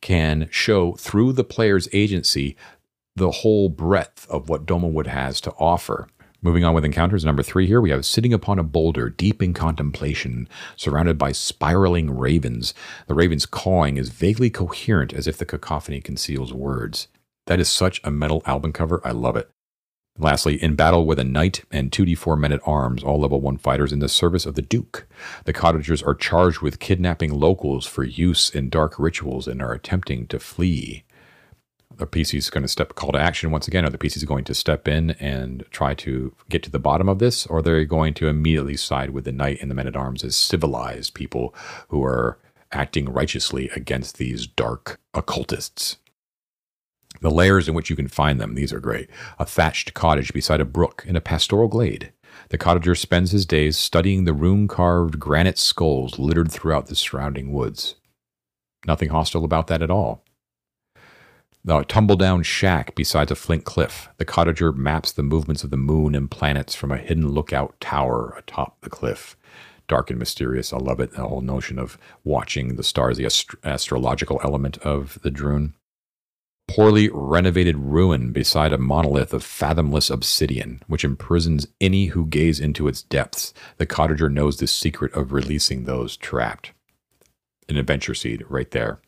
can 0.00 0.48
show 0.50 0.92
through 0.92 1.32
the 1.32 1.44
player's 1.44 1.88
agency 1.92 2.56
the 3.16 3.30
whole 3.30 3.68
breadth 3.68 4.28
of 4.30 4.48
what 4.48 4.66
Dolmenwood 4.66 5.06
has 5.06 5.40
to 5.42 5.52
offer. 5.52 6.08
Moving 6.40 6.64
on 6.64 6.72
with 6.72 6.84
encounters 6.84 7.24
number 7.24 7.42
three 7.42 7.66
here, 7.66 7.80
we 7.80 7.90
have 7.90 8.06
sitting 8.06 8.32
upon 8.32 8.60
a 8.60 8.62
boulder, 8.62 9.10
deep 9.10 9.42
in 9.42 9.52
contemplation, 9.52 10.48
surrounded 10.76 11.18
by 11.18 11.32
spiraling 11.32 12.16
ravens. 12.16 12.74
The 13.08 13.14
raven's 13.14 13.44
cawing 13.44 13.96
is 13.96 14.10
vaguely 14.10 14.48
coherent 14.48 15.12
as 15.12 15.26
if 15.26 15.36
the 15.36 15.44
cacophony 15.44 16.00
conceals 16.00 16.54
words. 16.54 17.08
That 17.46 17.58
is 17.58 17.68
such 17.68 18.00
a 18.04 18.12
metal 18.12 18.42
album 18.46 18.72
cover. 18.72 19.00
I 19.04 19.10
love 19.10 19.34
it. 19.34 19.50
Lastly, 20.16 20.62
in 20.62 20.76
battle 20.76 21.06
with 21.06 21.18
a 21.18 21.24
knight 21.24 21.64
and 21.72 21.90
2d4 21.90 22.38
men 22.38 22.52
at 22.52 22.60
arms, 22.64 23.02
all 23.02 23.20
level 23.20 23.40
1 23.40 23.58
fighters 23.58 23.92
in 23.92 23.98
the 23.98 24.08
service 24.08 24.46
of 24.46 24.54
the 24.54 24.62
Duke. 24.62 25.08
The 25.44 25.52
cottagers 25.52 26.04
are 26.04 26.14
charged 26.14 26.60
with 26.60 26.78
kidnapping 26.78 27.32
locals 27.34 27.84
for 27.84 28.04
use 28.04 28.48
in 28.50 28.68
dark 28.68 28.96
rituals 28.96 29.48
and 29.48 29.60
are 29.60 29.72
attempting 29.72 30.28
to 30.28 30.38
flee 30.38 31.04
the 31.96 32.06
PC 32.06 32.34
is 32.38 32.50
going 32.50 32.62
to 32.62 32.68
step 32.68 32.94
call 32.94 33.12
to 33.12 33.18
action 33.18 33.50
once 33.50 33.66
again. 33.66 33.84
Are 33.84 33.90
the 33.90 33.98
PCs 33.98 34.26
going 34.26 34.44
to 34.44 34.54
step 34.54 34.86
in 34.86 35.10
and 35.12 35.64
try 35.70 35.94
to 35.94 36.34
get 36.48 36.62
to 36.62 36.70
the 36.70 36.78
bottom 36.78 37.08
of 37.08 37.18
this, 37.18 37.46
or 37.46 37.60
they're 37.60 37.84
going 37.84 38.14
to 38.14 38.28
immediately 38.28 38.76
side 38.76 39.10
with 39.10 39.24
the 39.24 39.32
knight 39.32 39.58
and 39.60 39.70
the 39.70 39.74
men 39.74 39.86
at 39.86 39.96
arms 39.96 40.22
as 40.22 40.36
civilized 40.36 41.14
people 41.14 41.54
who 41.88 42.04
are 42.04 42.38
acting 42.70 43.08
righteously 43.08 43.68
against 43.74 44.18
these 44.18 44.46
dark 44.46 45.00
occultists? 45.14 45.96
The 47.20 47.30
layers 47.30 47.68
in 47.68 47.74
which 47.74 47.90
you 47.90 47.96
can 47.96 48.06
find 48.06 48.40
them, 48.40 48.54
these 48.54 48.72
are 48.72 48.80
great. 48.80 49.10
A 49.38 49.44
thatched 49.44 49.94
cottage 49.94 50.32
beside 50.32 50.60
a 50.60 50.64
brook 50.64 51.04
in 51.06 51.16
a 51.16 51.20
pastoral 51.20 51.66
glade. 51.66 52.12
The 52.50 52.58
cottager 52.58 52.96
spends 52.96 53.32
his 53.32 53.44
days 53.44 53.76
studying 53.76 54.24
the 54.24 54.32
rune 54.32 54.68
carved 54.68 55.18
granite 55.18 55.58
skulls 55.58 56.18
littered 56.18 56.52
throughout 56.52 56.86
the 56.86 56.94
surrounding 56.94 57.52
woods. 57.52 57.96
Nothing 58.86 59.08
hostile 59.08 59.44
about 59.44 59.66
that 59.66 59.82
at 59.82 59.90
all. 59.90 60.22
The 61.68 61.82
tumble 61.82 62.16
down 62.16 62.44
shack 62.44 62.94
beside 62.94 63.30
a 63.30 63.34
flint 63.34 63.66
cliff. 63.66 64.08
The 64.16 64.24
cottager 64.24 64.74
maps 64.74 65.12
the 65.12 65.22
movements 65.22 65.64
of 65.64 65.70
the 65.70 65.76
moon 65.76 66.14
and 66.14 66.30
planets 66.30 66.74
from 66.74 66.90
a 66.90 66.96
hidden 66.96 67.28
lookout 67.28 67.78
tower 67.78 68.34
atop 68.38 68.80
the 68.80 68.88
cliff. 68.88 69.36
Dark 69.86 70.08
and 70.08 70.18
mysterious. 70.18 70.72
I 70.72 70.78
love 70.78 70.98
it. 70.98 71.12
The 71.12 71.28
whole 71.28 71.42
notion 71.42 71.78
of 71.78 71.98
watching 72.24 72.76
the 72.76 72.82
stars, 72.82 73.18
the 73.18 73.26
ast- 73.26 73.54
astrological 73.64 74.40
element 74.42 74.78
of 74.78 75.18
the 75.22 75.30
Drune. 75.30 75.74
Poorly 76.68 77.10
renovated 77.12 77.76
ruin 77.76 78.32
beside 78.32 78.72
a 78.72 78.78
monolith 78.78 79.34
of 79.34 79.44
fathomless 79.44 80.08
obsidian, 80.08 80.80
which 80.86 81.04
imprisons 81.04 81.66
any 81.82 82.06
who 82.06 82.24
gaze 82.24 82.60
into 82.60 82.88
its 82.88 83.02
depths. 83.02 83.52
The 83.76 83.86
cottager 83.86 84.32
knows 84.32 84.56
the 84.56 84.66
secret 84.66 85.12
of 85.12 85.32
releasing 85.32 85.84
those 85.84 86.16
trapped. 86.16 86.72
An 87.68 87.76
adventure 87.76 88.14
seed 88.14 88.42
right 88.48 88.70
there 88.70 89.02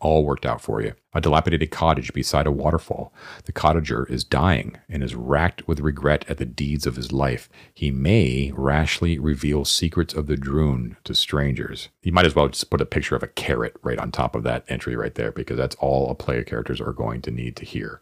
all 0.00 0.24
worked 0.24 0.46
out 0.46 0.60
for 0.60 0.80
you. 0.82 0.94
A 1.14 1.20
dilapidated 1.20 1.70
cottage 1.70 2.12
beside 2.12 2.46
a 2.46 2.52
waterfall. 2.52 3.12
The 3.44 3.52
cottager 3.52 4.08
is 4.10 4.24
dying 4.24 4.76
and 4.88 5.02
is 5.02 5.14
racked 5.14 5.66
with 5.66 5.80
regret 5.80 6.24
at 6.28 6.38
the 6.38 6.44
deeds 6.44 6.86
of 6.86 6.96
his 6.96 7.12
life. 7.12 7.48
He 7.72 7.90
may 7.90 8.52
rashly 8.54 9.18
reveal 9.18 9.64
secrets 9.64 10.14
of 10.14 10.26
the 10.26 10.36
Drune 10.36 10.96
to 11.04 11.14
strangers. 11.14 11.88
You 12.02 12.12
might 12.12 12.26
as 12.26 12.34
well 12.34 12.48
just 12.48 12.70
put 12.70 12.80
a 12.80 12.86
picture 12.86 13.16
of 13.16 13.22
a 13.22 13.28
carrot 13.28 13.76
right 13.82 13.98
on 13.98 14.12
top 14.12 14.34
of 14.34 14.42
that 14.42 14.64
entry 14.68 14.96
right 14.96 15.14
there 15.14 15.32
because 15.32 15.56
that's 15.56 15.76
all 15.76 16.10
a 16.10 16.14
player 16.14 16.44
characters 16.44 16.80
are 16.80 16.92
going 16.92 17.22
to 17.22 17.30
need 17.30 17.56
to 17.56 17.64
hear. 17.64 18.00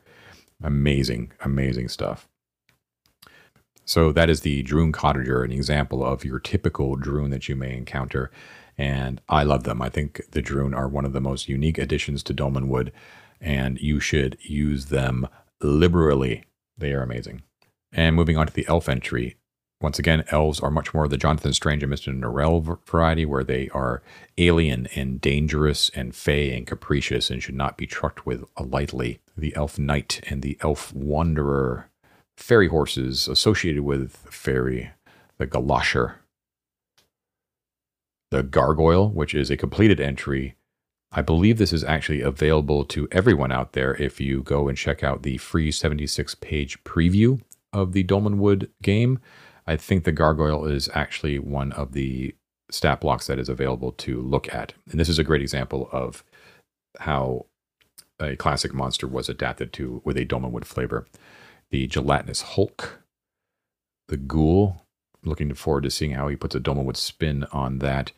Amazing, 0.62 1.32
amazing 1.40 1.88
stuff. 1.88 2.28
So 3.84 4.12
that 4.12 4.30
is 4.30 4.40
the 4.40 4.62
Drune 4.64 4.92
Cottager, 4.92 5.44
an 5.44 5.52
example 5.52 6.04
of 6.04 6.24
your 6.24 6.40
typical 6.40 6.96
Drune 6.96 7.30
that 7.30 7.48
you 7.48 7.56
may 7.56 7.76
encounter 7.76 8.30
and 8.76 9.20
I 9.28 9.42
love 9.42 9.64
them. 9.64 9.80
I 9.80 9.88
think 9.88 10.22
the 10.30 10.42
Drune 10.42 10.76
are 10.76 10.88
one 10.88 11.04
of 11.04 11.12
the 11.12 11.20
most 11.20 11.48
unique 11.48 11.78
additions 11.78 12.22
to 12.24 12.34
Dolmenwood, 12.34 12.90
and 13.40 13.78
you 13.78 14.00
should 14.00 14.36
use 14.42 14.86
them 14.86 15.28
liberally. 15.60 16.44
They 16.76 16.92
are 16.92 17.02
amazing. 17.02 17.42
And 17.92 18.16
moving 18.16 18.36
on 18.36 18.46
to 18.46 18.52
the 18.52 18.66
elf 18.68 18.88
entry. 18.88 19.36
Once 19.80 19.98
again, 19.98 20.24
elves 20.28 20.60
are 20.60 20.70
much 20.70 20.94
more 20.94 21.04
of 21.04 21.10
the 21.10 21.16
Jonathan 21.16 21.52
Strange 21.52 21.82
and 21.82 21.92
Mr. 21.92 22.18
Norrell 22.18 22.78
variety, 22.86 23.26
where 23.26 23.44
they 23.44 23.68
are 23.70 24.02
alien 24.38 24.88
and 24.94 25.20
dangerous 25.20 25.90
and 25.94 26.14
fey 26.14 26.56
and 26.56 26.66
capricious 26.66 27.30
and 27.30 27.42
should 27.42 27.54
not 27.54 27.76
be 27.76 27.86
trucked 27.86 28.24
with 28.24 28.44
lightly. 28.58 29.20
The 29.36 29.54
elf 29.54 29.78
knight 29.78 30.20
and 30.28 30.42
the 30.42 30.56
elf 30.62 30.94
wanderer, 30.94 31.90
fairy 32.36 32.68
horses 32.68 33.28
associated 33.28 33.82
with 33.82 34.16
fairy, 34.30 34.90
the 35.38 35.46
galosher, 35.46 36.20
the 38.34 38.42
Gargoyle, 38.42 39.10
which 39.10 39.32
is 39.32 39.48
a 39.48 39.56
completed 39.56 40.00
entry. 40.00 40.56
I 41.12 41.22
believe 41.22 41.56
this 41.56 41.72
is 41.72 41.84
actually 41.84 42.20
available 42.20 42.84
to 42.86 43.06
everyone 43.12 43.52
out 43.52 43.74
there 43.74 43.94
if 44.02 44.20
you 44.20 44.42
go 44.42 44.66
and 44.66 44.76
check 44.76 45.04
out 45.04 45.22
the 45.22 45.38
free 45.38 45.70
76 45.70 46.34
page 46.36 46.82
preview 46.82 47.40
of 47.72 47.92
the 47.92 48.02
Dolmenwood 48.02 48.70
game. 48.82 49.20
I 49.68 49.76
think 49.76 50.02
the 50.02 50.10
Gargoyle 50.10 50.66
is 50.66 50.88
actually 50.94 51.38
one 51.38 51.70
of 51.74 51.92
the 51.92 52.34
stat 52.72 53.00
blocks 53.00 53.28
that 53.28 53.38
is 53.38 53.48
available 53.48 53.92
to 53.92 54.20
look 54.20 54.52
at. 54.52 54.74
And 54.90 54.98
this 54.98 55.08
is 55.08 55.20
a 55.20 55.24
great 55.24 55.40
example 55.40 55.88
of 55.92 56.24
how 56.98 57.46
a 58.18 58.34
classic 58.34 58.74
monster 58.74 59.06
was 59.06 59.28
adapted 59.28 59.72
to 59.74 60.02
with 60.04 60.16
a 60.16 60.26
Dolmenwood 60.26 60.64
flavor. 60.64 61.06
The 61.70 61.86
gelatinous 61.86 62.42
Hulk, 62.42 63.00
the 64.08 64.16
Ghoul, 64.16 64.83
looking 65.26 65.52
forward 65.54 65.84
to 65.84 65.90
seeing 65.90 66.12
how 66.12 66.28
he 66.28 66.36
puts 66.36 66.54
a 66.54 66.60
Dolmenwood 66.60 66.96
spin 66.96 67.44
on 67.52 67.78
that. 67.78 68.12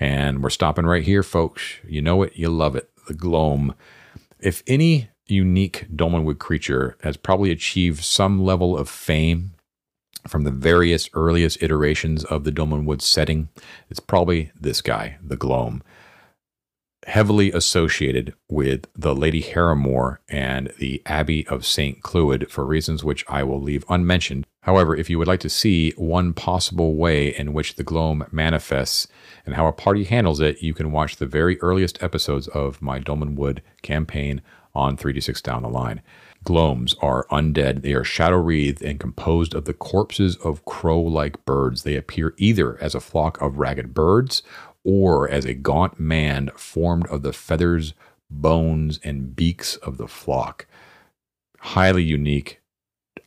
And 0.00 0.42
we're 0.42 0.50
stopping 0.50 0.86
right 0.86 1.04
here, 1.04 1.22
folks. 1.22 1.62
You 1.86 2.02
know 2.02 2.22
it, 2.22 2.32
you 2.34 2.48
love 2.48 2.76
it. 2.76 2.90
the 3.06 3.14
Gloam. 3.14 3.74
If 4.40 4.62
any 4.66 5.08
unique 5.26 5.86
Dolmenwood 5.94 6.38
creature 6.38 6.96
has 7.02 7.16
probably 7.16 7.50
achieved 7.50 8.02
some 8.04 8.44
level 8.44 8.76
of 8.76 8.88
fame 8.88 9.52
from 10.26 10.44
the 10.44 10.50
various 10.50 11.08
earliest 11.14 11.62
iterations 11.62 12.24
of 12.24 12.44
the 12.44 12.52
Dolmenwood 12.52 13.00
setting, 13.00 13.48
it's 13.90 14.00
probably 14.00 14.52
this 14.60 14.80
guy, 14.80 15.18
the 15.22 15.36
Gloam. 15.36 15.82
Heavily 17.06 17.50
associated 17.50 18.32
with 18.48 18.86
the 18.94 19.14
Lady 19.14 19.42
Harrowmore 19.42 20.18
and 20.28 20.72
the 20.78 21.02
Abbey 21.04 21.46
of 21.48 21.66
St. 21.66 22.00
Clwyd 22.00 22.48
for 22.48 22.64
reasons 22.64 23.02
which 23.02 23.24
I 23.28 23.42
will 23.42 23.60
leave 23.60 23.84
unmentioned. 23.88 24.46
However, 24.60 24.94
if 24.94 25.10
you 25.10 25.18
would 25.18 25.26
like 25.26 25.40
to 25.40 25.48
see 25.48 25.90
one 25.96 26.32
possible 26.32 26.94
way 26.94 27.34
in 27.34 27.52
which 27.52 27.74
the 27.74 27.82
Gloam 27.82 28.24
manifests 28.30 29.08
and 29.44 29.56
how 29.56 29.66
a 29.66 29.72
party 29.72 30.04
handles 30.04 30.38
it, 30.38 30.62
you 30.62 30.74
can 30.74 30.92
watch 30.92 31.16
the 31.16 31.26
very 31.26 31.60
earliest 31.60 32.00
episodes 32.00 32.46
of 32.48 32.80
my 32.80 33.00
Dolmenwood 33.00 33.58
campaign 33.82 34.40
on 34.72 34.96
3d6 34.96 35.42
down 35.42 35.62
the 35.62 35.68
line. 35.68 36.02
Gloams 36.44 36.94
are 37.00 37.26
undead. 37.30 37.82
They 37.82 37.92
are 37.92 38.04
shadow 38.04 38.38
wreathed 38.38 38.82
and 38.82 38.98
composed 38.98 39.54
of 39.54 39.64
the 39.64 39.74
corpses 39.74 40.36
of 40.36 40.64
crow 40.64 41.00
like 41.00 41.44
birds. 41.44 41.82
They 41.82 41.96
appear 41.96 42.34
either 42.36 42.80
as 42.82 42.94
a 42.94 43.00
flock 43.00 43.40
of 43.40 43.58
ragged 43.58 43.94
birds 43.94 44.42
or 44.84 45.28
as 45.28 45.44
a 45.44 45.54
gaunt 45.54 45.98
man 45.98 46.50
formed 46.56 47.06
of 47.06 47.22
the 47.22 47.32
feathers, 47.32 47.94
bones, 48.30 48.98
and 49.04 49.36
beaks 49.36 49.76
of 49.76 49.98
the 49.98 50.08
flock. 50.08 50.66
Highly 51.58 52.02
unique, 52.02 52.60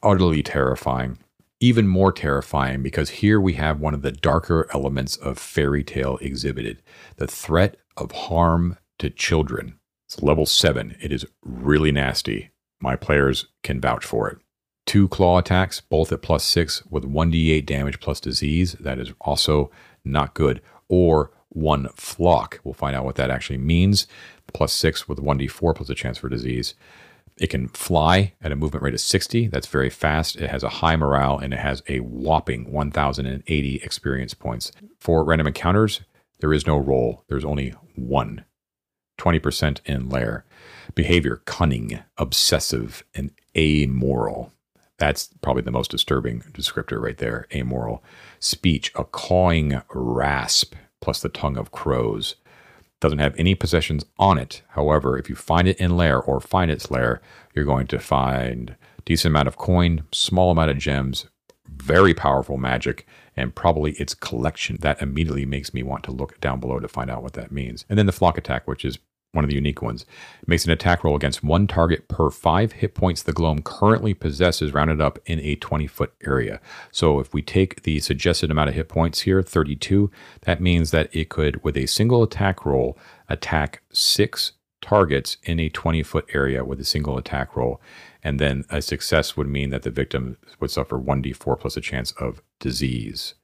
utterly 0.03 0.43
terrifying. 0.43 1.17
Even 1.61 1.87
more 1.87 2.11
terrifying 2.11 2.83
because 2.83 3.09
here 3.09 3.39
we 3.39 3.53
have 3.53 3.79
one 3.79 3.93
of 3.93 4.01
the 4.01 4.11
darker 4.11 4.67
elements 4.73 5.15
of 5.17 5.39
fairy 5.39 5.83
tale 5.83 6.17
exhibited 6.21 6.81
the 7.15 7.27
threat 7.27 7.77
of 7.95 8.11
harm 8.11 8.77
to 8.99 9.09
children. 9.09 9.79
It's 10.05 10.21
level 10.21 10.45
seven. 10.45 10.95
It 11.01 11.11
is 11.11 11.25
really 11.43 11.91
nasty. 11.91 12.51
My 12.81 12.95
players 12.95 13.47
can 13.63 13.79
vouch 13.79 14.05
for 14.05 14.29
it. 14.29 14.37
Two 14.85 15.07
claw 15.07 15.39
attacks, 15.39 15.81
both 15.81 16.11
at 16.11 16.21
plus 16.21 16.43
six 16.43 16.85
with 16.85 17.11
1d8 17.11 17.65
damage 17.65 17.99
plus 17.99 18.19
disease. 18.19 18.73
That 18.73 18.99
is 18.99 19.13
also 19.21 19.71
not 20.03 20.35
good. 20.35 20.61
Or 20.87 21.31
one 21.55 21.87
flock. 21.95 22.59
We'll 22.63 22.73
find 22.73 22.95
out 22.95 23.05
what 23.05 23.15
that 23.15 23.31
actually 23.31 23.57
means. 23.57 24.07
Plus 24.53 24.73
six 24.73 25.07
with 25.07 25.19
1d4 25.19 25.75
plus 25.75 25.89
a 25.89 25.95
chance 25.95 26.17
for 26.17 26.29
disease. 26.29 26.75
It 27.37 27.47
can 27.47 27.67
fly 27.69 28.33
at 28.41 28.51
a 28.51 28.55
movement 28.55 28.83
rate 28.83 28.93
of 28.93 29.01
60. 29.01 29.47
That's 29.47 29.67
very 29.67 29.89
fast. 29.89 30.37
It 30.37 30.49
has 30.49 30.63
a 30.63 30.69
high 30.69 30.95
morale 30.95 31.37
and 31.37 31.53
it 31.53 31.59
has 31.59 31.83
a 31.89 31.99
whopping 31.99 32.71
1,080 32.71 33.75
experience 33.77 34.33
points. 34.33 34.71
For 34.99 35.23
random 35.23 35.47
encounters, 35.47 36.01
there 36.39 36.53
is 36.53 36.67
no 36.67 36.77
roll, 36.77 37.23
there's 37.27 37.45
only 37.45 37.73
one. 37.95 38.45
20% 39.17 39.79
in 39.85 40.09
lair. 40.09 40.45
Behavior 40.93 41.41
cunning, 41.45 41.99
obsessive, 42.17 43.03
and 43.13 43.31
amoral. 43.57 44.51
That's 44.97 45.29
probably 45.41 45.63
the 45.63 45.71
most 45.71 45.91
disturbing 45.91 46.41
descriptor 46.53 47.01
right 47.01 47.17
there. 47.17 47.47
Amoral. 47.53 48.03
Speech, 48.39 48.91
a 48.95 49.03
cawing 49.03 49.81
rasp, 49.93 50.75
plus 51.05 51.21
the 51.21 51.29
tongue 51.29 51.55
of 51.55 51.71
crows. 51.71 52.33
Doesn't 52.99 53.19
have 53.19 53.35
any 53.37 53.53
possessions 53.53 54.03
on 54.17 54.39
it. 54.39 54.63
However, 54.69 55.19
if 55.19 55.29
you 55.29 55.35
find 55.35 55.67
it 55.67 55.79
in 55.79 55.95
lair 55.95 56.19
or 56.19 56.41
find 56.41 56.71
its 56.71 56.89
lair, 56.89 57.21
you're 57.53 57.63
going 57.63 57.85
to 57.87 57.99
find 57.99 58.75
decent 59.05 59.31
amount 59.31 59.47
of 59.47 59.55
coin, 59.55 60.03
small 60.11 60.49
amount 60.49 60.71
of 60.71 60.79
gems, 60.79 61.27
very 61.67 62.15
powerful 62.15 62.57
magic, 62.57 63.05
and 63.37 63.53
probably 63.53 63.91
its 63.93 64.15
collection. 64.15 64.77
That 64.81 64.99
immediately 64.99 65.45
makes 65.45 65.75
me 65.75 65.83
want 65.83 66.03
to 66.05 66.11
look 66.11 66.41
down 66.41 66.59
below 66.59 66.79
to 66.79 66.87
find 66.87 67.11
out 67.11 67.21
what 67.21 67.33
that 67.33 67.51
means. 67.51 67.85
And 67.87 67.99
then 67.99 68.07
the 68.07 68.11
flock 68.11 68.35
attack, 68.35 68.67
which 68.67 68.83
is 68.83 68.97
one 69.35 69.43
of 69.43 69.49
the 69.49 69.55
unique 69.55 69.81
ones. 69.81 70.05
It 70.41 70.47
makes 70.47 70.65
an 70.65 70.71
attack 70.71 71.03
roll 71.03 71.15
against 71.15 71.43
one 71.43 71.67
target 71.67 72.07
per 72.07 72.29
five 72.29 72.73
hit 72.73 72.95
points 72.95 73.21
the 73.21 73.33
Gloam 73.33 73.63
currently 73.63 74.13
possesses, 74.13 74.73
rounded 74.73 75.01
up 75.01 75.19
in 75.25 75.39
a 75.41 75.55
20 75.55 75.87
foot 75.87 76.13
area. 76.25 76.59
So 76.91 77.19
if 77.19 77.33
we 77.33 77.41
take 77.41 77.83
the 77.83 77.99
suggested 77.99 78.49
amount 78.49 78.69
of 78.69 78.75
hit 78.75 78.89
points 78.89 79.21
here, 79.21 79.41
32, 79.41 80.09
that 80.41 80.61
means 80.61 80.91
that 80.91 81.13
it 81.15 81.29
could, 81.29 81.63
with 81.63 81.77
a 81.77 81.85
single 81.85 82.23
attack 82.23 82.65
roll, 82.65 82.97
attack 83.29 83.81
six 83.91 84.53
targets 84.81 85.37
in 85.43 85.59
a 85.59 85.69
20 85.69 86.03
foot 86.03 86.25
area 86.33 86.63
with 86.63 86.79
a 86.79 86.85
single 86.85 87.17
attack 87.17 87.55
roll. 87.55 87.81
And 88.23 88.39
then 88.39 88.65
a 88.69 88.81
success 88.81 89.35
would 89.35 89.47
mean 89.47 89.69
that 89.71 89.83
the 89.83 89.91
victim 89.91 90.37
would 90.59 90.71
suffer 90.71 90.99
1d4 90.99 91.59
plus 91.59 91.77
a 91.77 91.81
chance 91.81 92.11
of 92.13 92.41
disease. 92.59 93.35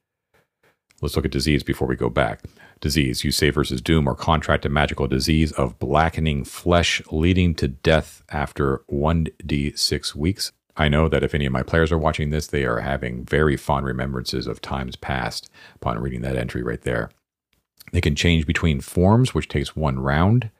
Let's 1.02 1.16
look 1.16 1.24
at 1.24 1.32
disease 1.32 1.64
before 1.64 1.88
we 1.88 1.96
go 1.96 2.08
back. 2.08 2.42
Disease, 2.80 3.24
you 3.24 3.32
say 3.32 3.50
versus 3.50 3.82
doom, 3.82 4.06
or 4.06 4.14
contract 4.14 4.64
a 4.64 4.68
magical 4.68 5.08
disease 5.08 5.50
of 5.52 5.78
blackening 5.80 6.44
flesh 6.44 7.02
leading 7.10 7.54
to 7.56 7.68
death 7.68 8.22
after 8.30 8.78
1d6 8.90 10.14
weeks. 10.14 10.52
I 10.76 10.88
know 10.88 11.08
that 11.08 11.24
if 11.24 11.34
any 11.34 11.44
of 11.44 11.52
my 11.52 11.64
players 11.64 11.92
are 11.92 11.98
watching 11.98 12.30
this, 12.30 12.46
they 12.46 12.64
are 12.64 12.80
having 12.80 13.24
very 13.24 13.56
fond 13.56 13.84
remembrances 13.84 14.46
of 14.46 14.62
times 14.62 14.96
past 14.96 15.50
upon 15.74 15.98
reading 15.98 16.22
that 16.22 16.36
entry 16.36 16.62
right 16.62 16.80
there. 16.80 17.10
They 17.92 18.00
can 18.00 18.14
change 18.14 18.46
between 18.46 18.80
forms, 18.80 19.34
which 19.34 19.48
takes 19.48 19.76
one 19.76 19.98
round, 19.98 20.50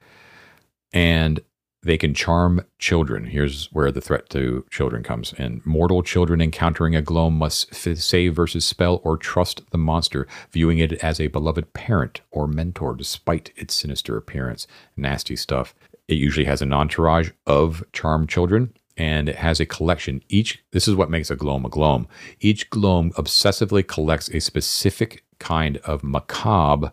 and 0.92 1.40
they 1.82 1.98
can 1.98 2.14
charm 2.14 2.64
children. 2.78 3.26
Here's 3.26 3.66
where 3.72 3.90
the 3.90 4.00
threat 4.00 4.30
to 4.30 4.64
children 4.70 5.02
comes 5.02 5.32
in. 5.34 5.62
Mortal 5.64 6.02
children 6.02 6.40
encountering 6.40 6.94
a 6.94 7.02
gloam 7.02 7.36
must 7.36 7.72
f- 7.72 7.98
save 7.98 8.34
versus 8.34 8.64
spell 8.64 9.00
or 9.04 9.16
trust 9.16 9.62
the 9.70 9.78
monster, 9.78 10.26
viewing 10.52 10.78
it 10.78 10.92
as 10.94 11.20
a 11.20 11.26
beloved 11.26 11.72
parent 11.72 12.20
or 12.30 12.46
mentor 12.46 12.94
despite 12.94 13.52
its 13.56 13.74
sinister 13.74 14.16
appearance. 14.16 14.66
Nasty 14.96 15.34
stuff. 15.36 15.74
It 16.08 16.14
usually 16.14 16.46
has 16.46 16.62
an 16.62 16.72
entourage 16.72 17.30
of 17.46 17.84
charmed 17.92 18.28
children 18.28 18.72
and 18.96 19.28
it 19.28 19.36
has 19.36 19.58
a 19.58 19.66
collection. 19.66 20.22
Each, 20.28 20.62
this 20.70 20.86
is 20.86 20.94
what 20.94 21.10
makes 21.10 21.30
a 21.30 21.36
gloam 21.36 21.64
a 21.64 21.68
gloam. 21.68 22.06
Each 22.40 22.68
gloam 22.70 23.10
obsessively 23.12 23.86
collects 23.86 24.28
a 24.30 24.40
specific 24.40 25.24
kind 25.40 25.78
of 25.78 26.04
macabre 26.04 26.92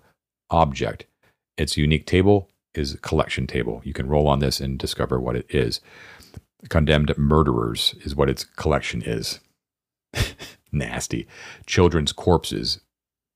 object. 0.50 1.06
Its 1.58 1.78
unique 1.78 2.06
table 2.08 2.50
is 2.74 2.94
a 2.94 2.98
collection 2.98 3.48
table. 3.48 3.82
You 3.84 3.94
can 3.94 4.08
roll 4.08 4.28
on 4.28 4.40
this 4.40 4.60
and 4.60 4.78
discover 4.78 5.20
what 5.20 5.36
it 5.36 5.46
is. 5.50 5.82
Condemned 6.70 7.18
murderers 7.18 7.96
is 8.04 8.16
what 8.16 8.30
its 8.30 8.44
collection 8.44 9.02
is. 9.02 9.40
nasty. 10.72 11.28
Children's 11.66 12.12
corpses, 12.12 12.80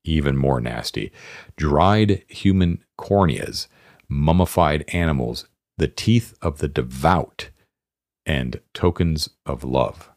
even 0.03 0.37
more 0.37 0.59
nasty. 0.59 1.11
Dried 1.55 2.23
human 2.27 2.83
corneas, 2.97 3.67
mummified 4.07 4.85
animals, 4.89 5.47
the 5.77 5.87
teeth 5.87 6.33
of 6.41 6.59
the 6.59 6.67
devout, 6.67 7.49
and 8.25 8.59
tokens 8.73 9.29
of 9.45 9.63
love. 9.63 10.09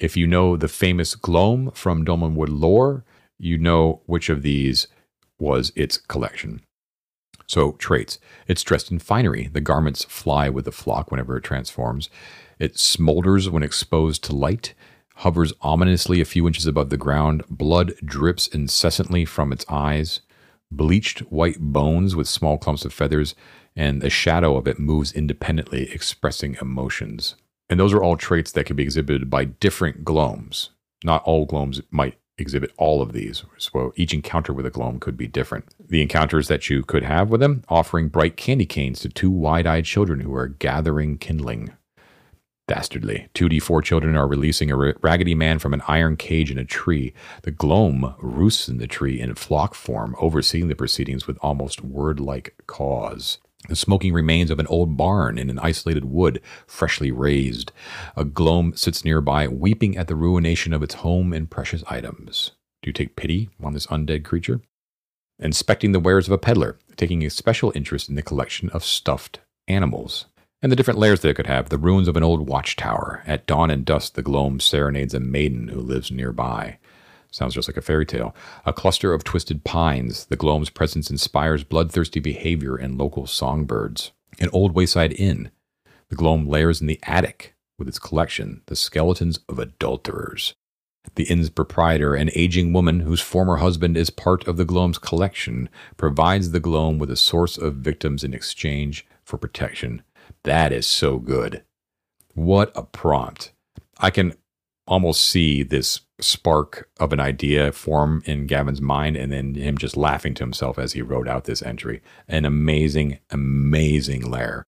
If 0.00 0.16
you 0.16 0.26
know 0.26 0.56
the 0.56 0.68
famous 0.68 1.14
Gloam 1.14 1.70
from 1.72 2.04
Dolmenwood 2.04 2.48
lore, 2.50 3.04
you 3.38 3.58
know 3.58 4.02
which 4.06 4.28
of 4.28 4.42
these 4.42 4.86
was 5.38 5.72
its 5.76 5.98
collection. 5.98 6.62
So, 7.46 7.72
traits. 7.72 8.18
It's 8.48 8.62
dressed 8.62 8.90
in 8.90 8.98
finery. 8.98 9.48
The 9.52 9.60
garments 9.60 10.04
fly 10.04 10.48
with 10.48 10.64
the 10.64 10.72
flock 10.72 11.10
whenever 11.10 11.36
it 11.36 11.44
transforms. 11.44 12.08
It 12.58 12.74
smolders 12.74 13.48
when 13.48 13.62
exposed 13.62 14.24
to 14.24 14.34
light, 14.34 14.74
hovers 15.16 15.52
ominously 15.60 16.20
a 16.20 16.24
few 16.24 16.46
inches 16.46 16.66
above 16.66 16.90
the 16.90 16.96
ground. 16.96 17.44
Blood 17.48 17.94
drips 18.04 18.46
incessantly 18.46 19.24
from 19.24 19.52
its 19.52 19.64
eyes. 19.68 20.20
Bleached 20.70 21.20
white 21.30 21.60
bones 21.60 22.16
with 22.16 22.26
small 22.26 22.58
clumps 22.58 22.84
of 22.84 22.92
feathers, 22.92 23.34
and 23.76 24.00
the 24.00 24.10
shadow 24.10 24.56
of 24.56 24.66
it 24.66 24.78
moves 24.78 25.12
independently, 25.12 25.90
expressing 25.92 26.56
emotions. 26.60 27.36
And 27.68 27.78
those 27.78 27.92
are 27.92 28.02
all 28.02 28.16
traits 28.16 28.52
that 28.52 28.66
can 28.66 28.76
be 28.76 28.82
exhibited 28.82 29.30
by 29.30 29.44
different 29.44 30.04
gloams. 30.04 30.70
Not 31.04 31.22
all 31.24 31.46
gloams 31.46 31.82
might 31.90 32.18
exhibit 32.38 32.72
all 32.76 33.00
of 33.00 33.12
these. 33.12 33.44
So 33.58 33.92
each 33.96 34.14
encounter 34.14 34.52
with 34.52 34.66
a 34.66 34.70
gloam 34.70 34.98
could 34.98 35.16
be 35.16 35.26
different. 35.26 35.66
The 35.78 36.02
encounters 36.02 36.48
that 36.48 36.68
you 36.68 36.82
could 36.82 37.02
have 37.02 37.30
with 37.30 37.40
them 37.40 37.62
offering 37.68 38.08
bright 38.08 38.36
candy 38.36 38.66
canes 38.66 39.00
to 39.00 39.08
two 39.08 39.30
wide 39.30 39.66
eyed 39.66 39.84
children 39.84 40.20
who 40.20 40.34
are 40.34 40.48
gathering 40.48 41.18
kindling. 41.18 41.72
Dastardly. 42.66 43.28
2d4 43.34 43.82
children 43.84 44.16
are 44.16 44.26
releasing 44.26 44.70
a 44.70 44.76
raggedy 44.76 45.34
man 45.34 45.58
from 45.58 45.74
an 45.74 45.82
iron 45.86 46.16
cage 46.16 46.50
in 46.50 46.56
a 46.56 46.64
tree. 46.64 47.12
The 47.42 47.50
gloam 47.50 48.14
roosts 48.18 48.68
in 48.68 48.78
the 48.78 48.86
tree 48.86 49.20
in 49.20 49.34
flock 49.34 49.74
form, 49.74 50.16
overseeing 50.18 50.68
the 50.68 50.74
proceedings 50.74 51.26
with 51.26 51.36
almost 51.42 51.84
word 51.84 52.20
like 52.20 52.54
cause. 52.66 53.38
The 53.68 53.76
smoking 53.76 54.12
remains 54.12 54.50
of 54.50 54.58
an 54.58 54.66
old 54.66 54.96
barn 54.96 55.38
in 55.38 55.48
an 55.48 55.58
isolated 55.58 56.04
wood, 56.04 56.40
freshly 56.66 57.10
raised. 57.10 57.72
A 58.16 58.24
gloam 58.24 58.76
sits 58.76 59.04
nearby, 59.04 59.48
weeping 59.48 59.96
at 59.96 60.06
the 60.06 60.14
ruination 60.14 60.74
of 60.74 60.82
its 60.82 60.96
home 60.96 61.32
and 61.32 61.50
precious 61.50 61.82
items. 61.88 62.52
Do 62.82 62.90
you 62.90 62.92
take 62.92 63.16
pity 63.16 63.48
on 63.62 63.72
this 63.72 63.86
undead 63.86 64.24
creature? 64.24 64.60
Inspecting 65.38 65.92
the 65.92 66.00
wares 66.00 66.26
of 66.26 66.32
a 66.32 66.38
peddler, 66.38 66.78
taking 66.96 67.24
a 67.24 67.30
special 67.30 67.72
interest 67.74 68.08
in 68.08 68.14
the 68.14 68.22
collection 68.22 68.68
of 68.70 68.84
stuffed 68.84 69.40
animals. 69.66 70.26
And 70.60 70.70
the 70.70 70.76
different 70.76 71.00
layers 71.00 71.20
that 71.20 71.28
it 71.30 71.34
could 71.34 71.46
have, 71.46 71.70
the 71.70 71.78
ruins 71.78 72.08
of 72.08 72.16
an 72.16 72.22
old 72.22 72.48
watchtower. 72.48 73.22
At 73.26 73.46
dawn 73.46 73.70
and 73.70 73.84
dusk, 73.84 74.14
the 74.14 74.22
gloam 74.22 74.60
serenades 74.60 75.14
a 75.14 75.20
maiden 75.20 75.68
who 75.68 75.80
lives 75.80 76.10
nearby. 76.10 76.78
Sounds 77.34 77.52
just 77.52 77.68
like 77.68 77.76
a 77.76 77.82
fairy 77.82 78.06
tale. 78.06 78.32
A 78.64 78.72
cluster 78.72 79.12
of 79.12 79.24
twisted 79.24 79.64
pines. 79.64 80.26
The 80.26 80.36
gloam's 80.36 80.70
presence 80.70 81.10
inspires 81.10 81.64
bloodthirsty 81.64 82.20
behavior 82.20 82.78
in 82.78 82.96
local 82.96 83.26
songbirds. 83.26 84.12
An 84.38 84.50
old 84.52 84.72
wayside 84.72 85.12
inn. 85.14 85.50
The 86.10 86.14
gloam 86.14 86.46
lairs 86.46 86.80
in 86.80 86.86
the 86.86 87.00
attic 87.02 87.56
with 87.76 87.88
its 87.88 87.98
collection, 87.98 88.62
the 88.66 88.76
skeletons 88.76 89.40
of 89.48 89.58
adulterers. 89.58 90.54
The 91.16 91.24
inn's 91.24 91.50
proprietor, 91.50 92.14
an 92.14 92.30
aging 92.36 92.72
woman 92.72 93.00
whose 93.00 93.20
former 93.20 93.56
husband 93.56 93.96
is 93.96 94.10
part 94.10 94.46
of 94.46 94.56
the 94.56 94.64
gloam's 94.64 94.98
collection, 94.98 95.68
provides 95.96 96.52
the 96.52 96.60
gloam 96.60 97.00
with 97.00 97.10
a 97.10 97.16
source 97.16 97.58
of 97.58 97.74
victims 97.74 98.22
in 98.22 98.32
exchange 98.32 99.04
for 99.24 99.38
protection. 99.38 100.04
That 100.44 100.70
is 100.70 100.86
so 100.86 101.18
good. 101.18 101.64
What 102.34 102.70
a 102.76 102.84
prompt. 102.84 103.50
I 103.98 104.10
can 104.10 104.34
almost 104.86 105.24
see 105.24 105.62
this 105.62 106.00
spark 106.20 106.88
of 107.00 107.12
an 107.12 107.20
idea 107.20 107.72
form 107.72 108.22
in 108.26 108.46
Gavin's 108.46 108.80
mind 108.80 109.16
and 109.16 109.32
then 109.32 109.54
him 109.54 109.76
just 109.76 109.96
laughing 109.96 110.34
to 110.34 110.44
himself 110.44 110.78
as 110.78 110.92
he 110.92 111.02
wrote 111.02 111.28
out 111.28 111.44
this 111.44 111.62
entry. 111.62 112.02
An 112.28 112.44
amazing, 112.44 113.18
amazing 113.30 114.30
lair. 114.30 114.64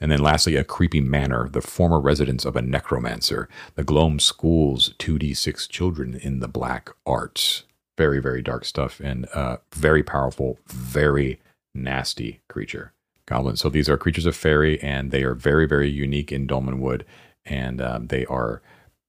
And 0.00 0.10
then 0.10 0.20
lastly, 0.20 0.56
a 0.56 0.64
creepy 0.64 1.00
manor, 1.00 1.48
the 1.48 1.60
former 1.60 2.00
residence 2.00 2.44
of 2.44 2.56
a 2.56 2.62
necromancer. 2.62 3.48
The 3.74 3.84
Gloam 3.84 4.18
schools 4.18 4.94
2d6 4.98 5.68
children 5.68 6.14
in 6.14 6.40
the 6.40 6.48
black 6.48 6.90
arts. 7.04 7.64
Very, 7.98 8.20
very 8.20 8.40
dark 8.40 8.64
stuff 8.64 9.00
and 9.00 9.26
uh, 9.34 9.58
very 9.74 10.02
powerful, 10.02 10.58
very 10.66 11.38
nasty 11.74 12.40
creature. 12.48 12.92
Goblins. 13.26 13.60
So 13.60 13.68
these 13.68 13.88
are 13.88 13.98
creatures 13.98 14.26
of 14.26 14.34
fairy 14.34 14.80
and 14.82 15.10
they 15.10 15.22
are 15.22 15.34
very, 15.34 15.66
very 15.66 15.90
unique 15.90 16.32
in 16.32 16.46
Dolmenwood. 16.46 17.02
And 17.44 17.80
um, 17.80 18.06
they 18.06 18.24
are 18.26 18.62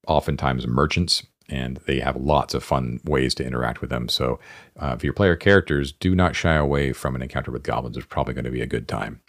oftentimes 0.08 0.68
merchants 0.68 1.24
and 1.50 1.78
they 1.86 2.00
have 2.00 2.16
lots 2.16 2.54
of 2.54 2.64
fun 2.64 3.00
ways 3.04 3.36
to 3.36 3.46
interact 3.46 3.82
with 3.82 3.90
them. 3.90 4.08
So, 4.08 4.40
uh, 4.80 4.94
if 4.98 5.04
your 5.04 5.14
player 5.14 5.36
characters 5.36 5.92
do 5.92 6.16
not 6.16 6.36
shy 6.36 6.56
away 6.56 6.94
from 6.94 7.16
an 7.16 7.22
encounter 7.22 7.52
with 7.52 7.64
goblins, 7.64 7.98
it's 7.98 8.06
probably 8.06 8.34
going 8.34 8.46
to 8.46 8.52
be 8.52 8.62
a 8.62 8.68
good 8.68 8.88
time. 8.88 9.22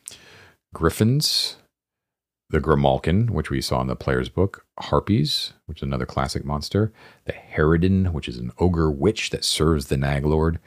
Griffins, 0.73 1.57
the 2.49 2.61
Grimalkin, 2.61 3.31
which 3.31 3.51
we 3.51 3.61
saw 3.61 3.81
in 3.81 3.89
the 3.89 3.97
player's 3.97 4.29
book, 4.29 4.64
Harpies, 4.79 5.55
which 5.66 5.79
is 5.79 5.83
another 5.83 6.07
classic 6.07 6.45
monster, 6.45 6.93
the 7.25 7.33
Harridan, 7.33 8.12
which 8.12 8.29
is 8.29 8.39
an 8.39 8.53
ogre 8.59 8.91
witch 8.91 9.31
that 9.31 9.45
serves 9.45 9.87
the 9.87 9.97
Naglord, 9.97 10.59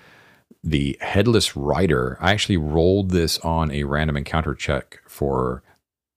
the 0.64 0.98
Headless 1.00 1.56
Rider. 1.56 2.18
I 2.20 2.32
actually 2.32 2.58
rolled 2.58 3.12
this 3.12 3.38
on 3.40 3.72
a 3.72 3.84
random 3.84 4.18
encounter 4.18 4.56
check 4.56 5.00
for 5.08 5.64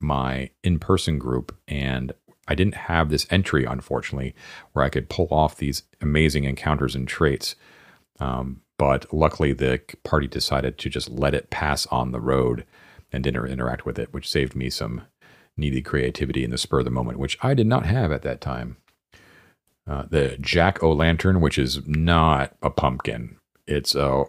my 0.00 0.50
in 0.62 0.78
person 0.78 1.18
group, 1.18 1.56
and 1.66 2.12
I 2.48 2.54
didn't 2.54 2.74
have 2.74 3.10
this 3.10 3.26
entry, 3.30 3.64
unfortunately, 3.64 4.34
where 4.72 4.84
I 4.84 4.88
could 4.88 5.08
pull 5.08 5.28
off 5.30 5.56
these 5.56 5.82
amazing 6.00 6.44
encounters 6.44 6.94
and 6.94 7.06
traits. 7.06 7.54
Um, 8.18 8.62
but 8.78 9.12
luckily, 9.12 9.52
the 9.52 9.80
party 10.04 10.26
decided 10.26 10.78
to 10.78 10.88
just 10.88 11.10
let 11.10 11.34
it 11.34 11.50
pass 11.50 11.86
on 11.86 12.12
the 12.12 12.20
road 12.20 12.64
and 13.12 13.22
didn't 13.24 13.46
interact 13.46 13.84
with 13.86 13.98
it, 13.98 14.12
which 14.12 14.28
saved 14.28 14.54
me 14.54 14.70
some 14.70 15.02
needed 15.56 15.84
creativity 15.84 16.44
in 16.44 16.50
the 16.50 16.58
spur 16.58 16.80
of 16.80 16.84
the 16.84 16.90
moment, 16.90 17.18
which 17.18 17.38
I 17.42 17.54
did 17.54 17.66
not 17.66 17.86
have 17.86 18.12
at 18.12 18.22
that 18.22 18.40
time. 18.40 18.76
Uh, 19.86 20.04
the 20.08 20.36
Jack 20.40 20.82
O' 20.82 20.92
Lantern, 20.92 21.40
which 21.40 21.58
is 21.58 21.86
not 21.86 22.54
a 22.62 22.70
pumpkin, 22.70 23.36
it's 23.66 23.94
a 23.94 24.24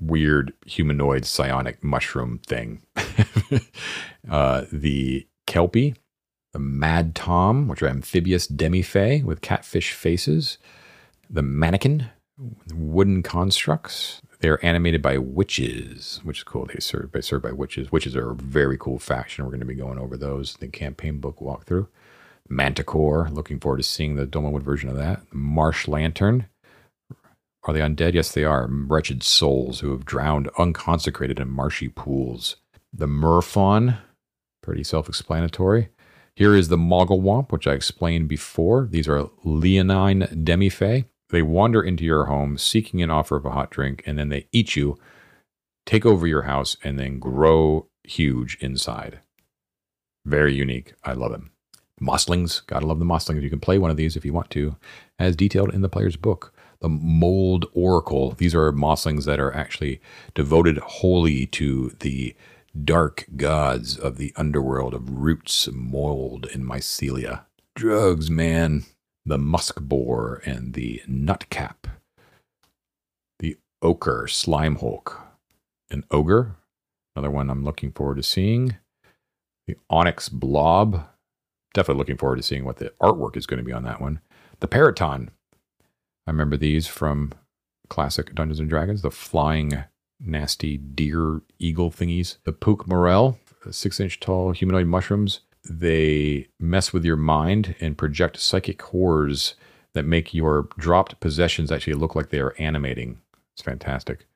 weird 0.00 0.52
humanoid 0.66 1.24
psionic 1.24 1.82
mushroom 1.82 2.40
thing. 2.46 2.82
uh, 4.30 4.64
the 4.72 5.26
Kelpie, 5.46 5.94
the 6.52 6.58
Mad 6.58 7.14
Tom, 7.14 7.68
which 7.68 7.82
are 7.82 7.88
amphibious 7.88 8.46
demi-fae 8.46 9.22
with 9.24 9.40
catfish 9.40 9.92
faces, 9.92 10.58
the 11.28 11.42
Mannequin, 11.42 12.10
wooden 12.72 13.22
constructs. 13.22 14.20
They're 14.40 14.64
animated 14.64 15.02
by 15.02 15.18
witches, 15.18 16.20
which 16.24 16.38
is 16.38 16.44
cool. 16.44 16.66
They 16.66 16.80
serve 16.80 17.12
by 17.12 17.20
served 17.20 17.44
by 17.44 17.52
witches. 17.52 17.92
Witches 17.92 18.16
are 18.16 18.32
a 18.32 18.34
very 18.34 18.76
cool 18.76 18.98
faction. 18.98 19.44
We're 19.44 19.52
going 19.52 19.60
to 19.60 19.66
be 19.66 19.74
going 19.74 19.98
over 19.98 20.16
those 20.16 20.54
in 20.54 20.60
the 20.60 20.68
campaign 20.68 21.18
book 21.18 21.38
walkthrough. 21.38 21.86
Manticore, 22.48 23.30
looking 23.30 23.60
forward 23.60 23.78
to 23.78 23.82
seeing 23.84 24.16
the 24.16 24.26
Dolmenwood 24.26 24.62
version 24.62 24.90
of 24.90 24.96
that. 24.96 25.22
Marsh 25.32 25.86
Lantern. 25.86 26.46
Are 27.64 27.72
they 27.72 27.80
undead? 27.80 28.14
Yes, 28.14 28.32
they 28.32 28.42
are. 28.42 28.66
Wretched 28.68 29.22
souls 29.22 29.80
who 29.80 29.92
have 29.92 30.04
drowned 30.04 30.50
unconsecrated 30.58 31.38
in 31.38 31.48
marshy 31.48 31.88
pools. 31.88 32.56
The 32.92 33.06
Merfaun, 33.06 33.98
pretty 34.60 34.82
self 34.82 35.08
explanatory. 35.08 35.88
Here 36.34 36.54
is 36.54 36.68
the 36.68 36.78
Mogglewomp, 36.78 37.52
which 37.52 37.66
I 37.66 37.72
explained 37.72 38.28
before. 38.28 38.88
These 38.90 39.06
are 39.08 39.28
leonine 39.44 40.40
demi-fae. 40.42 41.04
They 41.28 41.42
wander 41.42 41.82
into 41.82 42.04
your 42.04 42.26
home 42.26 42.56
seeking 42.58 43.02
an 43.02 43.10
offer 43.10 43.36
of 43.36 43.44
a 43.44 43.50
hot 43.50 43.70
drink, 43.70 44.02
and 44.06 44.18
then 44.18 44.28
they 44.28 44.48
eat 44.52 44.74
you, 44.76 44.98
take 45.84 46.06
over 46.06 46.26
your 46.26 46.42
house, 46.42 46.76
and 46.82 46.98
then 46.98 47.18
grow 47.18 47.88
huge 48.04 48.56
inside. 48.60 49.20
Very 50.24 50.54
unique. 50.54 50.94
I 51.04 51.12
love 51.12 51.32
them. 51.32 51.50
Mosslings. 52.00 52.66
Gotta 52.66 52.86
love 52.86 52.98
the 52.98 53.04
Mosslings. 53.04 53.42
You 53.42 53.50
can 53.50 53.60
play 53.60 53.78
one 53.78 53.90
of 53.90 53.96
these 53.96 54.16
if 54.16 54.24
you 54.24 54.32
want 54.32 54.50
to, 54.50 54.76
as 55.18 55.36
detailed 55.36 55.72
in 55.72 55.82
the 55.82 55.88
player's 55.88 56.16
book. 56.16 56.52
The 56.80 56.88
Mold 56.88 57.66
Oracle. 57.74 58.32
These 58.32 58.54
are 58.54 58.72
Mosslings 58.72 59.24
that 59.26 59.38
are 59.38 59.54
actually 59.54 60.00
devoted 60.34 60.78
wholly 60.78 61.46
to 61.46 61.94
the 62.00 62.34
dark 62.80 63.26
gods 63.36 63.96
of 63.96 64.16
the 64.16 64.32
underworld 64.36 64.94
of 64.94 65.10
roots, 65.10 65.68
mold, 65.72 66.46
and 66.52 66.64
mycelia. 66.64 67.44
Drugs, 67.74 68.30
man. 68.30 68.84
The 69.24 69.38
musk 69.38 69.80
boar 69.80 70.42
and 70.44 70.74
the 70.74 71.02
nutcap. 71.08 71.86
The 73.38 73.56
ochre 73.80 74.26
slime 74.26 74.76
hulk. 74.76 75.20
An 75.90 76.04
ogre. 76.10 76.56
Another 77.14 77.30
one 77.30 77.50
I'm 77.50 77.64
looking 77.64 77.92
forward 77.92 78.16
to 78.16 78.22
seeing. 78.22 78.76
The 79.66 79.76
onyx 79.88 80.28
blob. 80.28 81.06
Definitely 81.74 82.00
looking 82.00 82.18
forward 82.18 82.36
to 82.36 82.42
seeing 82.42 82.64
what 82.64 82.78
the 82.78 82.92
artwork 83.00 83.36
is 83.36 83.46
going 83.46 83.58
to 83.58 83.64
be 83.64 83.72
on 83.72 83.84
that 83.84 84.00
one. 84.00 84.20
The 84.60 84.68
Peryton. 84.68 85.30
I 86.26 86.30
remember 86.30 86.56
these 86.56 86.86
from 86.86 87.32
classic 87.88 88.34
Dungeons 88.34 88.60
and 88.60 88.68
Dragons. 88.68 89.02
The 89.02 89.10
flying 89.10 89.84
nasty 90.24 90.76
deer 90.76 91.42
eagle 91.58 91.90
thingies. 91.90 92.36
The 92.44 92.52
Pook 92.52 92.86
Morel, 92.86 93.38
six 93.70 94.00
inch 94.00 94.20
tall 94.20 94.52
humanoid 94.52 94.86
mushrooms. 94.86 95.40
They 95.68 96.48
mess 96.58 96.92
with 96.92 97.04
your 97.04 97.16
mind 97.16 97.76
and 97.80 97.96
project 97.96 98.38
psychic 98.40 98.82
horrors 98.82 99.54
that 99.94 100.04
make 100.04 100.34
your 100.34 100.68
dropped 100.78 101.20
possessions 101.20 101.70
actually 101.70 101.94
look 101.94 102.14
like 102.14 102.30
they 102.30 102.40
are 102.40 102.54
animating. 102.58 103.20
It's 103.54 103.62
fantastic. 103.62 104.26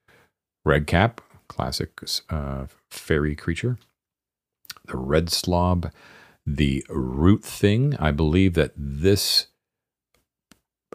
Redcap, 0.64 1.20
classic 1.49 2.01
uh, 2.28 2.66
fairy 2.91 3.34
creature. 3.34 3.78
The 4.87 4.97
Red 4.97 5.30
Slob, 5.30 5.91
the 6.47 6.84
Root 6.89 7.43
Thing. 7.45 7.97
I 7.99 8.12
believe 8.12 8.55
that 8.55 8.72
this 8.76 9.47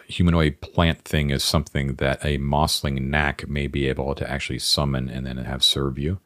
humanoid 0.07 0.61
plant 0.61 1.03
thing 1.03 1.29
is 1.29 1.43
something 1.43 1.95
that 1.95 2.23
a 2.25 2.37
mossling 2.37 3.09
knack 3.09 3.47
may 3.47 3.67
be 3.67 3.87
able 3.87 4.15
to 4.15 4.29
actually 4.29 4.59
summon 4.59 5.09
and 5.09 5.25
then 5.25 5.37
have 5.37 5.63
serve 5.63 5.97
you. 5.97 6.19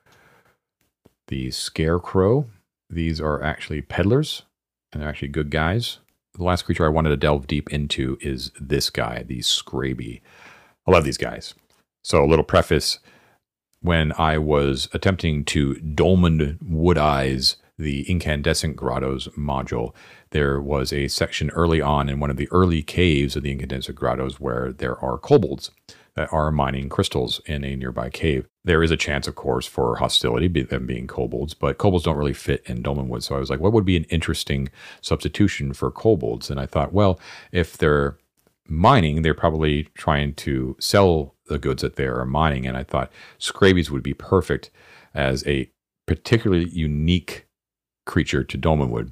The 1.28 1.52
scarecrow, 1.52 2.48
these 2.90 3.20
are 3.20 3.42
actually 3.42 3.82
peddlers, 3.82 4.44
and 4.92 5.02
they're 5.02 5.10
actually 5.10 5.30
good 5.30 5.50
guys. 5.50 6.00
The 6.36 6.44
last 6.44 6.64
creature 6.64 6.86
I 6.86 6.90
wanted 6.90 7.10
to 7.10 7.18
delve 7.18 7.48
deep 7.48 7.72
into 7.72 8.18
is 8.22 8.52
this 8.60 8.90
guy, 8.90 9.24
the 9.24 9.40
Scraby. 9.40 10.22
I 10.86 10.92
love 10.92 11.04
these 11.04 11.18
guys. 11.18 11.54
So, 12.04 12.24
a 12.24 12.28
little 12.28 12.46
preface 12.46 13.00
when 13.82 14.12
I 14.18 14.38
was 14.38 14.90
attempting 14.94 15.46
to 15.46 15.76
dolmen 15.76 16.60
wood 16.62 16.98
eyes 16.98 17.58
the 17.78 18.10
incandescent 18.10 18.76
grottos 18.76 19.28
module, 19.38 19.94
there 20.32 20.62
was 20.62 20.94
a 20.94 21.08
section 21.08 21.50
early 21.52 21.82
on 21.82 22.10
in 22.10 22.20
one 22.20 22.30
of 22.30 22.38
the 22.38 22.50
early 22.52 22.82
caves 22.82 23.36
of 23.36 23.44
the 23.44 23.52
incandescent 23.52 23.98
grottos 23.98 24.40
where 24.40 24.72
there 24.72 24.98
are 25.04 25.18
kobolds 25.18 25.72
that 26.16 26.32
are 26.32 26.52
mining 26.52 26.88
crystals 26.88 27.42
in 27.46 27.66
a 27.66 27.76
nearby 27.76 28.10
cave. 28.10 28.48
There 28.64 28.82
is 28.82 28.92
a 28.92 28.98
chance, 28.98 29.28
of 29.28 29.36
course, 29.36 29.66
for 29.66 29.98
hostility, 29.98 30.48
them 30.48 30.86
being 30.86 31.08
kobolds, 31.08 31.54
but 31.54 31.78
kobolds 31.78 32.06
don't 32.06 32.16
really 32.16 32.34
fit 32.34 32.64
in 32.66 32.82
Dolmenwood. 32.82 33.22
So 33.22 33.36
I 33.36 33.40
was 33.40 33.50
like, 33.50 33.60
what 33.60 33.74
would 33.74 33.86
be 33.86 33.98
an 33.98 34.06
interesting 34.06 34.70
substitution 35.02 35.74
for 35.74 35.92
kobolds? 35.92 36.50
And 36.50 36.60
I 36.60 36.66
thought, 36.66 36.94
well, 36.94 37.20
if 37.52 37.78
they're 37.78 38.18
mining, 38.68 39.22
they're 39.22 39.34
probably 39.34 39.84
trying 39.94 40.34
to 40.36 40.78
sell 40.80 41.36
the 41.48 41.60
goods 41.60 41.82
that 41.82 41.98
they 41.98 42.06
are 42.06 42.26
mining. 42.26 42.66
And 42.66 42.78
I 42.78 42.84
thought 42.84 43.12
Scrabies 43.38 43.90
would 43.90 44.04
be 44.04 44.14
perfect 44.14 44.72
as 45.14 45.46
a 45.46 45.70
particularly 46.06 46.70
unique 46.70 47.45
creature 48.06 48.44
to 48.44 48.58
Dolmenwood. 48.58 49.12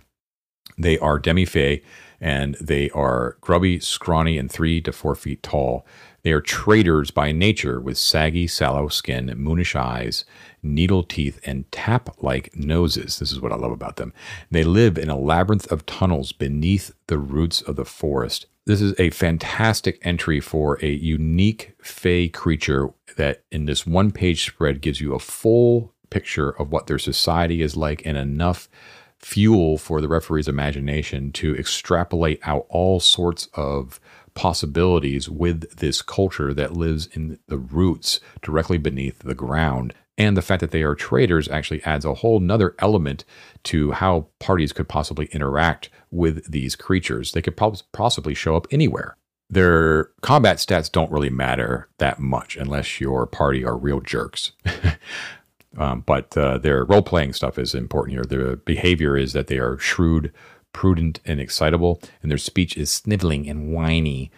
They 0.78 0.98
are 1.00 1.20
demi-fae 1.20 1.82
and 2.20 2.56
they 2.62 2.90
are 2.92 3.38
grubby, 3.42 3.80
scrawny, 3.80 4.38
and 4.38 4.50
three 4.50 4.80
to 4.82 4.94
four 4.94 5.14
feet 5.14 5.44
tall. 5.44 5.86
They 6.24 6.32
are 6.32 6.40
traders 6.40 7.12
by 7.12 7.34
nature 7.34 7.82
with 7.82 7.98
saggy, 7.98 8.48
sallow 8.48 8.88
skin, 8.88 9.28
moonish 9.38 9.76
eyes, 9.76 10.24
needle 10.64 11.04
teeth, 11.04 11.42
and 11.44 11.70
tap 11.70 12.16
like 12.24 12.56
noses. 12.56 13.20
This 13.20 13.34
is 13.34 13.42
what 13.42 13.52
I 13.52 13.58
love 13.58 13.74
about 13.74 13.98
them. 13.98 14.14
They 14.50 14.64
live 14.64 14.98
in 14.98 15.10
a 15.10 15.20
labyrinth 15.20 15.70
of 15.70 15.86
tunnels 15.86 16.32
beneath 16.32 16.94
the 17.08 17.18
roots 17.18 17.62
of 17.62 17.76
the 17.76 17.84
forest. 17.84 18.46
This 18.66 18.80
is 18.80 18.98
a 18.98 19.10
fantastic 19.10 20.00
entry 20.04 20.40
for 20.40 20.80
a 20.82 20.88
unique 20.88 21.74
Fey 21.82 22.30
creature 22.30 22.94
that 23.18 23.44
in 23.52 23.66
this 23.66 23.86
one 23.86 24.12
page 24.12 24.46
spread 24.46 24.80
gives 24.80 25.02
you 25.02 25.14
a 25.14 25.20
full 25.20 25.93
picture 26.14 26.52
of 26.52 26.72
what 26.72 26.86
their 26.86 27.00
society 27.00 27.64
is 27.64 27.76
like 27.76 28.06
and 28.06 28.18
enough 28.18 28.70
fuel 29.18 29.78
for 29.78 30.00
the 30.00 30.08
referee's 30.08 30.48
imagination 30.48 31.32
to 31.32 31.56
extrapolate 31.56 32.40
out 32.44 32.66
all 32.70 33.00
sorts 33.00 33.48
of 33.56 34.00
possibilities 34.36 35.28
with 35.28 35.78
this 35.78 36.02
culture 36.02 36.54
that 36.54 36.74
lives 36.74 37.08
in 37.14 37.40
the 37.48 37.58
roots 37.58 38.20
directly 38.42 38.78
beneath 38.78 39.20
the 39.20 39.34
ground. 39.34 39.94
And 40.18 40.38
the 40.38 40.44
fact 40.44 40.62
that 40.62 40.72
they 40.72 40.84
are 40.84 40.94
traders 40.94 41.48
actually 41.48 41.84
adds 41.84 42.06
a 42.06 42.14
whole 42.14 42.40
nother 42.40 42.76
element 42.78 43.26
to 43.64 43.92
how 43.92 44.28
parties 44.40 44.72
could 44.72 44.88
possibly 44.88 45.26
interact 45.32 45.90
with 46.12 46.52
these 46.52 46.76
creatures. 46.76 47.32
They 47.32 47.42
could 47.42 47.58
possibly 47.92 48.36
show 48.36 48.56
up 48.56 48.68
anywhere. 48.70 49.18
Their 49.50 50.12
combat 50.22 50.58
stats 50.58 50.92
don't 50.92 51.12
really 51.12 51.30
matter 51.30 51.90
that 51.98 52.20
much 52.20 52.56
unless 52.56 53.00
your 53.00 53.26
party 53.26 53.66
are 53.66 53.78
real 53.78 54.02
jerks. 54.02 54.52
um, 55.78 56.02
but 56.06 56.36
uh, 56.38 56.58
their 56.58 56.84
role 56.86 57.02
playing 57.02 57.34
stuff 57.34 57.58
is 57.58 57.74
important 57.74 58.14
here. 58.14 58.24
Their 58.24 58.56
behavior 58.58 59.18
is 59.18 59.34
that 59.34 59.48
they 59.48 59.58
are 59.58 59.78
shrewd, 59.80 60.32
prudent, 60.72 61.20
and 61.26 61.40
excitable, 61.40 62.02
and 62.22 62.30
their 62.30 62.38
speech 62.38 62.78
is 62.78 62.92
sniveling 62.92 63.50
and 63.50 63.74
whiny. 63.74 64.32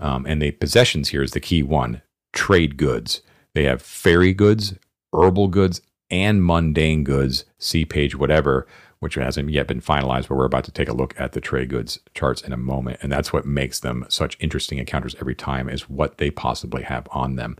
Um, 0.00 0.26
and 0.26 0.40
the 0.40 0.52
possessions 0.52 1.10
here 1.10 1.22
is 1.22 1.32
the 1.32 1.40
key 1.40 1.62
one 1.62 2.02
trade 2.32 2.76
goods. 2.76 3.20
They 3.54 3.64
have 3.64 3.82
fairy 3.82 4.32
goods, 4.32 4.74
herbal 5.12 5.48
goods, 5.48 5.82
and 6.10 6.44
mundane 6.44 7.04
goods. 7.04 7.44
See 7.58 7.84
page 7.84 8.16
whatever, 8.16 8.66
which 9.00 9.16
hasn't 9.16 9.50
yet 9.50 9.66
been 9.66 9.80
finalized, 9.80 10.28
but 10.28 10.36
we're 10.36 10.44
about 10.46 10.64
to 10.64 10.70
take 10.70 10.88
a 10.88 10.94
look 10.94 11.18
at 11.18 11.32
the 11.32 11.40
trade 11.40 11.68
goods 11.68 11.98
charts 12.14 12.40
in 12.40 12.52
a 12.52 12.56
moment. 12.56 13.00
And 13.02 13.12
that's 13.12 13.32
what 13.32 13.44
makes 13.44 13.80
them 13.80 14.06
such 14.08 14.36
interesting 14.40 14.78
encounters 14.78 15.16
every 15.20 15.34
time 15.34 15.68
is 15.68 15.90
what 15.90 16.18
they 16.18 16.30
possibly 16.30 16.82
have 16.84 17.06
on 17.10 17.36
them. 17.36 17.58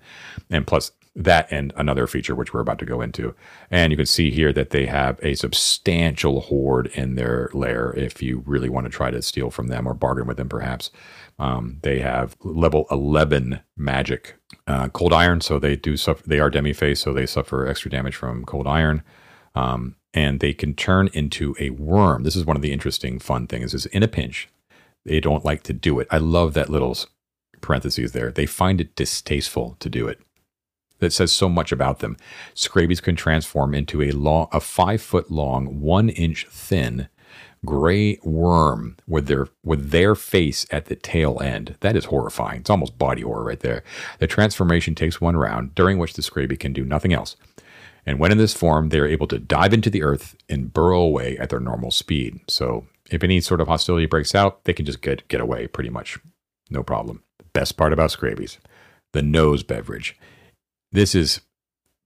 And 0.51 0.67
plus 0.67 0.93
that 1.15 1.47
and 1.51 1.73
another 1.77 2.07
feature 2.07 2.35
which 2.35 2.55
we're 2.55 2.61
about 2.61 2.79
to 2.79 2.87
go 2.87 3.01
into. 3.01 3.35
And 3.71 3.91
you 3.91 3.97
can 3.97 4.07
see 4.07 4.31
here 4.31 4.53
that 4.53 4.71
they 4.71 4.87
have 4.87 5.19
a 5.23 5.35
substantial 5.35 6.41
hoard 6.41 6.87
in 6.95 7.17
their 7.17 7.51
lair 7.53 7.93
if 7.97 8.23
you 8.23 8.43
really 8.47 8.71
want 8.71 8.87
to 8.87 8.91
try 8.91 9.11
to 9.11 9.21
steal 9.21 9.51
from 9.51 9.69
them 9.69 9.87
or 9.87 9.95
bargain 9.95 10.27
with 10.27 10.39
them 10.39 10.49
perhaps. 10.49 10.91
Um, 11.39 11.79
they 11.83 12.01
have 12.01 12.37
level 12.43 12.87
11 12.91 13.61
magic 13.77 14.37
uh, 14.67 14.89
cold 14.89 15.13
iron, 15.13 15.41
so 15.41 15.59
they 15.59 15.77
do 15.77 15.97
suffer. 15.97 16.23
They 16.27 16.41
are 16.41 16.51
demi-fae, 16.51 16.95
so 16.95 17.13
they 17.13 17.27
suffer 17.27 17.67
extra 17.67 17.91
damage 17.91 18.15
from 18.15 18.45
cold 18.45 18.67
iron. 18.67 19.03
Um, 19.55 19.97
and 20.15 20.41
they 20.41 20.53
can 20.53 20.75
turn 20.75 21.09
into 21.13 21.55
a 21.59 21.71
worm. 21.71 22.23
This 22.23 22.37
is 22.37 22.45
one 22.45 22.57
of 22.57 22.63
the 22.63 22.73
interesting, 22.73 23.19
fun 23.19 23.47
things 23.47 23.75
is 23.75 23.87
in 23.87 24.03
a 24.03 24.09
pinch, 24.09 24.49
they 25.05 25.21
don't 25.21 25.45
like 25.45 25.63
to 25.65 25.73
do 25.73 25.99
it. 25.99 26.07
I 26.11 26.19
love 26.19 26.55
that 26.55 26.69
little 26.69 26.97
parentheses 27.61 28.13
there. 28.13 28.31
They 28.31 28.47
find 28.47 28.81
it 28.81 28.95
distasteful 28.95 29.77
to 29.81 29.89
do 29.89 30.07
it. 30.07 30.21
That 31.03 31.13
says 31.13 31.33
so 31.33 31.49
much 31.49 31.73
about 31.73 31.99
them. 31.99 32.17
Scrabies 32.55 33.03
can 33.03 33.17
transform 33.17 33.75
into 33.75 34.01
a 34.03 34.13
long, 34.13 34.47
a 34.53 34.61
five 34.61 35.03
foot 35.03 35.33
long, 35.33 35.81
one 35.81 36.09
inch 36.09 36.47
thin 36.49 37.09
gray 37.65 38.19
worm 38.23 38.97
with 39.09 39.27
their 39.27 39.49
with 39.65 39.91
their 39.91 40.15
face 40.15 40.65
at 40.71 40.85
the 40.85 40.95
tail 40.95 41.41
end. 41.43 41.75
That 41.81 41.97
is 41.97 42.05
horrifying. 42.05 42.61
It's 42.61 42.71
almost 42.71 42.99
body 42.99 43.23
horror 43.23 43.43
right 43.43 43.59
there. 43.59 43.83
The 44.21 44.29
transformation 44.29 44.95
takes 44.95 45.21
one 45.21 45.37
round, 45.37 45.75
during 45.75 45.99
which 45.99 46.15
the 46.15 46.23
Scrabie 46.23 46.59
can 46.59 46.73
do 46.73 46.85
nothing 46.85 47.13
else. 47.13 47.35
And 48.07 48.21
when 48.21 48.31
in 48.31 48.39
this 48.39 48.55
form, 48.55 48.91
they 48.91 49.01
are 49.01 49.07
able 49.07 49.27
to 49.27 49.41
dive 49.41 49.73
into 49.73 49.91
the 49.91 50.05
earth 50.05 50.37
and 50.49 50.73
burrow 50.73 51.03
away 51.03 51.37
at 51.39 51.51
their 51.51 51.59
normal 51.59 51.91
speed. 51.91 52.39
So 52.49 52.87
if 53.11 53.25
any 53.25 53.41
sort 53.41 53.61
of 53.61 53.67
hostility 53.67 54.07
breaks 54.07 54.37
out, 54.37 54.63
they 54.65 54.73
can 54.73 54.87
just 54.87 55.03
get, 55.03 55.27
get 55.27 55.41
away 55.41 55.67
pretty 55.67 55.91
much. 55.91 56.19
No 56.71 56.85
problem. 56.85 57.25
The 57.39 57.45
best 57.53 57.77
part 57.77 57.93
about 57.93 58.11
Scrabies, 58.11 58.59
the 59.13 59.23
nose 59.23 59.65
beverage. 59.65 60.17
This 60.93 61.15
is 61.15 61.41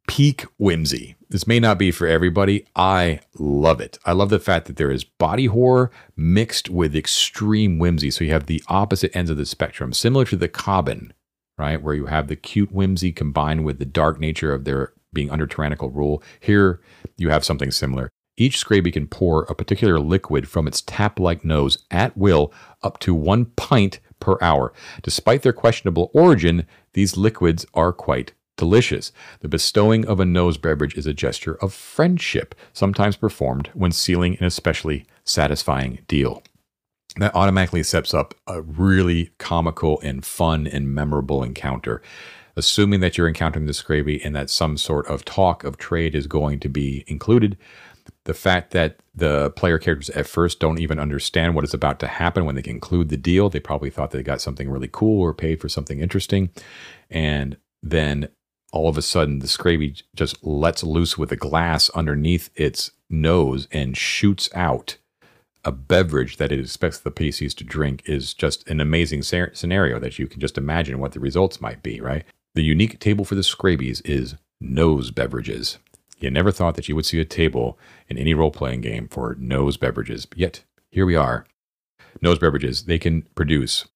peak 0.07 0.43
whimsy. 0.59 1.17
This 1.29 1.49
may 1.49 1.59
not 1.59 1.77
be 1.77 1.91
for 1.91 2.07
everybody. 2.07 2.65
I 2.77 3.19
love 3.37 3.81
it. 3.81 3.99
I 4.07 4.13
love 4.13 4.31
the 4.31 4.39
fact 4.39 4.67
that 4.67 4.77
there 4.77 4.93
is 4.93 5.03
body 5.03 5.47
horror 5.47 5.91
mixed 6.17 6.71
with 6.71 6.95
extreme 6.95 7.81
whimsy. 7.81 8.13
So 8.13 8.23
you 8.23 8.31
have 8.31 8.47
the 8.47 8.63
opposite 8.69 9.15
ends 9.17 9.29
of 9.29 9.39
the 9.39 9.45
spectrum, 9.45 9.93
similar 9.93 10.25
to 10.27 10.37
the 10.37 10.47
Cobbin, 10.47 11.13
right? 11.59 11.83
Where 11.83 11.97
you 11.97 12.07
have 12.07 12.29
the 12.29 12.37
cute 12.37 12.71
whimsy 12.71 13.11
combined 13.11 13.65
with 13.65 13.81
the 13.81 13.85
dark 13.85 14.21
nature 14.21 14.55
of 14.55 14.65
their 14.65 14.93
being 15.13 15.33
under 15.33 15.49
tyrannical 15.49 15.91
rule. 15.91 16.23
Here, 16.39 16.81
you 17.17 17.31
have 17.31 17.45
something 17.45 17.73
similar. 17.73 18.09
Each 18.37 18.63
Scrabie 18.63 18.93
can 18.93 19.09
pour 19.09 19.45
a 19.45 19.55
particular 19.55 19.99
liquid 19.99 20.49
from 20.49 20.69
its 20.69 20.83
tap 20.83 21.19
like 21.19 21.45
nose 21.45 21.79
at 21.91 22.17
will 22.17 22.53
up 22.85 23.01
to 23.01 23.15
one 23.15 23.47
pint 23.57 23.99
per 24.21 24.39
hour. 24.41 24.73
Despite 25.03 25.43
their 25.43 25.53
questionable 25.53 26.11
origin, 26.15 26.67
these 26.93 27.17
liquids 27.17 27.67
are 27.75 27.93
quite 27.93 28.33
delicious. 28.57 29.12
The 29.41 29.49
bestowing 29.49 30.07
of 30.07 30.20
a 30.20 30.24
nose 30.24 30.57
beverage 30.59 30.97
is 30.97 31.07
a 31.07 31.15
gesture 31.15 31.55
of 31.62 31.73
friendship, 31.73 32.55
sometimes 32.73 33.16
performed 33.16 33.70
when 33.74 33.93
sealing 33.93 34.37
an 34.39 34.47
especially 34.47 35.07
satisfying 35.24 36.01
deal. 36.09 36.43
That 37.16 37.35
automatically 37.35 37.83
sets 37.83 38.12
up 38.12 38.35
a 38.47 38.61
really 38.61 39.31
comical 39.39 40.01
and 40.01 40.24
fun 40.24 40.66
and 40.66 40.95
memorable 40.95 41.43
encounter 41.43 42.03
assuming 42.57 43.01
that 43.01 43.16
you're 43.16 43.28
encountering 43.28 43.66
the 43.66 43.73
Scrabie 43.73 44.24
and 44.24 44.35
that 44.35 44.51
some 44.51 44.77
sort 44.77 45.07
of 45.07 45.24
talk 45.24 45.62
of 45.62 45.77
trade 45.77 46.15
is 46.15 46.27
going 46.27 46.59
to 46.61 46.69
be 46.69 47.05
included. 47.07 47.57
The 48.24 48.35
fact 48.35 48.70
that 48.73 48.97
the 49.15 49.51
player 49.51 49.78
characters 49.78 50.11
at 50.11 50.27
first 50.27 50.59
don't 50.59 50.81
even 50.81 50.99
understand 50.99 51.55
what 51.55 51.65
is 51.65 51.74
about 51.74 52.01
to 52.01 52.07
happen 52.07 52.45
when 52.45 52.55
they 52.55 52.62
conclude 52.62 53.09
the 53.09 53.16
deal, 53.16 53.49
they 53.51 53.61
probably 53.61 53.91
thought 53.91 54.11
they 54.11 54.23
got 54.23 54.41
something 54.41 54.70
really 54.70 54.89
cool 54.91 55.20
or 55.20 55.35
paid 55.35 55.61
for 55.61 55.69
something 55.69 56.01
interesting. 56.01 56.51
And 57.11 57.57
then 57.83 58.28
all 58.72 58.88
of 58.88 58.98
a 58.98 59.02
sudden, 59.02 59.38
the 59.38 59.47
Scrabie 59.47 60.02
just 60.14 60.44
lets 60.44 60.82
loose 60.82 61.16
with 61.16 61.32
a 61.32 61.36
glass 61.36 61.88
underneath 61.90 62.51
its 62.55 62.90
nose 63.09 63.68
and 63.70 63.97
shoots 63.97 64.48
out 64.55 64.97
a 65.66 65.72
beverage 65.72 66.36
that 66.36 66.52
it 66.52 66.60
expects 66.60 66.98
the 66.98 67.10
PCs 67.10 67.52
to 67.56 67.64
drink 67.64 68.02
is 68.06 68.32
just 68.32 68.66
an 68.68 68.80
amazing 68.80 69.22
scenario 69.22 69.98
that 69.98 70.16
you 70.16 70.28
can 70.28 70.40
just 70.40 70.56
imagine 70.56 71.01
what 71.01 71.10
the 71.10 71.18
results 71.18 71.60
might 71.60 71.82
be, 71.82 72.01
right? 72.01 72.24
The 72.55 72.62
unique 72.62 73.01
table 73.01 73.24
for 73.24 73.34
the 73.34 73.40
Scrabies 73.43 74.01
is 74.09 74.36
nose 74.60 75.10
beverages. 75.10 75.78
You 76.18 76.30
never 76.30 76.52
thought 76.52 76.76
that 76.76 76.88
you 76.88 76.94
would 76.94 77.05
see 77.05 77.20
a 77.20 77.24
table 77.24 77.78
in 78.09 78.16
any 78.16 78.32
role 78.32 78.52
playing 78.52 78.82
game 78.82 79.09
for 79.09 79.34
nose 79.40 79.76
beverages, 79.76 80.24
but 80.24 80.38
yet 80.38 80.62
here 80.88 81.05
we 81.05 81.16
are. 81.16 81.44
Nose 82.22 82.38
beverages, 82.38 82.84
they 82.84 82.98
can 82.98 83.22
produce, 83.34 83.86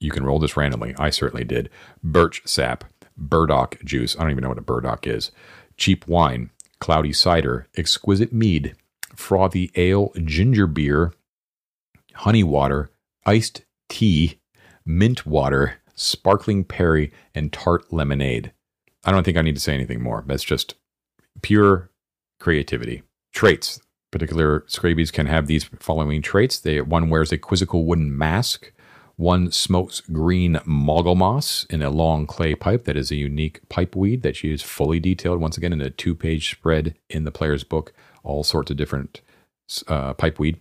you 0.00 0.10
can 0.10 0.24
roll 0.24 0.40
this 0.40 0.56
randomly, 0.56 0.92
I 0.98 1.10
certainly 1.10 1.44
did, 1.44 1.70
birch 2.02 2.42
sap, 2.44 2.84
burdock 3.16 3.82
juice, 3.84 4.16
I 4.16 4.22
don't 4.22 4.30
even 4.30 4.42
know 4.42 4.48
what 4.48 4.58
a 4.58 4.62
burdock 4.62 5.06
is, 5.06 5.30
cheap 5.76 6.06
wine, 6.06 6.50
cloudy 6.80 7.12
cider, 7.12 7.68
exquisite 7.76 8.32
mead, 8.32 8.74
frothy 9.14 9.70
ale, 9.74 10.12
ginger 10.24 10.66
beer, 10.66 11.12
honey 12.14 12.42
water, 12.42 12.90
iced 13.24 13.62
tea, 13.88 14.38
mint 14.84 15.26
water, 15.26 15.80
sparkling 15.94 16.64
perry, 16.64 17.12
and 17.34 17.52
tart 17.52 17.92
lemonade. 17.92 18.52
I 19.04 19.10
don't 19.10 19.24
think 19.24 19.36
I 19.36 19.42
need 19.42 19.56
to 19.56 19.60
say 19.60 19.74
anything 19.74 20.02
more. 20.02 20.24
That's 20.26 20.44
just 20.44 20.74
pure 21.42 21.90
creativity. 22.38 23.02
Traits. 23.32 23.80
Particular 24.10 24.60
Scrabies 24.68 25.12
can 25.12 25.26
have 25.26 25.46
these 25.46 25.64
following 25.78 26.20
traits. 26.20 26.58
They, 26.58 26.82
one 26.82 27.08
wears 27.08 27.32
a 27.32 27.38
quizzical 27.38 27.86
wooden 27.86 28.16
mask. 28.16 28.70
One 29.22 29.52
smokes 29.52 30.00
green 30.00 30.54
moggle 30.66 31.16
moss 31.16 31.64
in 31.70 31.80
a 31.80 31.90
long 31.90 32.26
clay 32.26 32.56
pipe 32.56 32.84
that 32.86 32.96
is 32.96 33.12
a 33.12 33.16
unique 33.16 33.60
pipe 33.68 33.94
weed 33.94 34.22
that 34.22 34.34
she 34.34 34.52
is 34.52 34.62
fully 34.62 34.98
detailed 34.98 35.40
once 35.40 35.56
again 35.56 35.72
in 35.72 35.80
a 35.80 35.90
two 35.90 36.16
page 36.16 36.50
spread 36.50 36.96
in 37.08 37.22
the 37.22 37.30
player's 37.30 37.62
book. 37.62 37.92
All 38.24 38.42
sorts 38.42 38.72
of 38.72 38.76
different 38.76 39.20
uh, 39.86 40.14
pipe 40.14 40.40
weed. 40.40 40.60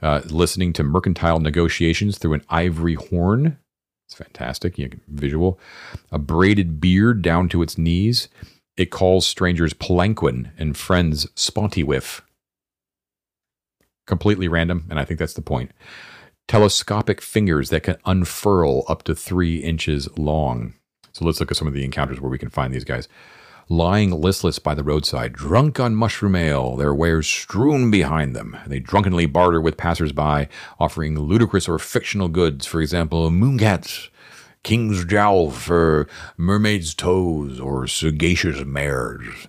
Uh, 0.00 0.22
listening 0.24 0.72
to 0.72 0.82
mercantile 0.82 1.38
negotiations 1.38 2.16
through 2.16 2.32
an 2.32 2.44
ivory 2.48 2.94
horn 2.94 3.58
it's 4.06 4.18
fantastic. 4.18 4.78
You 4.78 4.90
visual. 5.08 5.60
A 6.10 6.18
braided 6.18 6.80
beard 6.80 7.20
down 7.20 7.50
to 7.50 7.60
its 7.60 7.76
knees. 7.76 8.28
It 8.76 8.90
calls 8.90 9.26
strangers 9.26 9.74
palanquin 9.74 10.50
and 10.58 10.76
friends 10.78 11.26
spontiwiff. 11.36 12.22
Completely 14.06 14.48
random, 14.48 14.86
and 14.88 14.98
I 14.98 15.04
think 15.04 15.18
that's 15.18 15.34
the 15.34 15.42
point. 15.42 15.72
Telescopic 16.52 17.22
fingers 17.22 17.70
that 17.70 17.84
can 17.84 17.96
unfurl 18.04 18.84
up 18.86 19.04
to 19.04 19.14
three 19.14 19.56
inches 19.56 20.06
long. 20.18 20.74
So 21.12 21.24
let's 21.24 21.40
look 21.40 21.50
at 21.50 21.56
some 21.56 21.66
of 21.66 21.72
the 21.72 21.82
encounters 21.82 22.20
where 22.20 22.30
we 22.30 22.36
can 22.36 22.50
find 22.50 22.74
these 22.74 22.84
guys 22.84 23.08
lying 23.70 24.10
listless 24.10 24.58
by 24.58 24.74
the 24.74 24.84
roadside, 24.84 25.32
drunk 25.32 25.80
on 25.80 25.94
mushroom 25.94 26.36
ale, 26.36 26.76
their 26.76 26.92
wares 26.92 27.26
strewn 27.26 27.90
behind 27.90 28.36
them. 28.36 28.54
They 28.66 28.80
drunkenly 28.80 29.24
barter 29.24 29.62
with 29.62 29.78
passers-by, 29.78 30.50
offering 30.78 31.18
ludicrous 31.18 31.70
or 31.70 31.78
fictional 31.78 32.28
goods, 32.28 32.66
for 32.66 32.82
example, 32.82 33.30
mooncats, 33.30 34.10
king's 34.62 35.06
jowl 35.06 35.52
for 35.52 36.06
mermaid's 36.36 36.92
toes, 36.92 37.60
or 37.60 37.86
sagacious 37.86 38.62
mares. 38.62 39.48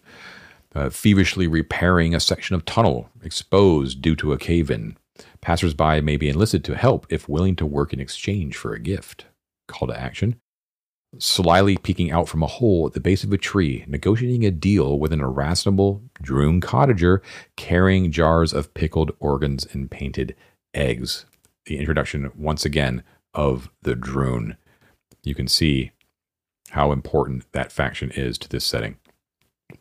Uh, 0.74 0.90
feverishly 0.90 1.48
repairing 1.48 2.16
a 2.16 2.22
section 2.22 2.56
of 2.56 2.64
tunnel 2.64 3.10
exposed 3.22 4.02
due 4.02 4.16
to 4.16 4.32
a 4.32 4.38
cave-in. 4.38 4.96
Passers-by 5.44 6.02
may 6.02 6.18
be 6.18 6.30
enlisted 6.30 6.64
to 6.66 6.76
help 6.76 7.06
if 7.10 7.30
willing 7.30 7.56
to 7.58 7.66
work 7.66 7.94
in 7.94 8.00
exchange 8.00 8.58
for 8.58 8.74
a 8.74 8.80
gift. 8.80 9.26
Call 9.68 9.88
to 9.88 10.00
action 10.00 10.40
slyly 11.20 11.78
peeking 11.78 12.12
out 12.12 12.28
from 12.28 12.44
a 12.44 12.48
hole 12.48 12.88
at 12.88 12.94
the 12.94 13.00
base 13.00 13.24
of 13.24 13.32
a 13.32 13.38
tree, 13.38 13.86
negotiating 13.88 14.46
a 14.46 14.52
deal 14.52 14.98
with 15.00 15.14
an 15.14 15.22
irascible 15.22 16.02
Drune 16.22 16.62
cottager 16.62 17.20
carrying 17.56 18.12
jars 18.12 18.54
of 18.54 18.74
pickled 18.74 19.12
organs 19.20 19.66
and 19.72 19.92
painted 19.92 20.36
eggs. 20.74 21.26
The 21.66 21.78
introduction, 21.78 22.32
once 22.36 22.66
again, 22.66 23.04
of 23.34 23.70
the 23.84 23.96
Drune. 23.96 24.58
You 25.24 25.36
can 25.36 25.48
see 25.48 25.92
how 26.72 26.92
important 26.92 27.52
that 27.52 27.72
faction 27.72 28.12
is 28.12 28.38
to 28.40 28.50
this 28.50 28.66
setting. 28.66 28.98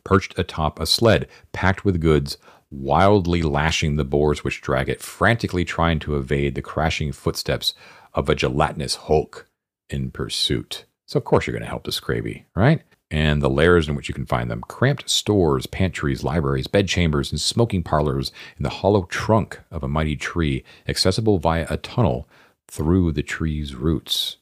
Perched 0.03 0.37
atop 0.37 0.79
a 0.79 0.85
sled 0.85 1.27
packed 1.51 1.83
with 1.83 2.01
goods, 2.01 2.37
wildly 2.73 3.41
lashing 3.41 3.95
the 3.95 4.03
boars 4.03 4.43
which 4.43 4.61
drag 4.61 4.89
it, 4.89 5.01
frantically 5.01 5.63
trying 5.63 5.99
to 5.99 6.15
evade 6.15 6.55
the 6.55 6.61
crashing 6.61 7.11
footsteps 7.11 7.73
of 8.13 8.29
a 8.29 8.35
gelatinous 8.35 8.95
hulk 8.95 9.47
in 9.89 10.11
pursuit. 10.11 10.85
So, 11.05 11.17
of 11.17 11.25
course, 11.25 11.45
you're 11.45 11.53
going 11.53 11.63
to 11.63 11.69
help 11.69 11.83
the 11.83 11.91
Scraby, 11.91 12.45
right? 12.55 12.81
And 13.11 13.41
the 13.41 13.49
lairs 13.49 13.87
in 13.87 13.95
which 13.95 14.09
you 14.09 14.15
can 14.15 14.25
find 14.25 14.49
them 14.49 14.61
cramped 14.61 15.09
stores, 15.09 15.67
pantries, 15.67 16.23
libraries, 16.23 16.67
bedchambers, 16.67 17.31
and 17.31 17.39
smoking 17.39 17.83
parlors 17.83 18.31
in 18.57 18.63
the 18.63 18.69
hollow 18.69 19.03
trunk 19.03 19.59
of 19.69 19.83
a 19.83 19.87
mighty 19.87 20.15
tree, 20.15 20.63
accessible 20.87 21.37
via 21.37 21.67
a 21.69 21.77
tunnel 21.77 22.27
through 22.67 23.11
the 23.11 23.21
tree's 23.21 23.75
roots. 23.75 24.37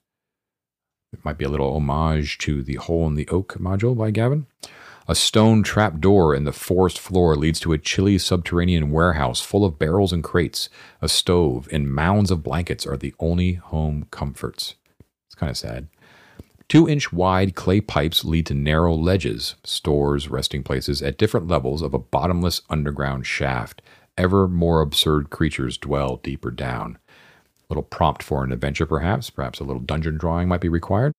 It 1.11 1.25
might 1.25 1.37
be 1.37 1.43
a 1.43 1.49
little 1.49 1.75
homage 1.75 2.37
to 2.39 2.63
the 2.63 2.75
Hole 2.75 3.05
in 3.07 3.15
the 3.15 3.27
Oak 3.27 3.55
module 3.59 3.97
by 3.97 4.11
Gavin. 4.11 4.47
A 5.11 5.15
stone 5.15 5.61
trap 5.61 5.99
door 5.99 6.33
in 6.33 6.45
the 6.45 6.53
forest 6.53 6.97
floor 6.97 7.35
leads 7.35 7.59
to 7.59 7.73
a 7.73 7.77
chilly 7.77 8.17
subterranean 8.17 8.91
warehouse 8.91 9.41
full 9.41 9.65
of 9.65 9.77
barrels 9.77 10.13
and 10.13 10.23
crates. 10.23 10.69
A 11.01 11.09
stove 11.09 11.67
and 11.69 11.93
mounds 11.93 12.31
of 12.31 12.43
blankets 12.43 12.87
are 12.87 12.95
the 12.95 13.13
only 13.19 13.55
home 13.55 14.07
comforts. 14.09 14.75
It's 15.27 15.35
kind 15.35 15.49
of 15.49 15.57
sad. 15.57 15.89
Two 16.69 16.87
inch 16.87 17.11
wide 17.11 17.55
clay 17.55 17.81
pipes 17.81 18.23
lead 18.23 18.45
to 18.45 18.53
narrow 18.53 18.95
ledges, 18.95 19.55
stores, 19.65 20.29
resting 20.29 20.63
places 20.63 21.01
at 21.01 21.17
different 21.17 21.49
levels 21.49 21.81
of 21.81 21.93
a 21.93 21.99
bottomless 21.99 22.61
underground 22.69 23.25
shaft. 23.25 23.81
Ever 24.17 24.47
more 24.47 24.79
absurd 24.79 25.29
creatures 25.29 25.77
dwell 25.77 26.21
deeper 26.23 26.51
down 26.51 26.99
A 27.09 27.73
little 27.73 27.83
prompt 27.83 28.23
for 28.23 28.45
an 28.45 28.53
adventure, 28.53 28.85
perhaps. 28.85 29.29
Perhaps 29.29 29.59
a 29.59 29.65
little 29.65 29.81
dungeon 29.81 30.17
drawing 30.17 30.47
might 30.47 30.61
be 30.61 30.69
required. 30.69 31.11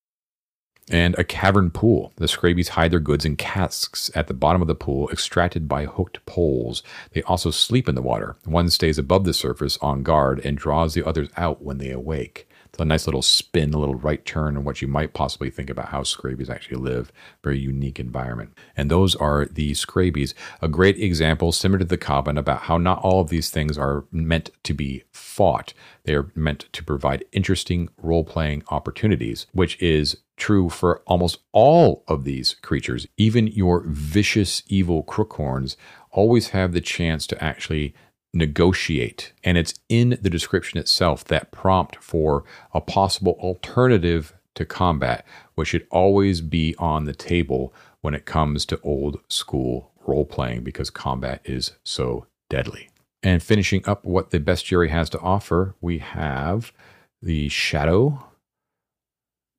And 0.91 1.15
a 1.17 1.25
cavern 1.25 1.71
pool. 1.71 2.13
The 2.17 2.27
Scrabies 2.27 2.71
hide 2.71 2.91
their 2.91 3.01
goods 3.01 3.25
in 3.25 3.37
casks 3.37 4.11
at 4.15 4.27
the 4.27 4.35
bottom 4.35 4.61
of 4.61 4.69
the 4.69 4.75
pool, 4.75 5.09
extracted 5.11 5.69
by 5.69 5.87
hooked 5.87 6.25
poles. 6.27 6.83
They 7.13 7.23
also 7.23 7.51
sleep 7.51 7.89
in 7.89 7.95
the 7.95 8.03
water. 8.03 8.37
One 8.45 8.69
stays 8.69 8.99
above 8.99 9.25
the 9.25 9.33
surface 9.33 9.79
on 9.81 10.03
guard 10.03 10.41
and 10.45 10.59
draws 10.59 10.95
the 10.95 11.07
others 11.07 11.29
out 11.37 11.63
when 11.63 11.79
they 11.79 11.91
awake. 11.91 12.49
It's 12.73 12.81
a 12.81 12.87
nice 12.87 13.07
little 13.07 13.21
spin, 13.21 13.75
a 13.75 13.79
little 13.79 13.97
right 13.97 14.25
turn 14.25 14.57
on 14.57 14.65
what 14.65 14.81
you 14.81 14.89
might 14.89 15.13
possibly 15.13 15.51
think 15.51 15.69
about 15.69 15.91
how 15.91 16.05
Scrabies 16.05 16.49
actually 16.49 16.79
live. 16.79 17.13
Very 17.45 17.59
unique 17.59 18.01
environment. 18.01 18.57
And 18.75 18.91
those 18.91 19.15
are 19.15 19.45
the 19.45 19.73
Scrabies. 19.73 20.33
A 20.63 20.69
great 20.69 20.99
example, 20.99 21.53
similar 21.53 21.81
to 21.81 21.85
the 21.85 21.99
Cobban, 21.99 22.39
about 22.39 22.63
how 22.63 22.79
not 22.79 23.01
all 23.03 23.21
of 23.21 23.29
these 23.29 23.51
things 23.51 23.77
are 23.77 24.07
meant 24.11 24.49
to 24.63 24.73
be 24.73 25.05
fought. 25.13 25.75
They 26.05 26.15
are 26.15 26.33
meant 26.35 26.73
to 26.73 26.83
provide 26.83 27.27
interesting 27.31 27.91
role 27.99 28.25
playing 28.25 28.63
opportunities, 28.71 29.47
which 29.53 29.81
is 29.83 30.17
true 30.39 30.71
for 30.71 31.03
almost 31.07 31.41
all 31.53 32.05
of 32.09 32.25
these 32.25 32.55
creatures. 32.63 33.07
Even 33.19 33.49
your 33.49 33.85
vicious, 33.87 34.63
evil 34.67 35.05
crookhorns 35.05 35.77
always 36.11 36.49
have 36.49 36.73
the 36.73 36.81
chance 36.81 37.27
to 37.27 37.45
actually 37.45 37.95
negotiate. 38.33 39.33
And 39.45 39.59
it's 39.59 39.75
in 39.89 40.19
the 40.21 40.31
description 40.31 40.79
itself 40.79 41.25
that 41.25 41.53
prompt 41.53 42.03
for 42.03 42.45
a 42.73 42.81
possible 42.81 43.37
alternative 43.41 44.35
to 44.55 44.65
combat, 44.65 45.25
which 45.55 45.69
should 45.69 45.87
always 45.91 46.41
be 46.41 46.75
on 46.79 47.05
the 47.05 47.15
table 47.15 47.75
when 48.01 48.15
it 48.15 48.25
comes 48.25 48.67
to 48.67 48.81
old 48.83 49.21
school 49.29 49.93
role 50.07 50.25
playing 50.25 50.63
because 50.63 50.91
combat 50.91 51.41
is 51.45 51.73
so 51.85 52.27
deadly. 52.51 52.89
And 53.23 53.43
finishing 53.43 53.83
up 53.87 54.05
what 54.05 54.31
the 54.31 54.41
bestiary 54.41 54.89
has 54.89 55.09
to 55.11 55.21
offer, 55.21 55.75
we 55.81 55.99
have 55.99 56.73
the 57.21 57.49
Shadow, 57.49 58.27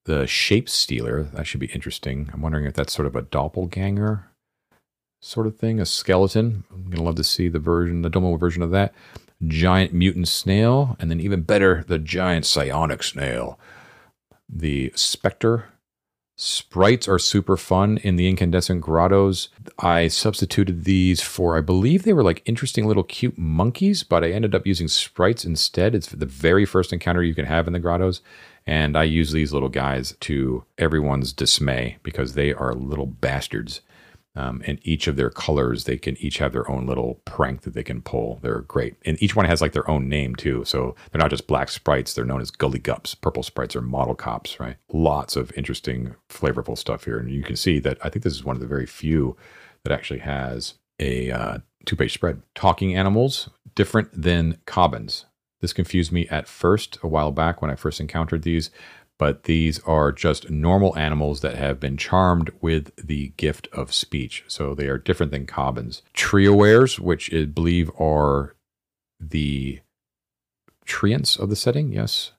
the 0.05 0.27
Shape 0.27 0.67
Stealer. 0.67 1.23
That 1.23 1.47
should 1.47 1.61
be 1.61 1.67
interesting. 1.67 2.29
I'm 2.33 2.41
wondering 2.41 2.65
if 2.65 2.73
that's 2.73 2.93
sort 2.93 3.07
of 3.07 3.15
a 3.15 3.21
doppelganger 3.21 4.29
sort 5.23 5.47
of 5.47 5.57
thing, 5.57 5.79
a 5.79 5.85
skeleton. 5.85 6.63
I'm 6.71 6.89
gonna 6.89 7.03
love 7.03 7.15
to 7.15 7.23
see 7.23 7.47
the 7.47 7.59
version, 7.59 8.01
the 8.01 8.09
Domo 8.09 8.35
version 8.35 8.61
of 8.61 8.71
that. 8.71 8.93
Giant 9.45 9.93
mutant 9.93 10.27
snail, 10.27 10.95
and 10.99 11.09
then 11.09 11.19
even 11.19 11.41
better, 11.41 11.83
the 11.87 11.99
giant 11.99 12.45
psionic 12.45 13.03
snail. 13.03 13.59
The 14.47 14.91
specter 14.95 15.69
sprites 16.35 17.07
are 17.07 17.19
super 17.19 17.55
fun 17.55 17.97
in 17.97 18.15
the 18.15 18.27
incandescent 18.27 18.81
grottos. 18.81 19.49
I 19.79 20.07
substituted 20.07 20.83
these 20.83 21.21
for, 21.21 21.57
I 21.57 21.61
believe 21.61 22.03
they 22.03 22.13
were 22.13 22.23
like 22.23 22.41
interesting 22.45 22.87
little 22.87 23.03
cute 23.03 23.37
monkeys, 23.37 24.03
but 24.03 24.23
I 24.23 24.31
ended 24.31 24.55
up 24.55 24.67
using 24.67 24.87
sprites 24.87 25.45
instead. 25.45 25.95
It's 25.95 26.07
the 26.07 26.25
very 26.25 26.65
first 26.65 26.91
encounter 26.91 27.23
you 27.23 27.35
can 27.35 27.45
have 27.45 27.67
in 27.67 27.73
the 27.73 27.79
grottos. 27.79 28.21
And 28.65 28.97
I 28.97 29.03
use 29.03 29.31
these 29.31 29.53
little 29.53 29.69
guys 29.69 30.15
to 30.21 30.63
everyone's 30.77 31.33
dismay 31.33 31.97
because 32.01 32.33
they 32.33 32.53
are 32.53 32.73
little 32.73 33.05
bastards. 33.05 33.81
Um, 34.35 34.63
and 34.65 34.79
each 34.81 35.07
of 35.07 35.15
their 35.15 35.29
colors, 35.29 35.83
they 35.83 35.97
can 35.97 36.17
each 36.17 36.39
have 36.39 36.53
their 36.53 36.69
own 36.69 36.87
little 36.87 37.21
prank 37.25 37.61
that 37.61 37.73
they 37.73 37.83
can 37.83 38.01
pull. 38.01 38.39
They're 38.41 38.61
great. 38.61 38.95
And 39.05 39.21
each 39.21 39.35
one 39.35 39.45
has 39.45 39.61
like 39.61 39.73
their 39.73 39.89
own 39.89 40.09
name 40.09 40.35
too. 40.35 40.65
So 40.65 40.95
they're 41.11 41.19
not 41.19 41.29
just 41.29 41.45
black 41.45 41.69
sprites, 41.69 42.13
they're 42.13 42.25
known 42.25 42.41
as 42.41 42.49
gully 42.49 42.79
gups. 42.79 43.19
Purple 43.19 43.43
sprites 43.43 43.75
are 43.75 43.81
model 43.81 44.15
cops, 44.15 44.59
right? 44.59 44.77
Lots 44.91 45.35
of 45.35 45.51
interesting, 45.55 46.15
flavorful 46.29 46.77
stuff 46.77 47.05
here. 47.05 47.19
And 47.19 47.29
you 47.29 47.43
can 47.43 47.55
see 47.55 47.79
that 47.79 47.99
I 48.03 48.09
think 48.09 48.23
this 48.23 48.33
is 48.33 48.43
one 48.43 48.55
of 48.55 48.61
the 48.61 48.67
very 48.67 48.87
few 48.87 49.37
that 49.83 49.93
actually 49.93 50.19
has 50.19 50.75
a 50.99 51.29
uh, 51.29 51.57
two 51.85 51.95
page 51.95 52.13
spread. 52.13 52.41
Talking 52.55 52.95
animals, 52.95 53.49
different 53.75 54.09
than 54.19 54.57
Cobbins. 54.65 55.25
This 55.61 55.73
confused 55.73 56.11
me 56.11 56.27
at 56.27 56.47
first 56.47 56.97
a 57.03 57.07
while 57.07 57.31
back 57.31 57.61
when 57.61 57.71
I 57.71 57.75
first 57.75 58.01
encountered 58.01 58.41
these 58.41 58.69
but 59.23 59.43
these 59.43 59.79
are 59.85 60.11
just 60.11 60.49
normal 60.49 60.97
animals 60.97 61.39
that 61.39 61.55
have 61.55 61.79
been 61.79 61.95
charmed 61.95 62.51
with 62.59 62.93
the 62.97 63.29
gift 63.37 63.69
of 63.71 63.93
speech. 63.93 64.43
So 64.49 64.75
they 64.75 64.87
are 64.87 64.97
different 64.97 65.31
than 65.31 65.45
cobbins. 65.45 66.01
Treoweres, 66.13 66.99
which 66.99 67.33
I 67.33 67.45
believe 67.45 67.89
are 67.97 68.53
the 69.21 69.79
treants 70.85 71.39
of 71.39 71.49
the 71.49 71.55
setting, 71.55 71.93
yes. 71.93 72.33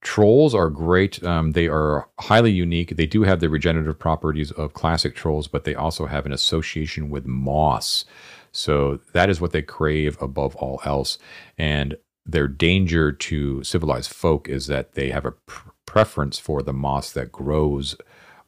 Trolls 0.00 0.54
are 0.54 0.70
great. 0.70 1.20
Um, 1.24 1.54
they 1.54 1.66
are 1.66 2.08
highly 2.20 2.52
unique. 2.52 2.96
They 2.96 3.06
do 3.06 3.24
have 3.24 3.40
the 3.40 3.50
regenerative 3.50 3.98
properties 3.98 4.52
of 4.52 4.74
classic 4.74 5.16
trolls, 5.16 5.48
but 5.48 5.64
they 5.64 5.74
also 5.74 6.06
have 6.06 6.24
an 6.24 6.32
association 6.32 7.10
with 7.10 7.26
moss. 7.26 8.04
So 8.52 9.00
that 9.12 9.28
is 9.28 9.40
what 9.40 9.50
they 9.50 9.62
crave 9.62 10.16
above 10.22 10.54
all 10.54 10.80
else. 10.84 11.18
And 11.58 11.96
their 12.24 12.46
danger 12.46 13.10
to 13.10 13.64
civilized 13.64 14.12
folk 14.12 14.48
is 14.48 14.68
that 14.68 14.92
they 14.92 15.10
have 15.10 15.24
a 15.24 15.32
pr- 15.32 15.71
preference 15.92 16.38
for 16.38 16.62
the 16.62 16.72
moss 16.72 17.12
that 17.12 17.30
grows 17.30 17.96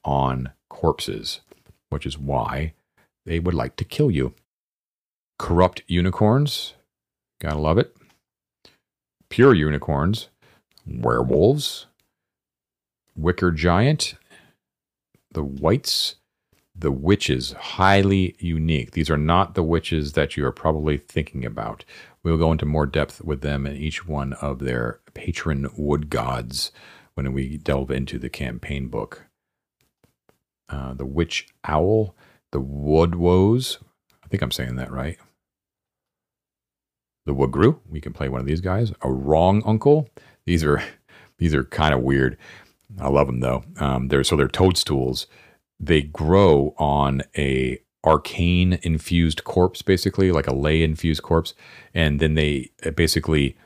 on 0.03 0.51
corpses, 0.71 1.41
which 1.91 2.07
is 2.07 2.17
why 2.17 2.73
they 3.27 3.39
would 3.39 3.53
like 3.53 3.77
to 3.77 3.85
kill 3.85 4.11
you. 4.11 4.33
Corrupt 5.39 5.83
unicorns, 5.87 6.73
gotta 7.43 7.59
love 7.59 7.77
it. 7.77 7.95
Pure 9.29 9.57
unicorns, 9.57 10.31
werewolves, 10.87 11.85
wicker 13.15 13.51
giant, 13.51 14.15
the 15.31 15.45
wights, 15.45 16.15
the 16.75 16.91
witches, 16.93 17.53
highly 17.53 18.37
unique. 18.39 18.93
These 18.93 19.11
are 19.11 19.19
not 19.19 19.55
the 19.55 19.63
witches 19.63 20.15
that 20.15 20.35
you 20.35 20.47
are 20.47 20.53
probably 20.53 20.97
thinking 20.97 21.45
about. 21.45 21.85
We'll 22.23 22.39
go 22.39 22.53
into 22.53 22.65
more 22.65 22.87
depth 22.87 23.23
with 23.23 23.43
them 23.43 23.67
in 23.67 23.77
each 23.77 24.09
one 24.09 24.33
of 24.33 24.61
their 24.61 25.01
patron 25.13 25.69
wood 25.77 26.09
gods 26.09 26.73
when 27.15 27.33
we 27.33 27.57
delve 27.57 27.91
into 27.91 28.19
the 28.19 28.29
campaign 28.29 28.89
book. 28.89 29.27
Uh, 30.69 30.95
the 30.95 31.07
Witch 31.07 31.49
Owl, 31.65 32.15
the 32.53 32.61
Woodwoes. 32.61 33.79
I 34.25 34.29
think 34.29 34.43
I'm 34.43 34.51
saying 34.51 34.77
that 34.77 34.91
right. 34.91 35.19
The 37.27 37.35
Woodgrue. 37.35 37.81
We 37.89 38.01
can 38.01 38.13
play 38.13 38.29
one 38.29 38.41
of 38.41 38.47
these 38.47 38.61
guys. 38.61 38.93
A 39.03 39.11
Wrong 39.11 39.63
Uncle. 39.67 40.09
These 40.47 40.65
are 40.65 40.83
these 41.39 41.55
are 41.55 41.65
kind 41.65 41.95
of 41.95 42.01
weird. 42.01 42.37
I 43.01 43.09
love 43.09 43.27
them 43.27 43.41
though. 43.41 43.65
Um, 43.79 44.09
they're 44.09 44.25
so 44.25 44.37
they're 44.37 44.49
toadstools. 44.49 45.27
They 45.81 46.03
grow 46.03 46.75
on 46.79 47.23
a 47.37 47.79
arcane 48.05 48.79
infused 48.83 49.45
corpse, 49.45 49.83
basically 49.83 50.31
like 50.31 50.47
a 50.47 50.55
ley 50.55 50.83
infused 50.83 51.23
corpse, 51.23 51.55
and 51.93 52.21
then 52.21 52.35
they 52.35 52.71
basically 52.95 53.57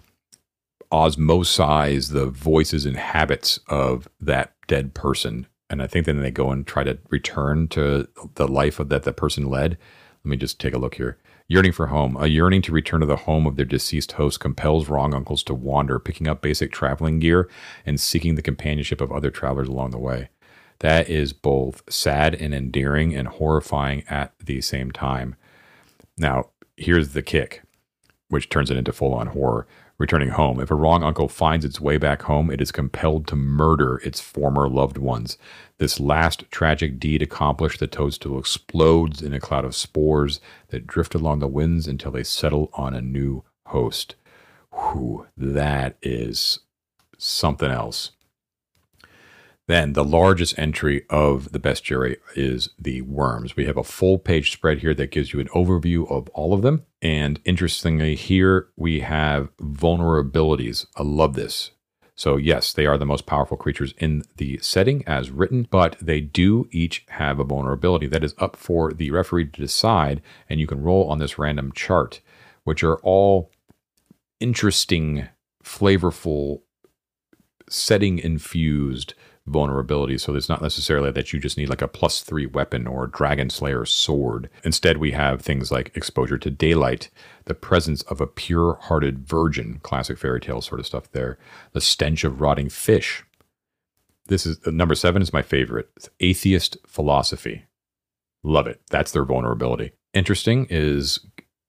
osmosize 0.91 2.13
the 2.13 2.27
voices 2.27 2.87
and 2.87 2.97
habits 2.97 3.61
of 3.69 4.09
that 4.21 4.55
dead 4.67 4.95
person. 4.95 5.47
And 5.71 5.83
I 5.83 5.87
think 5.87 6.07
then 6.07 6.21
they 6.21 6.31
go 6.31 6.51
and 6.51 6.67
try 6.67 6.85
to 6.85 6.99
return 7.11 7.69
to 7.69 8.09
the 8.35 8.49
life 8.49 8.79
of 8.81 8.89
that 8.89 9.03
the 9.03 9.13
person 9.13 9.49
led. 9.49 9.77
Let 10.25 10.31
me 10.31 10.37
just 10.37 10.59
take 10.59 10.75
a 10.75 10.79
look 10.79 10.95
here. 10.95 11.19
Yearning 11.47 11.73
for 11.73 11.87
home. 11.87 12.17
A 12.19 12.27
yearning 12.27 12.63
to 12.63 12.73
return 12.73 13.01
to 13.01 13.07
the 13.07 13.17
home 13.17 13.47
of 13.47 13.57
their 13.57 13.65
deceased 13.65 14.13
host 14.13 14.41
compels 14.41 14.89
wrong 14.89 15.15
uncles 15.15 15.43
to 15.45 15.55
wander, 15.55 15.99
picking 15.99 16.29
up 16.29 16.43
basic 16.43 16.73
traveling 16.73 17.21
gear 17.21 17.49
and 17.87 17.99
seeking 17.99 18.35
the 18.35 18.43
companionship 18.43 19.01
of 19.01 19.11
other 19.11 19.31
travelers 19.31 19.69
along 19.69 19.91
the 19.91 19.99
way. 19.99 20.29
That 20.81 21.09
is 21.09 21.33
both 21.33 21.83
sad 21.89 22.35
and 22.35 22.55
endearing 22.55 23.15
and 23.15 23.29
horrifying 23.29 24.05
at 24.09 24.33
the 24.39 24.61
same 24.61 24.91
time. 24.91 25.37
Now, 26.17 26.51
here's 26.77 27.15
the 27.15 27.23
kick, 27.23 27.63
which 28.29 28.49
turns 28.49 28.71
it 28.71 28.77
into 28.77 28.93
full 28.93 29.15
on 29.15 29.29
horror. 29.29 29.67
Returning 29.99 30.29
home, 30.29 30.61
if 30.61 30.71
a 30.71 30.77
wrong 30.77 31.03
uncle 31.03 31.27
finds 31.27 31.65
its 31.65 31.81
way 31.81 31.99
back 31.99 32.23
home, 32.23 32.53
it 32.53 32.61
is 32.61 32.71
compelled 32.71 33.27
to 33.27 33.35
murder 33.35 33.97
its 34.05 34.21
former 34.21 34.69
loved 34.69 34.97
ones. 34.97 35.39
This 35.79 35.99
last 35.99 36.45
tragic 36.53 37.01
deed 37.01 37.21
accomplished, 37.21 37.81
the 37.81 37.89
toadstool 37.89 38.39
explodes 38.39 39.23
in 39.23 39.33
a 39.33 39.41
cloud 39.41 39.65
of 39.65 39.75
spores 39.75 40.41
that 40.69 40.87
drift 40.87 41.17
along 41.17 41.41
the 41.41 41.49
winds 41.49 41.89
until 41.89 42.13
they 42.13 42.23
settle 42.23 42.71
on 42.75 42.95
a 42.95 43.03
new 43.03 43.43
host. 43.67 44.15
Whew, 44.73 45.27
that 45.37 45.97
is 46.01 46.61
something 47.17 47.71
else. 47.71 48.13
Then 49.67 49.95
the 49.95 50.05
largest 50.05 50.57
entry 50.59 51.05
of 51.11 51.51
the 51.51 51.59
bestiary 51.59 52.19
is 52.37 52.69
the 52.79 53.03
worms. 53.03 53.57
We 53.57 53.67
have 53.67 53.77
a 53.77 53.83
full 53.83 54.19
page 54.19 54.53
spread 54.53 54.79
here 54.79 54.95
that 54.95 55.11
gives 55.11 55.33
you 55.33 55.41
an 55.41 55.49
overview 55.49 56.09
of 56.09 56.29
all 56.29 56.55
of 56.55 56.63
them. 56.63 56.85
And 57.01 57.41
interestingly, 57.45 58.15
here 58.15 58.69
we 58.77 59.01
have 59.01 59.57
vulnerabilities. 59.59 60.87
I 60.97 61.03
love 61.03 61.35
this. 61.35 61.71
So, 62.17 62.37
yes, 62.37 62.73
they 62.73 62.85
are 62.85 62.99
the 62.99 63.07
most 63.07 63.27
powerful 63.27 63.57
creatures 63.57 63.95
in 63.99 64.25
the 64.39 64.59
setting 64.61 65.05
as 65.07 65.31
written, 65.31 65.69
but 65.71 65.97
they 66.01 66.21
do 66.21 66.69
each 66.73 67.05
have 67.11 67.39
a 67.39 67.45
vulnerability 67.45 68.09
that 68.09 68.25
is 68.25 68.35
up 68.39 68.57
for 68.57 68.93
the 68.93 69.13
referee 69.13 69.47
to 69.47 69.61
decide. 69.61 70.21
And 70.49 70.59
you 70.59 70.67
can 70.67 70.83
roll 70.83 71.09
on 71.09 71.19
this 71.19 71.39
random 71.39 71.71
chart, 71.71 72.21
which 72.65 72.83
are 72.83 72.97
all 72.99 73.53
interesting, 74.41 75.29
flavorful, 75.63 76.63
setting 77.69 78.19
infused 78.19 79.15
vulnerability. 79.49 80.19
So 80.19 80.35
it's 80.35 80.49
not 80.49 80.63
necessarily 80.63 81.11
that 81.11 81.33
you 81.33 81.41
just 81.41 81.57
need 81.57 81.69
like 81.69 81.83
a 81.83 81.89
plus 81.89 82.23
three 82.23 82.47
weapon 82.47 82.87
or 82.87 83.07
Dragon 83.07 83.51
Slayer 83.51 83.85
sword. 83.85 84.49
Instead, 84.65 84.99
we 84.99 85.13
have 85.13 85.41
things 85.41 85.71
like 85.71 85.97
exposure 85.97 86.39
to 86.39 86.51
daylight, 86.51 87.11
the 87.47 87.55
presence 87.55 88.03
of 88.03 88.21
a 88.21 88.27
pure 88.27 88.79
hearted 88.83 89.27
virgin, 89.27 89.81
classic 89.83 90.19
fairy 90.19 90.41
tale 90.41 90.61
sort 90.61 90.81
of 90.81 90.87
stuff 90.87 91.11
there, 91.13 91.39
the 91.73 91.81
stench 91.81 92.25
of 92.25 92.41
rotting 92.41 92.69
fish. 92.69 93.25
This 94.27 94.47
is 94.47 94.59
uh, 94.67 94.71
number 94.71 94.95
seven 94.95 95.23
is 95.23 95.33
my 95.33 95.43
favorite. 95.43 95.89
It's 95.97 96.09
atheist 96.21 96.77
philosophy. 96.87 97.65
Love 98.45 98.67
it. 98.67 98.81
That's 98.91 99.13
their 99.13 99.25
vulnerability. 99.25 99.93
Interesting 100.15 100.67
is 100.71 101.21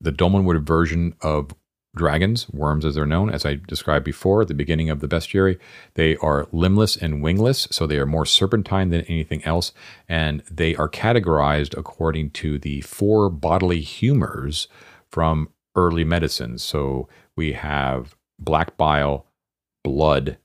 the 0.01 0.11
Dolmenwood 0.11 0.61
version 0.65 1.15
of 1.21 1.53
dragons, 1.99 2.49
worms 2.49 2.85
as 2.85 2.95
they're 2.95 3.05
known, 3.05 3.29
as 3.29 3.45
I 3.45 3.59
described 3.67 4.05
before 4.05 4.41
at 4.41 4.47
the 4.47 4.55
beginning 4.55 4.89
of 4.89 5.01
the 5.01 5.07
bestiary. 5.07 5.59
They 5.93 6.15
are 6.17 6.47
limbless 6.51 6.97
and 6.97 7.21
wingless, 7.21 7.67
so 7.69 7.85
they 7.85 7.99
are 7.99 8.07
more 8.07 8.25
serpentine 8.25 8.89
than 8.89 9.01
anything 9.01 9.43
else, 9.43 9.73
and 10.07 10.41
they 10.49 10.75
are 10.75 10.89
categorized 10.89 11.77
according 11.77 12.31
to 12.31 12.57
the 12.57 12.81
four 12.81 13.29
bodily 13.29 13.81
humors 13.81 14.67
from 15.11 15.49
early 15.75 16.03
medicine. 16.03 16.57
So 16.57 17.07
we 17.35 17.53
have 17.53 18.15
black 18.39 18.77
bile, 18.77 19.27
blood, 19.83 20.37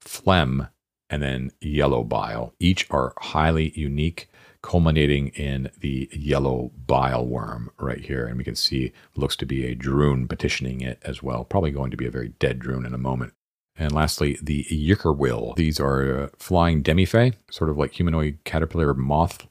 phlegm, 0.00 0.68
and 1.10 1.22
then 1.22 1.50
yellow 1.60 2.02
bile. 2.02 2.54
Each 2.58 2.86
are 2.90 3.12
highly 3.18 3.72
unique 3.78 4.28
culminating 4.64 5.28
in 5.28 5.70
the 5.80 6.08
yellow 6.10 6.72
bile 6.86 7.26
worm 7.26 7.70
right 7.78 8.00
here. 8.00 8.26
And 8.26 8.38
we 8.38 8.44
can 8.44 8.56
see 8.56 8.92
looks 9.14 9.36
to 9.36 9.46
be 9.46 9.66
a 9.66 9.76
drune 9.76 10.26
petitioning 10.26 10.80
it 10.80 10.98
as 11.02 11.22
well. 11.22 11.44
Probably 11.44 11.70
going 11.70 11.90
to 11.90 11.98
be 11.98 12.06
a 12.06 12.10
very 12.10 12.30
dead 12.38 12.60
drune 12.60 12.86
in 12.86 12.94
a 12.94 12.98
moment. 12.98 13.34
And 13.76 13.92
lastly, 13.92 14.38
the 14.42 14.64
Yickerwill. 14.64 15.54
These 15.56 15.78
are 15.80 16.22
uh, 16.22 16.28
flying 16.38 16.80
demi-fae, 16.80 17.32
sort 17.50 17.68
of 17.68 17.76
like 17.76 17.92
humanoid 17.92 18.38
caterpillar 18.44 18.94
moth 18.94 19.46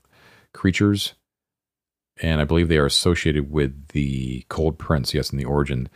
creatures. 0.51 1.13
And 2.21 2.41
I 2.41 2.45
believe 2.45 2.67
they 2.67 2.77
are 2.79 2.85
associated 2.87 3.51
with 3.51 3.89
the 3.89 4.45
Cold 4.49 4.79
Prince, 4.79 5.13
yes, 5.13 5.31
in 5.31 5.37
the 5.37 5.45
origin. 5.45 5.89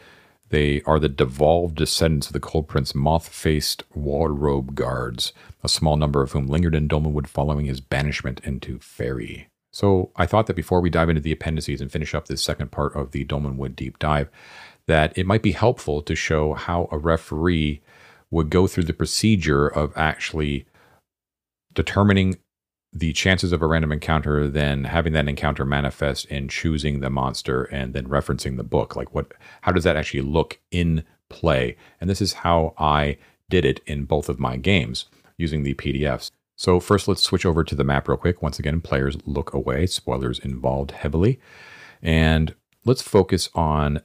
They 0.50 0.82
are 0.84 1.00
the 1.00 1.10
devolved 1.10 1.76
descendants 1.76 2.28
of 2.28 2.34
the 2.34 2.40
Cold 2.40 2.68
Prince 2.68 2.96
moth 2.96 3.28
faced 3.28 3.84
wardrobe 3.94 4.76
guards, 4.76 5.34
a 5.64 5.70
small 5.70 5.98
number 5.98 6.22
of 6.22 6.32
whom 6.32 6.48
lingered 6.48 6.76
in 6.76 6.88
Dolmenwood 6.88 7.28
following 7.28 7.66
his 7.66 7.82
banishment 7.82 8.40
into 8.44 8.80
Faerie. 8.80 9.50
So 9.72 10.12
I 10.16 10.26
thought 10.26 10.48
that 10.48 10.56
before 10.56 10.82
we 10.82 10.90
dive 10.90 11.10
into 11.10 11.22
the 11.22 11.34
appendices 11.34 11.82
and 11.82 11.92
finish 11.92 12.16
up 12.16 12.28
this 12.28 12.44
second 12.44 12.72
part 12.72 12.96
of 12.96 13.12
the 13.12 13.26
Dolmenwood 13.26 13.76
deep 13.76 14.00
dive, 14.00 14.30
that 14.88 15.16
it 15.18 15.26
might 15.26 15.44
be 15.44 15.52
helpful 15.52 16.02
to 16.02 16.16
show 16.16 16.54
how 16.54 16.88
a 16.92 16.98
referee 16.98 17.82
would 18.32 18.50
go 18.50 18.68
through 18.68 18.86
the 18.86 18.94
procedure 18.94 19.68
of 19.68 19.94
actually 19.96 20.66
determining 21.74 22.38
the 22.94 23.14
chances 23.14 23.52
of 23.52 23.62
a 23.62 23.68
random 23.68 23.92
encounter, 23.92 24.48
then 24.48 24.86
having 24.86 25.14
that 25.14 25.28
encounter 25.28 25.66
manifest 25.66 26.26
in 26.26 26.48
choosing 26.48 27.00
the 27.00 27.10
monster 27.10 27.64
and 27.66 27.94
then 27.94 28.06
referencing 28.08 28.58
the 28.58 28.64
book. 28.64 28.96
Like 28.96 29.14
what 29.14 29.34
how 29.62 29.72
does 29.72 29.84
that 29.84 29.96
actually 29.96 30.22
look 30.22 30.60
in 30.72 31.04
play? 31.30 31.76
And 32.00 32.10
this 32.10 32.22
is 32.22 32.34
how 32.34 32.74
I 32.78 33.18
did 33.50 33.66
it 33.66 33.82
in 33.86 34.06
both 34.06 34.30
of 34.30 34.40
my 34.40 34.58
games 34.58 35.06
using 35.38 35.64
the 35.64 35.76
PDFs. 35.76 36.32
So 36.56 36.80
first 36.80 37.08
let's 37.08 37.22
switch 37.22 37.46
over 37.46 37.64
to 37.64 37.76
the 37.76 37.84
map 37.84 38.08
real 38.08 38.18
quick. 38.18 38.42
Once 38.42 38.58
again, 38.58 38.82
players 38.82 39.18
look 39.26 39.54
away, 39.54 39.86
spoilers 39.86 40.40
involved 40.40 40.92
heavily. 40.92 41.40
And 42.02 42.56
let's 42.86 43.02
focus 43.02 43.50
on 43.54 44.02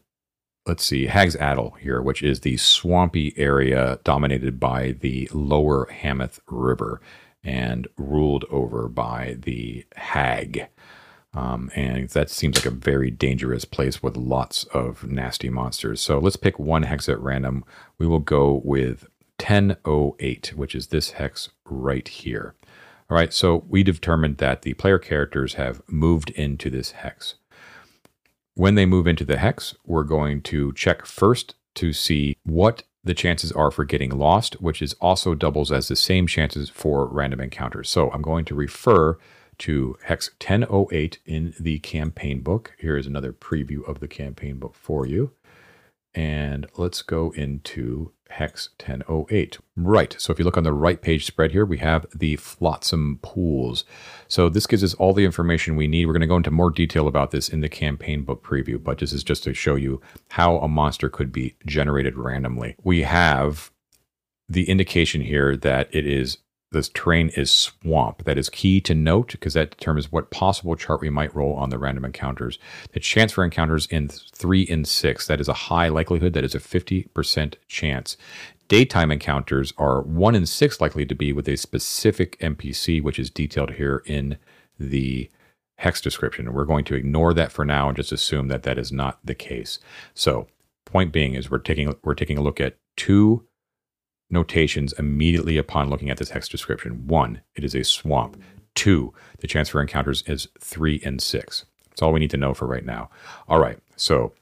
let's 0.67 0.85
see, 0.85 1.07
Hag's 1.07 1.35
Addle 1.37 1.73
here, 1.81 2.01
which 2.01 2.23
is 2.23 2.41
the 2.41 2.57
swampy 2.57 3.35
area 3.37 3.99
dominated 4.05 4.61
by 4.61 4.93
the 5.01 5.29
lower 5.33 5.87
Hamath 5.87 6.41
River 6.47 7.01
and 7.45 7.89
ruled 7.97 8.45
over 8.51 8.89
by 8.89 9.37
the 9.41 9.85
hag. 9.97 10.69
Um, 11.35 11.71
and 11.75 12.09
that 12.11 12.31
seems 12.31 12.57
like 12.57 12.67
a 12.67 12.77
very 12.77 13.11
dangerous 13.11 13.65
place 13.65 14.03
with 14.03 14.17
lots 14.17 14.65
of 14.65 15.05
nasty 15.05 15.49
monsters. 15.49 16.01
So 16.01 16.19
let's 16.19 16.37
pick 16.37 16.59
one 16.59 16.83
hex 16.83 17.09
at 17.09 17.21
random. 17.21 17.65
We 17.99 18.07
will 18.07 18.19
go 18.19 18.61
with 18.65 19.07
1008, 19.39 20.53
which 20.55 20.75
is 20.75 20.89
this 20.89 21.13
hex 21.13 21.49
right 21.65 22.07
here. 22.07 22.55
All 23.11 23.17
right, 23.17 23.33
so 23.33 23.65
we 23.69 23.83
determined 23.83 24.39
that 24.39 24.63
the 24.63 24.75
player 24.75 24.99
characters 24.99 25.55
have 25.55 25.83
moved 25.89 26.31
into 26.31 26.71
this 26.71 26.93
hex. 26.93 27.35
When 28.55 28.75
they 28.75 28.87
move 28.87 29.07
into 29.07 29.25
the 29.25 29.39
hex, 29.39 29.75
we're 29.85 30.05
going 30.05 30.43
to 30.43 30.73
check 30.75 31.07
first 31.07 31.55
to 31.75 31.93
see 31.93 32.37
what 32.45 32.83
the 33.05 33.15
chances 33.15 33.51
are 33.53 33.71
for 33.71 33.85
getting 33.85 34.11
lost, 34.11 34.61
which 34.61 34.81
is 34.81 34.95
also 35.01 35.35
doubles 35.35 35.73
as 35.73 35.89
the 35.89 35.97
same 35.97 36.27
chances 36.27 36.71
for 36.71 37.07
random 37.07 37.41
encounters. 37.41 37.91
So 37.91 38.11
I'm 38.11 38.23
going 38.23 38.45
to 38.47 38.55
refer 38.55 39.19
to 39.59 39.97
hex 40.05 40.31
1008 40.41 41.19
in 41.27 41.55
the 41.59 41.79
campaign 41.81 42.41
book. 42.41 42.75
Here 42.79 42.97
is 42.97 43.07
another 43.07 43.33
preview 43.33 43.87
of 43.89 44.01
the 44.01 44.09
campaign 44.09 44.59
book 44.59 44.75
for 44.75 45.07
you. 45.07 45.33
And 46.15 46.67
let's 46.77 47.01
go 47.03 47.31
into 47.33 48.13
hex 48.29 48.71
1008. 48.81 49.59
Right. 49.77 50.17
So 50.19 50.33
if 50.33 50.39
you 50.39 50.45
look 50.45 50.57
on 50.57 50.65
the 50.65 50.73
right 50.73 51.01
page 51.01 51.25
spread 51.25 51.53
here, 51.53 51.65
we 51.65 51.79
have 51.79 52.07
the 52.15 52.37
flotsam 52.37 53.19
pools. 53.23 53.85
So 54.29 54.49
this 54.49 54.67
gives 54.67 54.83
us 54.83 54.95
all 54.95 55.13
the 55.13 55.25
information 55.25 55.77
we 55.77 55.87
need. 55.87 56.07
We're 56.07 56.15
going 56.15 56.23
to 56.23 56.27
go 56.27 56.37
into 56.37 56.51
more 56.51 56.71
detail 56.71 57.09
about 57.09 57.31
this 57.31 57.49
in 57.49 57.61
the 57.61 57.69
campaign 57.69 58.25
book 58.25 58.43
preview, 58.43 58.83
but 58.83 58.99
this 58.99 59.13
is 59.13 59.25
just 59.25 59.45
to 59.45 59.55
show 59.55 59.75
you 59.75 60.01
how 60.31 60.59
a 60.59 60.69
monster 60.69 61.09
could 61.09 61.33
be 61.33 61.55
generated 61.67 62.17
randomly. 62.17 62.77
We 62.83 63.03
have 63.03 63.71
the 64.49 64.69
indication 64.69 65.21
here 65.23 65.57
that 65.57 65.89
it 65.95 66.07
is 66.07 66.39
this 66.73 66.89
terrain 66.89 67.31
is 67.31 67.51
swamp. 67.51 68.25
That 68.25 68.39
is 68.39 68.49
key 68.49 68.81
to 68.83 68.95
note 68.95 69.33
because 69.33 69.55
that 69.55 69.71
determines 69.71 70.11
what 70.11 70.31
possible 70.31 70.75
chart 70.77 71.01
we 71.01 71.11
might 71.11 71.35
roll 71.35 71.55
on 71.55 71.71
the 71.71 71.79
random 71.79 72.05
encounters. 72.05 72.59
The 72.93 73.01
chance 73.01 73.33
for 73.33 73.45
encounters 73.45 73.87
in 73.87 74.09
three 74.09 74.67
and 74.69 74.87
six, 74.87 75.27
that 75.27 75.41
is 75.41 75.49
a 75.49 75.53
high 75.53 75.89
likelihood, 75.89 76.33
that 76.33 76.45
is 76.45 76.55
a 76.55 76.61
50% 76.61 77.55
chance. 77.69 78.17
Daytime 78.69 79.11
encounters 79.11 79.73
are 79.77 80.03
one 80.03 80.35
in 80.35 80.47
six 80.47 80.81
likely 80.81 81.05
to 81.07 81.15
be 81.15 81.33
with 81.33 81.49
a 81.49 81.57
specific 81.57 82.39
NPC, 82.39 83.03
which 83.03 83.19
is 83.19 83.31
detailed 83.31 83.73
here 83.73 84.03
in 84.07 84.39
the 84.79 85.31
hex 85.77 86.01
description. 86.01 86.53
We're 86.53 86.65
going 86.65 86.85
to 86.87 86.95
ignore 86.95 87.35
that 87.35 87.53
for 87.53 87.65
now 87.65 87.89
and 87.89 87.97
just 87.97 88.13
assume 88.13 88.49
that 88.49 88.63
that 88.63 88.79
is 88.79 88.91
not 88.91 89.19
the 89.25 89.35
case. 89.35 89.79
So, 90.15 90.49
point 90.85 91.13
being 91.13 91.35
is 91.35 91.51
we're 91.51 91.59
taking 91.59 91.95
we're 92.03 92.15
taking 92.15 92.39
a 92.39 92.43
look 92.43 92.61
at 92.61 92.77
two 92.97 93.47
notations 94.33 94.93
immediately 94.95 95.57
upon 95.57 95.91
looking 95.91 96.11
at 96.11 96.17
this 96.17 96.31
hex 96.31 96.49
description. 96.49 97.07
One, 97.07 97.43
it 97.55 97.65
is 97.65 97.75
a 97.75 97.85
swamp. 97.85 98.41
Two, 98.75 99.13
the 99.41 99.47
chance 99.47 99.69
for 99.69 99.81
encounters 99.81 100.23
is 100.27 100.49
three 100.59 101.01
and 101.05 101.21
six. 101.21 101.67
That's 101.91 102.03
all 102.03 102.13
we 102.13 102.21
need 102.21 102.31
to 102.31 102.39
know 102.39 102.55
for 102.55 102.67
right 102.67 102.85
now. 102.85 103.11
All 103.49 103.59
right, 103.59 103.79
so 103.97 104.33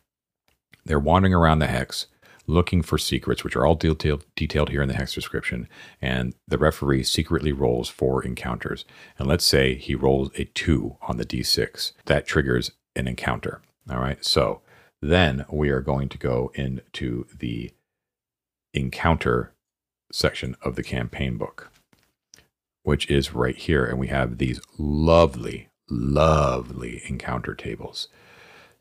they're 0.85 1.01
wandering 1.01 1.35
around 1.35 1.59
the 1.59 1.67
hex 1.67 2.07
looking 2.47 2.83
for 2.83 2.99
secrets, 2.99 3.45
which 3.45 3.57
are 3.57 3.65
all 3.65 3.75
detailed, 3.75 4.25
detailed 4.35 4.71
here 4.71 4.83
in 4.83 4.89
the 4.89 4.95
hex 4.95 5.15
description. 5.15 5.69
And 6.03 6.35
the 6.47 6.59
referee 6.59 7.05
secretly 7.05 7.53
rolls 7.53 7.89
four 7.89 8.25
encounters. 8.25 8.85
And 9.19 9.29
let's 9.29 9.45
say 9.45 9.75
he 9.75 9.95
rolls 9.95 10.31
a 10.37 10.45
two 10.45 10.97
on 11.03 11.17
the 11.17 11.25
d6. 11.25 11.93
That 12.07 12.27
triggers 12.27 12.73
an 12.97 13.07
encounter. 13.07 13.63
All 13.89 13.99
right, 14.01 14.25
so 14.25 14.63
then 15.01 15.45
we 15.51 15.71
are 15.71 15.81
going 15.81 16.09
to 16.11 16.19
go 16.19 16.53
into 16.55 17.27
the 17.37 17.71
encounter 18.75 19.53
section 20.13 20.57
of 20.63 20.77
the 20.77 20.83
campaign 20.83 21.37
book, 21.37 21.71
which 22.83 23.11
is 23.11 23.35
right 23.35 23.57
here. 23.57 23.85
And 23.85 23.99
we 23.99 24.09
have 24.09 24.39
these 24.39 24.61
lovely, 24.79 25.69
lovely 25.89 27.03
encounter 27.09 27.55
tables. 27.55 28.09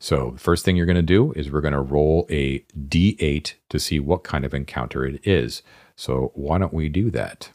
So, 0.02 0.30
the 0.30 0.38
first 0.40 0.64
thing 0.64 0.76
you're 0.76 0.86
going 0.86 0.96
to 0.96 1.02
do 1.02 1.32
is 1.32 1.50
we're 1.50 1.60
going 1.60 1.74
to 1.74 1.80
roll 1.80 2.26
a 2.30 2.60
d8 2.74 3.52
to 3.68 3.78
see 3.78 4.00
what 4.00 4.24
kind 4.24 4.46
of 4.46 4.54
encounter 4.54 5.04
it 5.04 5.20
is. 5.26 5.62
So, 5.94 6.32
why 6.34 6.56
don't 6.56 6.72
we 6.72 6.88
do 6.88 7.10
that? 7.10 7.50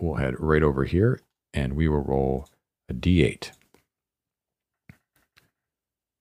We'll 0.00 0.14
head 0.14 0.40
right 0.40 0.62
over 0.62 0.84
here 0.84 1.20
and 1.52 1.74
we 1.74 1.86
will 1.86 2.02
roll 2.02 2.48
a 2.88 2.94
d8. 2.94 3.50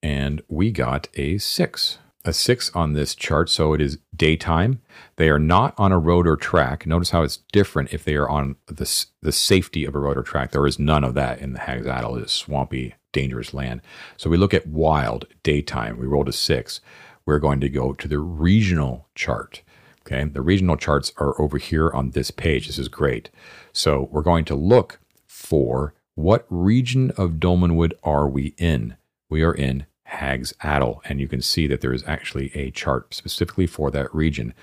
And 0.01 0.41
we 0.49 0.71
got 0.71 1.07
a 1.15 1.37
6 1.37 1.97
a 2.25 2.33
six 2.33 2.71
on 2.73 2.93
this 2.93 3.15
chart, 3.15 3.49
so 3.49 3.73
it 3.73 3.81
is 3.81 3.97
daytime. 4.15 4.81
They 5.17 5.29
are 5.29 5.39
not 5.39 5.73
on 5.77 5.91
a 5.91 5.99
road 5.99 6.25
or 6.25 6.37
track. 6.37 6.85
Notice 6.85 7.09
how 7.09 7.23
it's 7.23 7.39
different 7.51 7.93
if 7.93 8.03
they 8.03 8.15
are 8.15 8.29
on 8.29 8.55
the, 8.67 9.05
the 9.21 9.31
safety 9.31 9.83
of 9.85 9.93
a 9.93 9.99
road 9.99 10.17
or 10.17 10.23
track. 10.23 10.51
There 10.51 10.65
is 10.65 10.79
none 10.79 11.03
of 11.03 11.15
that 11.15 11.39
in 11.39 11.53
the 11.53 11.59
Hag's. 11.59 11.85
It 11.85 12.23
is 12.23 12.31
swampy, 12.31 12.95
dangerous 13.11 13.53
land. 13.53 13.81
So 14.15 14.29
we 14.29 14.37
look 14.37 14.53
at 14.53 14.67
wild, 14.67 15.25
daytime. 15.43 15.97
We 15.97 16.07
rolled 16.07 16.29
a 16.29 16.33
six. 16.33 16.79
We're 17.25 17.39
going 17.39 17.59
to 17.61 17.69
go 17.69 17.93
to 17.93 18.07
the 18.07 18.19
regional 18.19 19.07
chart. 19.15 19.61
Okay, 20.05 20.23
the 20.25 20.41
regional 20.41 20.75
charts 20.75 21.13
are 21.17 21.39
over 21.41 21.57
here 21.57 21.89
on 21.89 22.11
this 22.11 22.29
page. 22.31 22.67
This 22.67 22.77
is 22.77 22.89
great. 22.89 23.29
So 23.71 24.09
we're 24.11 24.21
going 24.21 24.45
to 24.45 24.55
look 24.55 24.99
for 25.25 25.93
what 26.15 26.45
region 26.49 27.11
of 27.11 27.33
Dolmenwood 27.33 27.93
are 28.03 28.27
we 28.27 28.53
in? 28.57 28.97
We 29.29 29.43
are 29.43 29.53
in 29.53 29.85
Hag's 30.05 30.53
Addle, 30.61 31.01
and 31.05 31.19
you 31.19 31.27
can 31.27 31.41
see 31.41 31.67
that 31.67 31.81
there 31.81 31.93
is 31.93 32.03
actually 32.05 32.51
a 32.55 32.71
chart 32.71 33.13
specifically 33.13 33.67
for 33.67 33.91
that 33.91 34.13
region. 34.13 34.53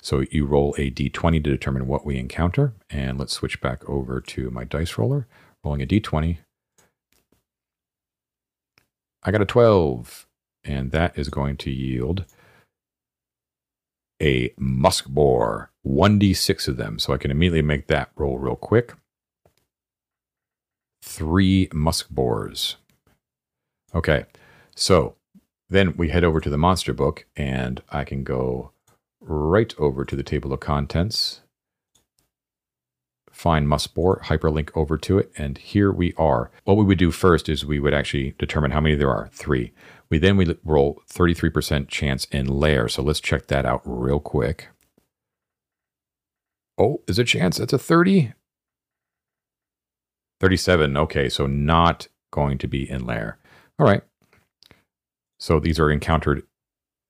So 0.00 0.24
you 0.30 0.46
roll 0.46 0.74
a 0.78 0.90
d20 0.90 1.42
to 1.44 1.50
determine 1.50 1.86
what 1.86 2.04
we 2.04 2.18
encounter, 2.18 2.74
and 2.90 3.18
let's 3.18 3.32
switch 3.32 3.60
back 3.60 3.88
over 3.88 4.20
to 4.20 4.50
my 4.50 4.64
dice 4.64 4.96
roller, 4.98 5.26
rolling 5.64 5.82
a 5.82 5.86
d20. 5.86 6.38
I 9.22 9.30
got 9.30 9.42
a 9.42 9.46
12, 9.46 10.26
and 10.64 10.92
that 10.92 11.18
is 11.18 11.28
going 11.28 11.56
to 11.58 11.70
yield 11.70 12.24
a 14.22 14.52
musk 14.56 15.06
boar, 15.06 15.70
1d6 15.86 16.68
of 16.68 16.76
them. 16.76 16.98
So 16.98 17.12
I 17.12 17.18
can 17.18 17.30
immediately 17.30 17.62
make 17.62 17.86
that 17.88 18.10
roll 18.16 18.38
real 18.38 18.56
quick. 18.56 18.94
Three 21.02 21.68
musk 21.72 22.10
boars. 22.10 22.76
Okay, 23.94 24.26
so 24.78 25.16
then 25.68 25.96
we 25.96 26.08
head 26.08 26.24
over 26.24 26.40
to 26.40 26.48
the 26.48 26.56
monster 26.56 26.94
book, 26.94 27.26
and 27.36 27.82
I 27.90 28.04
can 28.04 28.22
go 28.22 28.70
right 29.20 29.74
over 29.76 30.04
to 30.04 30.16
the 30.16 30.22
table 30.22 30.52
of 30.52 30.60
contents, 30.60 31.40
find 33.32 33.66
Muskboar, 33.66 34.22
hyperlink 34.22 34.70
over 34.74 34.96
to 34.98 35.18
it, 35.18 35.32
and 35.36 35.58
here 35.58 35.92
we 35.92 36.14
are. 36.14 36.50
What 36.64 36.76
we 36.76 36.84
would 36.84 36.98
do 36.98 37.10
first 37.10 37.48
is 37.48 37.64
we 37.64 37.80
would 37.80 37.92
actually 37.92 38.34
determine 38.38 38.70
how 38.70 38.80
many 38.80 38.94
there 38.94 39.10
are, 39.10 39.28
three. 39.32 39.72
We 40.10 40.18
then 40.18 40.36
we 40.36 40.56
roll 40.64 41.02
33% 41.12 41.88
chance 41.88 42.24
in 42.26 42.46
lair, 42.46 42.88
so 42.88 43.02
let's 43.02 43.20
check 43.20 43.48
that 43.48 43.66
out 43.66 43.82
real 43.84 44.20
quick. 44.20 44.68
Oh, 46.78 47.02
is 47.08 47.18
a 47.18 47.24
chance? 47.24 47.58
That's 47.58 47.72
a 47.72 47.78
30? 47.78 48.32
37, 50.40 50.96
okay, 50.96 51.28
so 51.28 51.46
not 51.46 52.06
going 52.30 52.58
to 52.58 52.68
be 52.68 52.88
in 52.88 53.04
lair. 53.04 53.38
All 53.78 53.86
right, 53.86 54.02
so 55.38 55.60
these 55.60 55.78
are 55.78 55.90
encountered 55.90 56.42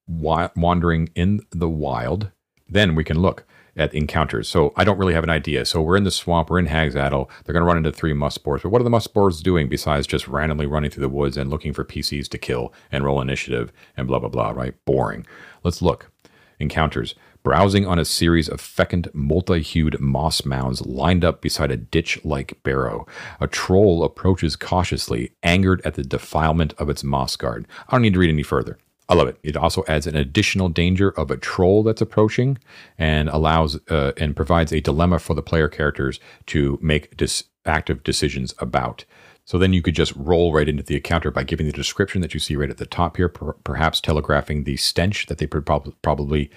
wandering 0.07 1.09
in 1.15 1.41
the 1.51 1.69
wild. 1.69 2.31
Then 2.67 2.95
we 2.95 3.03
can 3.03 3.19
look 3.19 3.45
at 3.75 3.93
encounters. 3.93 4.47
So 4.47 4.73
I 4.75 4.83
don't 4.83 4.97
really 4.97 5.13
have 5.13 5.23
an 5.23 5.29
idea. 5.29 5.65
So 5.65 5.81
we're 5.81 5.95
in 5.95 6.03
the 6.03 6.11
swamp, 6.11 6.49
we're 6.49 6.59
in 6.59 6.65
Hag's 6.65 6.95
Addle. 6.95 7.29
They're 7.43 7.53
going 7.53 7.61
to 7.61 7.67
run 7.67 7.77
into 7.77 7.91
three 7.91 8.13
muskboars. 8.13 8.63
But 8.63 8.69
what 8.69 8.81
are 8.81 8.83
the 8.83 8.89
muskboars 8.89 9.41
doing 9.41 9.69
besides 9.69 10.05
just 10.05 10.27
randomly 10.27 10.65
running 10.65 10.91
through 10.91 11.01
the 11.01 11.09
woods 11.09 11.37
and 11.37 11.49
looking 11.49 11.73
for 11.73 11.85
PCs 11.85 12.27
to 12.29 12.37
kill 12.37 12.73
and 12.91 13.03
roll 13.03 13.21
initiative 13.21 13.71
and 13.95 14.07
blah, 14.07 14.19
blah, 14.19 14.29
blah, 14.29 14.49
right? 14.49 14.73
Boring. 14.85 15.25
Let's 15.63 15.81
look. 15.81 16.11
Encounters. 16.59 17.15
Browsing 17.41 17.87
on 17.87 17.97
a 17.97 18.05
series 18.05 18.49
of 18.49 18.59
fecund, 18.59 19.09
multi 19.13 19.61
hued 19.61 19.99
moss 19.99 20.43
mounds 20.45 20.85
lined 20.85 21.23
up 21.23 21.41
beside 21.41 21.71
a 21.71 21.77
ditch 21.77 22.23
like 22.25 22.61
barrow, 22.63 23.07
a 23.39 23.47
troll 23.47 24.03
approaches 24.03 24.57
cautiously, 24.57 25.31
angered 25.41 25.81
at 25.85 25.93
the 25.93 26.03
defilement 26.03 26.73
of 26.77 26.89
its 26.89 27.03
moss 27.03 27.37
guard. 27.37 27.65
I 27.87 27.93
don't 27.93 28.01
need 28.01 28.13
to 28.13 28.19
read 28.19 28.29
any 28.29 28.43
further. 28.43 28.77
I 29.07 29.15
love 29.15 29.27
it. 29.27 29.39
It 29.41 29.57
also 29.57 29.83
adds 29.87 30.05
an 30.05 30.15
additional 30.15 30.69
danger 30.69 31.09
of 31.11 31.31
a 31.31 31.37
troll 31.37 31.81
that's 31.81 32.01
approaching 32.01 32.59
and 32.97 33.27
allows 33.29 33.79
uh, 33.89 34.11
and 34.17 34.35
provides 34.35 34.71
a 34.71 34.81
dilemma 34.81 35.17
for 35.17 35.33
the 35.33 35.41
player 35.41 35.67
characters 35.67 36.19
to 36.47 36.77
make 36.81 37.17
dis- 37.17 37.45
active 37.65 38.03
decisions 38.03 38.53
about. 38.59 39.05
So 39.45 39.57
then 39.57 39.73
you 39.73 39.81
could 39.81 39.95
just 39.95 40.15
roll 40.15 40.53
right 40.53 40.69
into 40.69 40.83
the 40.83 40.97
encounter 40.97 41.31
by 41.31 41.43
giving 41.43 41.65
the 41.65 41.71
description 41.71 42.21
that 42.21 42.35
you 42.35 42.39
see 42.39 42.55
right 42.55 42.69
at 42.69 42.77
the 42.77 42.85
top 42.85 43.17
here, 43.17 43.29
per- 43.29 43.53
perhaps 43.53 43.99
telegraphing 43.99 44.63
the 44.63 44.77
stench 44.77 45.25
that 45.25 45.39
they 45.39 45.47
probably 45.47 46.51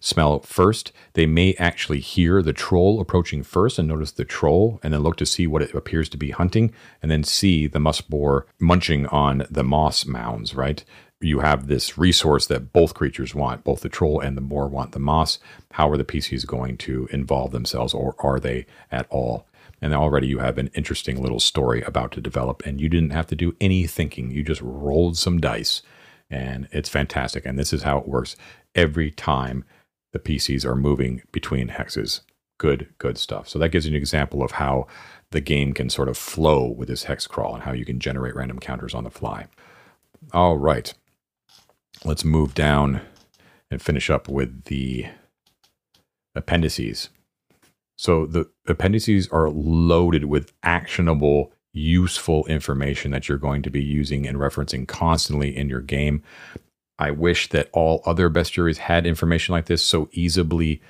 smell 0.00 0.40
first. 0.40 0.92
They 1.14 1.26
may 1.26 1.54
actually 1.54 2.00
hear 2.00 2.42
the 2.42 2.52
troll 2.52 3.00
approaching 3.00 3.42
first 3.42 3.78
and 3.78 3.88
notice 3.88 4.12
the 4.12 4.24
troll 4.24 4.80
and 4.82 4.92
then 4.92 5.02
look 5.02 5.16
to 5.16 5.26
see 5.26 5.46
what 5.46 5.62
it 5.62 5.74
appears 5.74 6.08
to 6.10 6.16
be 6.16 6.30
hunting 6.30 6.72
and 7.02 7.10
then 7.10 7.24
see 7.24 7.66
the 7.66 7.80
musk 7.80 8.08
boar 8.08 8.46
munching 8.58 9.06
on 9.06 9.46
the 9.50 9.64
moss 9.64 10.06
mounds, 10.06 10.54
right? 10.54 10.84
You 11.20 11.40
have 11.40 11.66
this 11.66 11.96
resource 11.96 12.46
that 12.46 12.72
both 12.72 12.94
creatures 12.94 13.34
want, 13.34 13.64
both 13.64 13.80
the 13.80 13.88
troll 13.88 14.20
and 14.20 14.36
the 14.36 14.42
boar 14.42 14.68
want 14.68 14.92
the 14.92 14.98
moss. 14.98 15.38
How 15.72 15.90
are 15.90 15.96
the 15.96 16.04
PCs 16.04 16.46
going 16.46 16.76
to 16.78 17.08
involve 17.10 17.52
themselves 17.52 17.94
or 17.94 18.14
are 18.18 18.38
they 18.38 18.66
at 18.90 19.06
all? 19.10 19.46
And 19.80 19.94
already 19.94 20.26
you 20.26 20.38
have 20.38 20.58
an 20.58 20.70
interesting 20.74 21.22
little 21.22 21.40
story 21.40 21.82
about 21.82 22.12
to 22.12 22.20
develop, 22.20 22.64
and 22.64 22.80
you 22.80 22.88
didn't 22.88 23.10
have 23.10 23.26
to 23.26 23.36
do 23.36 23.54
any 23.60 23.86
thinking. 23.86 24.30
You 24.30 24.42
just 24.42 24.62
rolled 24.62 25.18
some 25.18 25.38
dice, 25.38 25.82
and 26.30 26.66
it's 26.72 26.88
fantastic. 26.88 27.44
And 27.44 27.58
this 27.58 27.72
is 27.72 27.82
how 27.82 27.98
it 27.98 28.08
works 28.08 28.36
every 28.74 29.10
time 29.10 29.64
the 30.12 30.18
PCs 30.18 30.64
are 30.64 30.76
moving 30.76 31.22
between 31.32 31.68
hexes. 31.68 32.20
Good, 32.58 32.88
good 32.98 33.18
stuff. 33.18 33.48
So 33.48 33.58
that 33.58 33.68
gives 33.68 33.86
you 33.86 33.92
an 33.92 33.96
example 33.96 34.42
of 34.42 34.52
how 34.52 34.86
the 35.30 35.40
game 35.40 35.72
can 35.72 35.90
sort 35.90 36.08
of 36.08 36.16
flow 36.16 36.66
with 36.66 36.88
this 36.88 37.04
hex 37.04 37.26
crawl 37.26 37.54
and 37.54 37.64
how 37.64 37.72
you 37.72 37.84
can 37.84 38.00
generate 38.00 38.34
random 38.34 38.58
counters 38.58 38.94
on 38.94 39.04
the 39.04 39.10
fly. 39.10 39.46
All 40.32 40.56
right. 40.56 40.92
Let's 42.04 42.24
move 42.24 42.54
down 42.54 43.02
and 43.70 43.82
finish 43.82 44.10
up 44.10 44.28
with 44.28 44.64
the 44.64 45.06
appendices. 46.34 47.10
So 47.96 48.26
the 48.26 48.48
appendices 48.68 49.28
are 49.28 49.48
loaded 49.50 50.26
with 50.26 50.52
actionable, 50.62 51.52
useful 51.72 52.46
information 52.46 53.10
that 53.10 53.28
you're 53.28 53.38
going 53.38 53.62
to 53.62 53.70
be 53.70 53.82
using 53.82 54.26
and 54.26 54.38
referencing 54.38 54.86
constantly 54.86 55.56
in 55.56 55.68
your 55.68 55.80
game. 55.80 56.22
I 56.98 57.10
wish 57.10 57.48
that 57.50 57.68
all 57.72 58.02
other 58.06 58.30
bestiaries 58.30 58.78
had 58.78 59.06
information 59.06 59.52
like 59.52 59.66
this 59.66 59.82
so 59.82 60.08
easily 60.12 60.80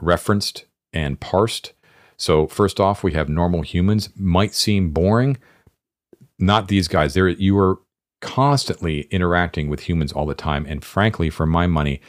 referenced 0.00 0.64
and 0.92 1.18
parsed. 1.18 1.72
So 2.16 2.46
first 2.46 2.80
off, 2.80 3.02
we 3.02 3.12
have 3.12 3.28
normal 3.28 3.62
humans. 3.62 4.10
Might 4.16 4.54
seem 4.54 4.90
boring. 4.90 5.38
Not 6.38 6.68
these 6.68 6.88
guys. 6.88 7.14
There 7.14 7.28
you 7.28 7.56
are 7.58 7.78
constantly 8.20 9.02
interacting 9.10 9.68
with 9.68 9.80
humans 9.80 10.12
all 10.12 10.26
the 10.26 10.34
time. 10.34 10.66
And 10.66 10.84
frankly, 10.84 11.30
for 11.30 11.46
my 11.46 11.66
money, 11.66 12.00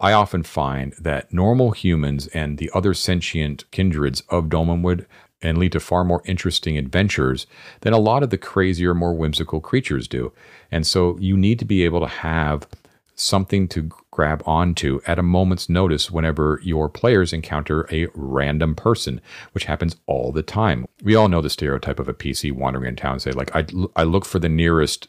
I 0.00 0.12
often 0.12 0.42
find 0.42 0.94
that 1.00 1.32
normal 1.32 1.72
humans 1.72 2.28
and 2.28 2.58
the 2.58 2.70
other 2.72 2.94
sentient 2.94 3.68
kindreds 3.70 4.22
of 4.28 4.44
Dolmenwood 4.44 5.06
and 5.42 5.58
lead 5.58 5.72
to 5.72 5.80
far 5.80 6.04
more 6.04 6.22
interesting 6.24 6.76
adventures 6.76 7.46
than 7.80 7.92
a 7.92 7.98
lot 7.98 8.22
of 8.22 8.30
the 8.30 8.38
crazier, 8.38 8.94
more 8.94 9.14
whimsical 9.14 9.60
creatures 9.60 10.08
do. 10.08 10.32
And 10.70 10.86
so 10.86 11.16
you 11.18 11.36
need 11.36 11.58
to 11.60 11.64
be 11.64 11.84
able 11.84 12.00
to 12.00 12.06
have 12.06 12.66
something 13.14 13.66
to 13.68 13.90
grab 14.10 14.42
onto 14.46 15.00
at 15.06 15.18
a 15.18 15.22
moment's 15.22 15.68
notice 15.68 16.10
whenever 16.10 16.60
your 16.62 16.88
players 16.88 17.32
encounter 17.32 17.86
a 17.90 18.06
random 18.14 18.74
person, 18.74 19.20
which 19.52 19.64
happens 19.64 19.96
all 20.06 20.32
the 20.32 20.42
time. 20.42 20.86
We 21.02 21.14
all 21.14 21.28
know 21.28 21.40
the 21.40 21.50
stereotype 21.50 21.98
of 21.98 22.08
a 22.08 22.14
PC 22.14 22.52
wandering 22.52 22.86
in 22.86 22.96
town 22.96 23.20
say 23.20 23.32
like 23.32 23.54
I 23.54 23.66
I 23.96 24.04
look 24.04 24.24
for 24.24 24.38
the 24.38 24.48
nearest 24.48 25.08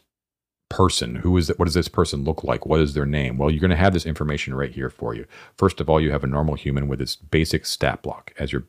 person. 0.70 1.16
Who 1.16 1.36
is 1.36 1.50
it? 1.50 1.58
What 1.58 1.66
does 1.66 1.74
this 1.74 1.88
person 1.88 2.24
look 2.24 2.42
like? 2.42 2.64
What 2.64 2.80
is 2.80 2.94
their 2.94 3.04
name? 3.04 3.36
Well, 3.36 3.50
you're 3.50 3.60
going 3.60 3.70
to 3.70 3.76
have 3.76 3.92
this 3.92 4.06
information 4.06 4.54
right 4.54 4.70
here 4.70 4.88
for 4.88 5.14
you. 5.14 5.26
First 5.56 5.80
of 5.80 5.90
all, 5.90 6.00
you 6.00 6.12
have 6.12 6.24
a 6.24 6.28
normal 6.28 6.54
human 6.54 6.88
with 6.88 7.00
its 7.00 7.16
basic 7.16 7.66
stat 7.66 8.02
block 8.02 8.32
as 8.38 8.52
your 8.52 8.64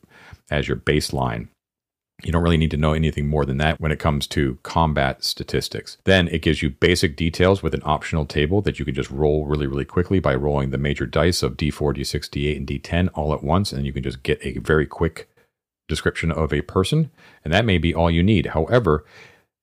as 0.50 0.68
your 0.68 0.76
baseline. 0.76 1.48
You 2.24 2.30
don't 2.30 2.42
really 2.42 2.56
need 2.56 2.70
to 2.70 2.76
know 2.76 2.92
anything 2.92 3.26
more 3.26 3.44
than 3.44 3.56
that 3.58 3.80
when 3.80 3.90
it 3.90 3.98
comes 3.98 4.26
to 4.28 4.58
combat 4.62 5.24
statistics. 5.24 5.98
Then 6.04 6.28
it 6.28 6.42
gives 6.42 6.62
you 6.62 6.70
basic 6.70 7.16
details 7.16 7.62
with 7.62 7.74
an 7.74 7.82
optional 7.84 8.26
table 8.26 8.62
that 8.62 8.78
you 8.78 8.84
can 8.84 8.94
just 8.94 9.10
roll 9.10 9.44
really, 9.46 9.66
really 9.66 9.84
quickly 9.84 10.20
by 10.20 10.34
rolling 10.36 10.70
the 10.70 10.78
major 10.78 11.04
dice 11.04 11.42
of 11.42 11.56
d4, 11.56 11.96
d6, 11.96 12.28
d8, 12.28 12.56
and 12.56 12.66
d10 12.66 13.08
all 13.14 13.34
at 13.34 13.42
once. 13.42 13.72
And 13.72 13.84
you 13.84 13.92
can 13.92 14.04
just 14.04 14.22
get 14.22 14.38
a 14.44 14.58
very 14.58 14.86
quick 14.86 15.28
description 15.88 16.30
of 16.30 16.52
a 16.52 16.62
person. 16.62 17.10
And 17.44 17.52
that 17.52 17.64
may 17.64 17.78
be 17.78 17.92
all 17.92 18.10
you 18.10 18.22
need. 18.22 18.46
However, 18.46 19.04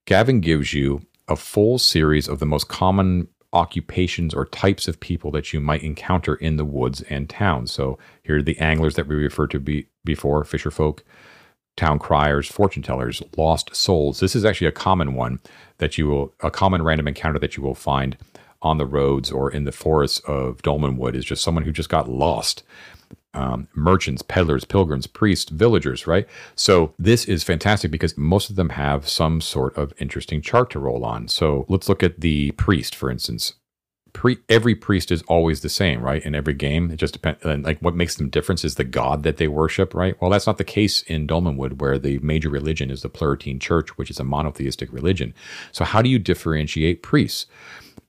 Gavin 0.06 0.42
gives 0.42 0.74
you 0.74 1.02
a 1.30 1.38
full 1.38 1.80
series 1.80 2.28
of 2.28 2.40
the 2.40 2.46
most 2.46 2.68
common 2.68 3.30
occupations 3.54 4.34
or 4.34 4.46
types 4.46 4.88
of 4.88 5.00
people 5.00 5.32
that 5.32 5.54
you 5.54 5.60
might 5.60 5.84
encounter 5.84 6.36
in 6.36 6.58
the 6.58 6.66
woods 6.66 7.02
and 7.04 7.30
towns. 7.30 7.72
So 7.72 7.98
here 8.24 8.38
are 8.38 8.44
the 8.44 8.60
anglers 8.60 8.96
that 8.96 9.08
we 9.08 9.16
referred 9.16 9.52
to 9.52 9.60
be, 9.60 9.88
before, 10.04 10.44
fisher 10.44 10.72
folk, 10.72 11.04
town 11.76 12.00
criers, 12.00 12.48
fortune 12.48 12.84
tellers, 12.84 13.24
lost 13.38 13.76
souls. 13.76 14.20
This 14.20 14.36
is 14.36 14.46
actually 14.46 14.68
a 14.68 14.72
common 14.72 15.14
one. 15.16 15.40
that 15.80 15.98
you 15.98 16.08
will, 16.08 16.34
a 16.42 16.52
common 16.52 16.84
random 16.84 17.08
encounter 17.08 17.40
that 17.40 17.58
you 17.58 17.64
will 17.64 17.76
find 17.76 18.16
on 18.62 18.78
the 18.78 18.86
roads 18.86 19.32
or 19.32 19.52
in 19.52 19.64
the 19.64 19.72
forests 19.72 20.20
of 20.28 20.62
Dolmenwood 20.62 21.16
is 21.16 21.26
just 21.26 21.42
someone 21.42 21.64
who 21.64 21.72
just 21.72 21.90
got 21.90 22.10
lost. 22.10 22.64
Um, 23.36 23.68
merchants, 23.76 24.24
peddlers, 24.24 24.66
pilgrims, 24.66 25.06
priests, 25.06 25.52
villagers, 25.52 26.08
right? 26.08 26.28
So 26.56 26.96
this 26.98 27.26
is 27.26 27.44
fantastic 27.44 27.92
because 27.92 28.18
most 28.18 28.50
of 28.50 28.56
them 28.56 28.70
have 28.70 29.08
some 29.08 29.40
sort 29.40 29.78
of 29.78 29.94
interesting 30.00 30.42
chart 30.42 30.72
to 30.72 30.80
roll 30.80 31.06
on. 31.06 31.28
So 31.28 31.66
let's 31.70 31.88
look 31.88 32.02
at 32.02 32.22
the 32.22 32.52
priest, 32.52 32.96
for 32.96 33.12
instance 33.12 33.54
pre 34.14 34.38
every 34.50 34.76
priest 34.76 35.12
is 35.12 35.22
always 35.24 35.62
the 35.62 35.70
same, 35.70 36.02
right? 36.02 36.24
In 36.24 36.36
every 36.36 36.54
game, 36.54 36.92
it 36.92 36.98
just 36.98 37.14
depends. 37.14 37.44
And 37.44 37.64
Like 37.64 37.80
what 37.80 37.96
makes 37.96 38.16
them 38.16 38.30
different 38.30 38.64
is 38.64 38.76
the 38.76 38.84
god 38.84 39.24
that 39.24 39.38
they 39.38 39.48
worship, 39.48 39.94
right? 39.94 40.20
Well, 40.20 40.30
that's 40.30 40.48
not 40.48 40.58
the 40.58 40.64
case 40.64 41.02
in 41.04 41.28
Dolmenwood, 41.28 41.80
where 41.80 41.98
the 41.98 42.20
major 42.20 42.50
religion 42.50 42.92
is 42.92 43.02
the 43.02 43.10
Pluritine 43.10 43.60
Church, 43.60 43.98
which 43.98 44.10
is 44.10 44.20
a 44.20 44.24
monotheistic 44.24 44.92
religion. 44.92 45.34
So 45.72 45.86
how 45.86 46.02
do 46.02 46.10
you 46.10 46.20
differentiate 46.20 47.04
priests? 47.04 47.46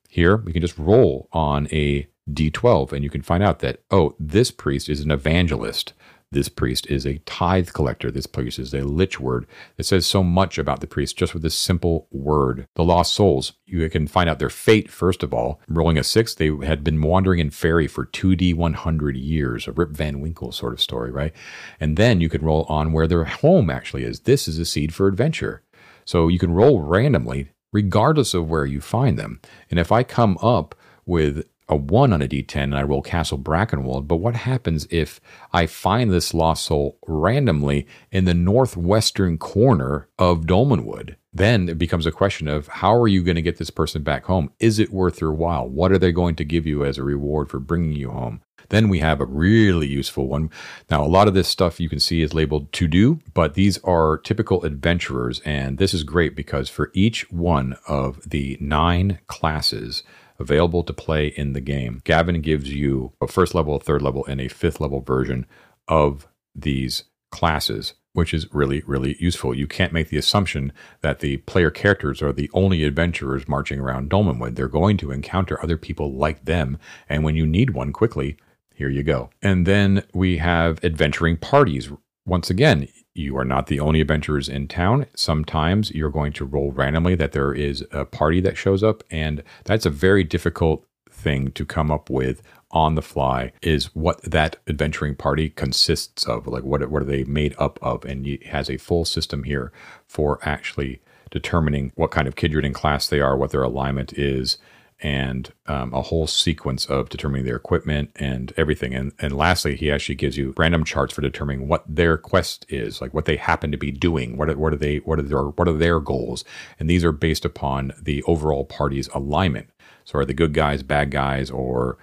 Here, 0.09 0.37
we 0.37 0.53
can 0.53 0.63
just 0.63 0.79
roll 0.79 1.29
on 1.33 1.69
a 1.71 2.09
d12, 2.35 2.93
and 2.93 3.05
you 3.05 3.11
can 3.11 3.23
find 3.23 3.43
out 3.43 3.61
that 3.61 3.81
oh, 3.91 4.15
this 4.19 4.51
priest 4.51 4.89
is 4.89 5.01
an 5.01 5.11
evangelist. 5.11 5.93
This 6.33 6.49
priest 6.49 6.87
is 6.87 7.07
a 7.07 7.19
tithe 7.27 7.71
collector. 7.71 8.09
This 8.09 8.29
priest 8.29 8.61
is 8.61 8.73
a 8.73 8.85
lich 8.85 9.19
word 9.19 9.49
that 9.77 9.83
says 9.83 10.07
so 10.07 10.23
much 10.23 10.59
about 10.59 10.81
the 10.81 10.87
priest 10.87 11.17
just 11.17 11.35
with 11.35 11.43
this 11.43 11.57
simple 11.57 12.07
word. 12.13 12.69
The 12.77 12.85
lost 12.85 13.15
souls, 13.15 13.55
you 13.67 13.89
can 13.91 14.07
find 14.07 14.31
out 14.31 14.39
their 14.39 14.49
fate, 14.49 14.89
first 14.89 15.25
of 15.25 15.35
all. 15.35 15.61
Rolling 15.69 15.99
a 15.99 16.05
six, 16.05 16.33
they 16.33 16.55
had 16.65 16.85
been 16.85 17.03
wandering 17.03 17.41
in 17.41 17.51
fairy 17.51 17.89
for 17.89 18.07
2D100 18.07 19.13
years, 19.17 19.67
a 19.67 19.73
Rip 19.73 19.91
Van 19.91 20.21
Winkle 20.21 20.53
sort 20.53 20.73
of 20.73 20.81
story, 20.81 21.11
right? 21.11 21.33
And 21.81 21.97
then 21.97 22.21
you 22.21 22.29
can 22.29 22.43
roll 22.43 22.65
on 22.69 22.93
where 22.93 23.09
their 23.09 23.25
home 23.25 23.69
actually 23.69 24.05
is. 24.05 24.21
This 24.21 24.47
is 24.47 24.61
a 24.61 24.65
seed 24.65 24.95
for 24.95 25.09
adventure. 25.09 25.65
So 26.05 26.29
you 26.29 26.39
can 26.39 26.53
roll 26.53 26.81
randomly 26.81 27.51
regardless 27.73 28.35
of 28.35 28.49
where 28.49 28.67
you 28.67 28.81
find 28.81 29.19
them. 29.19 29.41
And 29.71 29.79
if 29.79 29.93
I 29.93 30.03
come 30.03 30.39
up 30.43 30.75
with 31.07 31.45
a 31.71 31.77
1 31.77 32.13
on 32.13 32.21
a 32.21 32.29
d10 32.29 32.57
and 32.57 32.77
I 32.77 32.83
roll 32.83 33.01
Castle 33.01 33.39
Brackenwold. 33.39 34.07
But 34.07 34.17
what 34.17 34.35
happens 34.35 34.87
if 34.91 35.21
I 35.53 35.67
find 35.67 36.11
this 36.11 36.35
lost 36.35 36.65
soul 36.65 36.99
randomly 37.07 37.87
in 38.11 38.25
the 38.25 38.35
northwestern 38.35 39.39
corner 39.39 40.09
of 40.19 40.43
Dolmenwood? 40.43 41.17
Then 41.33 41.69
it 41.69 41.79
becomes 41.79 42.07
a 42.07 42.13
question 42.13 42.49
of 42.49 42.67
how 42.67 42.95
are 42.95 43.07
you 43.07 43.23
going 43.23 43.37
to 43.37 43.43
get 43.43 43.59
this 43.59 43.71
person 43.71 44.03
back 44.03 44.25
home? 44.25 44.51
Is 44.59 44.81
it 44.81 44.93
worth 44.93 45.21
your 45.21 45.33
while? 45.33 45.69
What 45.69 45.93
are 45.93 45.99
they 45.99 46.11
going 46.11 46.35
to 46.37 46.45
give 46.45 46.67
you 46.67 46.85
as 46.85 46.99
a 46.99 47.05
reward 47.05 47.49
for 47.49 47.61
bringing 47.61 47.93
you 47.93 48.11
home? 48.11 48.43
Then 48.71 48.89
we 48.89 49.01
have 49.01 49.21
a 49.21 49.27
really 49.27 49.87
useful 49.87 50.29
one. 50.29 50.51
Now, 50.91 51.05
a 51.05 51.07
lot 51.07 51.29
of 51.29 51.35
this 51.35 51.49
stuff 51.49 51.81
you 51.81 51.89
can 51.89 52.01
see 52.01 52.23
is 52.23 52.35
labeled 52.35 52.73
to 52.75 52.89
do, 52.89 53.21
but 53.35 53.55
these 53.55 53.79
are 53.79 54.19
typical 54.19 54.65
adventurers. 54.65 55.41
And 55.45 55.79
this 55.79 55.93
is 55.95 56.03
great 56.03 56.35
because 56.35 56.69
for 56.69 56.91
each 56.95 57.31
one 57.31 57.77
of 57.87 58.29
the 58.29 58.57
nine 58.61 59.19
classes, 59.27 60.03
available 60.41 60.83
to 60.83 60.93
play 60.93 61.29
in 61.29 61.53
the 61.53 61.61
game. 61.61 62.01
Gavin 62.05 62.41
gives 62.41 62.73
you 62.73 63.13
a 63.21 63.29
first 63.29 63.55
level, 63.55 63.77
a 63.77 63.81
third 63.81 64.03
level, 64.03 64.25
and 64.27 64.41
a 64.41 64.49
fifth 64.49 64.81
level 64.81 65.01
version 65.01 65.47
of 65.87 66.27
these 66.55 67.05
classes, 67.31 67.95
which 68.13 68.35
is 68.35 68.53
really, 68.53 68.83
really 68.87 69.17
useful. 69.21 69.55
You 69.55 69.67
can't 69.67 69.93
make 69.93 70.09
the 70.09 70.17
assumption 70.17 70.73
that 71.03 71.21
the 71.21 71.37
player 71.39 71.71
characters 71.71 72.23
are 72.23 72.33
the 72.33 72.51
only 72.53 72.83
adventurers 72.85 73.47
marching 73.47 73.79
around 73.79 74.11
Dolmenwood. 74.11 74.57
They're 74.57 74.69
going 74.69 74.97
to 74.99 75.13
encounter 75.13 75.63
other 75.63 75.77
people 75.77 76.13
like 76.13 76.45
them, 76.45 76.79
and 77.09 77.23
when 77.23 77.37
you 77.37 77.47
need 77.47 77.71
one 77.71 77.93
quickly, 77.93 78.37
here 78.75 78.89
you 78.89 79.03
go. 79.03 79.31
And 79.43 79.67
then 79.67 80.05
we 80.15 80.39
have 80.39 80.83
adventuring 80.83 81.37
parties. 81.37 81.91
Once 82.27 82.49
again, 82.51 82.89
you 83.15 83.37
are 83.37 83.45
not 83.45 83.67
the 83.67 83.81
only 83.81 84.01
adventurers 84.01 84.49
in 84.49 84.69
town. 84.69 85.07
Sometimes 85.15 85.91
you're 85.91 86.11
going 86.11 86.33
to 86.35 86.45
roll 86.45 86.73
randomly 86.73 87.15
that 87.17 87.33
there 87.33 87.53
is 87.53 87.85
a 87.91 88.05
party 88.05 88.41
that 88.41 88.57
shows 88.57 88.83
up, 88.83 89.03
and 89.11 89.43
that's 89.65 89.87
a 89.87 89.91
very 89.91 90.25
difficult 90.25 90.87
thing 91.11 91.51
to 91.53 91.65
come 91.65 91.91
up 91.91 92.09
with 92.09 92.43
on 92.71 92.95
the 92.95 93.03
fly 93.03 93.53
is 93.63 93.87
what 93.97 94.23
that 94.23 94.57
adventuring 94.69 95.15
party 95.15 95.51
consists 95.51 96.25
of 96.25 96.47
like 96.47 96.63
what 96.63 96.89
what 96.89 97.03
are 97.03 97.07
they 97.07 97.25
made 97.25 97.55
up 97.59 97.79
of 97.83 98.05
and 98.05 98.27
it 98.27 98.47
has 98.47 98.71
a 98.71 98.77
full 98.77 99.05
system 99.05 99.43
here 99.43 99.73
for 100.07 100.39
actually 100.43 101.01
determining 101.31 101.93
what 101.97 102.13
kind 102.13 102.29
of 102.29 102.37
kindred 102.37 102.73
class 102.73 103.09
they 103.09 103.21
are 103.21 103.37
what 103.37 103.51
their 103.51 103.63
alignment 103.63 104.13
is 104.13 104.57
and 105.03 105.53
um, 105.67 105.93
a 105.95 106.03
whole 106.03 106.27
sequence 106.27 106.87
of 106.87 107.09
determining 107.09 107.47
their 107.47 107.57
equipment 107.57 108.11
and 108.17 108.53
everything. 108.57 108.95
And 108.95 109.13
and 109.19 109.37
lastly, 109.37 109.77
he 109.77 109.91
actually 109.91 110.15
gives 110.15 110.37
you 110.37 110.55
random 110.57 110.85
charts 110.85 111.15
for 111.15 111.23
determining 111.23 111.69
what 111.69 111.85
their 111.87 112.17
quest 112.17 112.67
is, 112.69 113.01
like 113.01 113.15
what 113.15 113.25
they 113.25 113.37
happen 113.37 113.71
to 113.73 113.79
be 113.79 113.91
doing. 113.91 114.37
What 114.37 114.51
are, 114.51 114.57
what 114.57 114.73
are 114.73 114.77
they? 114.77 114.99
What 114.99 115.19
are 115.19 115.23
their 115.23 115.45
what 115.45 115.69
are 115.69 115.73
their 115.73 116.01
goals? 116.01 116.45
And 116.79 116.89
these 116.89 117.05
are 117.05 117.13
based 117.13 117.45
upon 117.45 117.93
the 118.01 118.23
overall 118.25 118.65
party's 118.65 119.09
alignment. 119.09 119.71
So 120.05 120.19
are 120.19 120.25
the 120.25 120.35
good 120.35 120.55
guys, 120.55 120.83
bad 120.83 121.11
guys, 121.11 121.51
or 121.51 121.99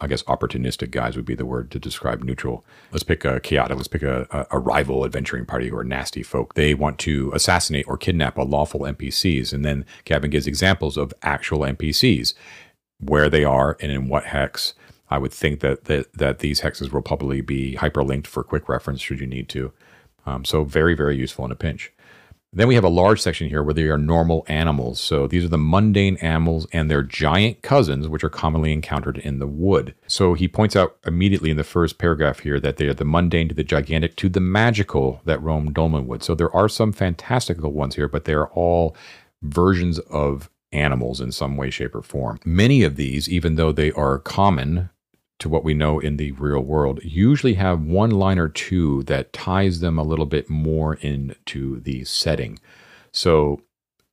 I 0.00 0.06
guess 0.06 0.22
opportunistic 0.24 0.90
guys 0.90 1.16
would 1.16 1.26
be 1.26 1.34
the 1.34 1.44
word 1.44 1.70
to 1.72 1.78
describe 1.78 2.22
neutral. 2.22 2.64
Let's 2.90 3.02
pick 3.02 3.24
a 3.24 3.38
chaotic. 3.40 3.76
Let's 3.76 3.88
pick 3.88 4.02
a, 4.02 4.46
a, 4.50 4.58
rival 4.58 5.04
adventuring 5.04 5.44
party 5.44 5.68
who 5.68 5.76
are 5.76 5.84
nasty 5.84 6.22
folk. 6.22 6.54
They 6.54 6.74
want 6.74 6.98
to 7.00 7.30
assassinate 7.34 7.86
or 7.86 7.98
kidnap 7.98 8.38
a 8.38 8.42
lawful 8.42 8.80
NPCs. 8.80 9.52
And 9.52 9.64
then 9.64 9.84
Gavin 10.04 10.30
gives 10.30 10.46
examples 10.46 10.96
of 10.96 11.12
actual 11.22 11.60
NPCs, 11.60 12.34
where 12.98 13.28
they 13.28 13.44
are 13.44 13.76
and 13.80 13.92
in 13.92 14.08
what 14.08 14.24
hex. 14.24 14.74
I 15.10 15.18
would 15.18 15.32
think 15.32 15.60
that, 15.60 15.84
that, 15.84 16.12
that 16.14 16.38
these 16.38 16.60
hexes 16.60 16.92
will 16.92 17.02
probably 17.02 17.40
be 17.40 17.76
hyperlinked 17.76 18.26
for 18.26 18.44
quick 18.44 18.68
reference 18.68 19.00
should 19.00 19.20
you 19.20 19.26
need 19.26 19.48
to. 19.50 19.72
Um, 20.24 20.44
so 20.44 20.64
very, 20.64 20.94
very 20.94 21.16
useful 21.16 21.44
in 21.44 21.50
a 21.50 21.56
pinch. 21.56 21.92
Then 22.52 22.66
we 22.66 22.74
have 22.74 22.84
a 22.84 22.88
large 22.88 23.20
section 23.22 23.48
here 23.48 23.62
where 23.62 23.74
they 23.74 23.84
are 23.84 23.96
normal 23.96 24.44
animals. 24.48 25.00
So 25.00 25.28
these 25.28 25.44
are 25.44 25.48
the 25.48 25.56
mundane 25.56 26.16
animals 26.16 26.66
and 26.72 26.90
their 26.90 27.04
giant 27.04 27.62
cousins, 27.62 28.08
which 28.08 28.24
are 28.24 28.30
commonly 28.30 28.72
encountered 28.72 29.18
in 29.18 29.38
the 29.38 29.46
wood. 29.46 29.94
So 30.08 30.34
he 30.34 30.48
points 30.48 30.74
out 30.74 30.96
immediately 31.06 31.50
in 31.50 31.56
the 31.56 31.62
first 31.64 31.96
paragraph 31.98 32.40
here 32.40 32.58
that 32.58 32.76
they 32.76 32.86
are 32.86 32.94
the 32.94 33.04
mundane 33.04 33.48
to 33.48 33.54
the 33.54 33.62
gigantic 33.62 34.16
to 34.16 34.28
the 34.28 34.40
magical 34.40 35.20
that 35.26 35.40
roam 35.40 35.72
Dolmenwood. 35.72 36.24
So 36.24 36.34
there 36.34 36.54
are 36.54 36.68
some 36.68 36.92
fantastical 36.92 37.72
ones 37.72 37.94
here, 37.94 38.08
but 38.08 38.24
they 38.24 38.34
are 38.34 38.48
all 38.48 38.96
versions 39.42 40.00
of 40.00 40.50
animals 40.72 41.20
in 41.20 41.30
some 41.30 41.56
way, 41.56 41.70
shape, 41.70 41.94
or 41.94 42.02
form. 42.02 42.40
Many 42.44 42.82
of 42.82 42.96
these, 42.96 43.28
even 43.28 43.54
though 43.54 43.72
they 43.72 43.92
are 43.92 44.18
common 44.18 44.90
to 45.40 45.48
what 45.48 45.64
we 45.64 45.74
know 45.74 45.98
in 45.98 46.16
the 46.16 46.32
real 46.32 46.60
world 46.60 47.00
usually 47.02 47.54
have 47.54 47.82
one 47.82 48.10
line 48.10 48.38
or 48.38 48.48
two 48.48 49.02
that 49.04 49.32
ties 49.32 49.80
them 49.80 49.98
a 49.98 50.04
little 50.04 50.26
bit 50.26 50.48
more 50.48 50.94
into 50.94 51.80
the 51.80 52.04
setting. 52.04 52.58
So 53.12 53.60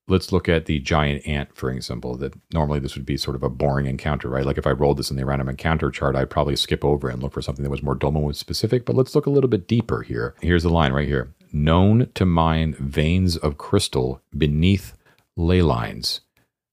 let's 0.07 0.31
look 0.31 0.49
at 0.49 0.65
the 0.65 0.79
giant 0.79 1.27
ant, 1.27 1.55
for 1.55 1.69
example. 1.69 2.17
That 2.17 2.33
normally 2.53 2.79
this 2.79 2.95
would 2.95 3.05
be 3.05 3.17
sort 3.17 3.35
of 3.35 3.43
a 3.43 3.49
boring 3.49 3.85
encounter, 3.85 4.29
right? 4.29 4.45
Like 4.45 4.57
if 4.57 4.65
I 4.67 4.71
rolled 4.71 4.97
this 4.97 5.11
in 5.11 5.17
the 5.17 5.25
random 5.25 5.49
encounter 5.49 5.91
chart, 5.91 6.15
I'd 6.15 6.29
probably 6.29 6.55
skip 6.55 6.83
over 6.83 7.09
and 7.09 7.21
look 7.21 7.33
for 7.33 7.41
something 7.41 7.63
that 7.63 7.69
was 7.69 7.83
more 7.83 7.95
Dolmenwood 7.95 8.35
specific. 8.35 8.85
But 8.85 8.95
let's 8.95 9.13
look 9.13 9.25
a 9.25 9.31
little 9.31 9.49
bit 9.49 9.67
deeper 9.67 10.01
here. 10.01 10.35
Here's 10.41 10.63
the 10.63 10.69
line 10.69 10.93
right 10.93 11.07
here: 11.07 11.33
known 11.51 12.09
to 12.15 12.25
mine 12.25 12.75
veins 12.79 13.37
of 13.37 13.57
crystal 13.57 14.21
beneath 14.35 14.93
ley 15.35 15.61
lines. 15.61 16.21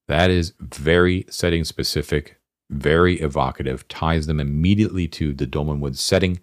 That 0.06 0.30
is 0.30 0.52
very 0.60 1.26
setting 1.28 1.64
specific 1.64 2.38
very 2.70 3.20
evocative, 3.20 3.86
ties 3.88 4.26
them 4.26 4.40
immediately 4.40 5.06
to 5.08 5.32
the 5.32 5.46
Dolmenwood 5.46 5.96
setting, 5.96 6.40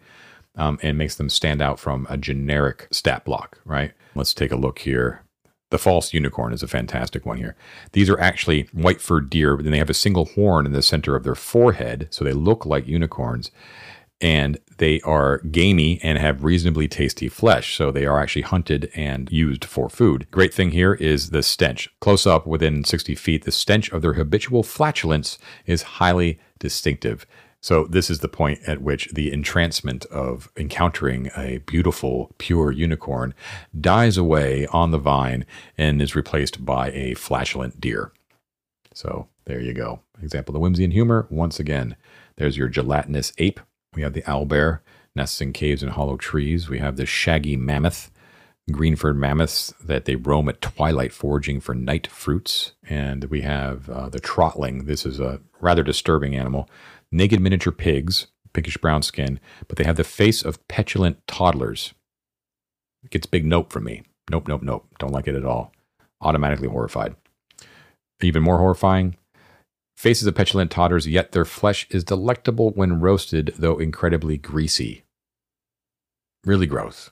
um, 0.56 0.80
and 0.82 0.98
makes 0.98 1.16
them 1.16 1.30
stand 1.30 1.62
out 1.62 1.80
from 1.80 2.06
a 2.10 2.18
generic 2.18 2.88
stat 2.92 3.26
block, 3.26 3.60
right? 3.66 3.94
Let's 4.16 4.34
take 4.34 4.52
a 4.52 4.58
look 4.58 4.80
here. 4.80 5.24
The 5.70 5.78
false 5.78 6.14
unicorn 6.14 6.52
is 6.52 6.62
a 6.62 6.68
fantastic 6.68 7.26
one 7.26 7.38
here. 7.38 7.56
These 7.94 8.10
are 8.10 8.20
actually 8.20 8.68
white 8.74 9.00
furred 9.00 9.30
deer, 9.30 9.56
but 9.56 9.64
then 9.64 9.72
they 9.72 9.78
have 9.78 9.90
a 9.90 9.94
single 9.94 10.26
horn 10.26 10.66
in 10.66 10.74
the 10.74 10.82
center 10.82 11.16
of 11.16 11.24
their 11.24 11.36
forehead, 11.36 12.08
so 12.12 12.26
they 12.26 12.34
look 12.34 12.66
like 12.66 12.88
unicorns 12.88 13.52
and 14.22 14.60
they 14.82 15.00
are 15.02 15.38
gamey 15.52 16.00
and 16.02 16.18
have 16.18 16.44
reasonably 16.44 16.88
tasty 16.88 17.30
flesh. 17.30 17.78
So 17.78 17.92
they 17.92 18.08
are 18.08 18.20
actually 18.20 18.42
hunted 18.42 18.92
and 18.96 19.32
used 19.32 19.64
for 19.64 19.90
food. 19.90 20.26
Great 20.32 20.56
thing 20.56 20.72
here 20.72 20.96
is 20.96 21.30
the 21.30 21.44
stench. 21.44 21.88
Close 22.02 22.26
up 22.26 22.48
within 22.48 22.84
60 22.84 23.14
feet, 23.14 23.46
the 23.46 23.52
stench 23.52 23.92
of 23.92 24.02
their 24.02 24.14
habitual 24.14 24.64
flatulence 24.64 25.38
is 25.68 25.84
highly 25.84 26.40
distinctive. 26.58 27.28
So 27.62 27.86
this 27.86 28.10
is 28.10 28.22
the 28.22 28.28
point 28.28 28.60
at 28.66 28.82
which 28.82 29.10
the 29.14 29.32
entrancement 29.32 30.08
of 30.08 30.50
encountering 30.58 31.30
a 31.38 31.60
beautiful, 31.60 32.34
pure 32.40 32.72
unicorn 32.72 33.36
dies 33.80 34.18
away 34.18 34.66
on 34.66 34.90
the 34.90 34.98
vine 34.98 35.46
and 35.78 36.02
is 36.02 36.16
replaced 36.16 36.66
by 36.66 36.90
a 36.90 37.14
flatulent 37.14 37.80
deer. 37.80 38.14
So 38.96 39.28
there 39.46 39.62
you 39.62 39.76
go. 39.76 40.00
Example, 40.24 40.54
of 40.54 40.56
the 40.56 40.60
whimsy 40.60 40.84
and 40.84 40.94
humor. 40.94 41.28
Once 41.30 41.60
again, 41.60 41.96
there's 42.38 42.58
your 42.58 42.68
gelatinous 42.68 43.32
ape 43.38 43.60
we 43.96 44.02
have 44.02 44.14
the 44.14 44.22
owlbear, 44.24 44.80
nests 45.16 45.42
in 45.42 45.54
caves 45.54 45.84
and 45.84 45.92
hollow 45.92 46.18
trees. 46.18 46.70
We 46.70 46.80
have 46.80 46.96
the 46.96 47.06
shaggy 47.06 47.58
mammoth, 47.58 48.12
green-furred 48.72 49.18
mammoths 49.18 49.74
that 49.84 50.06
they 50.06 50.16
roam 50.16 50.48
at 50.48 50.62
twilight 50.62 51.12
foraging 51.12 51.60
for 51.60 51.76
night 51.76 52.08
fruits. 52.08 52.74
And 52.88 53.26
we 53.26 53.42
have 53.42 53.90
uh, 53.90 54.10
the 54.10 54.20
trotling. 54.20 54.86
This 54.86 55.06
is 55.06 55.20
a 55.20 55.42
rather 55.60 55.84
disturbing 55.84 56.36
animal. 56.36 56.70
Naked 57.12 57.42
miniature 57.42 57.74
pigs, 57.74 58.28
pinkish 58.54 58.78
brown 58.78 59.02
skin, 59.02 59.40
but 59.68 59.78
they 59.78 59.84
have 59.84 59.98
the 59.98 60.04
face 60.04 60.42
of 60.42 60.66
petulant 60.68 61.26
toddlers. 61.28 61.94
It 63.04 63.10
gets 63.10 63.26
big 63.26 63.46
nope 63.46 63.74
from 63.74 63.84
me. 63.84 64.04
Nope, 64.30 64.48
nope, 64.48 64.62
nope. 64.62 64.86
Don't 65.00 65.12
like 65.12 65.28
it 65.28 65.36
at 65.36 65.46
all. 65.46 65.74
Automatically 66.22 66.70
horrified. 66.70 67.16
Even 68.22 68.44
more 68.44 68.60
horrifying, 68.60 69.18
faces 70.02 70.26
of 70.26 70.34
petulant 70.34 70.72
totters, 70.72 71.08
yet 71.08 71.32
their 71.32 71.46
flesh 71.46 71.86
is 71.92 72.04
delectable 72.04 72.72
when 72.72 73.00
roasted, 73.00 73.54
though 73.60 73.78
incredibly 73.78 74.36
greasy. 74.36 75.04
Really 76.44 76.66
gross. 76.66 77.12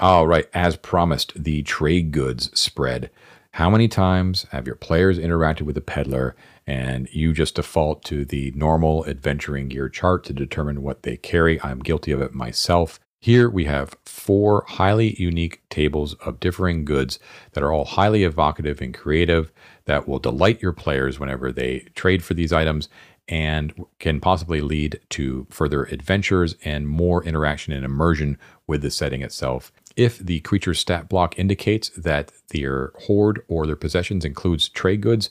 All 0.00 0.26
right, 0.26 0.48
as 0.54 0.76
promised, 0.76 1.34
the 1.36 1.62
trade 1.62 2.10
goods 2.10 2.58
spread. 2.58 3.10
How 3.52 3.68
many 3.68 3.86
times 3.86 4.46
have 4.50 4.66
your 4.66 4.76
players 4.76 5.18
interacted 5.18 5.62
with 5.62 5.76
a 5.76 5.82
peddler 5.82 6.34
and 6.66 7.06
you 7.12 7.34
just 7.34 7.56
default 7.56 8.02
to 8.04 8.24
the 8.24 8.52
normal 8.56 9.04
adventuring 9.06 9.68
gear 9.68 9.90
chart 9.90 10.24
to 10.24 10.32
determine 10.32 10.82
what 10.82 11.02
they 11.02 11.18
carry? 11.18 11.60
I'm 11.62 11.80
guilty 11.80 12.12
of 12.12 12.22
it 12.22 12.32
myself. 12.32 12.98
Here 13.24 13.48
we 13.48 13.64
have 13.64 13.96
four 14.04 14.66
highly 14.68 15.14
unique 15.18 15.66
tables 15.70 16.12
of 16.26 16.40
differing 16.40 16.84
goods 16.84 17.18
that 17.52 17.64
are 17.64 17.72
all 17.72 17.86
highly 17.86 18.22
evocative 18.22 18.82
and 18.82 18.92
creative 18.92 19.50
that 19.86 20.06
will 20.06 20.18
delight 20.18 20.60
your 20.60 20.74
players 20.74 21.18
whenever 21.18 21.50
they 21.50 21.86
trade 21.94 22.22
for 22.22 22.34
these 22.34 22.52
items 22.52 22.90
and 23.26 23.72
can 23.98 24.20
possibly 24.20 24.60
lead 24.60 25.00
to 25.08 25.46
further 25.48 25.84
adventures 25.84 26.56
and 26.66 26.86
more 26.86 27.24
interaction 27.24 27.72
and 27.72 27.82
immersion 27.82 28.36
with 28.66 28.82
the 28.82 28.90
setting 28.90 29.22
itself. 29.22 29.72
If 29.96 30.18
the 30.18 30.40
creature's 30.40 30.80
stat 30.80 31.08
block 31.08 31.38
indicates 31.38 31.88
that 31.96 32.30
their 32.50 32.92
hoard 33.06 33.42
or 33.48 33.66
their 33.66 33.74
possessions 33.74 34.26
includes 34.26 34.68
trade 34.68 35.00
goods, 35.00 35.30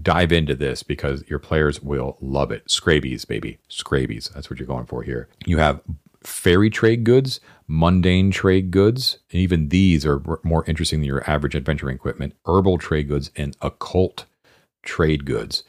dive 0.00 0.32
into 0.32 0.54
this 0.54 0.82
because 0.82 1.28
your 1.28 1.40
players 1.40 1.82
will 1.82 2.16
love 2.22 2.50
it. 2.50 2.68
Scrabies, 2.68 3.28
baby. 3.28 3.58
Scrabies. 3.68 4.32
That's 4.32 4.48
what 4.48 4.58
you're 4.58 4.66
going 4.66 4.86
for 4.86 5.02
here. 5.02 5.28
You 5.44 5.58
have 5.58 5.82
fairy 6.22 6.70
trade 6.70 7.04
goods, 7.04 7.40
mundane 7.66 8.30
trade 8.30 8.70
goods, 8.70 9.18
and 9.30 9.40
even 9.40 9.68
these 9.68 10.04
are 10.06 10.22
more 10.42 10.64
interesting 10.66 11.00
than 11.00 11.06
your 11.06 11.28
average 11.28 11.54
adventuring 11.54 11.96
equipment, 11.96 12.34
herbal 12.46 12.78
trade 12.78 13.08
goods, 13.08 13.30
and 13.36 13.56
occult 13.60 14.24
trade 14.82 15.24
goods. 15.24 15.64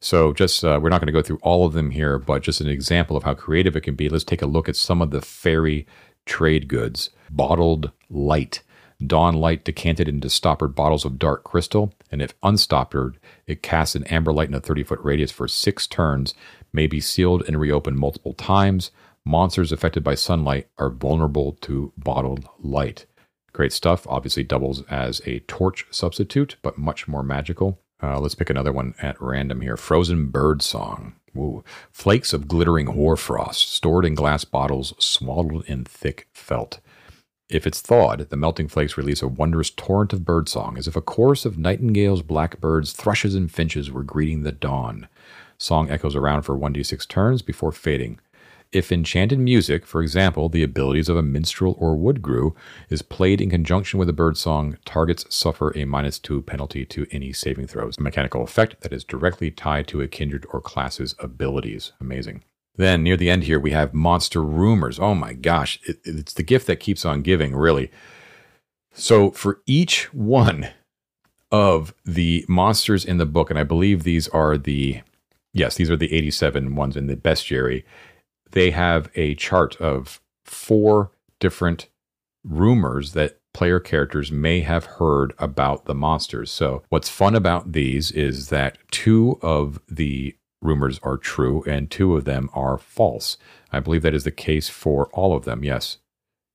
So, 0.00 0.34
just 0.34 0.62
uh, 0.64 0.78
we're 0.82 0.90
not 0.90 1.00
going 1.00 1.06
to 1.06 1.12
go 1.12 1.22
through 1.22 1.38
all 1.42 1.64
of 1.64 1.72
them 1.72 1.90
here, 1.90 2.18
but 2.18 2.42
just 2.42 2.60
an 2.60 2.68
example 2.68 3.16
of 3.16 3.22
how 3.22 3.32
creative 3.32 3.74
it 3.74 3.80
can 3.82 3.94
be. 3.94 4.08
Let's 4.08 4.24
take 4.24 4.42
a 4.42 4.46
look 4.46 4.68
at 4.68 4.76
some 4.76 5.00
of 5.00 5.10
the 5.10 5.22
fairy 5.22 5.86
trade 6.26 6.68
goods. 6.68 7.10
Bottled 7.30 7.90
light. 8.10 8.62
Dawn 9.04 9.34
light 9.34 9.64
decanted 9.64 10.08
into 10.08 10.28
stoppered 10.28 10.74
bottles 10.74 11.04
of 11.04 11.18
dark 11.18 11.42
crystal, 11.44 11.94
and 12.10 12.22
if 12.22 12.38
unstoppered, 12.42 13.14
it 13.46 13.62
casts 13.62 13.94
an 13.94 14.04
amber 14.04 14.32
light 14.32 14.48
in 14.48 14.54
a 14.54 14.60
30 14.60 14.84
foot 14.84 15.00
radius 15.02 15.32
for 15.32 15.48
six 15.48 15.86
turns, 15.86 16.34
may 16.72 16.86
be 16.86 17.00
sealed 17.00 17.42
and 17.46 17.58
reopened 17.58 17.98
multiple 17.98 18.34
times. 18.34 18.90
Monsters 19.26 19.72
affected 19.72 20.04
by 20.04 20.14
sunlight 20.14 20.68
are 20.76 20.90
vulnerable 20.90 21.52
to 21.62 21.92
bottled 21.96 22.46
light. 22.58 23.06
Great 23.52 23.72
stuff. 23.72 24.06
Obviously, 24.08 24.42
doubles 24.42 24.82
as 24.90 25.22
a 25.24 25.40
torch 25.40 25.86
substitute, 25.90 26.56
but 26.60 26.76
much 26.76 27.08
more 27.08 27.22
magical. 27.22 27.80
Uh, 28.02 28.20
let's 28.20 28.34
pick 28.34 28.50
another 28.50 28.72
one 28.72 28.94
at 29.00 29.20
random 29.22 29.62
here. 29.62 29.76
Frozen 29.76 30.26
Bird 30.26 30.60
Song. 30.60 31.14
Ooh. 31.36 31.64
Flakes 31.90 32.32
of 32.32 32.48
glittering 32.48 32.86
hoarfrost 32.86 33.72
stored 33.72 34.04
in 34.04 34.14
glass 34.14 34.44
bottles, 34.44 34.92
swaddled 34.98 35.64
in 35.66 35.84
thick 35.84 36.28
felt. 36.32 36.80
If 37.48 37.66
it's 37.66 37.80
thawed, 37.80 38.28
the 38.30 38.36
melting 38.36 38.68
flakes 38.68 38.96
release 38.96 39.22
a 39.22 39.28
wondrous 39.28 39.70
torrent 39.70 40.12
of 40.12 40.24
birdsong, 40.24 40.76
as 40.76 40.86
if 40.86 40.96
a 40.96 41.00
chorus 41.00 41.44
of 41.44 41.58
nightingales, 41.58 42.22
blackbirds, 42.22 42.92
thrushes, 42.92 43.34
and 43.34 43.50
finches 43.50 43.90
were 43.90 44.02
greeting 44.02 44.42
the 44.42 44.52
dawn. 44.52 45.08
Song 45.58 45.90
echoes 45.90 46.16
around 46.16 46.42
for 46.42 46.58
1d6 46.58 47.06
turns 47.08 47.42
before 47.42 47.72
fading. 47.72 48.18
If 48.74 48.90
enchanted 48.90 49.38
music, 49.38 49.86
for 49.86 50.02
example, 50.02 50.48
the 50.48 50.64
abilities 50.64 51.08
of 51.08 51.16
a 51.16 51.22
minstrel 51.22 51.76
or 51.78 51.96
woodgrue, 51.96 52.56
is 52.90 53.02
played 53.02 53.40
in 53.40 53.48
conjunction 53.48 54.00
with 54.00 54.08
a 54.08 54.12
birdsong, 54.12 54.78
targets 54.84 55.24
suffer 55.32 55.72
a 55.78 55.84
minus 55.84 56.18
two 56.18 56.42
penalty 56.42 56.84
to 56.86 57.06
any 57.12 57.32
saving 57.32 57.68
throws. 57.68 57.96
A 57.96 58.02
mechanical 58.02 58.42
effect 58.42 58.80
that 58.80 58.92
is 58.92 59.04
directly 59.04 59.52
tied 59.52 59.86
to 59.88 60.00
a 60.00 60.08
kindred 60.08 60.44
or 60.52 60.60
class's 60.60 61.14
abilities. 61.20 61.92
Amazing. 62.00 62.42
Then 62.74 63.04
near 63.04 63.16
the 63.16 63.30
end 63.30 63.44
here, 63.44 63.60
we 63.60 63.70
have 63.70 63.94
monster 63.94 64.42
rumors. 64.42 64.98
Oh 64.98 65.14
my 65.14 65.34
gosh, 65.34 65.78
it, 65.84 66.00
it's 66.04 66.32
the 66.32 66.42
gift 66.42 66.66
that 66.66 66.80
keeps 66.80 67.04
on 67.04 67.22
giving, 67.22 67.54
really. 67.54 67.92
So 68.92 69.30
for 69.30 69.62
each 69.66 70.12
one 70.12 70.70
of 71.52 71.94
the 72.04 72.44
monsters 72.48 73.04
in 73.04 73.18
the 73.18 73.26
book, 73.26 73.50
and 73.50 73.58
I 73.58 73.62
believe 73.62 74.02
these 74.02 74.26
are 74.28 74.58
the, 74.58 75.02
yes, 75.52 75.76
these 75.76 75.92
are 75.92 75.96
the 75.96 76.12
87 76.12 76.74
ones 76.74 76.96
in 76.96 77.06
the 77.06 77.14
bestiary 77.14 77.84
they 78.54 78.70
have 78.70 79.10
a 79.14 79.34
chart 79.34 79.76
of 79.80 80.20
four 80.44 81.10
different 81.38 81.88
rumors 82.44 83.12
that 83.12 83.38
player 83.52 83.78
characters 83.78 84.32
may 84.32 84.60
have 84.60 84.84
heard 84.84 85.32
about 85.38 85.84
the 85.84 85.94
monsters. 85.94 86.50
So, 86.50 86.82
what's 86.88 87.08
fun 87.08 87.34
about 87.34 87.72
these 87.72 88.10
is 88.10 88.48
that 88.48 88.78
two 88.90 89.38
of 89.42 89.80
the 89.88 90.34
rumors 90.62 90.98
are 91.02 91.16
true 91.16 91.62
and 91.66 91.90
two 91.90 92.16
of 92.16 92.24
them 92.24 92.48
are 92.54 92.78
false. 92.78 93.36
I 93.70 93.80
believe 93.80 94.02
that 94.02 94.14
is 94.14 94.24
the 94.24 94.30
case 94.30 94.68
for 94.68 95.06
all 95.12 95.36
of 95.36 95.44
them. 95.44 95.62
Yes. 95.62 95.98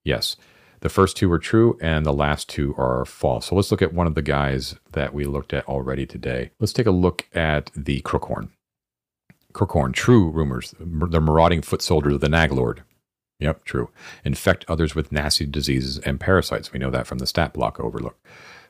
Yes. 0.03 0.35
The 0.81 0.89
first 0.89 1.17
two 1.17 1.31
are 1.31 1.39
true 1.39 1.77
and 1.81 2.05
the 2.05 2.13
last 2.13 2.49
two 2.49 2.73
are 2.77 3.05
false. 3.05 3.47
So 3.47 3.55
let's 3.55 3.69
look 3.69 3.81
at 3.81 3.93
one 3.93 4.07
of 4.07 4.15
the 4.15 4.21
guys 4.21 4.75
that 4.93 5.13
we 5.13 5.25
looked 5.25 5.53
at 5.53 5.67
already 5.67 6.05
today. 6.05 6.51
Let's 6.59 6.73
take 6.73 6.87
a 6.87 6.91
look 6.91 7.27
at 7.33 7.69
the 7.75 8.01
Crookhorn. 8.01 8.49
Crookhorn, 9.53 9.93
true 9.93 10.29
rumors. 10.29 10.73
The 10.79 11.19
marauding 11.21 11.61
foot 11.61 11.81
soldiers 11.81 12.15
of 12.15 12.21
the 12.21 12.27
Naglord. 12.27 12.79
Yep, 13.39 13.63
true. 13.63 13.89
Infect 14.23 14.65
others 14.67 14.95
with 14.95 15.11
nasty 15.11 15.45
diseases 15.45 15.97
and 15.99 16.19
parasites. 16.19 16.73
We 16.73 16.79
know 16.79 16.91
that 16.91 17.07
from 17.07 17.19
the 17.19 17.27
stat 17.27 17.53
block 17.53 17.79
overlook. 17.79 18.17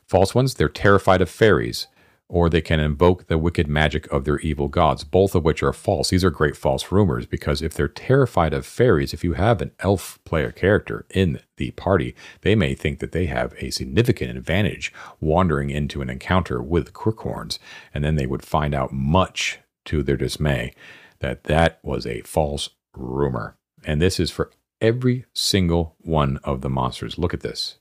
False 0.06 0.36
ones, 0.36 0.54
they're 0.54 0.70
terrified 0.70 1.22
of 1.22 1.30
fairies, 1.30 1.88
or 2.28 2.50
they 2.50 2.62
can 2.62 2.80
invoke 2.80 3.28
the 3.28 3.40
wicked 3.40 3.68
magic 3.68 4.06
of 4.12 4.24
their 4.24 4.40
evil 4.40 4.68
gods, 4.68 5.04
both 5.04 5.34
of 5.34 5.44
which 5.44 5.64
are 5.64 5.74
false. 5.74 6.12
These 6.12 6.24
are 6.24 6.30
great 6.30 6.56
false 6.56 6.92
rumors 6.92 7.26
because 7.26 7.64
if 7.64 7.74
they're 7.74 7.88
terrified 7.88 8.54
of 8.54 8.66
fairies, 8.66 9.14
if 9.14 9.24
you 9.24 9.34
have 9.34 9.62
an 9.62 9.72
elf 9.80 10.20
player 10.24 10.52
character 10.52 11.06
in 11.10 11.40
the 11.58 11.72
party, 11.72 12.16
they 12.42 12.54
may 12.54 12.76
think 12.76 13.00
that 13.00 13.12
they 13.12 13.26
have 13.26 13.56
a 13.58 13.72
significant 13.72 14.38
advantage 14.38 14.94
wandering 15.20 15.72
into 15.72 16.02
an 16.02 16.10
encounter 16.10 16.62
with 16.62 16.94
crookhorns, 16.94 17.58
and 17.94 18.04
then 18.04 18.16
they 18.16 18.28
would 18.28 18.44
find 18.44 18.76
out 18.76 18.94
much 18.94 19.60
to 19.90 20.04
their 20.04 20.18
dismay 20.18 20.74
that 21.20 21.46
that 21.46 21.80
was 21.84 22.06
a 22.06 22.22
false 22.22 22.70
rumor. 22.96 23.58
And 23.84 24.02
this 24.02 24.20
is 24.20 24.32
for 24.32 24.52
every 24.80 25.26
single 25.34 25.96
one 26.00 26.38
of 26.44 26.62
the 26.62 26.70
monsters. 26.70 27.18
Look 27.18 27.34
at 27.34 27.42
this. 27.42 27.80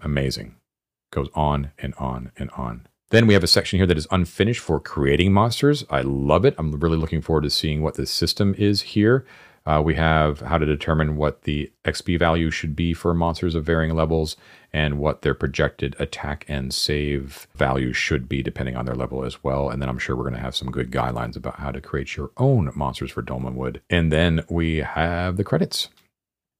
Amazing. 0.00 0.56
Goes 1.12 1.28
on 1.34 1.72
and 1.78 1.94
on 1.94 2.32
and 2.36 2.50
on. 2.50 2.86
Then 3.10 3.26
we 3.26 3.34
have 3.34 3.42
a 3.44 3.48
section 3.48 3.78
here 3.78 3.86
that 3.86 3.98
is 3.98 4.06
unfinished 4.10 4.60
for 4.60 4.78
creating 4.78 5.32
monsters. 5.32 5.84
I 5.90 6.02
love 6.02 6.44
it. 6.44 6.54
I'm 6.58 6.72
really 6.78 6.96
looking 6.96 7.20
forward 7.20 7.42
to 7.42 7.50
seeing 7.50 7.82
what 7.82 7.94
the 7.94 8.06
system 8.06 8.54
is 8.56 8.82
here. 8.82 9.24
Uh, 9.66 9.80
we 9.84 9.94
have 9.94 10.40
how 10.40 10.58
to 10.58 10.66
determine 10.66 11.16
what 11.16 11.42
the 11.42 11.70
XP 11.84 12.18
value 12.18 12.50
should 12.50 12.74
be 12.74 12.94
for 12.94 13.12
monsters 13.14 13.54
of 13.54 13.64
varying 13.64 13.94
levels 13.94 14.36
and 14.72 14.98
what 14.98 15.22
their 15.22 15.34
projected 15.34 15.94
attack 15.98 16.44
and 16.48 16.72
save 16.72 17.46
value 17.54 17.92
should 17.92 18.28
be 18.28 18.42
depending 18.42 18.74
on 18.74 18.86
their 18.86 18.94
level 18.94 19.24
as 19.24 19.44
well. 19.44 19.68
And 19.68 19.80
then 19.80 19.88
I'm 19.88 19.98
sure 19.98 20.16
we're 20.16 20.24
going 20.24 20.34
to 20.34 20.40
have 20.40 20.56
some 20.56 20.70
good 20.70 20.90
guidelines 20.90 21.36
about 21.36 21.60
how 21.60 21.70
to 21.70 21.80
create 21.80 22.16
your 22.16 22.30
own 22.36 22.72
monsters 22.74 23.10
for 23.10 23.22
Dolmenwood. 23.22 23.80
And 23.88 24.10
then 24.10 24.44
we 24.48 24.78
have 24.78 25.36
the 25.36 25.44
credits. 25.44 25.88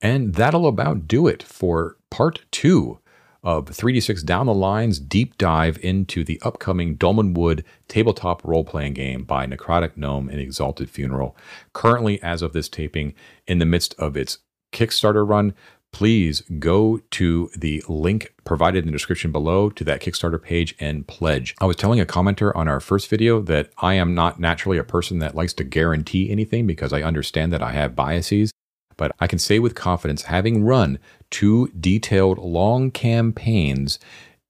And 0.03 0.35
that'll 0.35 0.67
about 0.67 1.09
do 1.09 1.27
it 1.27 1.43
for 1.43 1.97
part 2.11 2.45
two 2.51 3.00
of 3.43 3.67
3D6 3.67 4.25
Down 4.25 4.47
the 4.47 4.55
Line's 4.55 4.99
deep 4.99 5.39
dive 5.39 5.79
into 5.83 6.25
the 6.25 6.41
upcoming 6.43 6.97
Dolmenwood 6.97 7.65
tabletop 7.89 8.45
role 8.45 8.65
playing 8.65 8.95
game 8.95 9.25
by 9.25 9.47
Necrotic 9.47 9.97
Gnome 9.97 10.29
and 10.29 10.41
Exalted 10.41 10.91
Funeral. 10.91 11.37
Currently, 11.73 12.23
as 12.23 12.43
of 12.43 12.53
this 12.53 12.69
taping, 12.69 13.15
in 13.47 13.59
the 13.59 13.67
midst 13.67 13.95
of 13.99 14.17
its 14.17 14.39
Kickstarter 14.73 15.29
run, 15.29 15.55
please 15.93 16.43
go 16.59 17.01
to 17.11 17.51
the 17.57 17.83
link 17.89 18.33
provided 18.45 18.81
in 18.81 18.87
the 18.87 18.93
description 18.93 19.33
below 19.33 19.71
to 19.71 19.85
that 19.85 20.01
Kickstarter 20.01 20.41
page 20.41 20.75
and 20.79 21.07
pledge. 21.07 21.55
I 21.61 21.67
was 21.67 21.77
telling 21.77 22.01
a 22.01 22.07
commenter 22.07 22.55
on 22.55 22.69
our 22.69 22.81
first 22.81 23.09
video 23.09 23.41
that 23.43 23.71
I 23.79 23.95
am 23.95 24.15
not 24.15 24.39
naturally 24.39 24.79
a 24.79 24.85
person 24.85 25.19
that 25.19 25.35
likes 25.35 25.53
to 25.55 25.65
guarantee 25.65 26.31
anything 26.31 26.67
because 26.67 26.93
I 26.93 27.03
understand 27.03 27.53
that 27.53 27.63
I 27.63 27.73
have 27.73 27.97
biases. 27.97 28.53
But 29.01 29.13
I 29.19 29.27
can 29.29 29.39
say 29.39 29.59
with 29.59 29.75
confidence, 29.75 30.25
having 30.25 30.63
run 30.63 30.99
two 31.31 31.69
detailed 31.69 32.37
long 32.37 32.91
campaigns 32.91 33.99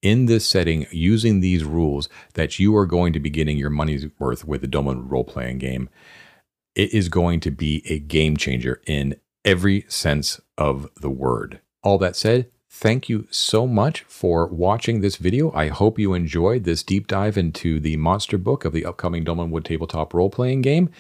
in 0.03 0.27
this 0.27 0.45
setting 0.45 0.89
using 0.91 1.39
these 1.39 1.63
rules, 1.63 2.09
that 2.35 2.59
you 2.59 2.75
are 2.75 2.85
going 2.85 3.13
to 3.13 3.21
be 3.21 3.31
getting 3.31 3.57
your 3.57 3.71
money's 3.71 4.07
worth 4.19 4.45
with 4.45 4.61
the 4.61 4.67
Dolmen 4.67 5.09
role 5.09 5.23
playing 5.23 5.59
game. 5.59 5.89
It 6.75 6.93
is 6.93 7.09
going 7.09 7.39
to 7.41 7.53
be 7.53 7.85
a 7.89 8.01
game 8.01 8.37
changer 8.37 8.83
in 8.89 9.15
every 9.45 9.85
sense 9.87 10.41
of 10.59 10.91
the 11.01 11.11
word. 11.11 11.61
All 11.85 11.99
that 11.99 12.17
said, 12.17 12.51
thank 12.69 13.09
you 13.09 13.29
so 13.31 13.69
much 13.69 14.01
for 14.09 14.49
watching 14.49 15.01
this 15.01 15.15
video. 15.15 15.53
I 15.53 15.69
hope 15.69 15.97
you 15.97 16.13
enjoyed 16.13 16.65
this 16.65 16.83
deep 16.83 17.07
dive 17.07 17.39
into 17.39 17.79
the 17.79 17.97
monster 17.99 18.37
book 18.37 18.65
of 18.65 18.73
the 18.73 18.85
upcoming 18.85 19.25
Dolmenwood 19.25 19.63
tabletop 19.63 20.13
role 20.13 20.29
playing 20.29 20.63
game. 20.63 20.91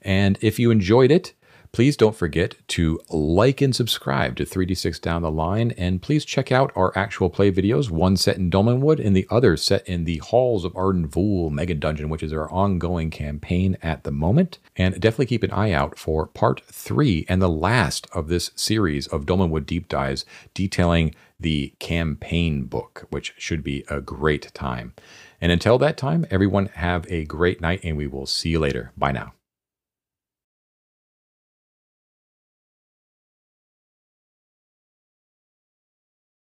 And 0.00 0.38
if 0.40 0.60
you 0.60 0.70
enjoyed 0.70 1.10
it, 1.10 1.34
Please 1.72 1.96
don't 1.96 2.16
forget 2.16 2.56
to 2.66 3.00
like 3.08 3.60
and 3.60 3.74
subscribe 3.76 4.34
to 4.36 4.44
3D6 4.44 5.00
Down 5.00 5.22
the 5.22 5.30
Line, 5.30 5.70
and 5.78 6.02
please 6.02 6.24
check 6.24 6.50
out 6.50 6.72
our 6.74 6.92
actual 6.98 7.30
play 7.30 7.52
videos, 7.52 7.90
one 7.90 8.16
set 8.16 8.36
in 8.36 8.50
Dolmenwood 8.50 9.04
and 9.04 9.14
the 9.14 9.26
other 9.30 9.56
set 9.56 9.86
in 9.86 10.02
the 10.02 10.18
Halls 10.18 10.64
of 10.64 10.76
Arden 10.76 11.06
Vul 11.06 11.48
Mega 11.48 11.74
Dungeon, 11.74 12.08
which 12.08 12.24
is 12.24 12.32
our 12.32 12.50
ongoing 12.50 13.08
campaign 13.10 13.78
at 13.82 14.02
the 14.02 14.10
moment. 14.10 14.58
And 14.74 15.00
definitely 15.00 15.26
keep 15.26 15.44
an 15.44 15.52
eye 15.52 15.70
out 15.70 15.96
for 15.96 16.26
part 16.26 16.60
three 16.66 17.24
and 17.28 17.40
the 17.40 17.48
last 17.48 18.08
of 18.12 18.26
this 18.26 18.50
series 18.56 19.06
of 19.06 19.24
Dolmenwood 19.24 19.64
Deep 19.64 19.88
Dives 19.88 20.24
detailing 20.54 21.14
the 21.38 21.72
campaign 21.78 22.64
book, 22.64 23.06
which 23.10 23.32
should 23.38 23.62
be 23.62 23.84
a 23.88 24.00
great 24.00 24.52
time. 24.54 24.92
And 25.40 25.52
until 25.52 25.78
that 25.78 25.96
time, 25.96 26.26
everyone 26.30 26.66
have 26.74 27.06
a 27.08 27.24
great 27.24 27.60
night, 27.60 27.80
and 27.84 27.96
we 27.96 28.08
will 28.08 28.26
see 28.26 28.50
you 28.50 28.58
later. 28.58 28.92
Bye 28.96 29.12
now. 29.12 29.34